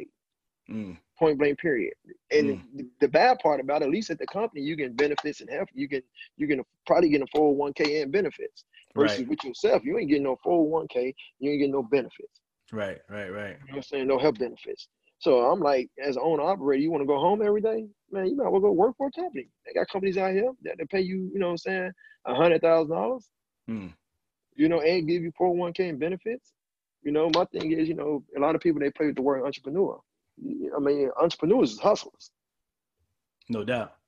Mm. 0.70 0.98
point 1.18 1.38
blank 1.38 1.58
period 1.60 1.94
and 2.32 2.58
the, 2.76 2.86
the 3.00 3.08
bad 3.08 3.38
part 3.40 3.60
about 3.60 3.82
it, 3.82 3.86
at 3.86 3.92
least 3.92 4.10
at 4.10 4.18
the 4.20 4.28
company 4.28 4.62
you 4.62 4.76
get 4.76 4.96
benefits 4.96 5.42
and 5.42 5.50
health 5.50 5.68
you 5.74 5.88
can 5.88 6.02
you 6.38 6.48
can 6.48 6.62
probably 6.86 7.10
get 7.10 7.22
a 7.22 7.26
401k 7.38 8.02
and 8.02 8.12
benefits 8.12 8.66
versus 9.00 9.20
Right. 9.20 9.30
with 9.30 9.44
yourself 9.44 9.84
you 9.86 9.98
ain't 9.98 10.10
getting 10.10 10.24
no 10.24 10.38
401k 10.46 11.14
you 11.40 11.52
ain't 11.52 11.60
getting 11.60 11.72
no 11.72 11.84
benefits 11.84 12.42
Right. 12.72 13.00
Right. 13.10 13.30
Right. 13.32 13.58
you 13.62 13.68
know 13.68 13.72
what 13.72 13.76
i'm 13.78 13.84
saying 13.84 14.08
no 14.08 14.20
health 14.20 14.40
benefits 14.40 14.88
so 15.20 15.40
i'm 15.52 15.60
like 15.60 15.90
as 16.04 16.16
an 16.18 16.22
owner 16.26 16.44
operator 16.44 16.82
you 16.82 16.92
want 16.92 17.02
to 17.02 17.08
go 17.08 17.20
home 17.20 17.42
every 17.42 17.62
day 17.62 17.88
man 18.12 18.28
you 18.28 18.36
might 18.38 18.50
well 18.50 18.62
go 18.62 18.72
work 18.72 18.96
for 18.98 19.08
a 19.08 19.12
company 19.12 19.48
they 19.66 19.74
got 19.74 19.88
companies 19.90 20.18
out 20.18 20.34
here 20.34 20.52
that 20.64 20.76
they 20.78 20.86
pay 20.86 21.02
you 21.02 21.30
you 21.34 21.40
know 21.40 21.48
what 21.48 21.52
i'm 21.54 21.58
saying 21.58 21.92
a 22.26 22.36
hundred 22.36 22.62
thousand 22.62 22.92
dollars 22.96 23.30
Mm. 23.70 23.94
you 24.56 24.68
know 24.70 24.82
and 24.82 25.08
give 25.08 25.22
you 25.24 25.32
401k 25.40 25.90
and 25.90 26.00
benefits 26.00 26.54
you 27.04 27.12
know 27.12 27.30
my 27.36 27.46
thing 27.46 27.72
is 27.72 27.88
you 27.88 27.94
know 27.96 28.24
a 28.36 28.40
lot 28.40 28.56
of 28.56 28.62
people 28.62 28.80
they 28.80 28.90
play 28.92 29.08
with 29.08 29.16
the 29.16 29.22
word 29.22 29.46
entrepreneur 29.46 30.00
i 30.76 30.80
mean 30.80 31.10
entrepreneurs 31.22 31.74
is 31.74 31.80
hustlers 31.80 32.32
No 33.50 33.64
doubt. 33.64 33.99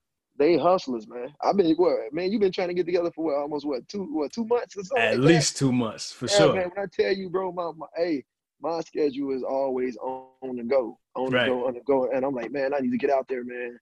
They 0.41 0.57
hustlers, 0.57 1.07
man. 1.07 1.31
I've 1.43 1.55
been 1.55 1.71
what 1.75 2.11
man, 2.11 2.31
you've 2.31 2.41
been 2.41 2.51
trying 2.51 2.69
to 2.69 2.73
get 2.73 2.87
together 2.87 3.11
for 3.11 3.25
what 3.25 3.35
almost 3.35 3.63
what 3.63 3.87
two 3.87 4.05
what 4.11 4.31
two 4.31 4.43
months 4.45 4.75
or 4.75 4.83
something. 4.83 5.03
At 5.03 5.19
like 5.19 5.35
least 5.35 5.55
two 5.55 5.71
months 5.71 6.11
for? 6.11 6.25
Yeah, 6.25 6.35
sure. 6.35 6.55
man. 6.55 6.71
When 6.73 6.83
I 6.83 6.87
tell 6.91 7.13
you, 7.13 7.29
bro, 7.29 7.51
my, 7.51 7.69
my 7.77 7.85
hey, 7.95 8.23
my 8.59 8.81
schedule 8.81 9.35
is 9.35 9.43
always 9.43 9.97
on, 9.97 10.29
on 10.41 10.55
the 10.55 10.63
go, 10.63 10.97
on 11.15 11.31
Right. 11.31 11.45
the 11.45 11.51
go, 11.51 11.67
on 11.67 11.73
the 11.75 11.81
go, 11.81 12.09
and 12.09 12.25
I'm 12.25 12.33
like, 12.33 12.51
man, 12.51 12.73
I 12.73 12.79
need 12.79 12.89
to 12.89 12.97
get 12.97 13.11
out 13.11 13.27
there, 13.27 13.43
man. 13.43 13.77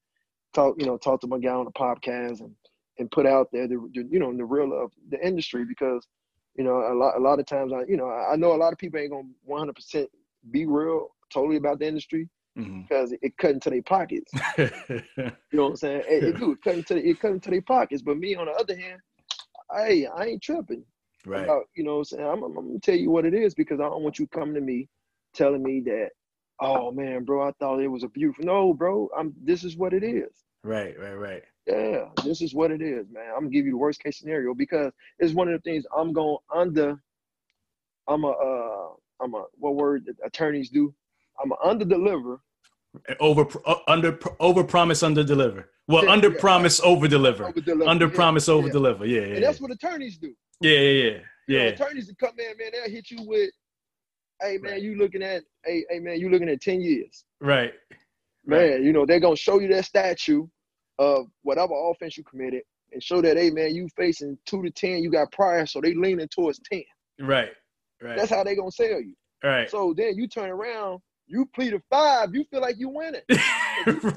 Talk, 0.53 0.75
you 0.77 0.85
know, 0.85 0.97
talk 0.97 1.21
to 1.21 1.27
my 1.27 1.39
guy 1.39 1.53
on 1.53 1.63
the 1.63 1.71
podcast 1.71 2.41
and 2.41 2.53
and 2.97 3.09
put 3.09 3.25
out 3.25 3.47
there 3.53 3.65
the, 3.65 3.77
the 3.93 4.05
you 4.11 4.19
know 4.19 4.35
the 4.35 4.43
real 4.43 4.73
of 4.73 4.91
the 5.11 5.25
industry 5.25 5.63
because 5.63 6.05
you 6.57 6.65
know 6.65 6.91
a 6.91 6.93
lot 6.93 7.15
a 7.15 7.21
lot 7.21 7.39
of 7.39 7.45
times 7.45 7.71
I 7.71 7.83
you 7.87 7.95
know 7.95 8.09
I, 8.09 8.33
I 8.33 8.35
know 8.35 8.53
a 8.53 8.57
lot 8.57 8.73
of 8.73 8.79
people 8.79 8.99
ain't 8.99 9.11
gonna 9.11 9.29
100 9.45 9.75
percent 9.77 10.09
be 10.51 10.65
real 10.65 11.07
totally 11.31 11.55
about 11.55 11.79
the 11.79 11.87
industry 11.87 12.27
Mhm. 12.57 12.87
because 12.87 13.13
it, 13.21 13.37
cut 13.37 13.51
into 13.51 13.69
their 13.69 13.83
pockets. 13.83 14.31
You 15.51 15.57
know 15.57 15.63
what 15.63 15.69
I'm 15.71 15.75
saying? 15.77 16.03
It, 16.07 16.23
it 16.25 16.37
do 16.39 16.51
it 16.51 16.59
cut 16.63 16.75
into 16.75 16.95
it 16.97 17.19
cut 17.19 17.31
into 17.31 17.49
their 17.49 17.61
pockets. 17.63 18.03
But 18.03 18.17
me 18.17 18.35
on 18.35 18.45
the 18.45 18.51
other 18.51 18.75
hand, 18.75 18.99
I 19.71 20.05
I 20.15 20.25
ain't 20.25 20.43
tripping 20.43 20.83
right. 21.25 21.43
about 21.43 21.63
you 21.75 21.83
know 21.83 21.93
what 21.93 21.97
I'm 21.99 22.05
saying. 22.05 22.23
I'm, 22.23 22.43
I'm 22.43 22.53
gonna 22.53 22.79
tell 22.79 22.95
you 22.95 23.09
what 23.09 23.25
it 23.25 23.33
is 23.33 23.55
because 23.55 23.79
I 23.79 23.83
don't 23.83 24.03
want 24.03 24.19
you 24.19 24.27
coming 24.27 24.53
to 24.55 24.61
me 24.61 24.87
telling 25.33 25.63
me 25.63 25.81
that 25.85 26.09
oh 26.59 26.91
man, 26.91 27.23
bro, 27.23 27.47
I 27.47 27.51
thought 27.59 27.79
it 27.79 27.87
was 27.87 28.03
a 28.03 28.09
beautiful. 28.09 28.45
No, 28.45 28.73
bro, 28.73 29.09
I'm 29.17 29.33
this 29.43 29.63
is 29.63 29.75
what 29.75 29.93
it 29.93 30.03
is. 30.03 30.43
Right. 30.63 30.99
Right. 30.99 31.13
Right. 31.13 31.43
Yeah, 31.65 32.09
this 32.23 32.41
is 32.41 32.53
what 32.53 32.71
it 32.71 32.81
is, 32.81 33.07
man. 33.11 33.29
I'm 33.33 33.41
gonna 33.41 33.49
give 33.49 33.65
you 33.65 33.71
the 33.71 33.77
worst 33.77 34.03
case 34.03 34.19
scenario 34.19 34.53
because 34.53 34.91
it's 35.19 35.33
one 35.33 35.47
of 35.47 35.53
the 35.53 35.69
things 35.69 35.85
I'm 35.95 36.13
going 36.13 36.37
under. 36.53 37.01
I'm 38.07 38.23
a 38.23 38.29
uh, 38.29 38.89
I'm 39.21 39.33
a 39.35 39.45
what 39.57 39.75
word 39.75 40.09
attorneys 40.23 40.69
do. 40.69 40.93
I'm 41.41 41.51
a 41.51 41.55
under 41.63 41.85
deliver. 41.85 42.41
Over 43.19 43.45
uh, 43.65 43.75
under 43.87 44.19
over 44.39 44.63
promise 44.63 45.03
under 45.03 45.23
deliver. 45.23 45.69
Well, 45.87 46.05
Yeah, 46.05 46.11
under 46.11 46.29
yeah. 46.31 46.39
promise 46.39 46.79
over 46.81 47.07
deliver. 47.07 47.45
Under 47.87 48.07
yeah, 48.07 48.13
promise 48.15 48.49
over 48.49 48.69
deliver. 48.69 49.05
Yeah. 49.05 49.21
Yeah. 49.21 49.35
And 49.35 49.43
that's 49.43 49.61
what 49.61 49.71
attorneys 49.71 50.17
do. 50.17 50.33
Yeah. 50.61 50.71
Yeah. 50.71 51.03
Yeah. 51.03 51.19
You 51.47 51.57
know, 51.59 51.67
attorneys 51.69 52.07
that 52.07 52.17
come 52.19 52.33
in, 52.39 52.57
man, 52.57 52.71
they'll 52.73 52.89
hit 52.91 53.09
you 53.11 53.23
with, 53.27 53.51
hey 54.41 54.57
man, 54.59 54.73
Right. 54.73 54.81
you 54.81 54.97
looking 54.97 55.21
at 55.23 55.43
hey, 55.65 55.85
hey 55.89 55.99
man, 55.99 56.19
you 56.19 56.29
looking 56.29 56.49
at 56.49 56.61
10 56.61 56.81
years. 56.81 57.25
Right. 57.41 57.73
Man, 58.45 58.71
Right. 58.71 58.81
you 58.81 58.91
know, 58.91 59.05
they're 59.05 59.19
gonna 59.19 59.35
show 59.35 59.59
you 59.59 59.67
that 59.69 59.85
statue 59.85 60.47
of 60.97 61.27
whatever 61.43 61.73
offense 61.91 62.17
you 62.17 62.23
committed 62.23 62.63
and 62.91 63.01
show 63.03 63.21
that, 63.21 63.37
hey 63.37 63.51
man, 63.51 63.73
you 63.75 63.87
facing 63.95 64.37
two 64.45 64.63
to 64.63 64.71
ten, 64.71 65.03
you 65.03 65.11
got 65.11 65.31
prior, 65.31 65.65
so 65.67 65.79
they 65.79 65.93
leaning 65.93 66.27
towards 66.27 66.59
10. 66.71 66.83
Right. 67.21 67.51
Right. 68.01 68.17
That's 68.17 68.31
how 68.31 68.43
they 68.43 68.55
gonna 68.55 68.71
sell 68.71 68.99
you. 68.99 69.13
right. 69.43 69.69
So 69.69 69.93
then 69.95 70.15
you 70.17 70.27
turn 70.27 70.49
around, 70.49 71.01
you 71.29 71.45
plead 71.53 71.73
a 71.73 71.81
five, 71.89 72.33
you 72.33 72.43
feel 72.45 72.61
like 72.61 72.77
you 72.79 72.89
winning. 72.89 73.21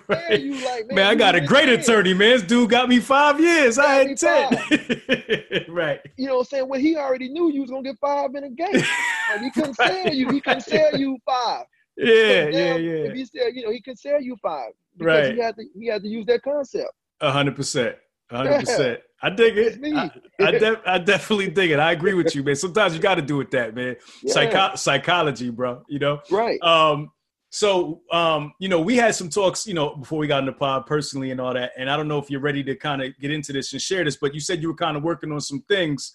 right. 0.08 0.40
you 0.40 0.54
like, 0.64 0.86
man, 0.86 0.94
man 0.94 1.06
I 1.06 1.14
got 1.14 1.34
a 1.34 1.40
great 1.40 1.68
attorney, 1.68 2.14
man. 2.14 2.30
This 2.30 2.42
dude 2.42 2.70
got 2.70 2.88
me 2.88 3.00
five 3.00 3.38
years. 3.38 3.78
I 3.78 3.94
had 3.94 4.16
ten. 4.16 5.66
right. 5.68 6.00
You 6.16 6.26
know 6.26 6.36
what 6.36 6.40
I'm 6.40 6.44
saying? 6.46 6.68
Well, 6.68 6.80
he 6.80 6.96
already 6.96 7.28
knew 7.28 7.52
you 7.52 7.60
was 7.60 7.70
gonna 7.70 7.82
get 7.82 7.98
five 8.00 8.34
in 8.34 8.44
a 8.44 8.50
game. 8.50 8.82
he 9.40 9.50
couldn't 9.50 9.78
right. 9.78 10.04
sell 10.04 10.14
you. 10.14 10.30
He 10.30 10.40
couldn't 10.40 10.62
sell 10.62 10.96
you 10.96 11.18
five. 11.26 11.66
Yeah, 11.96 12.48
yeah, 12.48 12.76
yeah. 12.76 12.92
If 13.04 13.14
he 13.14 13.24
said, 13.26 13.54
you 13.54 13.64
know, 13.64 13.70
he 13.70 13.82
could 13.82 13.98
sell 13.98 14.20
you 14.20 14.36
five. 14.42 14.72
Because 14.96 15.26
right. 15.26 15.34
he 15.34 15.40
had 15.40 15.56
to 15.56 15.64
he 15.78 15.86
had 15.86 16.02
to 16.02 16.08
use 16.08 16.24
that 16.26 16.42
concept. 16.42 16.90
A 17.20 17.30
hundred 17.30 17.56
percent. 17.56 17.96
Hundred 18.33 18.61
percent. 18.61 19.01
I 19.24 19.30
dig 19.30 19.57
it. 19.57 19.78
I, 19.95 20.11
I, 20.41 20.95
I, 20.95 20.99
definitely 20.99 21.49
dig 21.49 21.70
it. 21.70 21.78
I 21.78 21.93
agree 21.93 22.14
with 22.14 22.35
you, 22.35 22.43
man. 22.43 22.57
Sometimes 22.57 22.93
you 22.93 22.99
got 22.99 23.14
to 23.14 23.22
do 23.22 23.37
with 23.37 23.53
that, 23.53 23.72
man. 23.72 23.95
Yeah. 24.20 24.33
Psycho- 24.33 24.74
psychology, 24.74 25.49
bro. 25.51 25.85
You 25.89 26.01
know, 26.01 26.20
right? 26.28 26.61
Um, 26.61 27.12
so, 27.51 28.01
um, 28.11 28.55
you 28.59 28.68
know, 28.68 28.80
we 28.80 28.97
had 28.97 29.14
some 29.14 29.28
talks, 29.28 29.66
you 29.66 29.74
know, 29.74 29.95
before 29.95 30.18
we 30.18 30.26
got 30.26 30.41
in 30.41 30.47
the 30.47 30.53
pod 30.53 30.87
personally 30.87 31.30
and 31.30 31.41
all 31.41 31.53
that. 31.53 31.72
And 31.76 31.89
I 31.89 31.99
don't 31.99 32.09
know 32.09 32.18
if 32.18 32.30
you're 32.30 32.41
ready 32.41 32.64
to 32.64 32.74
kind 32.74 33.03
of 33.03 33.16
get 33.20 33.30
into 33.30 33.53
this 33.53 33.72
and 33.74 33.80
share 33.80 34.03
this, 34.05 34.16
but 34.16 34.33
you 34.33 34.41
said 34.41 34.62
you 34.62 34.68
were 34.68 34.74
kind 34.74 34.97
of 34.97 35.03
working 35.03 35.30
on 35.30 35.41
some 35.41 35.62
things. 35.68 36.14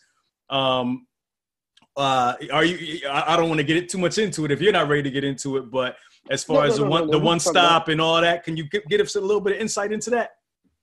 Um, 0.49 1.05
uh, 1.95 2.33
are 2.51 2.65
you? 2.65 3.07
I 3.09 3.37
don't 3.37 3.49
want 3.49 3.59
to 3.59 3.63
get 3.63 3.77
it 3.77 3.87
too 3.87 3.99
much 3.99 4.17
into 4.17 4.45
it 4.45 4.51
if 4.51 4.61
you're 4.61 4.73
not 4.73 4.87
ready 4.87 5.03
to 5.03 5.11
get 5.11 5.23
into 5.23 5.57
it. 5.57 5.71
But 5.71 5.97
as 6.29 6.43
far 6.43 6.63
no, 6.63 6.71
as 6.71 6.79
no, 6.79 6.83
the 6.83 6.83
no, 6.83 6.89
one, 6.89 7.09
the 7.11 7.19
one 7.19 7.39
stop 7.39 7.87
and 7.87 8.01
all 8.01 8.19
that, 8.19 8.43
can 8.43 8.57
you 8.57 8.67
get 8.89 8.99
us 8.99 9.15
a 9.15 9.21
little 9.21 9.41
bit 9.41 9.53
of 9.53 9.59
insight 9.59 9.91
into 9.91 10.09
that? 10.11 10.31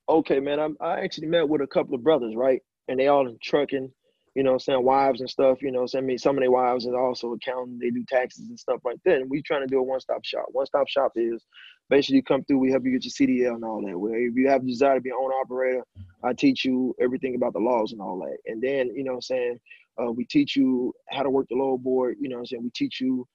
Okay, 0.09 0.41
man, 0.41 0.61
I'm, 0.61 0.77
I 0.81 1.01
actually 1.01 1.29
met 1.29 1.49
with 1.49 1.61
a 1.61 1.67
couple 1.67 1.95
of 1.95 2.03
brothers, 2.03 2.35
right? 2.37 2.61
And 2.89 2.99
they 2.99 3.09
all 3.09 3.27
in 3.27 3.39
trucking, 3.43 3.91
you 4.35 4.43
know, 4.43 4.59
saying 4.59 4.85
wives 4.85 5.21
and 5.21 5.31
stuff, 5.31 5.63
you 5.63 5.71
know, 5.71 5.87
saying 5.87 6.05
I 6.05 6.07
mean 6.07 6.19
some 6.19 6.37
of 6.37 6.43
their 6.43 6.51
wives 6.51 6.87
are 6.87 7.01
also 7.01 7.33
accounting, 7.33 7.79
they 7.79 7.91
do 7.91 8.05
taxes 8.09 8.49
and 8.49 8.59
stuff 8.59 8.81
like 8.85 8.99
that. 9.05 9.17
And 9.17 9.31
we 9.31 9.43
trying 9.43 9.63
to 9.63 9.67
do 9.67 9.79
a 9.79 9.83
one-stop 9.83 10.25
shop. 10.25 10.47
One-stop 10.53 10.89
shop 10.89 11.13
is 11.17 11.45
basically 11.89 12.17
you 12.17 12.23
come 12.23 12.45
through, 12.45 12.59
we 12.59 12.71
help 12.71 12.85
you 12.85 12.93
get 12.93 13.05
your 13.05 13.29
CDL 13.29 13.55
and 13.55 13.65
all 13.65 13.83
that. 13.87 13.99
Where 13.99 14.17
if 14.17 14.35
you 14.35 14.49
have 14.49 14.63
a 14.63 14.67
desire 14.67 14.97
to 14.97 15.01
be 15.01 15.11
an 15.11 15.17
owner 15.19 15.35
operator, 15.35 15.85
I 16.23 16.33
teach 16.33 16.65
you 16.65 16.95
everything 17.01 17.35
about 17.37 17.53
the 17.53 17.61
laws 17.61 17.93
and 17.93 18.01
all 18.01 18.19
that. 18.21 18.39
And 18.47 18.63
then, 18.63 18.95
you 18.95 19.05
know 19.05 19.15
I'm 19.15 19.23
saying, 19.23 19.59
uh, 20.03 20.11
we 20.11 20.25
teach 20.25 20.57
you 20.57 20.93
how 21.11 21.23
to 21.23 21.31
work 21.31 21.47
the 21.49 21.57
load 21.57 21.83
board, 21.83 22.17
you 22.21 22.29
know 22.29 22.39
I'm 22.39 22.47
saying? 22.47 22.63
We 22.65 22.71
teach 22.71 23.01
you 23.01 23.27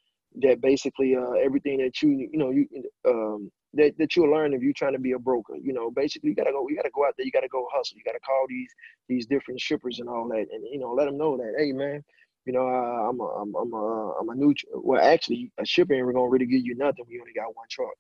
that 0.42 0.62
basically 0.62 1.16
uh, 1.16 1.32
everything 1.32 1.80
that 1.80 2.02
you, 2.02 2.30
you 2.32 2.38
know, 2.38 2.52
you 2.52 2.68
um, 3.08 3.52
that, 3.74 3.98
that 3.98 4.16
you'll 4.16 4.32
learn 4.32 4.54
if 4.54 4.62
you're 4.62 4.74
trying 4.74 4.94
to 4.94 5.00
be 5.00 5.12
a 5.12 5.20
broker. 5.20 5.56
You 5.62 5.74
know, 5.74 5.92
basically 5.92 6.30
you 6.30 6.36
gotta 6.36 6.52
go, 6.52 6.68
you 6.68 6.76
gotta 6.76 6.90
go 6.94 7.06
out 7.06 7.14
there, 7.18 7.26
you 7.26 7.32
gotta 7.32 7.48
go 7.48 7.68
hustle, 7.72 7.98
you 7.98 8.04
gotta 8.04 8.20
call 8.20 8.46
these 8.48 8.74
these 9.08 9.26
different 9.26 9.60
shippers 9.60 10.00
and 10.00 10.10
all 10.10 10.28
that, 10.30 10.48
and 10.52 10.64
you 10.72 10.80
know, 10.80 10.94
let 10.94 11.06
them 11.06 11.18
know 11.18 11.38
that, 11.38 11.54
hey 11.58 11.72
man, 11.72 12.04
you 12.46 12.54
know, 12.54 12.68
uh, 12.68 13.10
I'm 13.10 13.20
a, 13.20 13.26
I'm 13.26 13.56
I'm 13.56 13.74
a, 13.74 14.14
I'm 14.20 14.30
a 14.30 14.36
new. 14.36 14.54
Well, 14.74 15.02
actually, 15.02 15.52
a 15.60 15.66
shipper 15.66 15.94
ain't 15.94 16.06
we're 16.06 16.14
gonna 16.14 16.30
really 16.30 16.46
give 16.46 16.66
you 16.66 16.76
nothing 16.76 17.06
We 17.08 17.20
only 17.20 17.34
got 17.34 17.56
one 17.56 17.68
truck. 17.70 17.94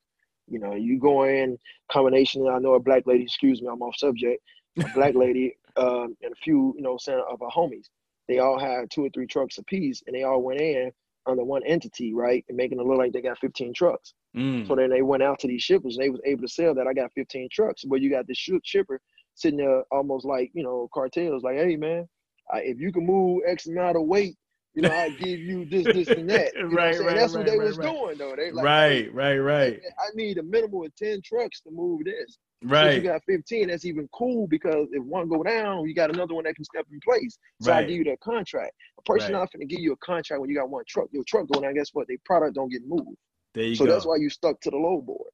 You 0.47 0.59
know, 0.59 0.73
you 0.73 0.99
go 0.99 1.23
in 1.23 1.57
combination. 1.91 2.47
I 2.47 2.57
know 2.57 2.73
a 2.73 2.79
black 2.79 3.05
lady. 3.05 3.23
Excuse 3.23 3.61
me, 3.61 3.67
I'm 3.71 3.81
off 3.81 3.95
subject. 3.97 4.41
A 4.79 4.89
black 4.95 5.13
lady 5.13 5.55
um, 5.77 6.17
and 6.23 6.31
a 6.31 6.35
few, 6.43 6.73
you 6.75 6.81
know, 6.81 6.97
center 6.97 7.21
of 7.21 7.41
our 7.41 7.51
homies. 7.51 7.89
They 8.27 8.39
all 8.39 8.59
had 8.59 8.89
two 8.89 9.05
or 9.05 9.09
three 9.09 9.27
trucks 9.27 9.57
apiece, 9.57 10.01
and 10.07 10.15
they 10.15 10.23
all 10.23 10.41
went 10.41 10.61
in 10.61 10.91
under 11.29 11.43
one 11.43 11.63
entity, 11.65 12.13
right, 12.13 12.43
and 12.49 12.57
making 12.57 12.79
it 12.79 12.85
look 12.85 12.97
like 12.97 13.13
they 13.13 13.21
got 13.21 13.39
15 13.39 13.73
trucks. 13.73 14.13
Mm. 14.35 14.67
So 14.67 14.75
then 14.75 14.89
they 14.89 15.01
went 15.01 15.23
out 15.23 15.39
to 15.39 15.47
these 15.47 15.63
shippers 15.63 15.97
and 15.97 16.05
they 16.05 16.09
was 16.09 16.21
able 16.25 16.41
to 16.41 16.47
sell 16.47 16.73
that. 16.75 16.87
I 16.87 16.93
got 16.93 17.11
15 17.13 17.49
trucks. 17.51 17.83
But 17.83 18.01
you 18.01 18.09
got 18.09 18.27
this 18.27 18.37
shipper 18.37 18.99
sitting 19.35 19.57
there 19.57 19.83
almost 19.91 20.25
like, 20.25 20.51
you 20.53 20.63
know, 20.63 20.89
cartels 20.93 21.43
like, 21.43 21.55
hey, 21.55 21.75
man, 21.75 22.07
I, 22.51 22.59
if 22.59 22.79
you 22.79 22.91
can 22.91 23.05
move 23.05 23.41
X 23.47 23.67
amount 23.67 23.97
of 23.97 24.03
weight, 24.03 24.35
you 24.75 24.83
know, 24.83 24.91
I 24.91 25.09
give 25.09 25.39
you 25.39 25.65
this, 25.65 25.85
this, 25.85 26.07
and 26.09 26.29
that. 26.29 26.53
You 26.57 26.69
right, 26.69 26.99
right. 26.99 27.15
That's 27.15 27.33
right, 27.33 27.39
what 27.39 27.51
they 27.51 27.57
right, 27.57 27.67
was 27.67 27.77
right. 27.77 27.91
doing, 27.91 28.17
though. 28.17 28.35
They 28.35 28.51
like, 28.51 28.65
right, 28.65 29.05
hey, 29.05 29.09
right, 29.09 29.37
right. 29.37 29.79
I 29.97 30.15
need 30.15 30.37
a 30.37 30.43
minimum 30.43 30.83
of 30.83 30.95
10 30.95 31.21
trucks 31.23 31.61
to 31.61 31.71
move 31.71 32.05
this. 32.05 32.37
Right. 32.61 32.95
If 32.95 33.03
you 33.03 33.09
got 33.09 33.21
15, 33.25 33.69
that's 33.69 33.85
even 33.85 34.09
cool 34.11 34.45
because 34.47 34.87
if 34.91 35.01
one 35.03 35.29
go 35.29 35.43
down, 35.43 35.87
you 35.87 35.95
got 35.95 36.13
another 36.13 36.33
one 36.33 36.43
that 36.43 36.55
can 36.55 36.65
step 36.65 36.85
in 36.91 36.99
place. 36.99 37.37
So 37.61 37.71
right. 37.71 37.85
I 37.85 37.87
give 37.87 37.97
you 37.97 38.03
that 38.05 38.19
contract. 38.19 38.73
A 38.97 39.01
person 39.03 39.33
right. 39.33 39.39
not 39.39 39.51
going 39.53 39.65
to 39.65 39.73
give 39.73 39.81
you 39.81 39.93
a 39.93 39.97
contract 39.97 40.41
when 40.41 40.49
you 40.49 40.57
got 40.57 40.69
one 40.69 40.83
truck. 40.87 41.07
Your 41.11 41.23
truck 41.25 41.47
going 41.47 41.63
down, 41.63 41.73
guess 41.73 41.89
what? 41.93 42.07
Their 42.07 42.17
product 42.25 42.55
don't 42.55 42.69
get 42.69 42.81
moved. 42.85 43.17
There 43.53 43.63
you 43.63 43.75
so 43.75 43.85
go. 43.85 43.93
that's 43.93 44.05
why 44.05 44.17
you 44.17 44.29
stuck 44.29 44.59
to 44.61 44.69
the 44.69 44.77
load 44.77 45.05
board. 45.05 45.31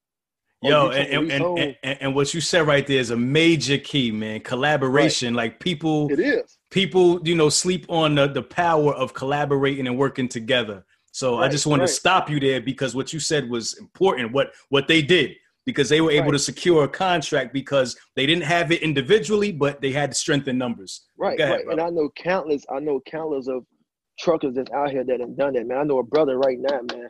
Yo, 0.61 0.89
and 0.89 1.31
and, 1.31 1.31
and, 1.31 1.75
and, 1.83 1.97
and, 2.01 2.15
what 2.15 2.33
you 2.33 2.41
said 2.41 2.65
right 2.65 2.87
there 2.87 2.99
is 2.99 3.11
a 3.11 3.17
major 3.17 3.77
key, 3.77 4.09
man. 4.09 4.39
Collaboration. 4.39 5.35
Right. 5.35 5.43
Like 5.43 5.59
people 5.59 6.11
it 6.11 6.19
is. 6.19 6.57
People, 6.71 7.19
you 7.27 7.35
know, 7.35 7.49
sleep 7.49 7.85
on 7.89 8.15
the, 8.15 8.27
the 8.27 8.41
power 8.41 8.93
of 8.93 9.13
collaborating 9.13 9.85
and 9.85 9.97
working 9.97 10.27
together. 10.27 10.83
So 11.11 11.37
right, 11.37 11.45
I 11.45 11.49
just 11.49 11.67
want 11.67 11.81
right. 11.81 11.87
to 11.87 11.93
stop 11.93 12.29
you 12.29 12.39
there 12.39 12.61
because 12.61 12.95
what 12.95 13.13
you 13.13 13.19
said 13.19 13.49
was 13.49 13.77
important. 13.77 14.31
What 14.31 14.53
what 14.69 14.87
they 14.87 15.01
did 15.01 15.35
because 15.65 15.89
they 15.89 16.01
were 16.01 16.11
able 16.11 16.31
to 16.31 16.39
secure 16.39 16.83
a 16.83 16.87
contract 16.87 17.53
because 17.53 17.97
they 18.15 18.25
didn't 18.25 18.43
have 18.43 18.71
it 18.71 18.81
individually, 18.81 19.51
but 19.51 19.81
they 19.81 19.91
had 19.91 20.15
strength 20.15 20.47
in 20.47 20.57
numbers. 20.57 21.07
Right, 21.17 21.39
ahead, 21.39 21.51
right. 21.51 21.63
Bro. 21.65 21.73
And 21.73 21.81
I 21.81 21.89
know 21.89 22.09
countless, 22.15 22.65
I 22.69 22.79
know 22.79 23.01
countless 23.05 23.47
of 23.47 23.65
truckers 24.19 24.55
that's 24.55 24.71
out 24.71 24.91
here 24.91 25.03
that 25.03 25.19
have 25.19 25.35
done 25.37 25.53
that, 25.53 25.67
man. 25.67 25.77
I 25.77 25.83
know 25.83 25.99
a 25.99 26.03
brother 26.03 26.37
right 26.37 26.57
now, 26.59 26.81
man 26.93 27.09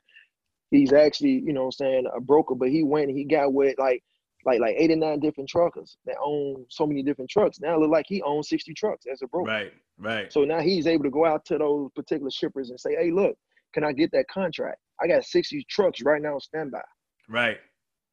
he's 0.71 0.93
actually, 0.93 1.41
you 1.45 1.53
know 1.53 1.65
I'm 1.65 1.71
saying, 1.71 2.05
a 2.15 2.21
broker, 2.21 2.55
but 2.55 2.69
he 2.69 2.83
went 2.83 3.09
and 3.09 3.17
he 3.17 3.23
got 3.23 3.53
with 3.53 3.77
like 3.77 4.03
like 4.45 4.59
like 4.59 4.75
eight 4.77 4.91
or 4.91 4.95
nine 4.95 5.19
different 5.19 5.49
truckers 5.49 5.97
that 6.05 6.17
own 6.23 6.65
so 6.69 6.85
many 6.85 7.01
different 7.01 7.29
trucks. 7.29 7.59
Now 7.59 7.75
it 7.75 7.79
look 7.79 7.89
like 7.89 8.05
he 8.07 8.21
owns 8.21 8.49
60 8.49 8.73
trucks 8.75 9.05
as 9.11 9.21
a 9.23 9.27
broker. 9.27 9.49
Right, 9.49 9.73
right. 9.97 10.31
So 10.31 10.43
now 10.43 10.59
he's 10.59 10.85
able 10.85 11.03
to 11.05 11.09
go 11.09 11.25
out 11.25 11.45
to 11.45 11.57
those 11.57 11.89
particular 11.95 12.29
shippers 12.29 12.69
and 12.69 12.79
say, 12.79 12.95
hey, 12.95 13.11
look, 13.11 13.35
can 13.73 13.83
I 13.83 13.91
get 13.91 14.11
that 14.11 14.27
contract? 14.27 14.77
I 15.01 15.07
got 15.07 15.25
60 15.25 15.65
trucks 15.69 16.01
right 16.03 16.21
now 16.21 16.35
on 16.35 16.39
standby. 16.39 16.81
Right. 17.27 17.57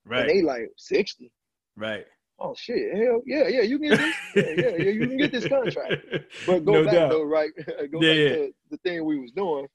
Right. 0.05 0.21
And 0.21 0.31
they 0.31 0.43
like 0.43 0.71
60. 0.77 1.31
Right. 1.77 2.05
Oh 2.39 2.55
shit! 2.57 2.93
Hell 2.97 3.23
yeah, 3.25 3.47
yeah, 3.47 3.61
you 3.61 3.79
can 3.79 3.91
get 3.91 3.99
this. 3.99 4.17
yeah, 4.35 4.43
yeah, 4.57 4.77
yeah, 4.77 4.91
you 4.91 5.07
can 5.07 5.17
get 5.17 5.31
this 5.31 5.47
contract. 5.47 6.05
But 6.47 6.65
go 6.65 6.73
no 6.73 6.85
back 6.85 6.95
doubt. 6.95 7.11
though, 7.11 7.23
right? 7.23 7.51
go 7.93 8.01
yeah, 8.01 8.11
back 8.11 8.19
yeah. 8.19 8.29
to 8.29 8.53
the 8.71 8.77
thing 8.79 9.05
we 9.05 9.21
was 9.21 9.31
doing. 9.31 9.69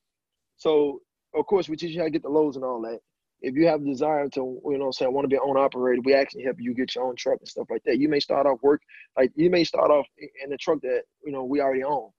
So 0.57 1.01
of 1.34 1.45
course, 1.45 1.69
we 1.69 1.78
teach 1.78 1.91
you 1.91 1.99
how 1.99 2.05
to 2.05 2.11
get 2.11 2.23
the 2.23 2.30
loads 2.30 2.57
and 2.57 2.65
all 2.65 2.82
that. 2.82 2.99
If 3.39 3.55
you 3.55 3.67
have 3.67 3.82
a 3.82 3.86
desire 3.86 4.28
to, 4.30 4.61
you 4.65 4.78
know, 4.78 4.91
say 4.91 5.05
I 5.05 5.09
want 5.09 5.25
to 5.25 5.30
be 5.30 5.36
an 5.36 5.43
owner 5.45 5.59
operator, 5.59 6.01
we 6.03 6.15
actually 6.15 6.43
help 6.43 6.57
you 6.59 6.73
get 6.73 6.95
your 6.95 7.05
own 7.05 7.15
truck 7.15 7.39
and 7.39 7.47
stuff 7.47 7.67
like 7.69 7.84
that. 7.86 7.99
You 7.99 8.09
may 8.09 8.19
start 8.19 8.47
off 8.47 8.61
work 8.63 8.82
like 9.15 9.32
you 9.36 9.49
may 9.49 9.63
start 9.63 9.91
off 9.91 10.07
in 10.17 10.49
the 10.49 10.57
truck 10.57 10.82
that 10.82 11.03
you 11.23 11.32
know 11.32 11.45
we 11.45 11.61
already 11.61 11.84
own, 11.84 12.09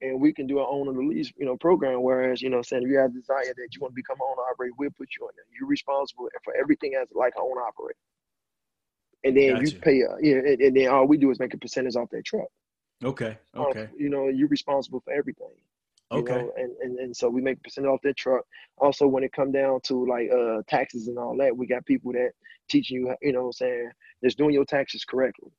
and 0.00 0.20
we 0.20 0.32
can 0.32 0.46
do 0.46 0.58
an 0.58 0.66
owner 0.68 0.92
the 0.92 1.00
lease, 1.00 1.32
you 1.36 1.46
know, 1.46 1.56
program. 1.56 2.02
Whereas, 2.02 2.42
you 2.42 2.50
know, 2.50 2.62
saying 2.62 2.82
if 2.82 2.88
you 2.88 2.98
have 2.98 3.10
a 3.10 3.14
desire 3.14 3.44
that 3.44 3.68
you 3.72 3.80
want 3.80 3.92
to 3.92 3.96
become 3.96 4.16
an 4.20 4.26
owner 4.30 4.48
operator, 4.50 4.74
we'll 4.78 4.90
put 4.90 5.08
you 5.18 5.26
in 5.26 5.34
there. 5.36 5.44
You're 5.58 5.68
responsible 5.68 6.28
for 6.42 6.54
everything 6.56 6.94
as 7.00 7.08
like 7.12 7.34
an 7.36 7.42
owner 7.42 7.62
operator, 7.62 7.98
and 9.24 9.36
then 9.36 9.54
gotcha. 9.54 9.70
you 9.70 9.78
pay. 9.78 10.02
Uh, 10.02 10.16
yeah, 10.20 10.36
and, 10.36 10.60
and, 10.60 10.76
then 10.76 10.88
all 10.88 11.06
we 11.06 11.16
do 11.16 11.30
is 11.30 11.38
make 11.38 11.54
a 11.54 11.58
percentage 11.58 11.96
off 11.96 12.10
that 12.10 12.24
truck. 12.24 12.48
Okay. 13.02 13.36
Okay. 13.56 13.82
Um, 13.82 13.88
you 13.96 14.08
know, 14.08 14.28
you're 14.28 14.48
responsible 14.48 15.00
for 15.00 15.12
everything. 15.12 15.52
Okay. 16.10 16.32
Know? 16.32 16.52
And, 16.56 16.72
and 16.82 16.98
and 16.98 17.16
so 17.16 17.28
we 17.28 17.40
make 17.40 17.58
a 17.58 17.60
percent 17.60 17.86
off 17.86 18.00
that 18.02 18.16
truck. 18.16 18.44
Also, 18.78 19.06
when 19.06 19.24
it 19.24 19.32
come 19.32 19.52
down 19.52 19.80
to 19.84 20.06
like 20.06 20.30
uh 20.30 20.62
taxes 20.68 21.08
and 21.08 21.18
all 21.18 21.36
that, 21.38 21.56
we 21.56 21.66
got 21.66 21.84
people 21.86 22.12
that 22.12 22.30
teaching 22.68 22.98
you, 22.98 23.14
you 23.22 23.32
know, 23.32 23.50
saying 23.50 23.90
just 24.22 24.38
doing 24.38 24.54
your 24.54 24.64
taxes 24.64 25.04
correctly. 25.04 25.50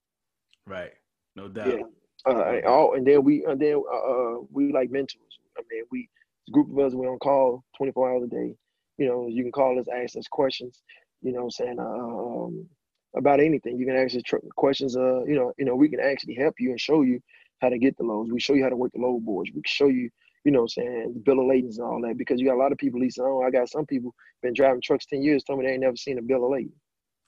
Right. 0.68 0.94
No 1.36 1.48
doubt. 1.48 1.68
Yeah. 1.68 1.84
Uh, 2.26 2.62
all 2.68 2.96
and 2.96 3.06
then 3.06 3.24
we 3.24 3.46
and 3.46 3.60
then 3.60 3.82
uh, 3.92 3.98
uh, 3.98 4.36
we 4.52 4.72
like 4.74 4.92
mentors. 4.92 5.40
I 5.58 5.62
mean, 5.72 5.84
we 5.92 6.10
group 6.52 6.72
of 6.72 6.80
us 6.80 6.94
we 6.94 7.08
on 7.08 7.20
call 7.20 7.64
24 7.78 8.12
hours 8.12 8.24
a 8.24 8.28
day. 8.28 8.56
You 8.98 9.08
know, 9.08 9.28
you 9.28 9.44
can 9.44 9.52
call 9.52 9.80
us, 9.80 9.88
ask 9.94 10.16
us 10.18 10.28
questions. 10.30 10.84
You 11.22 11.34
know, 11.34 11.50
saying 11.50 11.80
uh, 11.80 11.84
um, 11.84 12.68
about 13.16 13.40
anything. 13.40 13.78
You 13.78 13.86
can 13.86 13.96
ask 13.96 14.16
us 14.16 14.24
tr- 14.24 14.38
questions. 14.56 14.98
Uh, 14.98 15.24
you 15.26 15.36
know, 15.36 15.54
you 15.58 15.66
know, 15.66 15.76
we 15.76 15.90
can 15.90 16.00
actually 16.00 16.36
help 16.36 16.56
you 16.60 16.72
and 16.72 16.80
show 16.80 17.02
you 17.04 17.20
how 17.62 17.70
to 17.70 17.78
get 17.78 17.98
the 17.98 18.04
loans. 18.04 18.32
We 18.32 18.40
show 18.40 18.54
you 18.54 18.64
how 18.64 18.70
to 18.70 18.78
work 18.78 18.92
the 18.94 19.02
load 19.02 19.26
boards. 19.26 19.50
We 19.54 19.62
can 19.62 19.64
show 19.68 19.88
you 19.88 20.10
you 20.46 20.52
know 20.52 20.60
what 20.62 20.78
I'm 20.78 20.84
saying, 20.84 21.12
the 21.16 21.20
bill 21.22 21.40
of 21.42 21.48
ladings 21.48 21.80
and 21.80 21.88
all 21.88 22.00
that, 22.02 22.18
because 22.18 22.40
you 22.40 22.48
got 22.48 22.56
a 22.56 22.62
lot 22.62 22.72
of 22.72 22.78
people 22.78 23.00
leasing 23.00 23.24
on. 23.24 23.46
I 23.46 23.50
got 23.50 23.70
some 23.70 23.86
people 23.86 24.14
been 24.44 24.54
driving 24.54 24.82
trucks 24.82 25.06
10 25.08 25.24
years, 25.24 25.44
told 25.44 25.60
me 25.60 25.66
they 25.66 25.74
ain't 25.74 25.82
never 25.82 25.96
seen 25.96 26.20
a 26.20 26.22
bill 26.22 26.46
of 26.46 26.52
lading. 26.52 26.72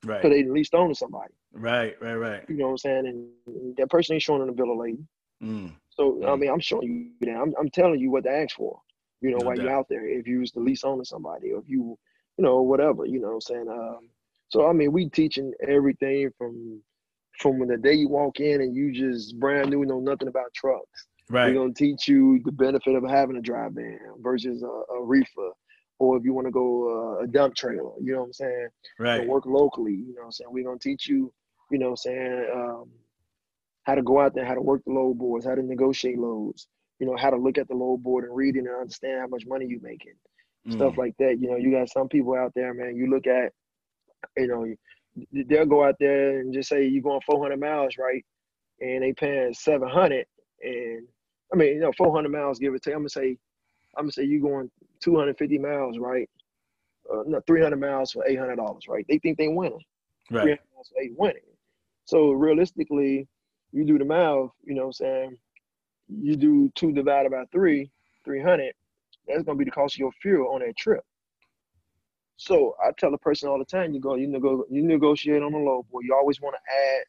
Right. 0.05 0.21
Because 0.21 0.35
they 0.35 0.43
leased 0.43 0.73
on 0.73 0.89
to 0.89 0.95
somebody. 0.95 1.33
Right, 1.53 1.95
right, 2.01 2.15
right. 2.15 2.45
You 2.47 2.57
know 2.57 2.65
what 2.65 2.71
I'm 2.71 2.77
saying? 2.77 3.07
And 3.47 3.77
that 3.77 3.89
person 3.89 4.13
ain't 4.13 4.23
showing 4.23 4.39
them 4.39 4.47
the 4.47 4.53
bill 4.53 4.71
of 4.71 4.77
lading. 4.77 5.07
Mm. 5.43 5.73
So, 5.89 6.19
mm. 6.21 6.31
I 6.31 6.35
mean, 6.35 6.51
I'm 6.51 6.59
showing 6.59 7.11
you 7.19 7.27
that. 7.27 7.39
I'm, 7.39 7.53
I'm 7.59 7.69
telling 7.69 7.99
you 7.99 8.11
what 8.11 8.23
to 8.25 8.31
ask 8.31 8.55
for, 8.55 8.79
you 9.21 9.31
know, 9.31 9.37
no 9.37 9.47
while 9.47 9.55
doubt. 9.55 9.63
you're 9.63 9.73
out 9.73 9.89
there. 9.89 10.07
If 10.07 10.27
you 10.27 10.39
was 10.39 10.51
the 10.51 10.59
lease 10.59 10.83
on 10.83 10.99
to 10.99 11.05
somebody 11.05 11.51
or 11.51 11.59
if 11.59 11.67
you, 11.67 11.97
you 12.37 12.45
know, 12.45 12.61
whatever, 12.61 13.05
you 13.05 13.19
know 13.19 13.29
what 13.29 13.33
I'm 13.35 13.41
saying? 13.41 13.67
Um, 13.69 14.09
so, 14.49 14.67
I 14.67 14.73
mean, 14.73 14.91
we 14.91 15.09
teaching 15.09 15.51
everything 15.67 16.29
from 16.37 16.81
from 17.39 17.59
when 17.59 17.69
the 17.69 17.77
day 17.77 17.93
you 17.93 18.09
walk 18.09 18.39
in 18.39 18.61
and 18.61 18.75
you 18.75 18.91
just 18.91 19.37
brand 19.39 19.69
new, 19.69 19.85
know 19.85 19.99
nothing 19.99 20.27
about 20.27 20.51
trucks 20.55 21.07
Right. 21.29 21.47
We're 21.47 21.59
gonna 21.59 21.73
teach 21.73 22.07
you 22.07 22.41
the 22.45 22.51
benefit 22.53 22.95
of 22.95 23.03
having 23.03 23.35
a 23.35 23.41
dry 23.41 23.67
van 23.69 23.99
versus 24.19 24.63
a, 24.63 24.93
a 24.93 25.03
reefer, 25.03 25.51
or 25.99 26.17
if 26.17 26.23
you 26.23 26.33
want 26.33 26.47
to 26.47 26.51
go 26.51 27.17
uh, 27.19 27.23
a 27.23 27.27
dump 27.27 27.55
trailer. 27.55 27.91
You 28.01 28.13
know 28.13 28.19
what 28.19 28.25
I'm 28.27 28.33
saying? 28.33 28.67
Right. 28.99 29.27
work 29.27 29.45
locally. 29.45 29.93
You 29.93 30.13
know 30.15 30.21
what 30.21 30.25
I'm 30.25 30.31
saying? 30.31 30.49
We're 30.51 30.65
gonna 30.65 30.79
teach 30.79 31.07
you. 31.07 31.33
You 31.71 31.79
know 31.79 31.87
what 31.87 31.91
I'm 31.91 31.97
saying? 31.97 32.47
Um, 32.53 32.91
how 33.83 33.95
to 33.95 34.03
go 34.03 34.19
out 34.19 34.35
there, 34.35 34.45
how 34.45 34.53
to 34.55 34.61
work 34.61 34.81
the 34.85 34.93
load 34.93 35.17
boards, 35.17 35.45
how 35.45 35.55
to 35.55 35.63
negotiate 35.63 36.19
loads. 36.19 36.67
You 36.99 37.07
know 37.07 37.15
how 37.17 37.29
to 37.29 37.37
look 37.37 37.57
at 37.57 37.67
the 37.67 37.75
load 37.75 38.03
board 38.03 38.25
and 38.25 38.35
read 38.35 38.55
it 38.55 38.59
and 38.59 38.69
understand 38.69 39.21
how 39.21 39.27
much 39.27 39.45
money 39.47 39.65
you're 39.67 39.81
making. 39.81 40.13
mm. 40.67 40.73
stuff 40.73 40.97
like 40.97 41.15
that. 41.19 41.39
You 41.39 41.51
know, 41.51 41.57
you 41.57 41.71
got 41.71 41.89
some 41.89 42.09
people 42.09 42.35
out 42.35 42.51
there, 42.55 42.73
man. 42.73 42.95
You 42.95 43.09
look 43.09 43.27
at, 43.27 43.51
you 44.35 44.47
know, 44.47 44.65
they'll 45.47 45.65
go 45.65 45.83
out 45.83 45.95
there 45.99 46.39
and 46.39 46.53
just 46.53 46.69
say 46.69 46.85
you're 46.85 47.01
going 47.03 47.21
400 47.25 47.59
miles, 47.59 47.95
right? 47.97 48.23
And 48.81 49.03
they 49.03 49.13
paying 49.13 49.53
700, 49.53 50.25
and 50.61 51.07
I 51.53 51.55
mean, 51.55 51.75
you 51.75 51.79
know, 51.79 51.93
400 51.97 52.29
miles, 52.29 52.59
give 52.59 52.73
or 52.73 52.79
take. 52.79 52.93
I'm 52.93 53.01
gonna 53.01 53.09
say, 53.09 53.37
I'm 53.97 54.03
gonna 54.03 54.11
say 54.11 54.23
you 54.23 54.41
going 54.41 54.69
250 55.01 55.57
miles, 55.57 55.97
right? 55.97 56.29
Uh, 57.11 57.23
no, 57.25 57.41
300 57.47 57.79
miles 57.79 58.11
for 58.11 58.25
800 58.27 58.55
dollars, 58.55 58.85
right? 58.87 59.05
They 59.09 59.17
think 59.19 59.37
they 59.37 59.47
winning. 59.47 59.83
Right. 60.29 60.43
300 60.43 60.59
miles 60.75 60.89
for 60.89 61.01
eight 61.01 61.13
winning. 61.17 61.41
So 62.05 62.31
realistically, 62.31 63.27
you 63.71 63.85
do 63.85 63.97
the 63.97 64.05
math. 64.05 64.51
You 64.63 64.75
know, 64.75 64.81
what 64.81 64.87
I'm 64.87 64.93
saying 64.93 65.37
you 66.09 66.35
do 66.35 66.71
two 66.75 66.91
divided 66.91 67.31
by 67.31 67.43
three, 67.51 67.91
300. 68.23 68.73
That's 69.27 69.43
gonna 69.43 69.57
be 69.57 69.65
the 69.65 69.71
cost 69.71 69.95
of 69.95 69.99
your 69.99 70.11
fuel 70.21 70.53
on 70.53 70.61
that 70.61 70.77
trip. 70.77 71.03
So 72.37 72.75
I 72.85 72.91
tell 72.97 73.13
a 73.13 73.17
person 73.17 73.49
all 73.49 73.59
the 73.59 73.65
time, 73.65 73.93
you 73.93 73.99
go, 73.99 74.15
you 74.15 74.27
nego- 74.27 74.65
you 74.69 74.83
negotiate 74.83 75.41
on 75.41 75.51
the 75.51 75.57
low 75.57 75.85
boy. 75.91 76.01
You 76.03 76.15
always 76.15 76.39
want 76.39 76.55
to 76.55 76.73
add 76.73 77.03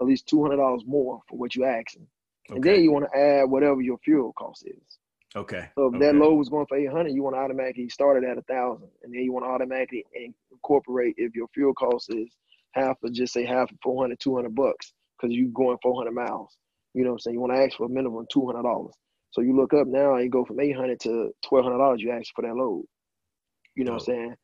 at 0.00 0.06
least 0.06 0.26
two 0.26 0.42
hundred 0.42 0.56
dollars 0.56 0.82
more 0.86 1.20
for 1.28 1.38
what 1.38 1.54
you're 1.54 1.68
asking. 1.68 2.06
Okay. 2.50 2.56
And 2.56 2.64
then 2.64 2.82
you 2.82 2.92
want 2.92 3.06
to 3.10 3.18
add 3.18 3.44
whatever 3.44 3.80
your 3.80 3.98
fuel 3.98 4.32
cost 4.34 4.66
is. 4.66 4.98
Okay. 5.36 5.68
So 5.76 5.86
if 5.88 5.94
okay. 5.94 5.98
that 5.98 6.14
load 6.14 6.34
was 6.34 6.48
going 6.48 6.66
for 6.66 6.76
800, 6.76 7.12
you 7.12 7.22
want 7.22 7.34
to 7.34 7.40
automatically 7.40 7.88
start 7.88 8.22
it 8.22 8.26
at 8.26 8.38
a 8.38 8.42
thousand, 8.42 8.88
and 9.02 9.12
then 9.12 9.22
you 9.22 9.32
want 9.32 9.44
to 9.44 9.50
automatically 9.50 10.04
incorporate 10.52 11.14
if 11.16 11.34
your 11.34 11.48
fuel 11.48 11.74
cost 11.74 12.14
is 12.14 12.28
half 12.72 12.96
of 13.02 13.12
just 13.12 13.32
say 13.32 13.44
half 13.44 13.70
of 13.70 13.78
400, 13.82 14.18
200 14.18 14.54
bucks 14.54 14.92
because 15.18 15.34
you're 15.34 15.48
going 15.48 15.78
400 15.82 16.12
miles. 16.12 16.56
You 16.92 17.02
know 17.02 17.10
what 17.10 17.14
I'm 17.14 17.18
saying? 17.20 17.34
You 17.34 17.40
want 17.40 17.54
to 17.54 17.62
ask 17.62 17.76
for 17.76 17.86
a 17.86 17.88
minimum 17.88 18.26
$200. 18.32 18.90
So 19.32 19.40
you 19.40 19.56
look 19.56 19.74
up 19.74 19.88
now 19.88 20.14
and 20.14 20.24
you 20.24 20.30
go 20.30 20.44
from 20.44 20.60
800 20.60 21.00
to 21.00 21.34
$1,200. 21.44 21.98
You 21.98 22.12
ask 22.12 22.32
for 22.34 22.42
that 22.42 22.54
load. 22.54 22.84
You 23.74 23.84
know 23.84 23.92
oh. 23.92 23.94
what 23.94 24.02
I'm 24.02 24.06
saying? 24.06 24.34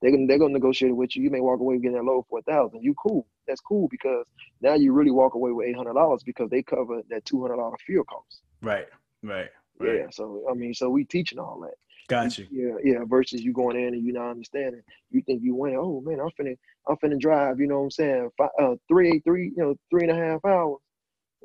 They're 0.00 0.12
gonna 0.12 0.26
they're 0.28 0.38
gonna 0.38 0.52
negotiate 0.52 0.94
with 0.94 1.16
you. 1.16 1.24
You 1.24 1.30
may 1.30 1.40
walk 1.40 1.58
away 1.58 1.74
with 1.74 1.82
getting 1.82 1.96
that 1.96 2.04
load 2.04 2.24
for 2.30 2.38
a 2.38 2.42
thousand. 2.42 2.84
You 2.84 2.94
cool. 2.94 3.26
That's 3.48 3.60
cool 3.60 3.88
because 3.88 4.26
now 4.60 4.74
you 4.74 4.92
really 4.92 5.10
walk 5.10 5.34
away 5.34 5.50
with 5.50 5.66
eight 5.66 5.74
hundred 5.74 5.94
dollars 5.94 6.22
because 6.22 6.48
they 6.50 6.62
cover 6.62 7.02
that 7.10 7.24
two 7.24 7.42
hundred 7.42 7.56
dollar 7.56 7.76
fuel 7.84 8.04
cost. 8.04 8.42
Right. 8.62 8.86
Right. 9.24 9.48
Right. 9.80 9.96
Yeah. 9.96 10.06
So 10.10 10.44
I 10.50 10.54
mean, 10.54 10.74
so 10.74 10.90
we 10.90 11.04
teaching 11.04 11.38
all 11.38 11.60
that. 11.60 11.74
Got 12.08 12.38
you. 12.38 12.46
Yeah, 12.50 12.74
yeah. 12.82 12.98
Versus 13.06 13.42
you 13.42 13.52
going 13.52 13.76
in 13.76 13.92
and 13.94 14.04
you 14.04 14.12
not 14.14 14.30
understanding. 14.30 14.82
You 15.10 15.20
think 15.22 15.42
you 15.42 15.54
win. 15.54 15.76
Oh 15.76 16.00
man, 16.00 16.20
I'm 16.20 16.30
finna, 16.30 16.56
I'm 16.88 16.96
finna 16.96 17.20
drive. 17.20 17.60
You 17.60 17.66
know 17.66 17.78
what 17.78 17.84
I'm 17.84 17.90
saying? 17.90 18.30
Five, 18.38 18.48
uh, 18.58 18.74
three, 18.88 19.20
three, 19.20 19.52
you 19.54 19.62
know, 19.62 19.74
three 19.90 20.08
and 20.08 20.10
a 20.10 20.14
half 20.14 20.42
hours. 20.44 20.78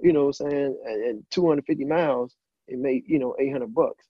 You 0.02 0.14
know 0.14 0.28
what 0.28 0.40
I'm 0.40 0.50
saying? 0.50 0.78
And, 0.86 1.04
and 1.04 1.26
250 1.32 1.84
miles, 1.86 2.36
it 2.68 2.80
made 2.80 3.04
you 3.08 3.20
know 3.20 3.36
800 3.38 3.74
bucks. 3.74 4.06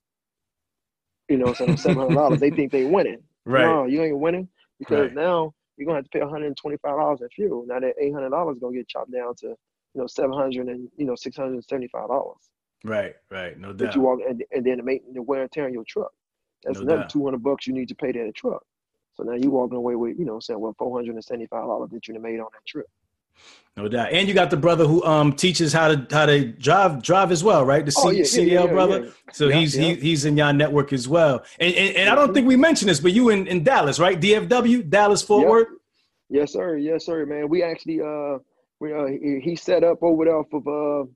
You 1.27 1.37
know, 1.37 1.53
so 1.53 1.75
700 1.75 2.13
dollars. 2.13 2.39
they 2.39 2.51
think 2.51 2.71
they 2.71 2.85
winning. 2.85 3.19
Right. 3.45 3.65
No, 3.65 3.83
you 3.83 4.01
ain't 4.01 4.19
winning 4.19 4.47
because 4.79 5.07
right. 5.07 5.15
now 5.15 5.53
you're 5.75 5.85
gonna 5.85 5.97
have 5.97 6.05
to 6.05 6.09
pay 6.11 6.21
125 6.21 6.79
dollars 6.95 7.19
in 7.19 7.27
fuel. 7.27 7.65
Now 7.67 7.81
that 7.81 7.95
800 7.99 8.29
dollars 8.29 8.57
gonna 8.61 8.73
get 8.73 8.87
chopped 8.87 9.11
down 9.11 9.35
to 9.39 9.47
you 9.47 9.57
know 9.95 10.07
700 10.07 10.69
and 10.69 10.87
you 10.95 11.05
know 11.05 11.15
675 11.15 12.07
dollars. 12.07 12.37
Right, 12.83 13.15
right, 13.31 13.57
no 13.57 13.69
doubt. 13.69 13.77
That 13.79 13.95
you 13.95 14.01
walk 14.01 14.19
and, 14.27 14.43
and 14.51 14.65
then 14.65 14.77
the 14.77 14.83
maintenance, 14.83 15.15
the 15.15 15.21
wear 15.21 15.43
and 15.43 15.51
tear 15.51 15.65
on 15.65 15.73
your 15.73 15.85
truck. 15.85 16.11
That's 16.63 16.79
no 16.79 16.93
another 16.93 17.07
200 17.09 17.41
bucks 17.41 17.67
you 17.67 17.73
need 17.73 17.89
to 17.89 17.95
pay 17.95 18.11
that 18.11 18.33
truck. 18.35 18.63
So 19.15 19.23
now 19.23 19.33
you 19.33 19.51
walking 19.51 19.77
away 19.77 19.95
with 19.95 20.17
you 20.17 20.25
know 20.25 20.39
saying 20.39 20.59
well 20.59 20.75
475 20.77 21.49
dollars 21.63 21.89
that 21.91 22.07
you 22.07 22.19
made 22.19 22.39
on 22.39 22.47
that 22.51 22.65
trip. 22.67 22.87
No 23.75 23.87
doubt, 23.87 24.11
and 24.11 24.27
you 24.27 24.33
got 24.33 24.49
the 24.49 24.57
brother 24.57 24.85
who 24.85 25.03
um 25.03 25.33
teaches 25.33 25.73
how 25.73 25.95
to 25.95 26.07
how 26.15 26.25
to 26.25 26.45
drive 26.45 27.01
drive 27.01 27.31
as 27.31 27.43
well, 27.43 27.65
right? 27.65 27.85
The 27.85 27.91
C- 27.91 28.01
oh, 28.03 28.11
yeah, 28.11 28.23
CDL 28.23 28.47
yeah, 28.47 28.63
yeah, 28.63 28.71
brother. 28.71 29.11
So 29.31 29.49
he's 29.49 29.73
He, 29.73 29.95
he's 29.95 30.25
in 30.25 30.37
your 30.37 30.53
network 30.53 30.93
as 30.93 31.07
well. 31.07 31.43
And 31.59 31.73
and, 31.73 31.95
and 31.95 32.09
I 32.09 32.15
don't 32.15 32.33
think 32.33 32.47
we 32.47 32.55
mentioned 32.55 32.89
this, 32.89 32.99
but 32.99 33.13
you 33.13 33.29
in, 33.29 33.47
in 33.47 33.63
Dallas, 33.63 33.99
right? 33.99 34.19
DFW, 34.19 34.89
Dallas 34.89 35.21
Fort 35.23 35.47
Worth. 35.47 35.67
Yes, 36.29 36.53
sir. 36.53 36.77
Yes, 36.77 37.05
sir, 37.05 37.25
man. 37.25 37.49
We 37.49 37.63
actually 37.63 38.01
uh 38.01 38.39
we 38.79 38.93
uh 38.93 39.05
he 39.07 39.55
set 39.55 39.83
up 39.83 40.03
over 40.03 40.25
there 40.25 40.37
off 40.37 40.53
of 40.53 40.67
uh 40.67 41.09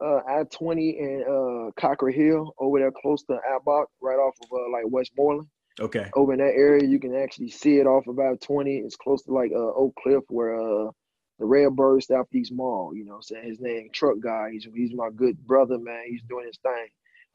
uh 0.00 0.20
I 0.28 0.44
twenty 0.50 0.98
and 0.98 1.22
uh 1.22 1.70
Cockrell 1.78 2.12
Hill 2.12 2.54
over 2.58 2.78
there 2.78 2.92
close 2.92 3.22
to 3.24 3.38
Albach, 3.50 3.86
right 4.00 4.16
off 4.16 4.34
of 4.42 4.48
uh, 4.52 4.70
like 4.72 4.84
Westmoreland. 4.86 5.48
Okay. 5.80 6.10
Over 6.14 6.32
in 6.32 6.40
that 6.40 6.54
area, 6.56 6.84
you 6.84 6.98
can 6.98 7.14
actually 7.14 7.50
see 7.50 7.78
it 7.78 7.86
off 7.86 8.06
about 8.06 8.40
twenty. 8.40 8.78
It's 8.78 8.96
close 8.96 9.22
to 9.24 9.32
like 9.32 9.52
uh, 9.52 9.72
Oak 9.74 9.94
Cliff 10.02 10.24
where 10.28 10.54
uh 10.54 10.90
the 11.38 11.46
Redbird 11.46 12.02
Southeast 12.02 12.52
Mall. 12.52 12.92
You 12.94 13.04
know, 13.04 13.16
I'm 13.16 13.22
saying 13.22 13.48
his 13.48 13.60
name 13.60 13.90
Truck 13.92 14.18
Guy. 14.20 14.50
He's 14.52 14.66
he's 14.74 14.92
my 14.94 15.08
good 15.14 15.38
brother, 15.46 15.78
man. 15.78 16.02
He's 16.08 16.22
doing 16.28 16.46
his 16.46 16.58
thing 16.62 16.88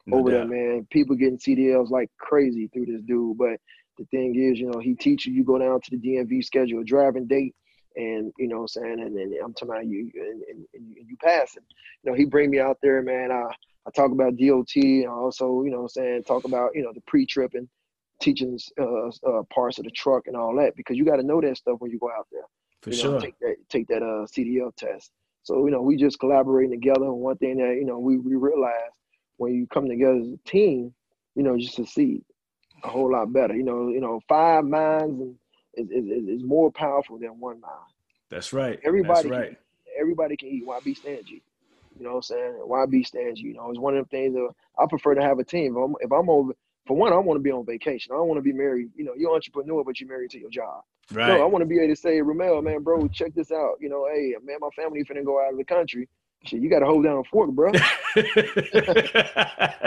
no 0.06 0.18
over 0.18 0.30
doubt. 0.30 0.48
there, 0.48 0.72
man. 0.72 0.86
People 0.90 1.16
getting 1.16 1.38
CDLs 1.38 1.90
like 1.90 2.10
crazy 2.18 2.68
through 2.72 2.86
this 2.86 3.02
dude. 3.02 3.38
But 3.38 3.58
the 3.98 4.04
thing 4.10 4.34
is, 4.34 4.58
you 4.58 4.70
know, 4.70 4.78
he 4.78 4.94
teaches 4.94 5.32
you 5.32 5.44
go 5.44 5.58
down 5.58 5.80
to 5.80 5.90
the 5.90 5.96
DMV, 5.96 6.44
schedule 6.44 6.80
a 6.80 6.84
driving 6.84 7.26
date, 7.26 7.54
and 7.96 8.32
you 8.38 8.48
know, 8.48 8.62
what 8.62 8.76
I'm 8.76 8.82
saying, 8.82 9.00
and, 9.00 9.16
and 9.16 9.34
I'm 9.42 9.54
talking 9.54 9.70
about 9.70 9.86
you, 9.86 10.10
and, 10.14 10.42
and, 10.42 10.66
and 10.74 11.08
you 11.08 11.16
pass 11.22 11.56
it. 11.56 11.62
You 12.02 12.10
know, 12.10 12.16
he 12.16 12.24
bring 12.24 12.50
me 12.50 12.60
out 12.60 12.78
there, 12.82 13.02
man. 13.02 13.30
I 13.30 13.44
I 13.86 13.90
talk 13.90 14.12
about 14.12 14.36
DOT, 14.36 14.74
and 14.76 15.08
also, 15.08 15.62
you 15.62 15.70
know, 15.70 15.78
what 15.78 15.82
I'm 15.82 15.88
saying 15.88 16.24
talk 16.24 16.44
about 16.44 16.74
you 16.74 16.82
know 16.82 16.92
the 16.94 17.02
pre-trip 17.02 17.54
and 17.54 17.68
teaching 18.20 18.58
uh, 18.80 19.08
uh, 19.08 19.42
parts 19.52 19.78
of 19.78 19.84
the 19.84 19.90
truck 19.90 20.26
and 20.26 20.36
all 20.36 20.56
that 20.56 20.76
because 20.76 20.96
you 20.96 21.04
got 21.04 21.16
to 21.16 21.22
know 21.22 21.40
that 21.40 21.56
stuff 21.56 21.76
when 21.80 21.90
you 21.90 21.98
go 21.98 22.10
out 22.10 22.26
there. 22.32 22.44
For 22.80 22.90
you 22.90 22.96
know, 22.96 23.02
sure. 23.02 23.20
Take 23.20 23.38
that 23.40 23.56
take 23.68 23.88
that 23.88 24.02
uh 24.02 24.26
CDL 24.26 24.74
test. 24.76 25.10
So 25.42 25.64
you 25.64 25.70
know, 25.70 25.82
we 25.82 25.96
just 25.96 26.18
collaborating 26.18 26.70
together. 26.70 27.04
And 27.04 27.16
one 27.16 27.36
thing 27.36 27.58
that 27.58 27.76
you 27.76 27.84
know 27.84 27.98
we 27.98 28.18
we 28.18 28.34
realize 28.34 28.92
when 29.36 29.54
you 29.54 29.66
come 29.66 29.88
together 29.88 30.18
as 30.20 30.28
a 30.28 30.48
team, 30.48 30.94
you 31.34 31.42
know, 31.42 31.54
you 31.54 31.66
succeed 31.66 32.22
a 32.82 32.88
whole 32.88 33.12
lot 33.12 33.32
better. 33.32 33.54
You 33.54 33.64
know, 33.64 33.88
you 33.88 34.00
know, 34.00 34.20
five 34.28 34.64
minds 34.64 35.36
is 35.76 35.88
is, 35.90 36.28
is 36.28 36.42
more 36.44 36.70
powerful 36.70 37.18
than 37.18 37.40
one 37.40 37.60
mind. 37.60 37.74
That's 38.30 38.52
right. 38.52 38.78
Everybody, 38.84 39.14
That's 39.14 39.26
right. 39.26 39.48
Can, 39.48 39.56
everybody 40.00 40.36
can 40.36 40.48
eat. 40.48 40.66
Why 40.66 40.80
be 40.80 40.94
stingy? 40.94 41.42
You 41.98 42.04
know 42.04 42.10
what 42.10 42.16
I'm 42.16 42.22
saying? 42.22 42.52
Why 42.64 42.86
be 42.86 43.04
stingy? 43.04 43.42
You 43.42 43.54
know, 43.54 43.70
it's 43.70 43.78
one 43.78 43.96
of 43.96 44.08
them 44.08 44.08
things 44.08 44.34
that 44.34 44.48
I 44.78 44.86
prefer 44.88 45.14
to 45.14 45.22
have 45.22 45.38
a 45.38 45.44
team. 45.44 45.76
If 45.76 45.84
I'm, 45.84 45.94
if 46.00 46.12
I'm 46.12 46.28
over, 46.28 46.52
for 46.86 46.96
one, 46.96 47.12
I 47.12 47.16
want 47.18 47.38
to 47.38 47.42
be 47.42 47.52
on 47.52 47.64
vacation. 47.64 48.12
I 48.12 48.16
don't 48.16 48.28
want 48.28 48.38
to 48.38 48.42
be 48.42 48.52
married. 48.52 48.90
You 48.96 49.04
know, 49.04 49.12
you're 49.16 49.30
an 49.30 49.36
entrepreneur, 49.36 49.84
but 49.84 50.00
you're 50.00 50.08
married 50.08 50.30
to 50.32 50.38
your 50.38 50.50
job. 50.50 50.82
Right. 51.12 51.28
No, 51.28 51.42
I 51.42 51.46
want 51.46 51.62
to 51.62 51.66
be 51.66 51.78
able 51.78 51.94
to 51.94 52.00
say, 52.00 52.20
Ramel, 52.20 52.62
man, 52.62 52.82
bro, 52.82 53.06
check 53.08 53.34
this 53.34 53.50
out. 53.52 53.76
You 53.80 53.88
know, 53.88 54.06
hey, 54.12 54.34
man, 54.42 54.56
my 54.60 54.68
family 54.74 55.04
finna 55.04 55.24
go 55.24 55.42
out 55.44 55.52
of 55.52 55.58
the 55.58 55.64
country. 55.64 56.08
Shit, 56.46 56.60
you 56.60 56.68
got 56.68 56.80
to 56.80 56.86
hold 56.86 57.04
down 57.04 57.18
a 57.18 57.24
fork, 57.24 57.50
bro. 57.50 57.68
and 57.72 57.78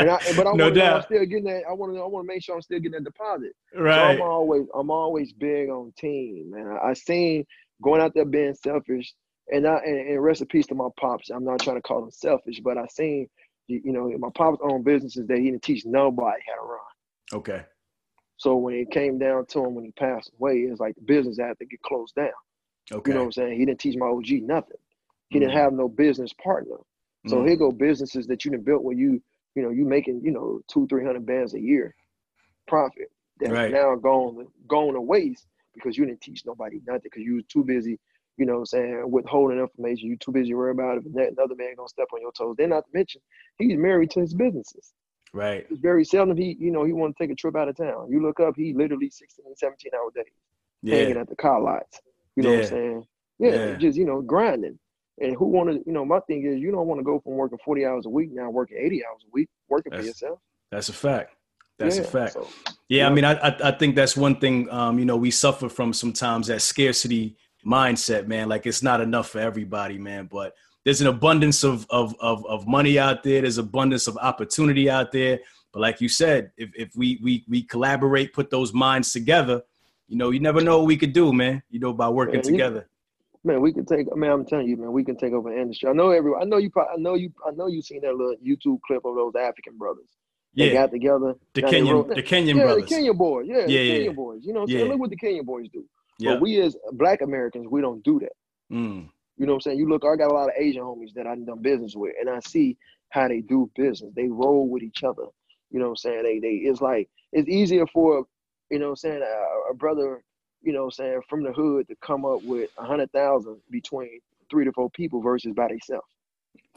I, 0.09 0.19
but 0.35 0.47
I 0.47 0.53
no 0.53 0.65
want 0.65 0.75
to 0.75 0.95
I'm 0.95 1.01
still 1.03 1.25
getting 1.25 1.43
that. 1.43 1.63
I 1.69 1.73
want 1.73 1.93
to. 1.93 2.01
I 2.01 2.05
want 2.05 2.27
to 2.27 2.33
make 2.33 2.43
sure 2.43 2.55
I'm 2.55 2.61
still 2.61 2.79
getting 2.79 2.93
that 2.93 3.03
deposit. 3.03 3.53
Right. 3.75 3.95
So 3.95 4.01
I'm 4.01 4.21
always. 4.21 4.67
I'm 4.73 4.89
always 4.89 5.33
big 5.33 5.69
on 5.69 5.93
team, 5.97 6.51
man. 6.51 6.67
I, 6.67 6.89
I 6.89 6.93
seen 6.93 7.45
going 7.83 8.01
out 8.01 8.13
there 8.15 8.25
being 8.25 8.55
selfish, 8.55 9.13
and 9.53 9.67
I 9.67 9.77
and, 9.85 10.09
and 10.09 10.23
rest 10.23 10.41
in 10.41 10.47
peace 10.47 10.67
to 10.67 10.75
my 10.75 10.89
pops. 10.99 11.29
I'm 11.29 11.45
not 11.45 11.61
trying 11.61 11.77
to 11.77 11.81
call 11.81 12.03
him 12.03 12.11
selfish, 12.11 12.59
but 12.59 12.77
I 12.77 12.87
seen, 12.87 13.27
you, 13.67 13.81
you 13.85 13.93
know, 13.93 14.11
my 14.17 14.29
pops 14.33 14.59
own 14.63 14.83
businesses 14.83 15.27
that 15.27 15.37
he 15.37 15.51
didn't 15.51 15.63
teach 15.63 15.85
nobody 15.85 16.41
how 16.47 16.61
to 16.61 16.67
run. 16.67 16.79
Okay. 17.33 17.65
So 18.37 18.55
when 18.55 18.75
it 18.75 18.91
came 18.91 19.17
down 19.17 19.45
to 19.47 19.65
him 19.65 19.75
when 19.75 19.85
he 19.85 19.91
passed 19.91 20.31
away, 20.39 20.59
it's 20.59 20.79
like 20.79 20.95
the 20.95 21.01
business 21.01 21.39
had 21.39 21.57
to 21.59 21.65
get 21.65 21.81
closed 21.81 22.15
down. 22.15 22.29
Okay. 22.91 23.11
You 23.11 23.13
know 23.15 23.21
what 23.21 23.25
I'm 23.27 23.31
saying? 23.33 23.59
He 23.59 23.65
didn't 23.65 23.79
teach 23.79 23.97
my 23.97 24.05
OG 24.05 24.29
nothing. 24.43 24.77
He 25.29 25.37
mm-hmm. 25.37 25.47
didn't 25.47 25.57
have 25.57 25.73
no 25.73 25.87
business 25.87 26.33
partner. 26.33 26.77
So 27.27 27.37
mm-hmm. 27.37 27.47
here 27.47 27.57
go 27.57 27.71
businesses 27.71 28.27
that 28.27 28.45
you 28.45 28.51
done 28.51 28.61
built 28.61 28.83
where 28.83 28.95
you, 28.95 29.21
you 29.55 29.63
know, 29.63 29.69
you 29.69 29.85
making, 29.85 30.21
you 30.23 30.31
know, 30.31 30.61
two, 30.71 30.87
three 30.87 31.03
hundred 31.03 31.25
bands 31.25 31.53
a 31.53 31.59
year 31.59 31.95
profit 32.67 33.11
that 33.39 33.51
right. 33.51 33.71
now 33.71 33.95
gone 33.95 34.47
gone 34.67 34.93
to 34.93 35.01
waste 35.01 35.47
because 35.73 35.97
you 35.97 36.05
didn't 36.05 36.21
teach 36.21 36.43
nobody 36.45 36.79
nothing 36.87 37.01
because 37.03 37.23
you 37.23 37.35
was 37.35 37.45
too 37.45 37.63
busy, 37.63 37.99
you 38.37 38.45
know 38.45 38.53
what 38.53 38.59
I'm 38.59 38.65
saying, 38.65 39.11
withholding 39.11 39.59
information. 39.59 40.09
You 40.09 40.17
too 40.17 40.31
busy 40.31 40.53
worrying 40.53 40.77
about 40.77 40.97
if 40.97 41.03
that 41.13 41.33
another 41.37 41.55
man 41.55 41.75
gonna 41.75 41.89
step 41.89 42.07
on 42.13 42.21
your 42.21 42.31
toes. 42.31 42.55
Then 42.57 42.69
not 42.69 42.85
to 42.85 42.91
mention 42.93 43.21
he's 43.57 43.77
married 43.77 44.11
to 44.11 44.21
his 44.21 44.33
businesses. 44.33 44.93
Right. 45.33 45.67
It's 45.69 45.79
very 45.79 46.05
seldom 46.05 46.37
he, 46.37 46.55
you 46.59 46.71
know, 46.71 46.83
he 46.83 46.93
want 46.93 47.15
to 47.15 47.23
take 47.23 47.31
a 47.31 47.35
trip 47.35 47.55
out 47.55 47.67
of 47.67 47.75
town. 47.75 48.07
You 48.09 48.21
look 48.21 48.39
up, 48.39 48.55
he 48.55 48.73
literally 48.73 49.09
16, 49.09 49.45
17 49.55 49.91
hour 49.93 50.11
days 50.15 50.25
yeah. 50.81 50.95
hanging 50.95 51.17
at 51.17 51.29
the 51.29 51.35
car 51.35 51.61
lots. 51.61 52.01
You 52.35 52.43
know 52.43 52.51
yeah. 52.51 52.55
what 52.55 52.63
I'm 52.63 52.69
saying? 52.69 53.05
Yeah, 53.39 53.51
yeah, 53.51 53.73
just, 53.75 53.97
you 53.97 54.05
know, 54.05 54.21
grinding. 54.21 54.79
And 55.19 55.35
who 55.35 55.45
want 55.45 55.69
to, 55.69 55.83
you 55.85 55.93
know, 55.93 56.05
my 56.05 56.19
thing 56.21 56.45
is 56.45 56.59
you 56.59 56.71
don't 56.71 56.87
want 56.87 56.99
to 56.99 57.03
go 57.03 57.19
from 57.19 57.33
working 57.33 57.57
40 57.63 57.85
hours 57.85 58.05
a 58.05 58.09
week 58.09 58.29
now 58.31 58.49
working 58.49 58.77
80 58.79 59.03
hours 59.05 59.21
a 59.25 59.29
week, 59.31 59.49
working 59.67 59.91
that's, 59.91 60.03
for 60.03 60.07
yourself. 60.07 60.39
That's 60.71 60.89
a 60.89 60.93
fact. 60.93 61.33
That's 61.79 61.97
yeah, 61.97 62.03
a 62.03 62.05
fact. 62.05 62.33
So, 62.33 62.47
yeah, 62.89 62.99
yeah, 62.99 63.07
I 63.07 63.09
mean, 63.11 63.25
I, 63.25 63.55
I 63.63 63.71
think 63.71 63.95
that's 63.95 64.17
one 64.17 64.39
thing, 64.39 64.69
um, 64.69 64.99
you 64.99 65.05
know, 65.05 65.17
we 65.17 65.31
suffer 65.31 65.69
from 65.69 65.93
sometimes 65.93 66.47
that 66.47 66.61
scarcity 66.61 67.35
mindset, 67.65 68.27
man. 68.27 68.49
Like 68.49 68.65
it's 68.65 68.83
not 68.83 69.01
enough 69.01 69.29
for 69.29 69.39
everybody, 69.39 69.97
man. 69.97 70.27
But 70.31 70.53
there's 70.85 71.01
an 71.01 71.07
abundance 71.07 71.63
of, 71.63 71.85
of, 71.89 72.15
of, 72.19 72.45
of 72.45 72.67
money 72.67 72.97
out 72.97 73.23
there. 73.23 73.41
There's 73.41 73.57
abundance 73.57 74.07
of 74.07 74.17
opportunity 74.17 74.89
out 74.89 75.11
there. 75.11 75.39
But 75.73 75.81
like 75.81 76.01
you 76.01 76.09
said, 76.09 76.51
if, 76.57 76.69
if 76.75 76.95
we, 76.95 77.19
we, 77.21 77.43
we 77.47 77.63
collaborate, 77.63 78.33
put 78.33 78.49
those 78.49 78.73
minds 78.73 79.11
together, 79.11 79.61
you 80.07 80.17
know, 80.17 80.29
you 80.31 80.39
never 80.39 80.61
know 80.61 80.77
what 80.77 80.87
we 80.87 80.97
could 80.97 81.13
do, 81.13 81.33
man, 81.33 81.61
you 81.69 81.79
know, 81.79 81.93
by 81.93 82.07
working 82.07 82.35
man, 82.35 82.43
together. 82.43 82.89
Man, 83.47 83.61
we 83.61 83.73
can 83.73 83.85
take, 83.85 84.15
man, 84.15 84.31
I'm 84.31 84.45
telling 84.45 84.67
you, 84.67 84.77
man, 84.77 84.91
we 84.91 85.03
can 85.03 85.17
take 85.17 85.33
over 85.33 85.49
the 85.49 85.59
industry. 85.59 85.89
I 85.89 85.93
know 85.93 86.11
everyone, 86.11 86.41
I 86.41 86.45
know 86.45 86.57
you, 86.57 86.71
I 86.77 86.97
know 86.97 87.15
you, 87.15 87.31
I 87.47 87.51
know 87.51 87.67
you 87.67 87.81
seen 87.81 88.01
that 88.01 88.15
little 88.15 88.35
YouTube 88.45 88.79
clip 88.85 89.05
of 89.05 89.15
those 89.15 89.33
African 89.35 89.77
brothers. 89.77 90.09
Yeah, 90.53 90.67
They 90.67 90.73
got 90.73 90.91
together. 90.91 91.35
The 91.53 91.61
Kenyan, 91.63 92.07
the 92.15 92.23
Kenyan 92.23 92.55
yeah, 92.57 92.63
brothers. 92.63 92.89
the 92.89 92.95
Kenyan 92.95 93.17
boys. 93.17 93.45
Yeah, 93.47 93.57
Yeah, 93.59 93.65
the 93.67 93.73
yeah. 93.73 93.93
Kenyan 94.09 94.15
boys. 94.15 94.41
You 94.43 94.53
know 94.53 94.61
what 94.61 94.65
I'm 94.65 94.69
Yeah. 94.71 94.79
saying? 94.79 94.91
Look 94.91 94.99
what 94.99 95.09
the 95.11 95.17
Kenyan 95.17 95.45
boys 95.45 95.69
do. 95.73 95.85
Yeah. 96.19 96.33
But 96.33 96.41
we 96.41 96.61
as 96.61 96.75
black 96.93 97.21
Americans, 97.21 97.67
we 97.69 97.81
don't 97.81 98.03
do 98.03 98.19
that. 98.19 98.33
Mm. 98.71 99.09
You 99.37 99.45
know 99.45 99.53
what 99.53 99.57
I'm 99.57 99.61
saying? 99.61 99.79
You 99.79 99.87
look, 99.89 100.03
I 100.03 100.15
got 100.15 100.31
a 100.31 100.33
lot 100.33 100.49
of 100.49 100.55
Asian 100.57 100.81
homies 100.83 101.13
that 101.15 101.27
I've 101.27 101.45
done 101.45 101.61
business 101.61 101.95
with, 101.95 102.13
and 102.19 102.29
I 102.29 102.39
see 102.39 102.75
how 103.09 103.27
they 103.27 103.41
do 103.41 103.69
business. 103.75 104.11
They 104.15 104.27
roll 104.27 104.67
with 104.67 104.83
each 104.83 105.03
other. 105.03 105.25
You 105.71 105.79
know 105.79 105.85
what 105.85 105.91
I'm 105.91 105.95
saying? 105.97 106.23
They 106.23 106.39
they 106.39 106.55
it's 106.69 106.81
like 106.81 107.09
it's 107.33 107.47
easier 107.47 107.85
for, 107.87 108.25
you 108.71 108.79
know 108.79 108.85
what 108.85 108.91
I'm 108.91 108.95
saying, 108.97 109.21
a, 109.21 109.71
a 109.71 109.75
brother, 109.75 110.23
you 110.61 110.73
know 110.73 110.79
what 110.79 110.85
I'm 110.85 110.91
saying, 110.91 111.21
from 111.29 111.43
the 111.43 111.51
hood 111.53 111.87
to 111.87 111.95
come 112.01 112.25
up 112.25 112.43
with 112.43 112.69
a 112.77 112.85
hundred 112.85 113.11
thousand 113.11 113.57
between 113.69 114.19
three 114.49 114.65
to 114.65 114.71
four 114.71 114.89
people 114.89 115.21
versus 115.21 115.53
by 115.53 115.67
themselves. 115.67 116.07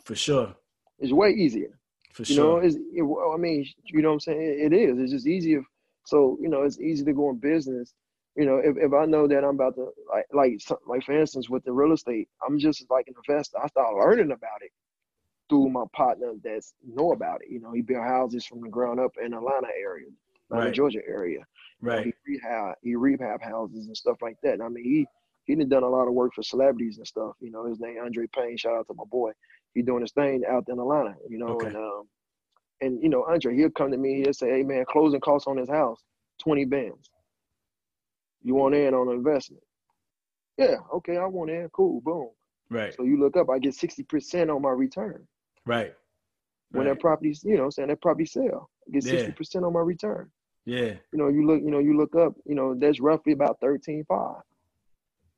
For 0.05 0.15
sure. 0.15 0.55
It's 0.99 1.13
way 1.13 1.31
easier. 1.31 1.79
For 2.13 2.23
You 2.23 2.35
sure. 2.35 2.61
know, 2.61 2.67
it's 2.67 2.77
it, 2.77 3.03
I 3.03 3.37
mean, 3.37 3.67
you 3.85 4.03
know 4.03 4.09
what 4.09 4.15
I'm 4.15 4.21
saying? 4.21 4.41
It, 4.41 4.73
it 4.73 4.77
is. 4.77 4.99
It's 4.99 5.13
just 5.13 5.27
easier. 5.27 5.63
So, 6.07 6.39
you 6.41 6.49
know, 6.49 6.63
it's 6.63 6.81
easy 6.81 7.05
to 7.05 7.13
go 7.13 7.31
in 7.31 7.37
business. 7.37 7.93
You 8.37 8.47
know, 8.47 8.57
if, 8.59 8.77
if 8.77 8.93
I 8.93 9.07
know 9.07 9.27
that 9.29 9.45
I'm 9.45 9.55
about 9.57 9.75
to 9.77 9.91
like 10.09 10.27
like 10.33 10.61
like 10.87 11.05
for 11.05 11.19
instance 11.19 11.49
with 11.51 11.65
the 11.65 11.73
real 11.73 11.93
estate, 11.93 12.29
I'm 12.47 12.59
just 12.59 12.85
like 12.91 13.07
an 13.09 13.15
investor. 13.29 13.59
I 13.63 13.67
start 13.69 13.95
learning 13.95 14.31
about 14.31 14.63
it 14.63 14.71
through 15.49 15.69
my 15.69 15.85
partner 15.93 16.33
that's 16.43 16.75
know 16.87 17.13
about 17.13 17.43
it. 17.43 17.51
You 17.51 17.61
know, 17.61 17.73
he 17.73 17.83
built 17.83 18.05
houses 18.05 18.47
from 18.47 18.61
the 18.63 18.69
ground 18.69 19.01
up 19.01 19.13
in 19.23 19.35
Atlanta 19.35 19.69
area, 19.79 20.07
Right. 20.59 20.75
Georgia 20.75 21.01
area. 21.07 21.39
You 21.83 21.89
know, 21.89 21.97
right. 21.97 22.07
He 22.07 22.13
rehab 22.27 22.75
he 22.83 22.95
rehab 22.97 23.43
houses 23.43 23.87
and 23.87 23.97
stuff 23.97 24.19
like 24.23 24.37
that. 24.43 24.55
And 24.55 24.63
I 24.63 24.69
mean, 24.69 24.85
he 24.85 25.07
he 25.45 25.55
done 25.55 25.69
done 25.69 25.83
a 25.83 25.89
lot 25.89 26.09
of 26.09 26.15
work 26.15 26.33
for 26.35 26.43
celebrities 26.43 26.99
and 26.99 27.07
stuff. 27.07 27.33
You 27.41 27.51
know, 27.51 27.65
his 27.67 27.81
name 27.81 27.97
Andre 28.03 28.27
Payne. 28.35 28.57
Shout 28.57 28.77
out 28.77 28.87
to 28.89 28.95
my 28.95 29.05
boy. 29.11 29.33
He 29.75 29.83
doing 29.83 30.03
his 30.03 30.13
thing 30.13 30.43
out 30.49 30.65
in 30.69 30.79
Atlanta. 30.79 31.15
You 31.29 31.39
know, 31.39 31.49
Okay. 31.53 31.69
and 31.69 31.77
um, 31.77 32.09
and 32.81 33.03
you 33.03 33.09
know, 33.09 33.25
Andre, 33.29 33.55
he'll 33.57 33.71
come 33.71 33.91
to 33.91 33.97
me. 33.97 34.23
He'll 34.23 34.33
say, 34.33 34.51
"Hey 34.51 34.63
man, 34.63 34.85
closing 34.89 35.21
costs 35.21 35.47
on 35.47 35.57
his 35.57 35.69
house, 35.69 36.03
twenty 36.39 36.65
bands. 36.65 37.11
You 38.43 38.55
want 38.55 38.75
in 38.75 38.95
on 38.95 39.09
an 39.09 39.15
investment? 39.15 39.63
Yeah, 40.57 40.77
okay, 40.95 41.17
I 41.17 41.27
want 41.27 41.51
in. 41.51 41.69
Cool, 41.71 42.01
boom. 42.03 42.29
Right. 42.71 42.95
So 42.95 43.05
you 43.05 43.19
look 43.19 43.37
up, 43.37 43.49
I 43.51 43.59
get 43.59 43.75
sixty 43.75 44.03
percent 44.03 44.51
on 44.51 44.63
my 44.63 44.71
return 44.71 45.27
Right. 45.67 45.95
when 46.71 46.87
Right. 46.87 46.95
that 46.95 47.01
property's, 47.01 47.43
you 47.45 47.57
know, 47.57 47.71
saying 47.71 47.89
that 47.89 48.01
property 48.03 48.27
sell. 48.27 48.71
I 48.87 48.91
get 48.93 49.05
Yeah. 49.05 49.11
sixty 49.13 49.33
percent 49.33 49.65
on 49.65 49.73
my 49.73 49.81
return. 49.81 50.31
Yeah. 50.67 50.95
You 51.13 51.19
know, 51.19 51.29
you 51.29 51.47
look, 51.47 51.61
you 51.63 51.71
know, 51.71 51.79
you 51.79 51.97
look 51.97 52.15
up, 52.15 52.35
you 52.45 52.55
know, 52.55 52.75
that's 52.75 53.01
roughly 53.01 53.33
about 53.33 53.59
thirteen 53.61 54.05
five 54.09 54.43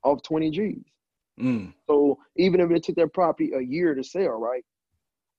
off 0.04 0.22
twenty 0.22 0.50
G's. 0.50 0.82
Mm. 1.40 1.72
So 1.86 2.18
even 2.36 2.60
if 2.60 2.70
it 2.70 2.84
took 2.84 2.96
that 2.96 3.14
property 3.14 3.52
a 3.54 3.60
year 3.60 3.94
to 3.94 4.04
sell, 4.04 4.38
right? 4.38 4.64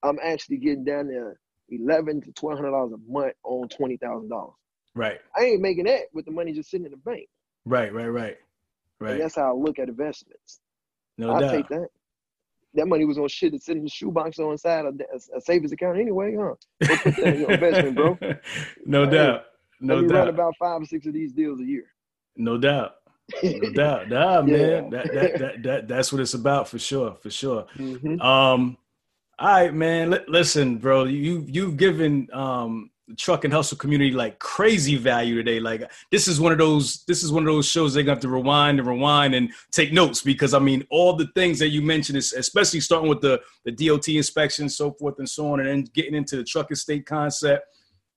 I'm 0.01 0.19
actually 0.23 0.57
getting 0.57 0.84
down 0.84 1.07
there 1.07 1.39
eleven 1.69 2.22
to 2.22 2.31
twelve 2.31 2.57
hundred 2.60 2.72
dollars 2.72 2.93
a 2.93 3.11
month 3.11 3.34
on 3.43 3.68
twenty 3.69 3.97
thousand 3.97 4.30
dollars. 4.30 4.55
Right. 4.95 5.19
I 5.35 5.43
ain't 5.45 5.61
making 5.61 5.85
that 5.85 6.03
with 6.14 6.26
the 6.26 6.31
money 6.31 6.53
just 6.53 6.69
sitting 6.69 6.85
in 6.85 6.91
the 6.91 6.97
bank. 6.97 7.27
Right. 7.65 7.93
Right. 7.93 8.07
Right. 8.07 8.38
And 8.99 9.10
Right. 9.10 9.19
that's 9.19 9.35
how 9.35 9.49
I 9.49 9.53
look 9.53 9.80
at 9.80 9.89
investments. 9.89 10.61
No 11.18 11.31
I'll 11.31 11.39
doubt. 11.41 11.51
take 11.51 11.68
that. 11.69 11.88
That 12.76 12.88
money 12.88 13.05
was 13.05 13.18
on 13.18 13.27
shit 13.27 13.51
that's 13.51 13.65
sitting 13.65 13.81
in 13.81 13.85
the 13.85 13.89
shoebox 13.89 14.39
on 14.39 14.51
inside 14.51 14.85
a, 14.85 14.91
a, 15.35 15.41
savings 15.41 15.72
account 15.72 15.99
anyway, 15.99 16.35
huh? 16.39 16.55
Go 16.88 16.95
put 16.97 17.15
that 17.18 17.34
in 17.35 17.39
your 17.41 17.51
investment, 17.51 17.95
bro. 17.95 18.18
no 18.85 19.05
doubt. 19.05 19.45
No 19.84 20.01
me 20.01 20.07
run 20.07 20.26
doubt. 20.26 20.30
about 20.30 20.53
five 20.57 20.81
or 20.81 20.85
six 20.85 21.05
of 21.05 21.14
these 21.14 21.31
deals 21.34 21.60
a 21.60 21.65
year. 21.65 21.85
No 22.35 22.57
doubt. 22.57 22.95
No 23.43 23.72
doubt. 23.73 24.10
Nah, 24.10 24.41
man. 24.41 24.89
That, 24.89 25.14
that 25.14 25.39
that 25.39 25.64
that 25.64 25.88
that's 25.88 26.11
what 26.11 26.22
it's 26.22 26.34
about 26.34 26.68
for 26.68 26.80
sure. 26.80 27.15
For 27.22 27.30
sure. 27.30 27.65
Mhm. 27.77 28.22
Um, 28.22 28.77
all 29.39 29.47
right, 29.49 29.73
man. 29.73 30.11
Li- 30.11 30.19
listen, 30.27 30.77
bro. 30.77 31.05
You 31.05 31.45
you've 31.47 31.77
given 31.77 32.27
um 32.34 32.89
the 33.10 33.15
truck 33.15 33.43
and 33.43 33.53
hustle 33.53 33.77
community 33.77 34.11
like 34.11 34.39
crazy 34.39 34.95
value 34.95 35.35
today. 35.35 35.60
Like 35.60 35.91
this 36.11 36.27
is 36.27 36.39
one 36.39 36.51
of 36.53 36.57
those 36.57 37.03
this 37.05 37.22
is 37.23 37.31
one 37.34 37.43
of 37.43 37.47
those 37.47 37.68
shows 37.68 37.93
they're 37.93 38.03
gonna 38.03 38.15
have 38.15 38.22
to 38.22 38.30
rewind 38.30 38.80
and 38.80 38.88
rewind 38.88 39.35
and 39.35 39.51
take 39.72 39.91
notes 39.91 40.22
because 40.22 40.53
I 40.53 40.60
mean 40.60 40.85
all 40.89 41.14
the 41.14 41.27
things 41.35 41.60
that 41.60 41.68
you 41.69 41.81
mentioned 41.81 42.18
is 42.18 42.31
especially 42.34 42.80
starting 42.80 43.10
with 43.10 43.19
the 43.22 43.41
the 43.65 43.72
DOT 43.72 44.07
inspection, 44.10 44.69
so 44.69 44.91
forth 44.91 45.15
and 45.19 45.30
so 45.30 45.51
on, 45.51 45.60
and 45.60 45.68
then 45.68 45.84
getting 45.93 46.15
into 46.15 46.38
the 46.38 46.43
truck 46.43 46.72
estate 46.72 47.05
concept. 47.05 47.65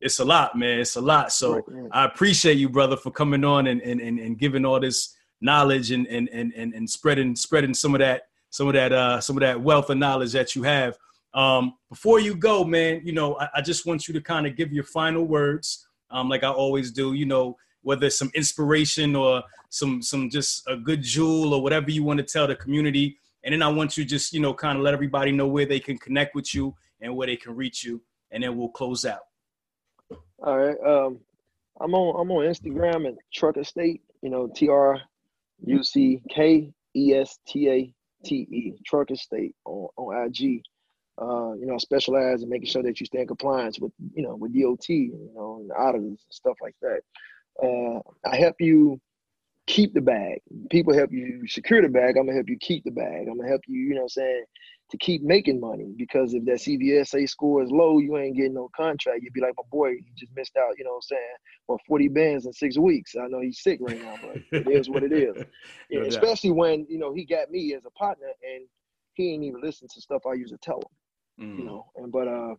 It's 0.01 0.19
a 0.19 0.25
lot, 0.25 0.57
man. 0.57 0.81
It's 0.81 0.97
a 0.97 1.01
lot. 1.01 1.33
So. 1.33 1.63
I 1.91 2.05
appreciate 2.05 2.59
you, 2.59 2.69
brother, 2.69 2.97
for 2.97 3.11
coming 3.11 3.45
on 3.45 3.67
and 3.67 3.81
and, 3.81 4.01
and, 4.01 4.19
and 4.19 4.39
giving 4.39 4.65
all 4.65 4.81
this 4.81 5.17
knowledge 5.41 5.91
and, 5.91 6.07
and 6.07 6.29
and 6.33 6.53
and 6.57 6.75
and 6.75 6.89
spreading 6.89 7.37
spreading 7.37 7.75
some 7.75 7.95
of 7.95 7.99
that 8.01 8.23
some 8.51 8.69
of 8.69 8.75
that 8.75 8.93
uh 8.93 9.21
some 9.21 9.37
of 9.37 9.41
that 9.41 9.61
wealth 9.61 9.91
of 9.91 9.99
knowledge 9.99 10.33
that 10.33 10.55
you 10.55 10.63
have. 10.63 10.97
Um, 11.35 11.75
before 11.91 12.19
you 12.19 12.35
go, 12.35 12.65
man, 12.65 13.03
you 13.05 13.13
know, 13.13 13.39
I, 13.39 13.49
I 13.57 13.61
just 13.61 13.85
want 13.85 14.09
you 14.09 14.15
to 14.15 14.23
kind 14.23 14.47
of 14.47 14.57
give 14.57 14.73
your 14.73 14.85
final 14.85 15.25
words, 15.25 15.87
um, 16.11 16.31
like 16.31 16.43
I 16.43 16.49
always 16.49 16.91
do. 16.91 17.13
You 17.13 17.27
know, 17.27 17.57
whether 17.83 18.07
it's 18.07 18.19
some 18.19 18.31
inspiration 18.35 19.15
or 19.15 19.43
some 19.69 20.01
some 20.03 20.31
just 20.31 20.63
a 20.67 20.77
good 20.77 21.03
jewel 21.03 21.53
or 21.53 21.63
whatever 21.63 21.91
you 21.91 22.03
want 22.03 22.19
to 22.19 22.25
tell 22.25 22.47
the 22.47 22.57
community, 22.57 23.19
and 23.45 23.53
then 23.53 23.63
I 23.63 23.69
want 23.69 23.97
you 23.97 24.05
just 24.05 24.33
you 24.33 24.41
know 24.41 24.55
kind 24.55 24.79
of 24.79 24.85
let 24.85 24.95
everybody 24.95 25.33
know 25.33 25.47
where 25.47 25.67
they 25.67 25.81
can 25.81 25.99
connect 25.99 26.35
with 26.35 26.55
you 26.55 26.75
and 27.01 27.15
where 27.15 27.27
they 27.27 27.37
can 27.37 27.55
reach 27.55 27.85
you, 27.85 28.01
and 28.31 28.43
then 28.43 28.57
we'll 28.57 28.71
close 28.71 29.05
out. 29.05 29.21
All 30.39 30.59
right. 30.59 30.77
Um, 30.87 31.21
I'm 31.81 31.95
on 31.95 32.21
I'm 32.21 32.31
on 32.31 32.45
Instagram 32.45 33.07
at 33.07 33.15
Truck 33.33 33.57
Estate. 33.57 34.03
You 34.23 34.31
know, 34.31 34.49
T 34.55 34.69
R 34.69 35.01
U 35.65 35.83
C 35.83 36.23
K 36.31 36.73
E 36.95 37.15
S 37.15 37.39
T 37.47 37.69
A 37.69 37.93
T 38.25 38.35
E 38.35 38.75
Truck 38.85 39.11
Estate 39.11 39.55
on 39.65 39.89
on 39.97 40.27
IG. 40.27 40.63
Uh, 41.21 41.55
you 41.55 41.65
know, 41.67 41.75
I 41.75 41.79
specialize 41.79 42.43
in 42.43 42.51
making 42.51 42.69
sure 42.69 42.83
that 42.83 43.01
you 43.01 43.07
stay 43.07 43.21
in 43.21 43.27
compliance 43.27 43.79
with 43.79 43.93
you 44.15 44.23
know 44.23 44.37
with 44.37 44.53
DOT, 44.55 44.89
you 44.89 45.31
know, 45.35 45.59
and 45.61 45.73
auditors 45.73 46.09
and 46.09 46.19
stuff 46.31 46.57
like 46.61 46.77
that. 46.83 47.01
Uh, 47.63 48.01
I 48.29 48.37
help 48.37 48.57
you 48.61 49.01
keep 49.67 49.95
the 49.95 50.01
bag. 50.01 50.41
People 50.71 50.95
help 50.95 51.13
you 51.13 51.47
secure 51.47 51.83
the 51.83 51.89
bag. 51.89 52.17
I'm 52.17 52.27
gonna 52.27 52.35
help 52.35 52.49
you 52.49 52.59
keep 52.59 52.85
the 52.85 52.91
bag. 52.91 53.29
I'm 53.29 53.37
gonna 53.37 53.49
help 53.49 53.63
you, 53.67 53.81
you 53.81 53.95
know, 53.95 54.03
I'm 54.03 54.09
saying 54.09 54.45
to 54.91 54.99
keep 54.99 55.23
making 55.23 55.61
money 55.61 55.93
because 55.97 56.35
if 56.35 56.45
that 56.45 56.59
CVSA 56.59 57.29
score 57.29 57.63
is 57.63 57.71
low, 57.71 57.99
you 57.99 58.17
ain't 58.19 58.37
getting 58.37 58.55
no 58.55 58.71
contract. 58.77 59.21
You'd 59.23 59.33
be 59.33 59.41
like, 59.41 59.55
my 59.57 59.65
boy, 59.71 59.93
he 59.93 60.13
just 60.17 60.33
missed 60.37 60.57
out, 60.57 60.79
you 60.79 60.85
know 60.85 60.91
what 60.93 60.97
I'm 60.97 61.03
saying, 61.03 61.37
for 61.67 61.79
40 61.89 62.09
bands 62.09 62.47
in 62.47 62.53
six 62.53 62.79
weeks. 62.79 63.15
I 63.17 63.27
know 63.29 63.41
he's 63.41 63.63
sick 63.63 63.79
right 63.83 64.01
now, 64.01 64.19
but 64.23 64.39
it 64.61 64.69
is 64.71 64.89
what 64.89 65.03
it 65.03 65.13
is. 65.13 65.37
No 65.91 66.03
especially 66.09 66.51
when, 66.53 66.87
you 66.89 66.99
know, 66.99 67.13
he 67.15 67.25
got 67.25 67.51
me 67.51 67.75
as 67.75 67.85
a 67.87 67.91
partner 67.91 68.29
and 68.43 68.67
he 69.15 69.33
ain't 69.33 69.45
even 69.45 69.61
listen 69.63 69.89
to 69.89 70.01
stuff 70.01 70.23
I 70.27 70.35
used 70.35 70.53
to 70.53 70.59
tell 70.59 70.79
him, 70.79 70.89
Mm. 71.41 71.59
you 71.59 71.65
know. 71.65 71.87
And 71.97 72.13
but 72.13 72.29
uh, 72.29 72.55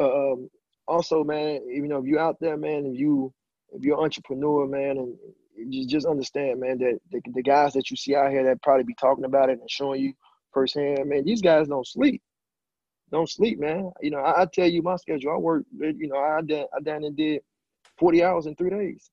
uh, 0.00 0.32
um 0.32 0.50
also 0.86 1.24
man, 1.24 1.62
you 1.68 1.88
know, 1.88 1.98
if 1.98 2.06
you're 2.06 2.20
out 2.20 2.38
there, 2.40 2.56
man, 2.56 2.86
if 2.86 2.98
you 2.98 3.32
if 3.72 3.82
you're 3.82 3.98
an 3.98 4.04
entrepreneur, 4.04 4.66
man, 4.66 4.98
and 4.98 5.16
you 5.56 5.86
just 5.86 6.06
understand, 6.06 6.60
man, 6.60 6.78
that 6.78 6.98
the, 7.12 7.20
the 7.34 7.42
guys 7.42 7.74
that 7.74 7.90
you 7.90 7.96
see 7.96 8.14
out 8.14 8.30
here 8.30 8.44
that 8.44 8.62
probably 8.62 8.84
be 8.84 8.94
talking 8.94 9.24
about 9.24 9.50
it 9.50 9.60
and 9.60 9.70
showing 9.70 10.00
you 10.00 10.12
firsthand, 10.58 11.08
man, 11.08 11.24
these 11.24 11.42
guys 11.42 11.68
don't 11.68 11.86
sleep. 11.86 12.22
Don't 13.10 13.28
sleep, 13.28 13.58
man. 13.60 13.90
You 14.00 14.10
know, 14.10 14.18
I, 14.18 14.42
I 14.42 14.46
tell 14.46 14.68
you 14.68 14.82
my 14.82 14.96
schedule. 14.96 15.32
I 15.32 15.36
work, 15.36 15.64
you 15.78 16.08
know, 16.08 16.18
I 16.18 16.40
done, 16.42 16.66
I 16.76 16.80
done 16.80 17.04
and 17.04 17.16
did 17.16 17.42
40 17.98 18.22
hours 18.24 18.46
in 18.46 18.54
three 18.56 18.70
days. 18.70 19.10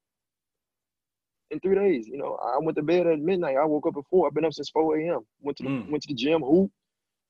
In 1.51 1.59
three 1.59 1.75
days, 1.75 2.07
you 2.07 2.17
know, 2.17 2.37
I 2.43 2.57
went 2.59 2.75
to 2.77 2.83
bed 2.83 3.07
at 3.07 3.19
midnight. 3.19 3.57
I 3.57 3.65
woke 3.65 3.87
up 3.87 3.97
at 3.97 4.05
four. 4.09 4.27
I've 4.27 4.33
been 4.33 4.45
up 4.45 4.53
since 4.53 4.69
4 4.69 4.99
a.m. 4.99 5.21
Went 5.41 5.57
to 5.57 5.63
the, 5.63 5.69
Mm. 5.69 5.89
went 5.89 6.03
to 6.03 6.07
the 6.09 6.15
gym, 6.15 6.41
hoop, 6.41 6.71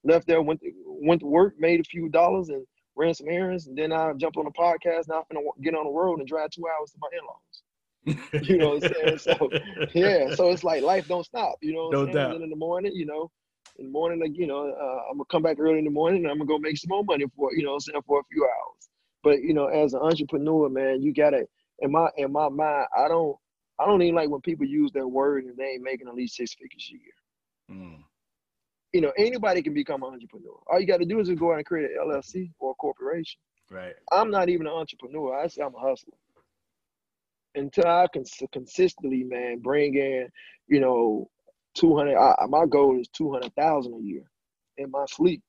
left 0.03 0.27
there, 0.27 0.41
went 0.41 0.61
to, 0.61 0.71
went 0.85 1.21
to 1.21 1.27
work, 1.27 1.55
made 1.59 1.79
a 1.81 1.83
few 1.83 2.09
dollars, 2.09 2.49
and 2.49 2.65
ran 2.95 3.13
some 3.13 3.27
errands. 3.29 3.67
And 3.67 3.77
then 3.77 3.91
I 3.91 4.13
jumped 4.13 4.37
on 4.37 4.47
a 4.47 4.51
podcast. 4.51 5.09
Now 5.09 5.25
I'm 5.29 5.35
gonna 5.35 5.47
get 5.61 5.75
on 5.75 5.85
the 5.85 5.91
road 5.91 6.19
and 6.19 6.27
drive 6.27 6.51
two 6.51 6.65
hours 6.67 6.91
to 6.93 6.97
my 7.01 7.09
in-laws. 7.19 7.63
You 8.41 8.57
know 8.59 8.69
what 8.69 8.75
I'm 8.75 8.81
saying? 8.81 9.17
So 9.19 9.53
yeah, 9.93 10.29
so 10.29 10.51
it's 10.51 10.63
like 10.63 10.83
life 10.83 11.07
don't 11.07 11.25
stop. 11.25 11.57
You 11.61 11.73
know 11.73 11.87
what 11.87 11.91
No 11.91 12.05
I'm 12.05 12.11
saying? 12.11 12.33
doubt. 12.33 12.35
And 12.35 12.43
in 12.43 12.49
the 12.49 12.55
morning, 12.55 12.93
you 12.95 13.05
know, 13.05 13.31
in 13.77 13.85
the 13.85 13.91
morning, 13.91 14.19
like 14.19 14.37
you 14.37 14.47
know, 14.47 14.69
uh, 14.69 15.09
I'm 15.09 15.17
gonna 15.17 15.25
come 15.29 15.43
back 15.43 15.57
early 15.59 15.79
in 15.79 15.85
the 15.85 15.91
morning 15.91 16.23
and 16.23 16.31
I'm 16.31 16.37
gonna 16.37 16.47
go 16.47 16.57
make 16.57 16.77
some 16.77 16.89
more 16.89 17.03
money 17.03 17.25
for 17.35 17.53
you 17.53 17.63
know, 17.63 17.77
saying 17.79 18.01
for 18.07 18.19
a 18.19 18.23
few 18.31 18.43
hours. 18.43 18.89
But 19.23 19.41
you 19.41 19.53
know, 19.53 19.67
as 19.67 19.93
an 19.93 20.01
entrepreneur, 20.01 20.69
man, 20.69 21.01
you 21.01 21.13
gotta 21.13 21.47
in 21.79 21.91
my 21.91 22.09
in 22.17 22.31
my 22.31 22.49
mind, 22.49 22.87
I 22.97 23.07
don't 23.07 23.37
I 23.79 23.85
don't 23.85 24.01
even 24.01 24.15
like 24.15 24.29
when 24.29 24.41
people 24.41 24.65
use 24.65 24.91
that 24.93 25.07
word 25.07 25.45
and 25.45 25.57
they 25.57 25.65
ain't 25.65 25.83
making 25.83 26.07
at 26.07 26.15
least 26.15 26.35
six 26.35 26.53
figures 26.53 26.91
a 26.91 26.93
year. 26.93 27.81
Mm. 27.81 28.03
You 28.93 29.01
know, 29.01 29.11
anybody 29.17 29.61
can 29.61 29.73
become 29.73 30.03
an 30.03 30.13
entrepreneur. 30.13 30.57
All 30.71 30.79
you 30.79 30.87
got 30.87 30.99
to 30.99 31.05
do 31.05 31.19
is 31.19 31.27
just 31.27 31.39
go 31.39 31.51
out 31.51 31.57
and 31.57 31.65
create 31.65 31.91
an 31.91 31.97
LLC 32.07 32.51
or 32.59 32.71
a 32.71 32.75
corporation. 32.75 33.39
Right. 33.69 33.93
I'm 34.11 34.31
not 34.31 34.47
even 34.47 34.67
an 34.67 34.73
entrepreneur. 34.73 35.37
I 35.37 35.47
say 35.47 35.63
I'm 35.63 35.75
a 35.75 35.79
hustler. 35.79 36.13
Until 37.55 37.87
I 37.87 38.07
can 38.11 38.23
consistently, 38.51 39.23
man, 39.23 39.59
bring 39.59 39.95
in, 39.95 40.29
you 40.67 40.79
know, 40.79 41.29
200. 41.75 42.17
I, 42.17 42.35
my 42.49 42.65
goal 42.67 42.99
is 42.99 43.07
200,000 43.09 43.93
a 43.93 43.99
year 44.03 44.23
in 44.77 44.91
my 44.91 45.05
sleep. 45.07 45.41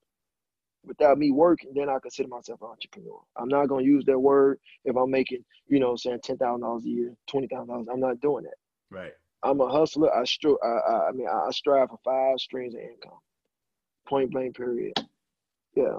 Without 0.84 1.18
me 1.18 1.30
working, 1.32 1.72
then 1.74 1.88
I 1.90 1.98
consider 2.00 2.28
myself 2.28 2.62
an 2.62 2.68
entrepreneur. 2.68 3.20
I'm 3.36 3.48
not 3.48 3.66
gonna 3.68 3.84
use 3.84 4.04
that 4.06 4.18
word 4.18 4.58
if 4.84 4.96
I'm 4.96 5.10
making, 5.10 5.44
you 5.68 5.80
know, 5.80 5.96
saying 5.96 6.20
ten 6.22 6.38
thousand 6.38 6.62
dollars 6.62 6.84
a 6.86 6.88
year, 6.88 7.14
twenty 7.28 7.48
thousand 7.48 7.68
dollars. 7.68 7.88
I'm 7.92 8.00
not 8.00 8.20
doing 8.20 8.44
that. 8.44 8.54
Right. 8.90 9.12
I'm 9.42 9.60
a 9.60 9.68
hustler. 9.68 10.14
I 10.14 10.22
stri- 10.22 10.56
I, 10.64 10.68
I, 10.92 11.08
I 11.08 11.12
mean, 11.12 11.28
I 11.28 11.50
strive 11.50 11.90
for 11.90 11.98
five 12.04 12.40
streams 12.40 12.74
of 12.74 12.80
income. 12.80 13.18
Point 14.08 14.32
blank. 14.32 14.56
Period. 14.56 14.94
Yeah, 15.76 15.98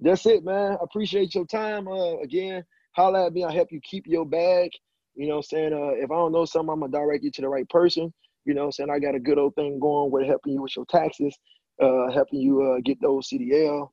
that's 0.00 0.26
it, 0.26 0.44
man. 0.44 0.72
I 0.72 0.76
appreciate 0.82 1.34
your 1.34 1.46
time. 1.46 1.88
Uh, 1.88 2.18
again, 2.18 2.64
holla 2.92 3.26
at 3.26 3.34
me. 3.34 3.44
I'll 3.44 3.52
help 3.52 3.72
you 3.72 3.80
keep 3.82 4.06
your 4.06 4.26
bag. 4.26 4.72
You 5.16 5.28
know 5.28 5.38
I'm 5.38 5.42
saying? 5.42 5.74
Uh, 5.74 5.94
if 6.02 6.10
I 6.10 6.14
don't 6.16 6.32
know 6.32 6.46
something, 6.46 6.72
I'm 6.72 6.80
gonna 6.80 6.92
direct 6.92 7.24
you 7.24 7.30
to 7.32 7.42
the 7.42 7.48
right 7.48 7.68
person. 7.68 8.12
You 8.48 8.54
know 8.54 8.62
what 8.62 8.66
I'm 8.68 8.72
saying? 8.72 8.90
I 8.90 8.98
got 8.98 9.14
a 9.14 9.20
good 9.20 9.36
old 9.36 9.54
thing 9.56 9.78
going 9.78 10.10
with 10.10 10.26
helping 10.26 10.54
you 10.54 10.62
with 10.62 10.74
your 10.74 10.86
taxes, 10.86 11.36
uh, 11.82 12.10
helping 12.10 12.40
you 12.40 12.62
uh, 12.62 12.80
get 12.82 12.98
those 12.98 13.28
CDL, 13.28 13.90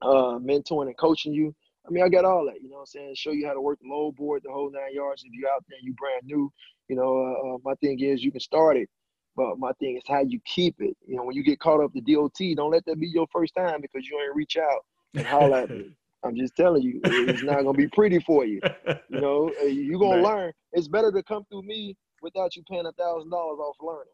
uh, 0.00 0.38
mentoring 0.38 0.86
and 0.86 0.96
coaching 0.96 1.34
you. 1.34 1.52
I 1.84 1.90
mean, 1.90 2.04
I 2.04 2.08
got 2.08 2.24
all 2.24 2.46
that, 2.46 2.62
you 2.62 2.68
know 2.68 2.76
what 2.76 2.82
I'm 2.82 2.86
saying? 2.86 3.14
Show 3.16 3.32
you 3.32 3.48
how 3.48 3.52
to 3.52 3.60
work 3.60 3.80
the 3.82 3.88
load 3.88 4.14
board, 4.14 4.42
the 4.44 4.52
whole 4.52 4.70
nine 4.70 4.94
yards. 4.94 5.24
If 5.24 5.32
you're 5.32 5.50
out 5.50 5.64
there, 5.68 5.80
you 5.82 5.92
brand 5.94 6.22
new, 6.24 6.52
you 6.86 6.94
know, 6.94 7.18
uh, 7.18 7.54
uh, 7.54 7.58
my 7.64 7.74
thing 7.80 7.98
is 7.98 8.22
you 8.22 8.30
can 8.30 8.40
start 8.40 8.76
it, 8.76 8.88
but 9.34 9.58
my 9.58 9.72
thing 9.80 9.96
is 9.96 10.04
how 10.06 10.22
you 10.22 10.38
keep 10.44 10.76
it. 10.78 10.96
You 11.04 11.16
know, 11.16 11.24
when 11.24 11.34
you 11.34 11.42
get 11.42 11.58
caught 11.58 11.82
up 11.82 11.90
the 11.92 12.00
DOT, 12.00 12.38
don't 12.56 12.70
let 12.70 12.86
that 12.86 13.00
be 13.00 13.08
your 13.08 13.26
first 13.32 13.56
time 13.56 13.80
because 13.80 14.06
you 14.06 14.20
ain't 14.22 14.36
reach 14.36 14.56
out 14.56 14.84
and 15.16 15.26
holler 15.26 15.62
at 15.62 15.70
me. 15.70 15.90
I'm 16.22 16.36
just 16.36 16.54
telling 16.54 16.82
you, 16.82 17.00
it's 17.02 17.42
not 17.42 17.64
gonna 17.64 17.72
be 17.72 17.88
pretty 17.88 18.20
for 18.20 18.44
you. 18.44 18.60
You 19.08 19.20
know, 19.20 19.50
you're 19.64 19.98
gonna 19.98 20.22
learn. 20.22 20.52
It's 20.74 20.86
better 20.86 21.10
to 21.10 21.22
come 21.24 21.44
through 21.50 21.62
me 21.62 21.96
without 22.22 22.56
you 22.56 22.62
paying 22.68 22.86
a 22.86 22.92
thousand 22.92 23.30
dollars 23.30 23.58
off 23.58 23.76
learning. 23.80 24.12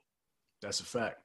That's 0.63 0.81
a 0.81 0.85
fact. 0.85 1.21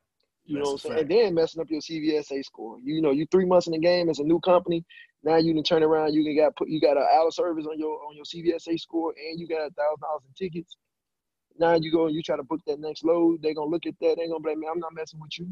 You 0.46 0.58
That's 0.58 0.66
know 0.66 0.72
what 0.74 0.86
I'm 0.86 0.92
saying? 0.92 1.00
And 1.00 1.12
then 1.12 1.34
messing 1.36 1.62
up 1.62 1.70
your 1.70 1.82
CVSA 1.82 2.44
score. 2.44 2.78
You 2.84 3.02
know, 3.02 3.12
you 3.12 3.28
three 3.32 3.46
months 3.46 3.68
in 3.68 3.74
the 3.74 3.80
game 3.80 4.10
as 4.10 4.20
a 4.20 4.24
new 4.24 4.40
company. 4.40 4.84
Now 5.24 5.38
you 5.38 5.54
can 5.54 5.64
turn 5.64 5.84
around. 5.84 6.14
You 6.14 6.24
can 6.24 6.36
got 6.36 6.56
put. 6.56 6.70
You 6.70 6.82
got 6.82 6.98
an 6.98 7.06
out 7.14 7.28
of 7.28 7.34
service 7.34 7.66
on 7.70 7.78
your 7.78 8.00
on 8.06 8.16
your 8.16 8.26
CVSA 8.26 8.80
score, 8.80 9.14
and 9.18 9.40
you 9.40 9.48
got 9.48 9.58
a 9.58 9.70
thousand 9.72 10.02
dollars 10.02 10.24
in 10.28 10.34
tickets. 10.48 10.78
Now 11.60 11.76
you 11.76 11.92
go 11.92 12.08
and 12.08 12.16
you 12.16 12.24
try 12.24 12.38
to 12.38 12.44
book 12.44 12.62
that 12.66 12.80
next 12.80 13.04
load. 13.04 13.42
They're 13.42 13.54
gonna 13.54 13.70
look 13.70 13.86
at 13.86 13.94
that. 14.02 14.16
They're 14.18 14.28
gonna 14.28 14.40
blame 14.40 14.60
me. 14.60 14.68
I'm 14.72 14.80
not 14.80 14.96
messing 14.96 15.20
with 15.20 15.38
you. 15.38 15.48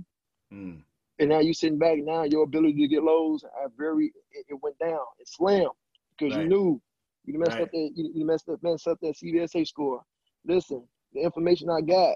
Mm. 0.52 0.82
And 1.20 1.30
now 1.30 1.40
you 1.40 1.54
sitting 1.54 1.78
back. 1.78 2.00
Now 2.00 2.24
your 2.24 2.44
ability 2.44 2.82
to 2.82 2.88
get 2.88 3.04
loads 3.04 3.44
are 3.44 3.70
very. 3.78 4.08
It, 4.32 4.46
it 4.50 4.60
went 4.62 4.80
down. 4.80 5.06
It 5.20 5.28
slammed 5.28 5.70
because 6.18 6.36
right. 6.36 6.44
you 6.44 6.50
knew 6.50 6.82
you 7.26 7.38
messed 7.38 7.52
right. 7.54 7.64
up 7.64 7.72
that. 7.72 7.92
You, 7.96 8.12
you 8.16 8.26
messed 8.26 8.50
up 8.50 8.64
messed 8.64 8.88
up 8.88 8.98
that 9.02 9.16
CVSA 9.18 9.68
score. 9.68 10.02
Listen, 10.46 10.84
the 11.14 11.22
information 11.22 11.69
I 11.69 11.81
got 11.81 12.15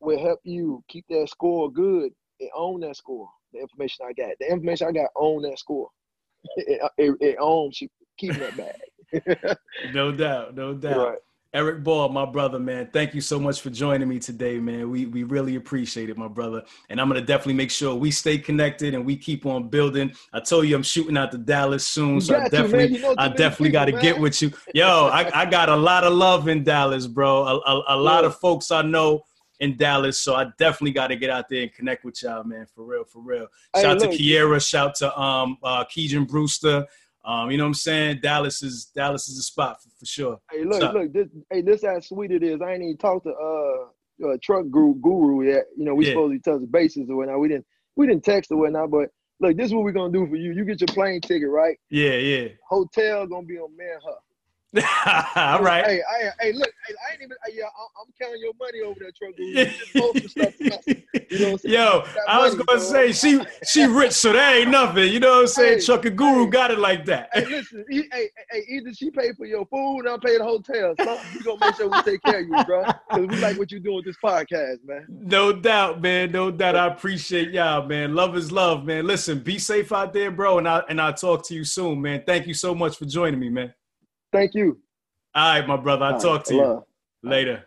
will 0.00 0.18
help 0.18 0.40
you 0.44 0.82
keep 0.88 1.04
that 1.08 1.28
score 1.30 1.70
good 1.70 2.12
and 2.40 2.50
own 2.54 2.80
that 2.80 2.96
score. 2.96 3.28
The 3.52 3.60
information 3.60 4.06
I 4.08 4.12
got, 4.12 4.32
the 4.40 4.50
information 4.50 4.88
I 4.88 4.92
got, 4.92 5.10
own 5.16 5.42
that 5.42 5.58
score. 5.58 5.88
it, 6.56 6.80
it, 6.98 7.16
it 7.20 7.36
owns 7.40 7.80
keeping 8.18 8.40
that 8.40 8.56
bag. 8.56 9.56
no 9.94 10.12
doubt, 10.12 10.54
no 10.54 10.74
doubt. 10.74 11.08
Right. 11.08 11.18
Eric 11.54 11.84
Ball, 11.84 12.08
my 12.08 12.26
brother, 12.26 12.58
man. 12.58 12.88
Thank 12.92 13.14
you 13.14 13.20
so 13.20 13.38
much 13.38 13.60
for 13.60 13.70
joining 13.70 14.08
me 14.08 14.18
today, 14.18 14.58
man. 14.58 14.90
We 14.90 15.06
we 15.06 15.22
really 15.22 15.54
appreciate 15.54 16.10
it, 16.10 16.18
my 16.18 16.26
brother. 16.26 16.64
And 16.90 17.00
I'm 17.00 17.06
gonna 17.06 17.20
definitely 17.20 17.54
make 17.54 17.70
sure 17.70 17.94
we 17.94 18.10
stay 18.10 18.38
connected 18.38 18.92
and 18.92 19.06
we 19.06 19.16
keep 19.16 19.46
on 19.46 19.68
building. 19.68 20.12
I 20.32 20.40
told 20.40 20.66
you 20.66 20.74
I'm 20.74 20.82
shooting 20.82 21.16
out 21.16 21.30
to 21.30 21.38
Dallas 21.38 21.86
soon, 21.86 22.20
so 22.20 22.36
I 22.36 22.48
definitely 22.48 22.96
you 22.96 23.02
know 23.02 23.14
I 23.16 23.28
definitely 23.28 23.70
got 23.70 23.84
to 23.84 23.92
get 23.92 24.18
with 24.18 24.42
you. 24.42 24.50
Yo, 24.74 25.06
I, 25.06 25.42
I 25.42 25.46
got 25.46 25.68
a 25.68 25.76
lot 25.76 26.02
of 26.02 26.12
love 26.12 26.48
in 26.48 26.64
Dallas, 26.64 27.06
bro. 27.06 27.44
A, 27.44 27.56
a, 27.58 27.84
a 27.88 27.96
lot 27.96 28.24
yeah. 28.24 28.28
of 28.28 28.36
folks 28.36 28.72
I 28.72 28.82
know 28.82 29.22
in 29.60 29.76
Dallas. 29.76 30.20
So 30.20 30.34
I 30.34 30.46
definitely 30.58 30.92
got 30.92 31.08
to 31.08 31.16
get 31.16 31.30
out 31.30 31.48
there 31.48 31.62
and 31.62 31.72
connect 31.72 32.04
with 32.04 32.20
y'all, 32.22 32.42
man. 32.42 32.66
For 32.74 32.84
real, 32.84 33.04
for 33.04 33.20
real. 33.20 33.46
Shout 33.80 34.02
hey, 34.02 34.10
to 34.10 34.16
Kiera. 34.16 34.68
Shout 34.68 34.96
to 34.96 35.20
um 35.20 35.58
uh 35.62 35.84
Keegan 35.84 36.24
Brewster. 36.24 36.84
Um, 37.24 37.50
you 37.50 37.56
know 37.56 37.64
what 37.64 37.68
I'm 37.68 37.74
saying? 37.74 38.20
Dallas 38.22 38.62
is 38.62 38.90
Dallas 38.94 39.28
is 39.28 39.38
a 39.38 39.42
spot 39.42 39.82
for, 39.82 39.88
for 39.98 40.06
sure. 40.06 40.40
Hey, 40.50 40.64
look, 40.64 40.92
look, 40.92 41.12
this 41.12 41.28
hey, 41.50 41.62
this 41.62 41.82
how 41.84 41.98
sweet 42.00 42.30
it 42.30 42.42
is. 42.42 42.60
I 42.60 42.72
ain't 42.72 42.82
even 42.82 42.96
talked 42.98 43.26
to 43.26 43.32
uh, 43.32 44.28
uh 44.28 44.36
truck 44.42 44.68
guru, 44.70 44.94
guru 44.96 45.46
yet. 45.48 45.64
You 45.76 45.84
know, 45.86 45.94
we 45.94 46.06
yeah. 46.06 46.12
supposed 46.12 46.44
to 46.44 46.50
touch 46.50 46.60
the 46.60 46.66
bases 46.66 47.08
or 47.08 47.16
whatnot. 47.16 47.40
We 47.40 47.48
didn't 47.48 47.66
we 47.96 48.06
didn't 48.06 48.24
text 48.24 48.50
or 48.50 48.58
whatnot, 48.58 48.90
but 48.90 49.08
look, 49.40 49.56
this 49.56 49.66
is 49.66 49.74
what 49.74 49.84
we're 49.84 49.92
gonna 49.92 50.12
do 50.12 50.26
for 50.26 50.36
you. 50.36 50.52
You 50.52 50.64
get 50.64 50.80
your 50.80 50.88
plane 50.88 51.20
ticket, 51.20 51.48
right? 51.48 51.78
Yeah, 51.88 52.16
yeah. 52.16 52.48
Hotel 52.68 53.26
gonna 53.26 53.46
be 53.46 53.58
on 53.58 53.74
Manhunt. 53.76 54.18
All 54.76 55.62
right. 55.62 55.84
Hey, 55.86 56.02
hey, 56.20 56.30
hey, 56.40 56.52
look, 56.52 56.68
hey, 56.88 56.94
I 57.08 57.12
ain't 57.12 57.22
even. 57.22 57.36
Yeah, 57.52 57.66
I'm, 57.66 58.12
counting 58.20 58.40
your 58.40 58.52
money 58.58 58.80
over 58.80 58.98
there, 58.98 59.12
truck. 59.16 59.34
you 61.30 61.38
know 61.38 61.58
Yo, 61.64 62.04
I 62.26 62.40
was 62.40 62.56
money, 62.56 62.64
gonna 62.66 62.80
say 62.80 63.12
she 63.12 63.40
she 63.64 63.84
rich, 63.84 64.12
so 64.12 64.32
that 64.32 64.56
ain't 64.56 64.70
nothing. 64.70 65.12
You 65.12 65.20
know 65.20 65.30
what 65.30 65.40
I'm 65.42 65.46
saying? 65.46 65.78
Hey, 65.78 65.84
Trucker 65.84 66.10
Guru 66.10 66.44
hey, 66.44 66.50
got 66.50 66.70
it 66.72 66.80
like 66.80 67.04
that. 67.06 67.28
Hey, 67.32 67.44
listen, 67.46 67.84
he, 67.88 68.08
hey, 68.12 68.28
hey, 68.50 68.64
either 68.68 68.92
she 68.92 69.10
pay 69.10 69.32
for 69.34 69.46
your 69.46 69.64
food, 69.66 70.00
and 70.00 70.08
I 70.08 70.16
pay 70.24 70.38
the 70.38 70.44
hotel. 70.44 70.94
So 70.98 71.20
we 71.34 71.42
gonna 71.44 71.60
make 71.60 71.76
sure 71.76 71.88
we 71.88 72.02
take 72.02 72.22
care 72.22 72.40
of 72.40 72.48
you, 72.48 72.64
bro. 72.64 72.82
Because 72.82 73.28
we 73.28 73.36
like 73.36 73.56
what 73.56 73.70
you 73.70 73.78
doing 73.78 73.96
with 73.96 74.06
this 74.06 74.16
podcast, 74.24 74.78
man. 74.84 75.06
No 75.08 75.52
doubt, 75.52 76.00
man. 76.00 76.32
No 76.32 76.50
doubt. 76.50 76.74
I 76.74 76.88
appreciate 76.88 77.50
y'all, 77.50 77.86
man. 77.86 78.16
Love 78.16 78.36
is 78.36 78.50
love, 78.50 78.84
man. 78.84 79.06
Listen, 79.06 79.38
be 79.38 79.60
safe 79.60 79.92
out 79.92 80.12
there, 80.12 80.32
bro, 80.32 80.58
and 80.58 80.68
I 80.68 80.82
and 80.88 81.00
I'll 81.00 81.14
talk 81.14 81.46
to 81.46 81.54
you 81.54 81.62
soon, 81.62 82.02
man. 82.02 82.24
Thank 82.26 82.48
you 82.48 82.54
so 82.54 82.74
much 82.74 82.96
for 82.96 83.04
joining 83.04 83.38
me, 83.38 83.50
man. 83.50 83.72
Thank 84.34 84.56
you. 84.56 84.80
All 85.32 85.54
right, 85.54 85.66
my 85.66 85.76
brother. 85.76 86.06
I'll 86.06 86.14
All 86.14 86.20
talk 86.20 86.38
right, 86.38 86.44
to 86.46 86.54
you 86.54 86.84
later. 87.22 87.64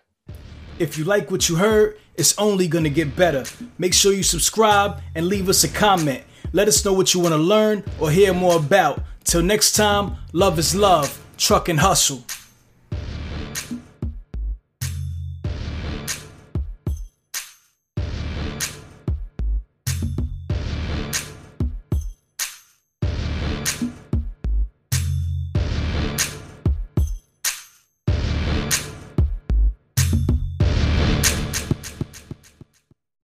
If 0.79 0.97
you 0.97 1.05
like 1.05 1.31
what 1.31 1.47
you 1.47 1.55
heard, 1.55 1.97
it's 2.15 2.37
only 2.37 2.67
going 2.67 2.83
to 2.83 2.89
get 2.89 3.15
better. 3.15 3.45
Make 3.77 3.93
sure 3.93 4.11
you 4.11 4.21
subscribe 4.21 5.01
and 5.15 5.27
leave 5.27 5.47
us 5.47 5.63
a 5.63 5.69
comment. 5.69 6.25
Let 6.51 6.67
us 6.67 6.83
know 6.83 6.91
what 6.91 7.13
you 7.13 7.21
want 7.21 7.33
to 7.33 7.37
learn 7.37 7.85
or 8.01 8.11
hear 8.11 8.33
more 8.33 8.57
about. 8.57 9.01
Till 9.23 9.41
next 9.41 9.77
time, 9.77 10.17
love 10.33 10.59
is 10.59 10.75
love, 10.75 11.17
truck 11.37 11.69
and 11.69 11.79
hustle. 11.79 12.23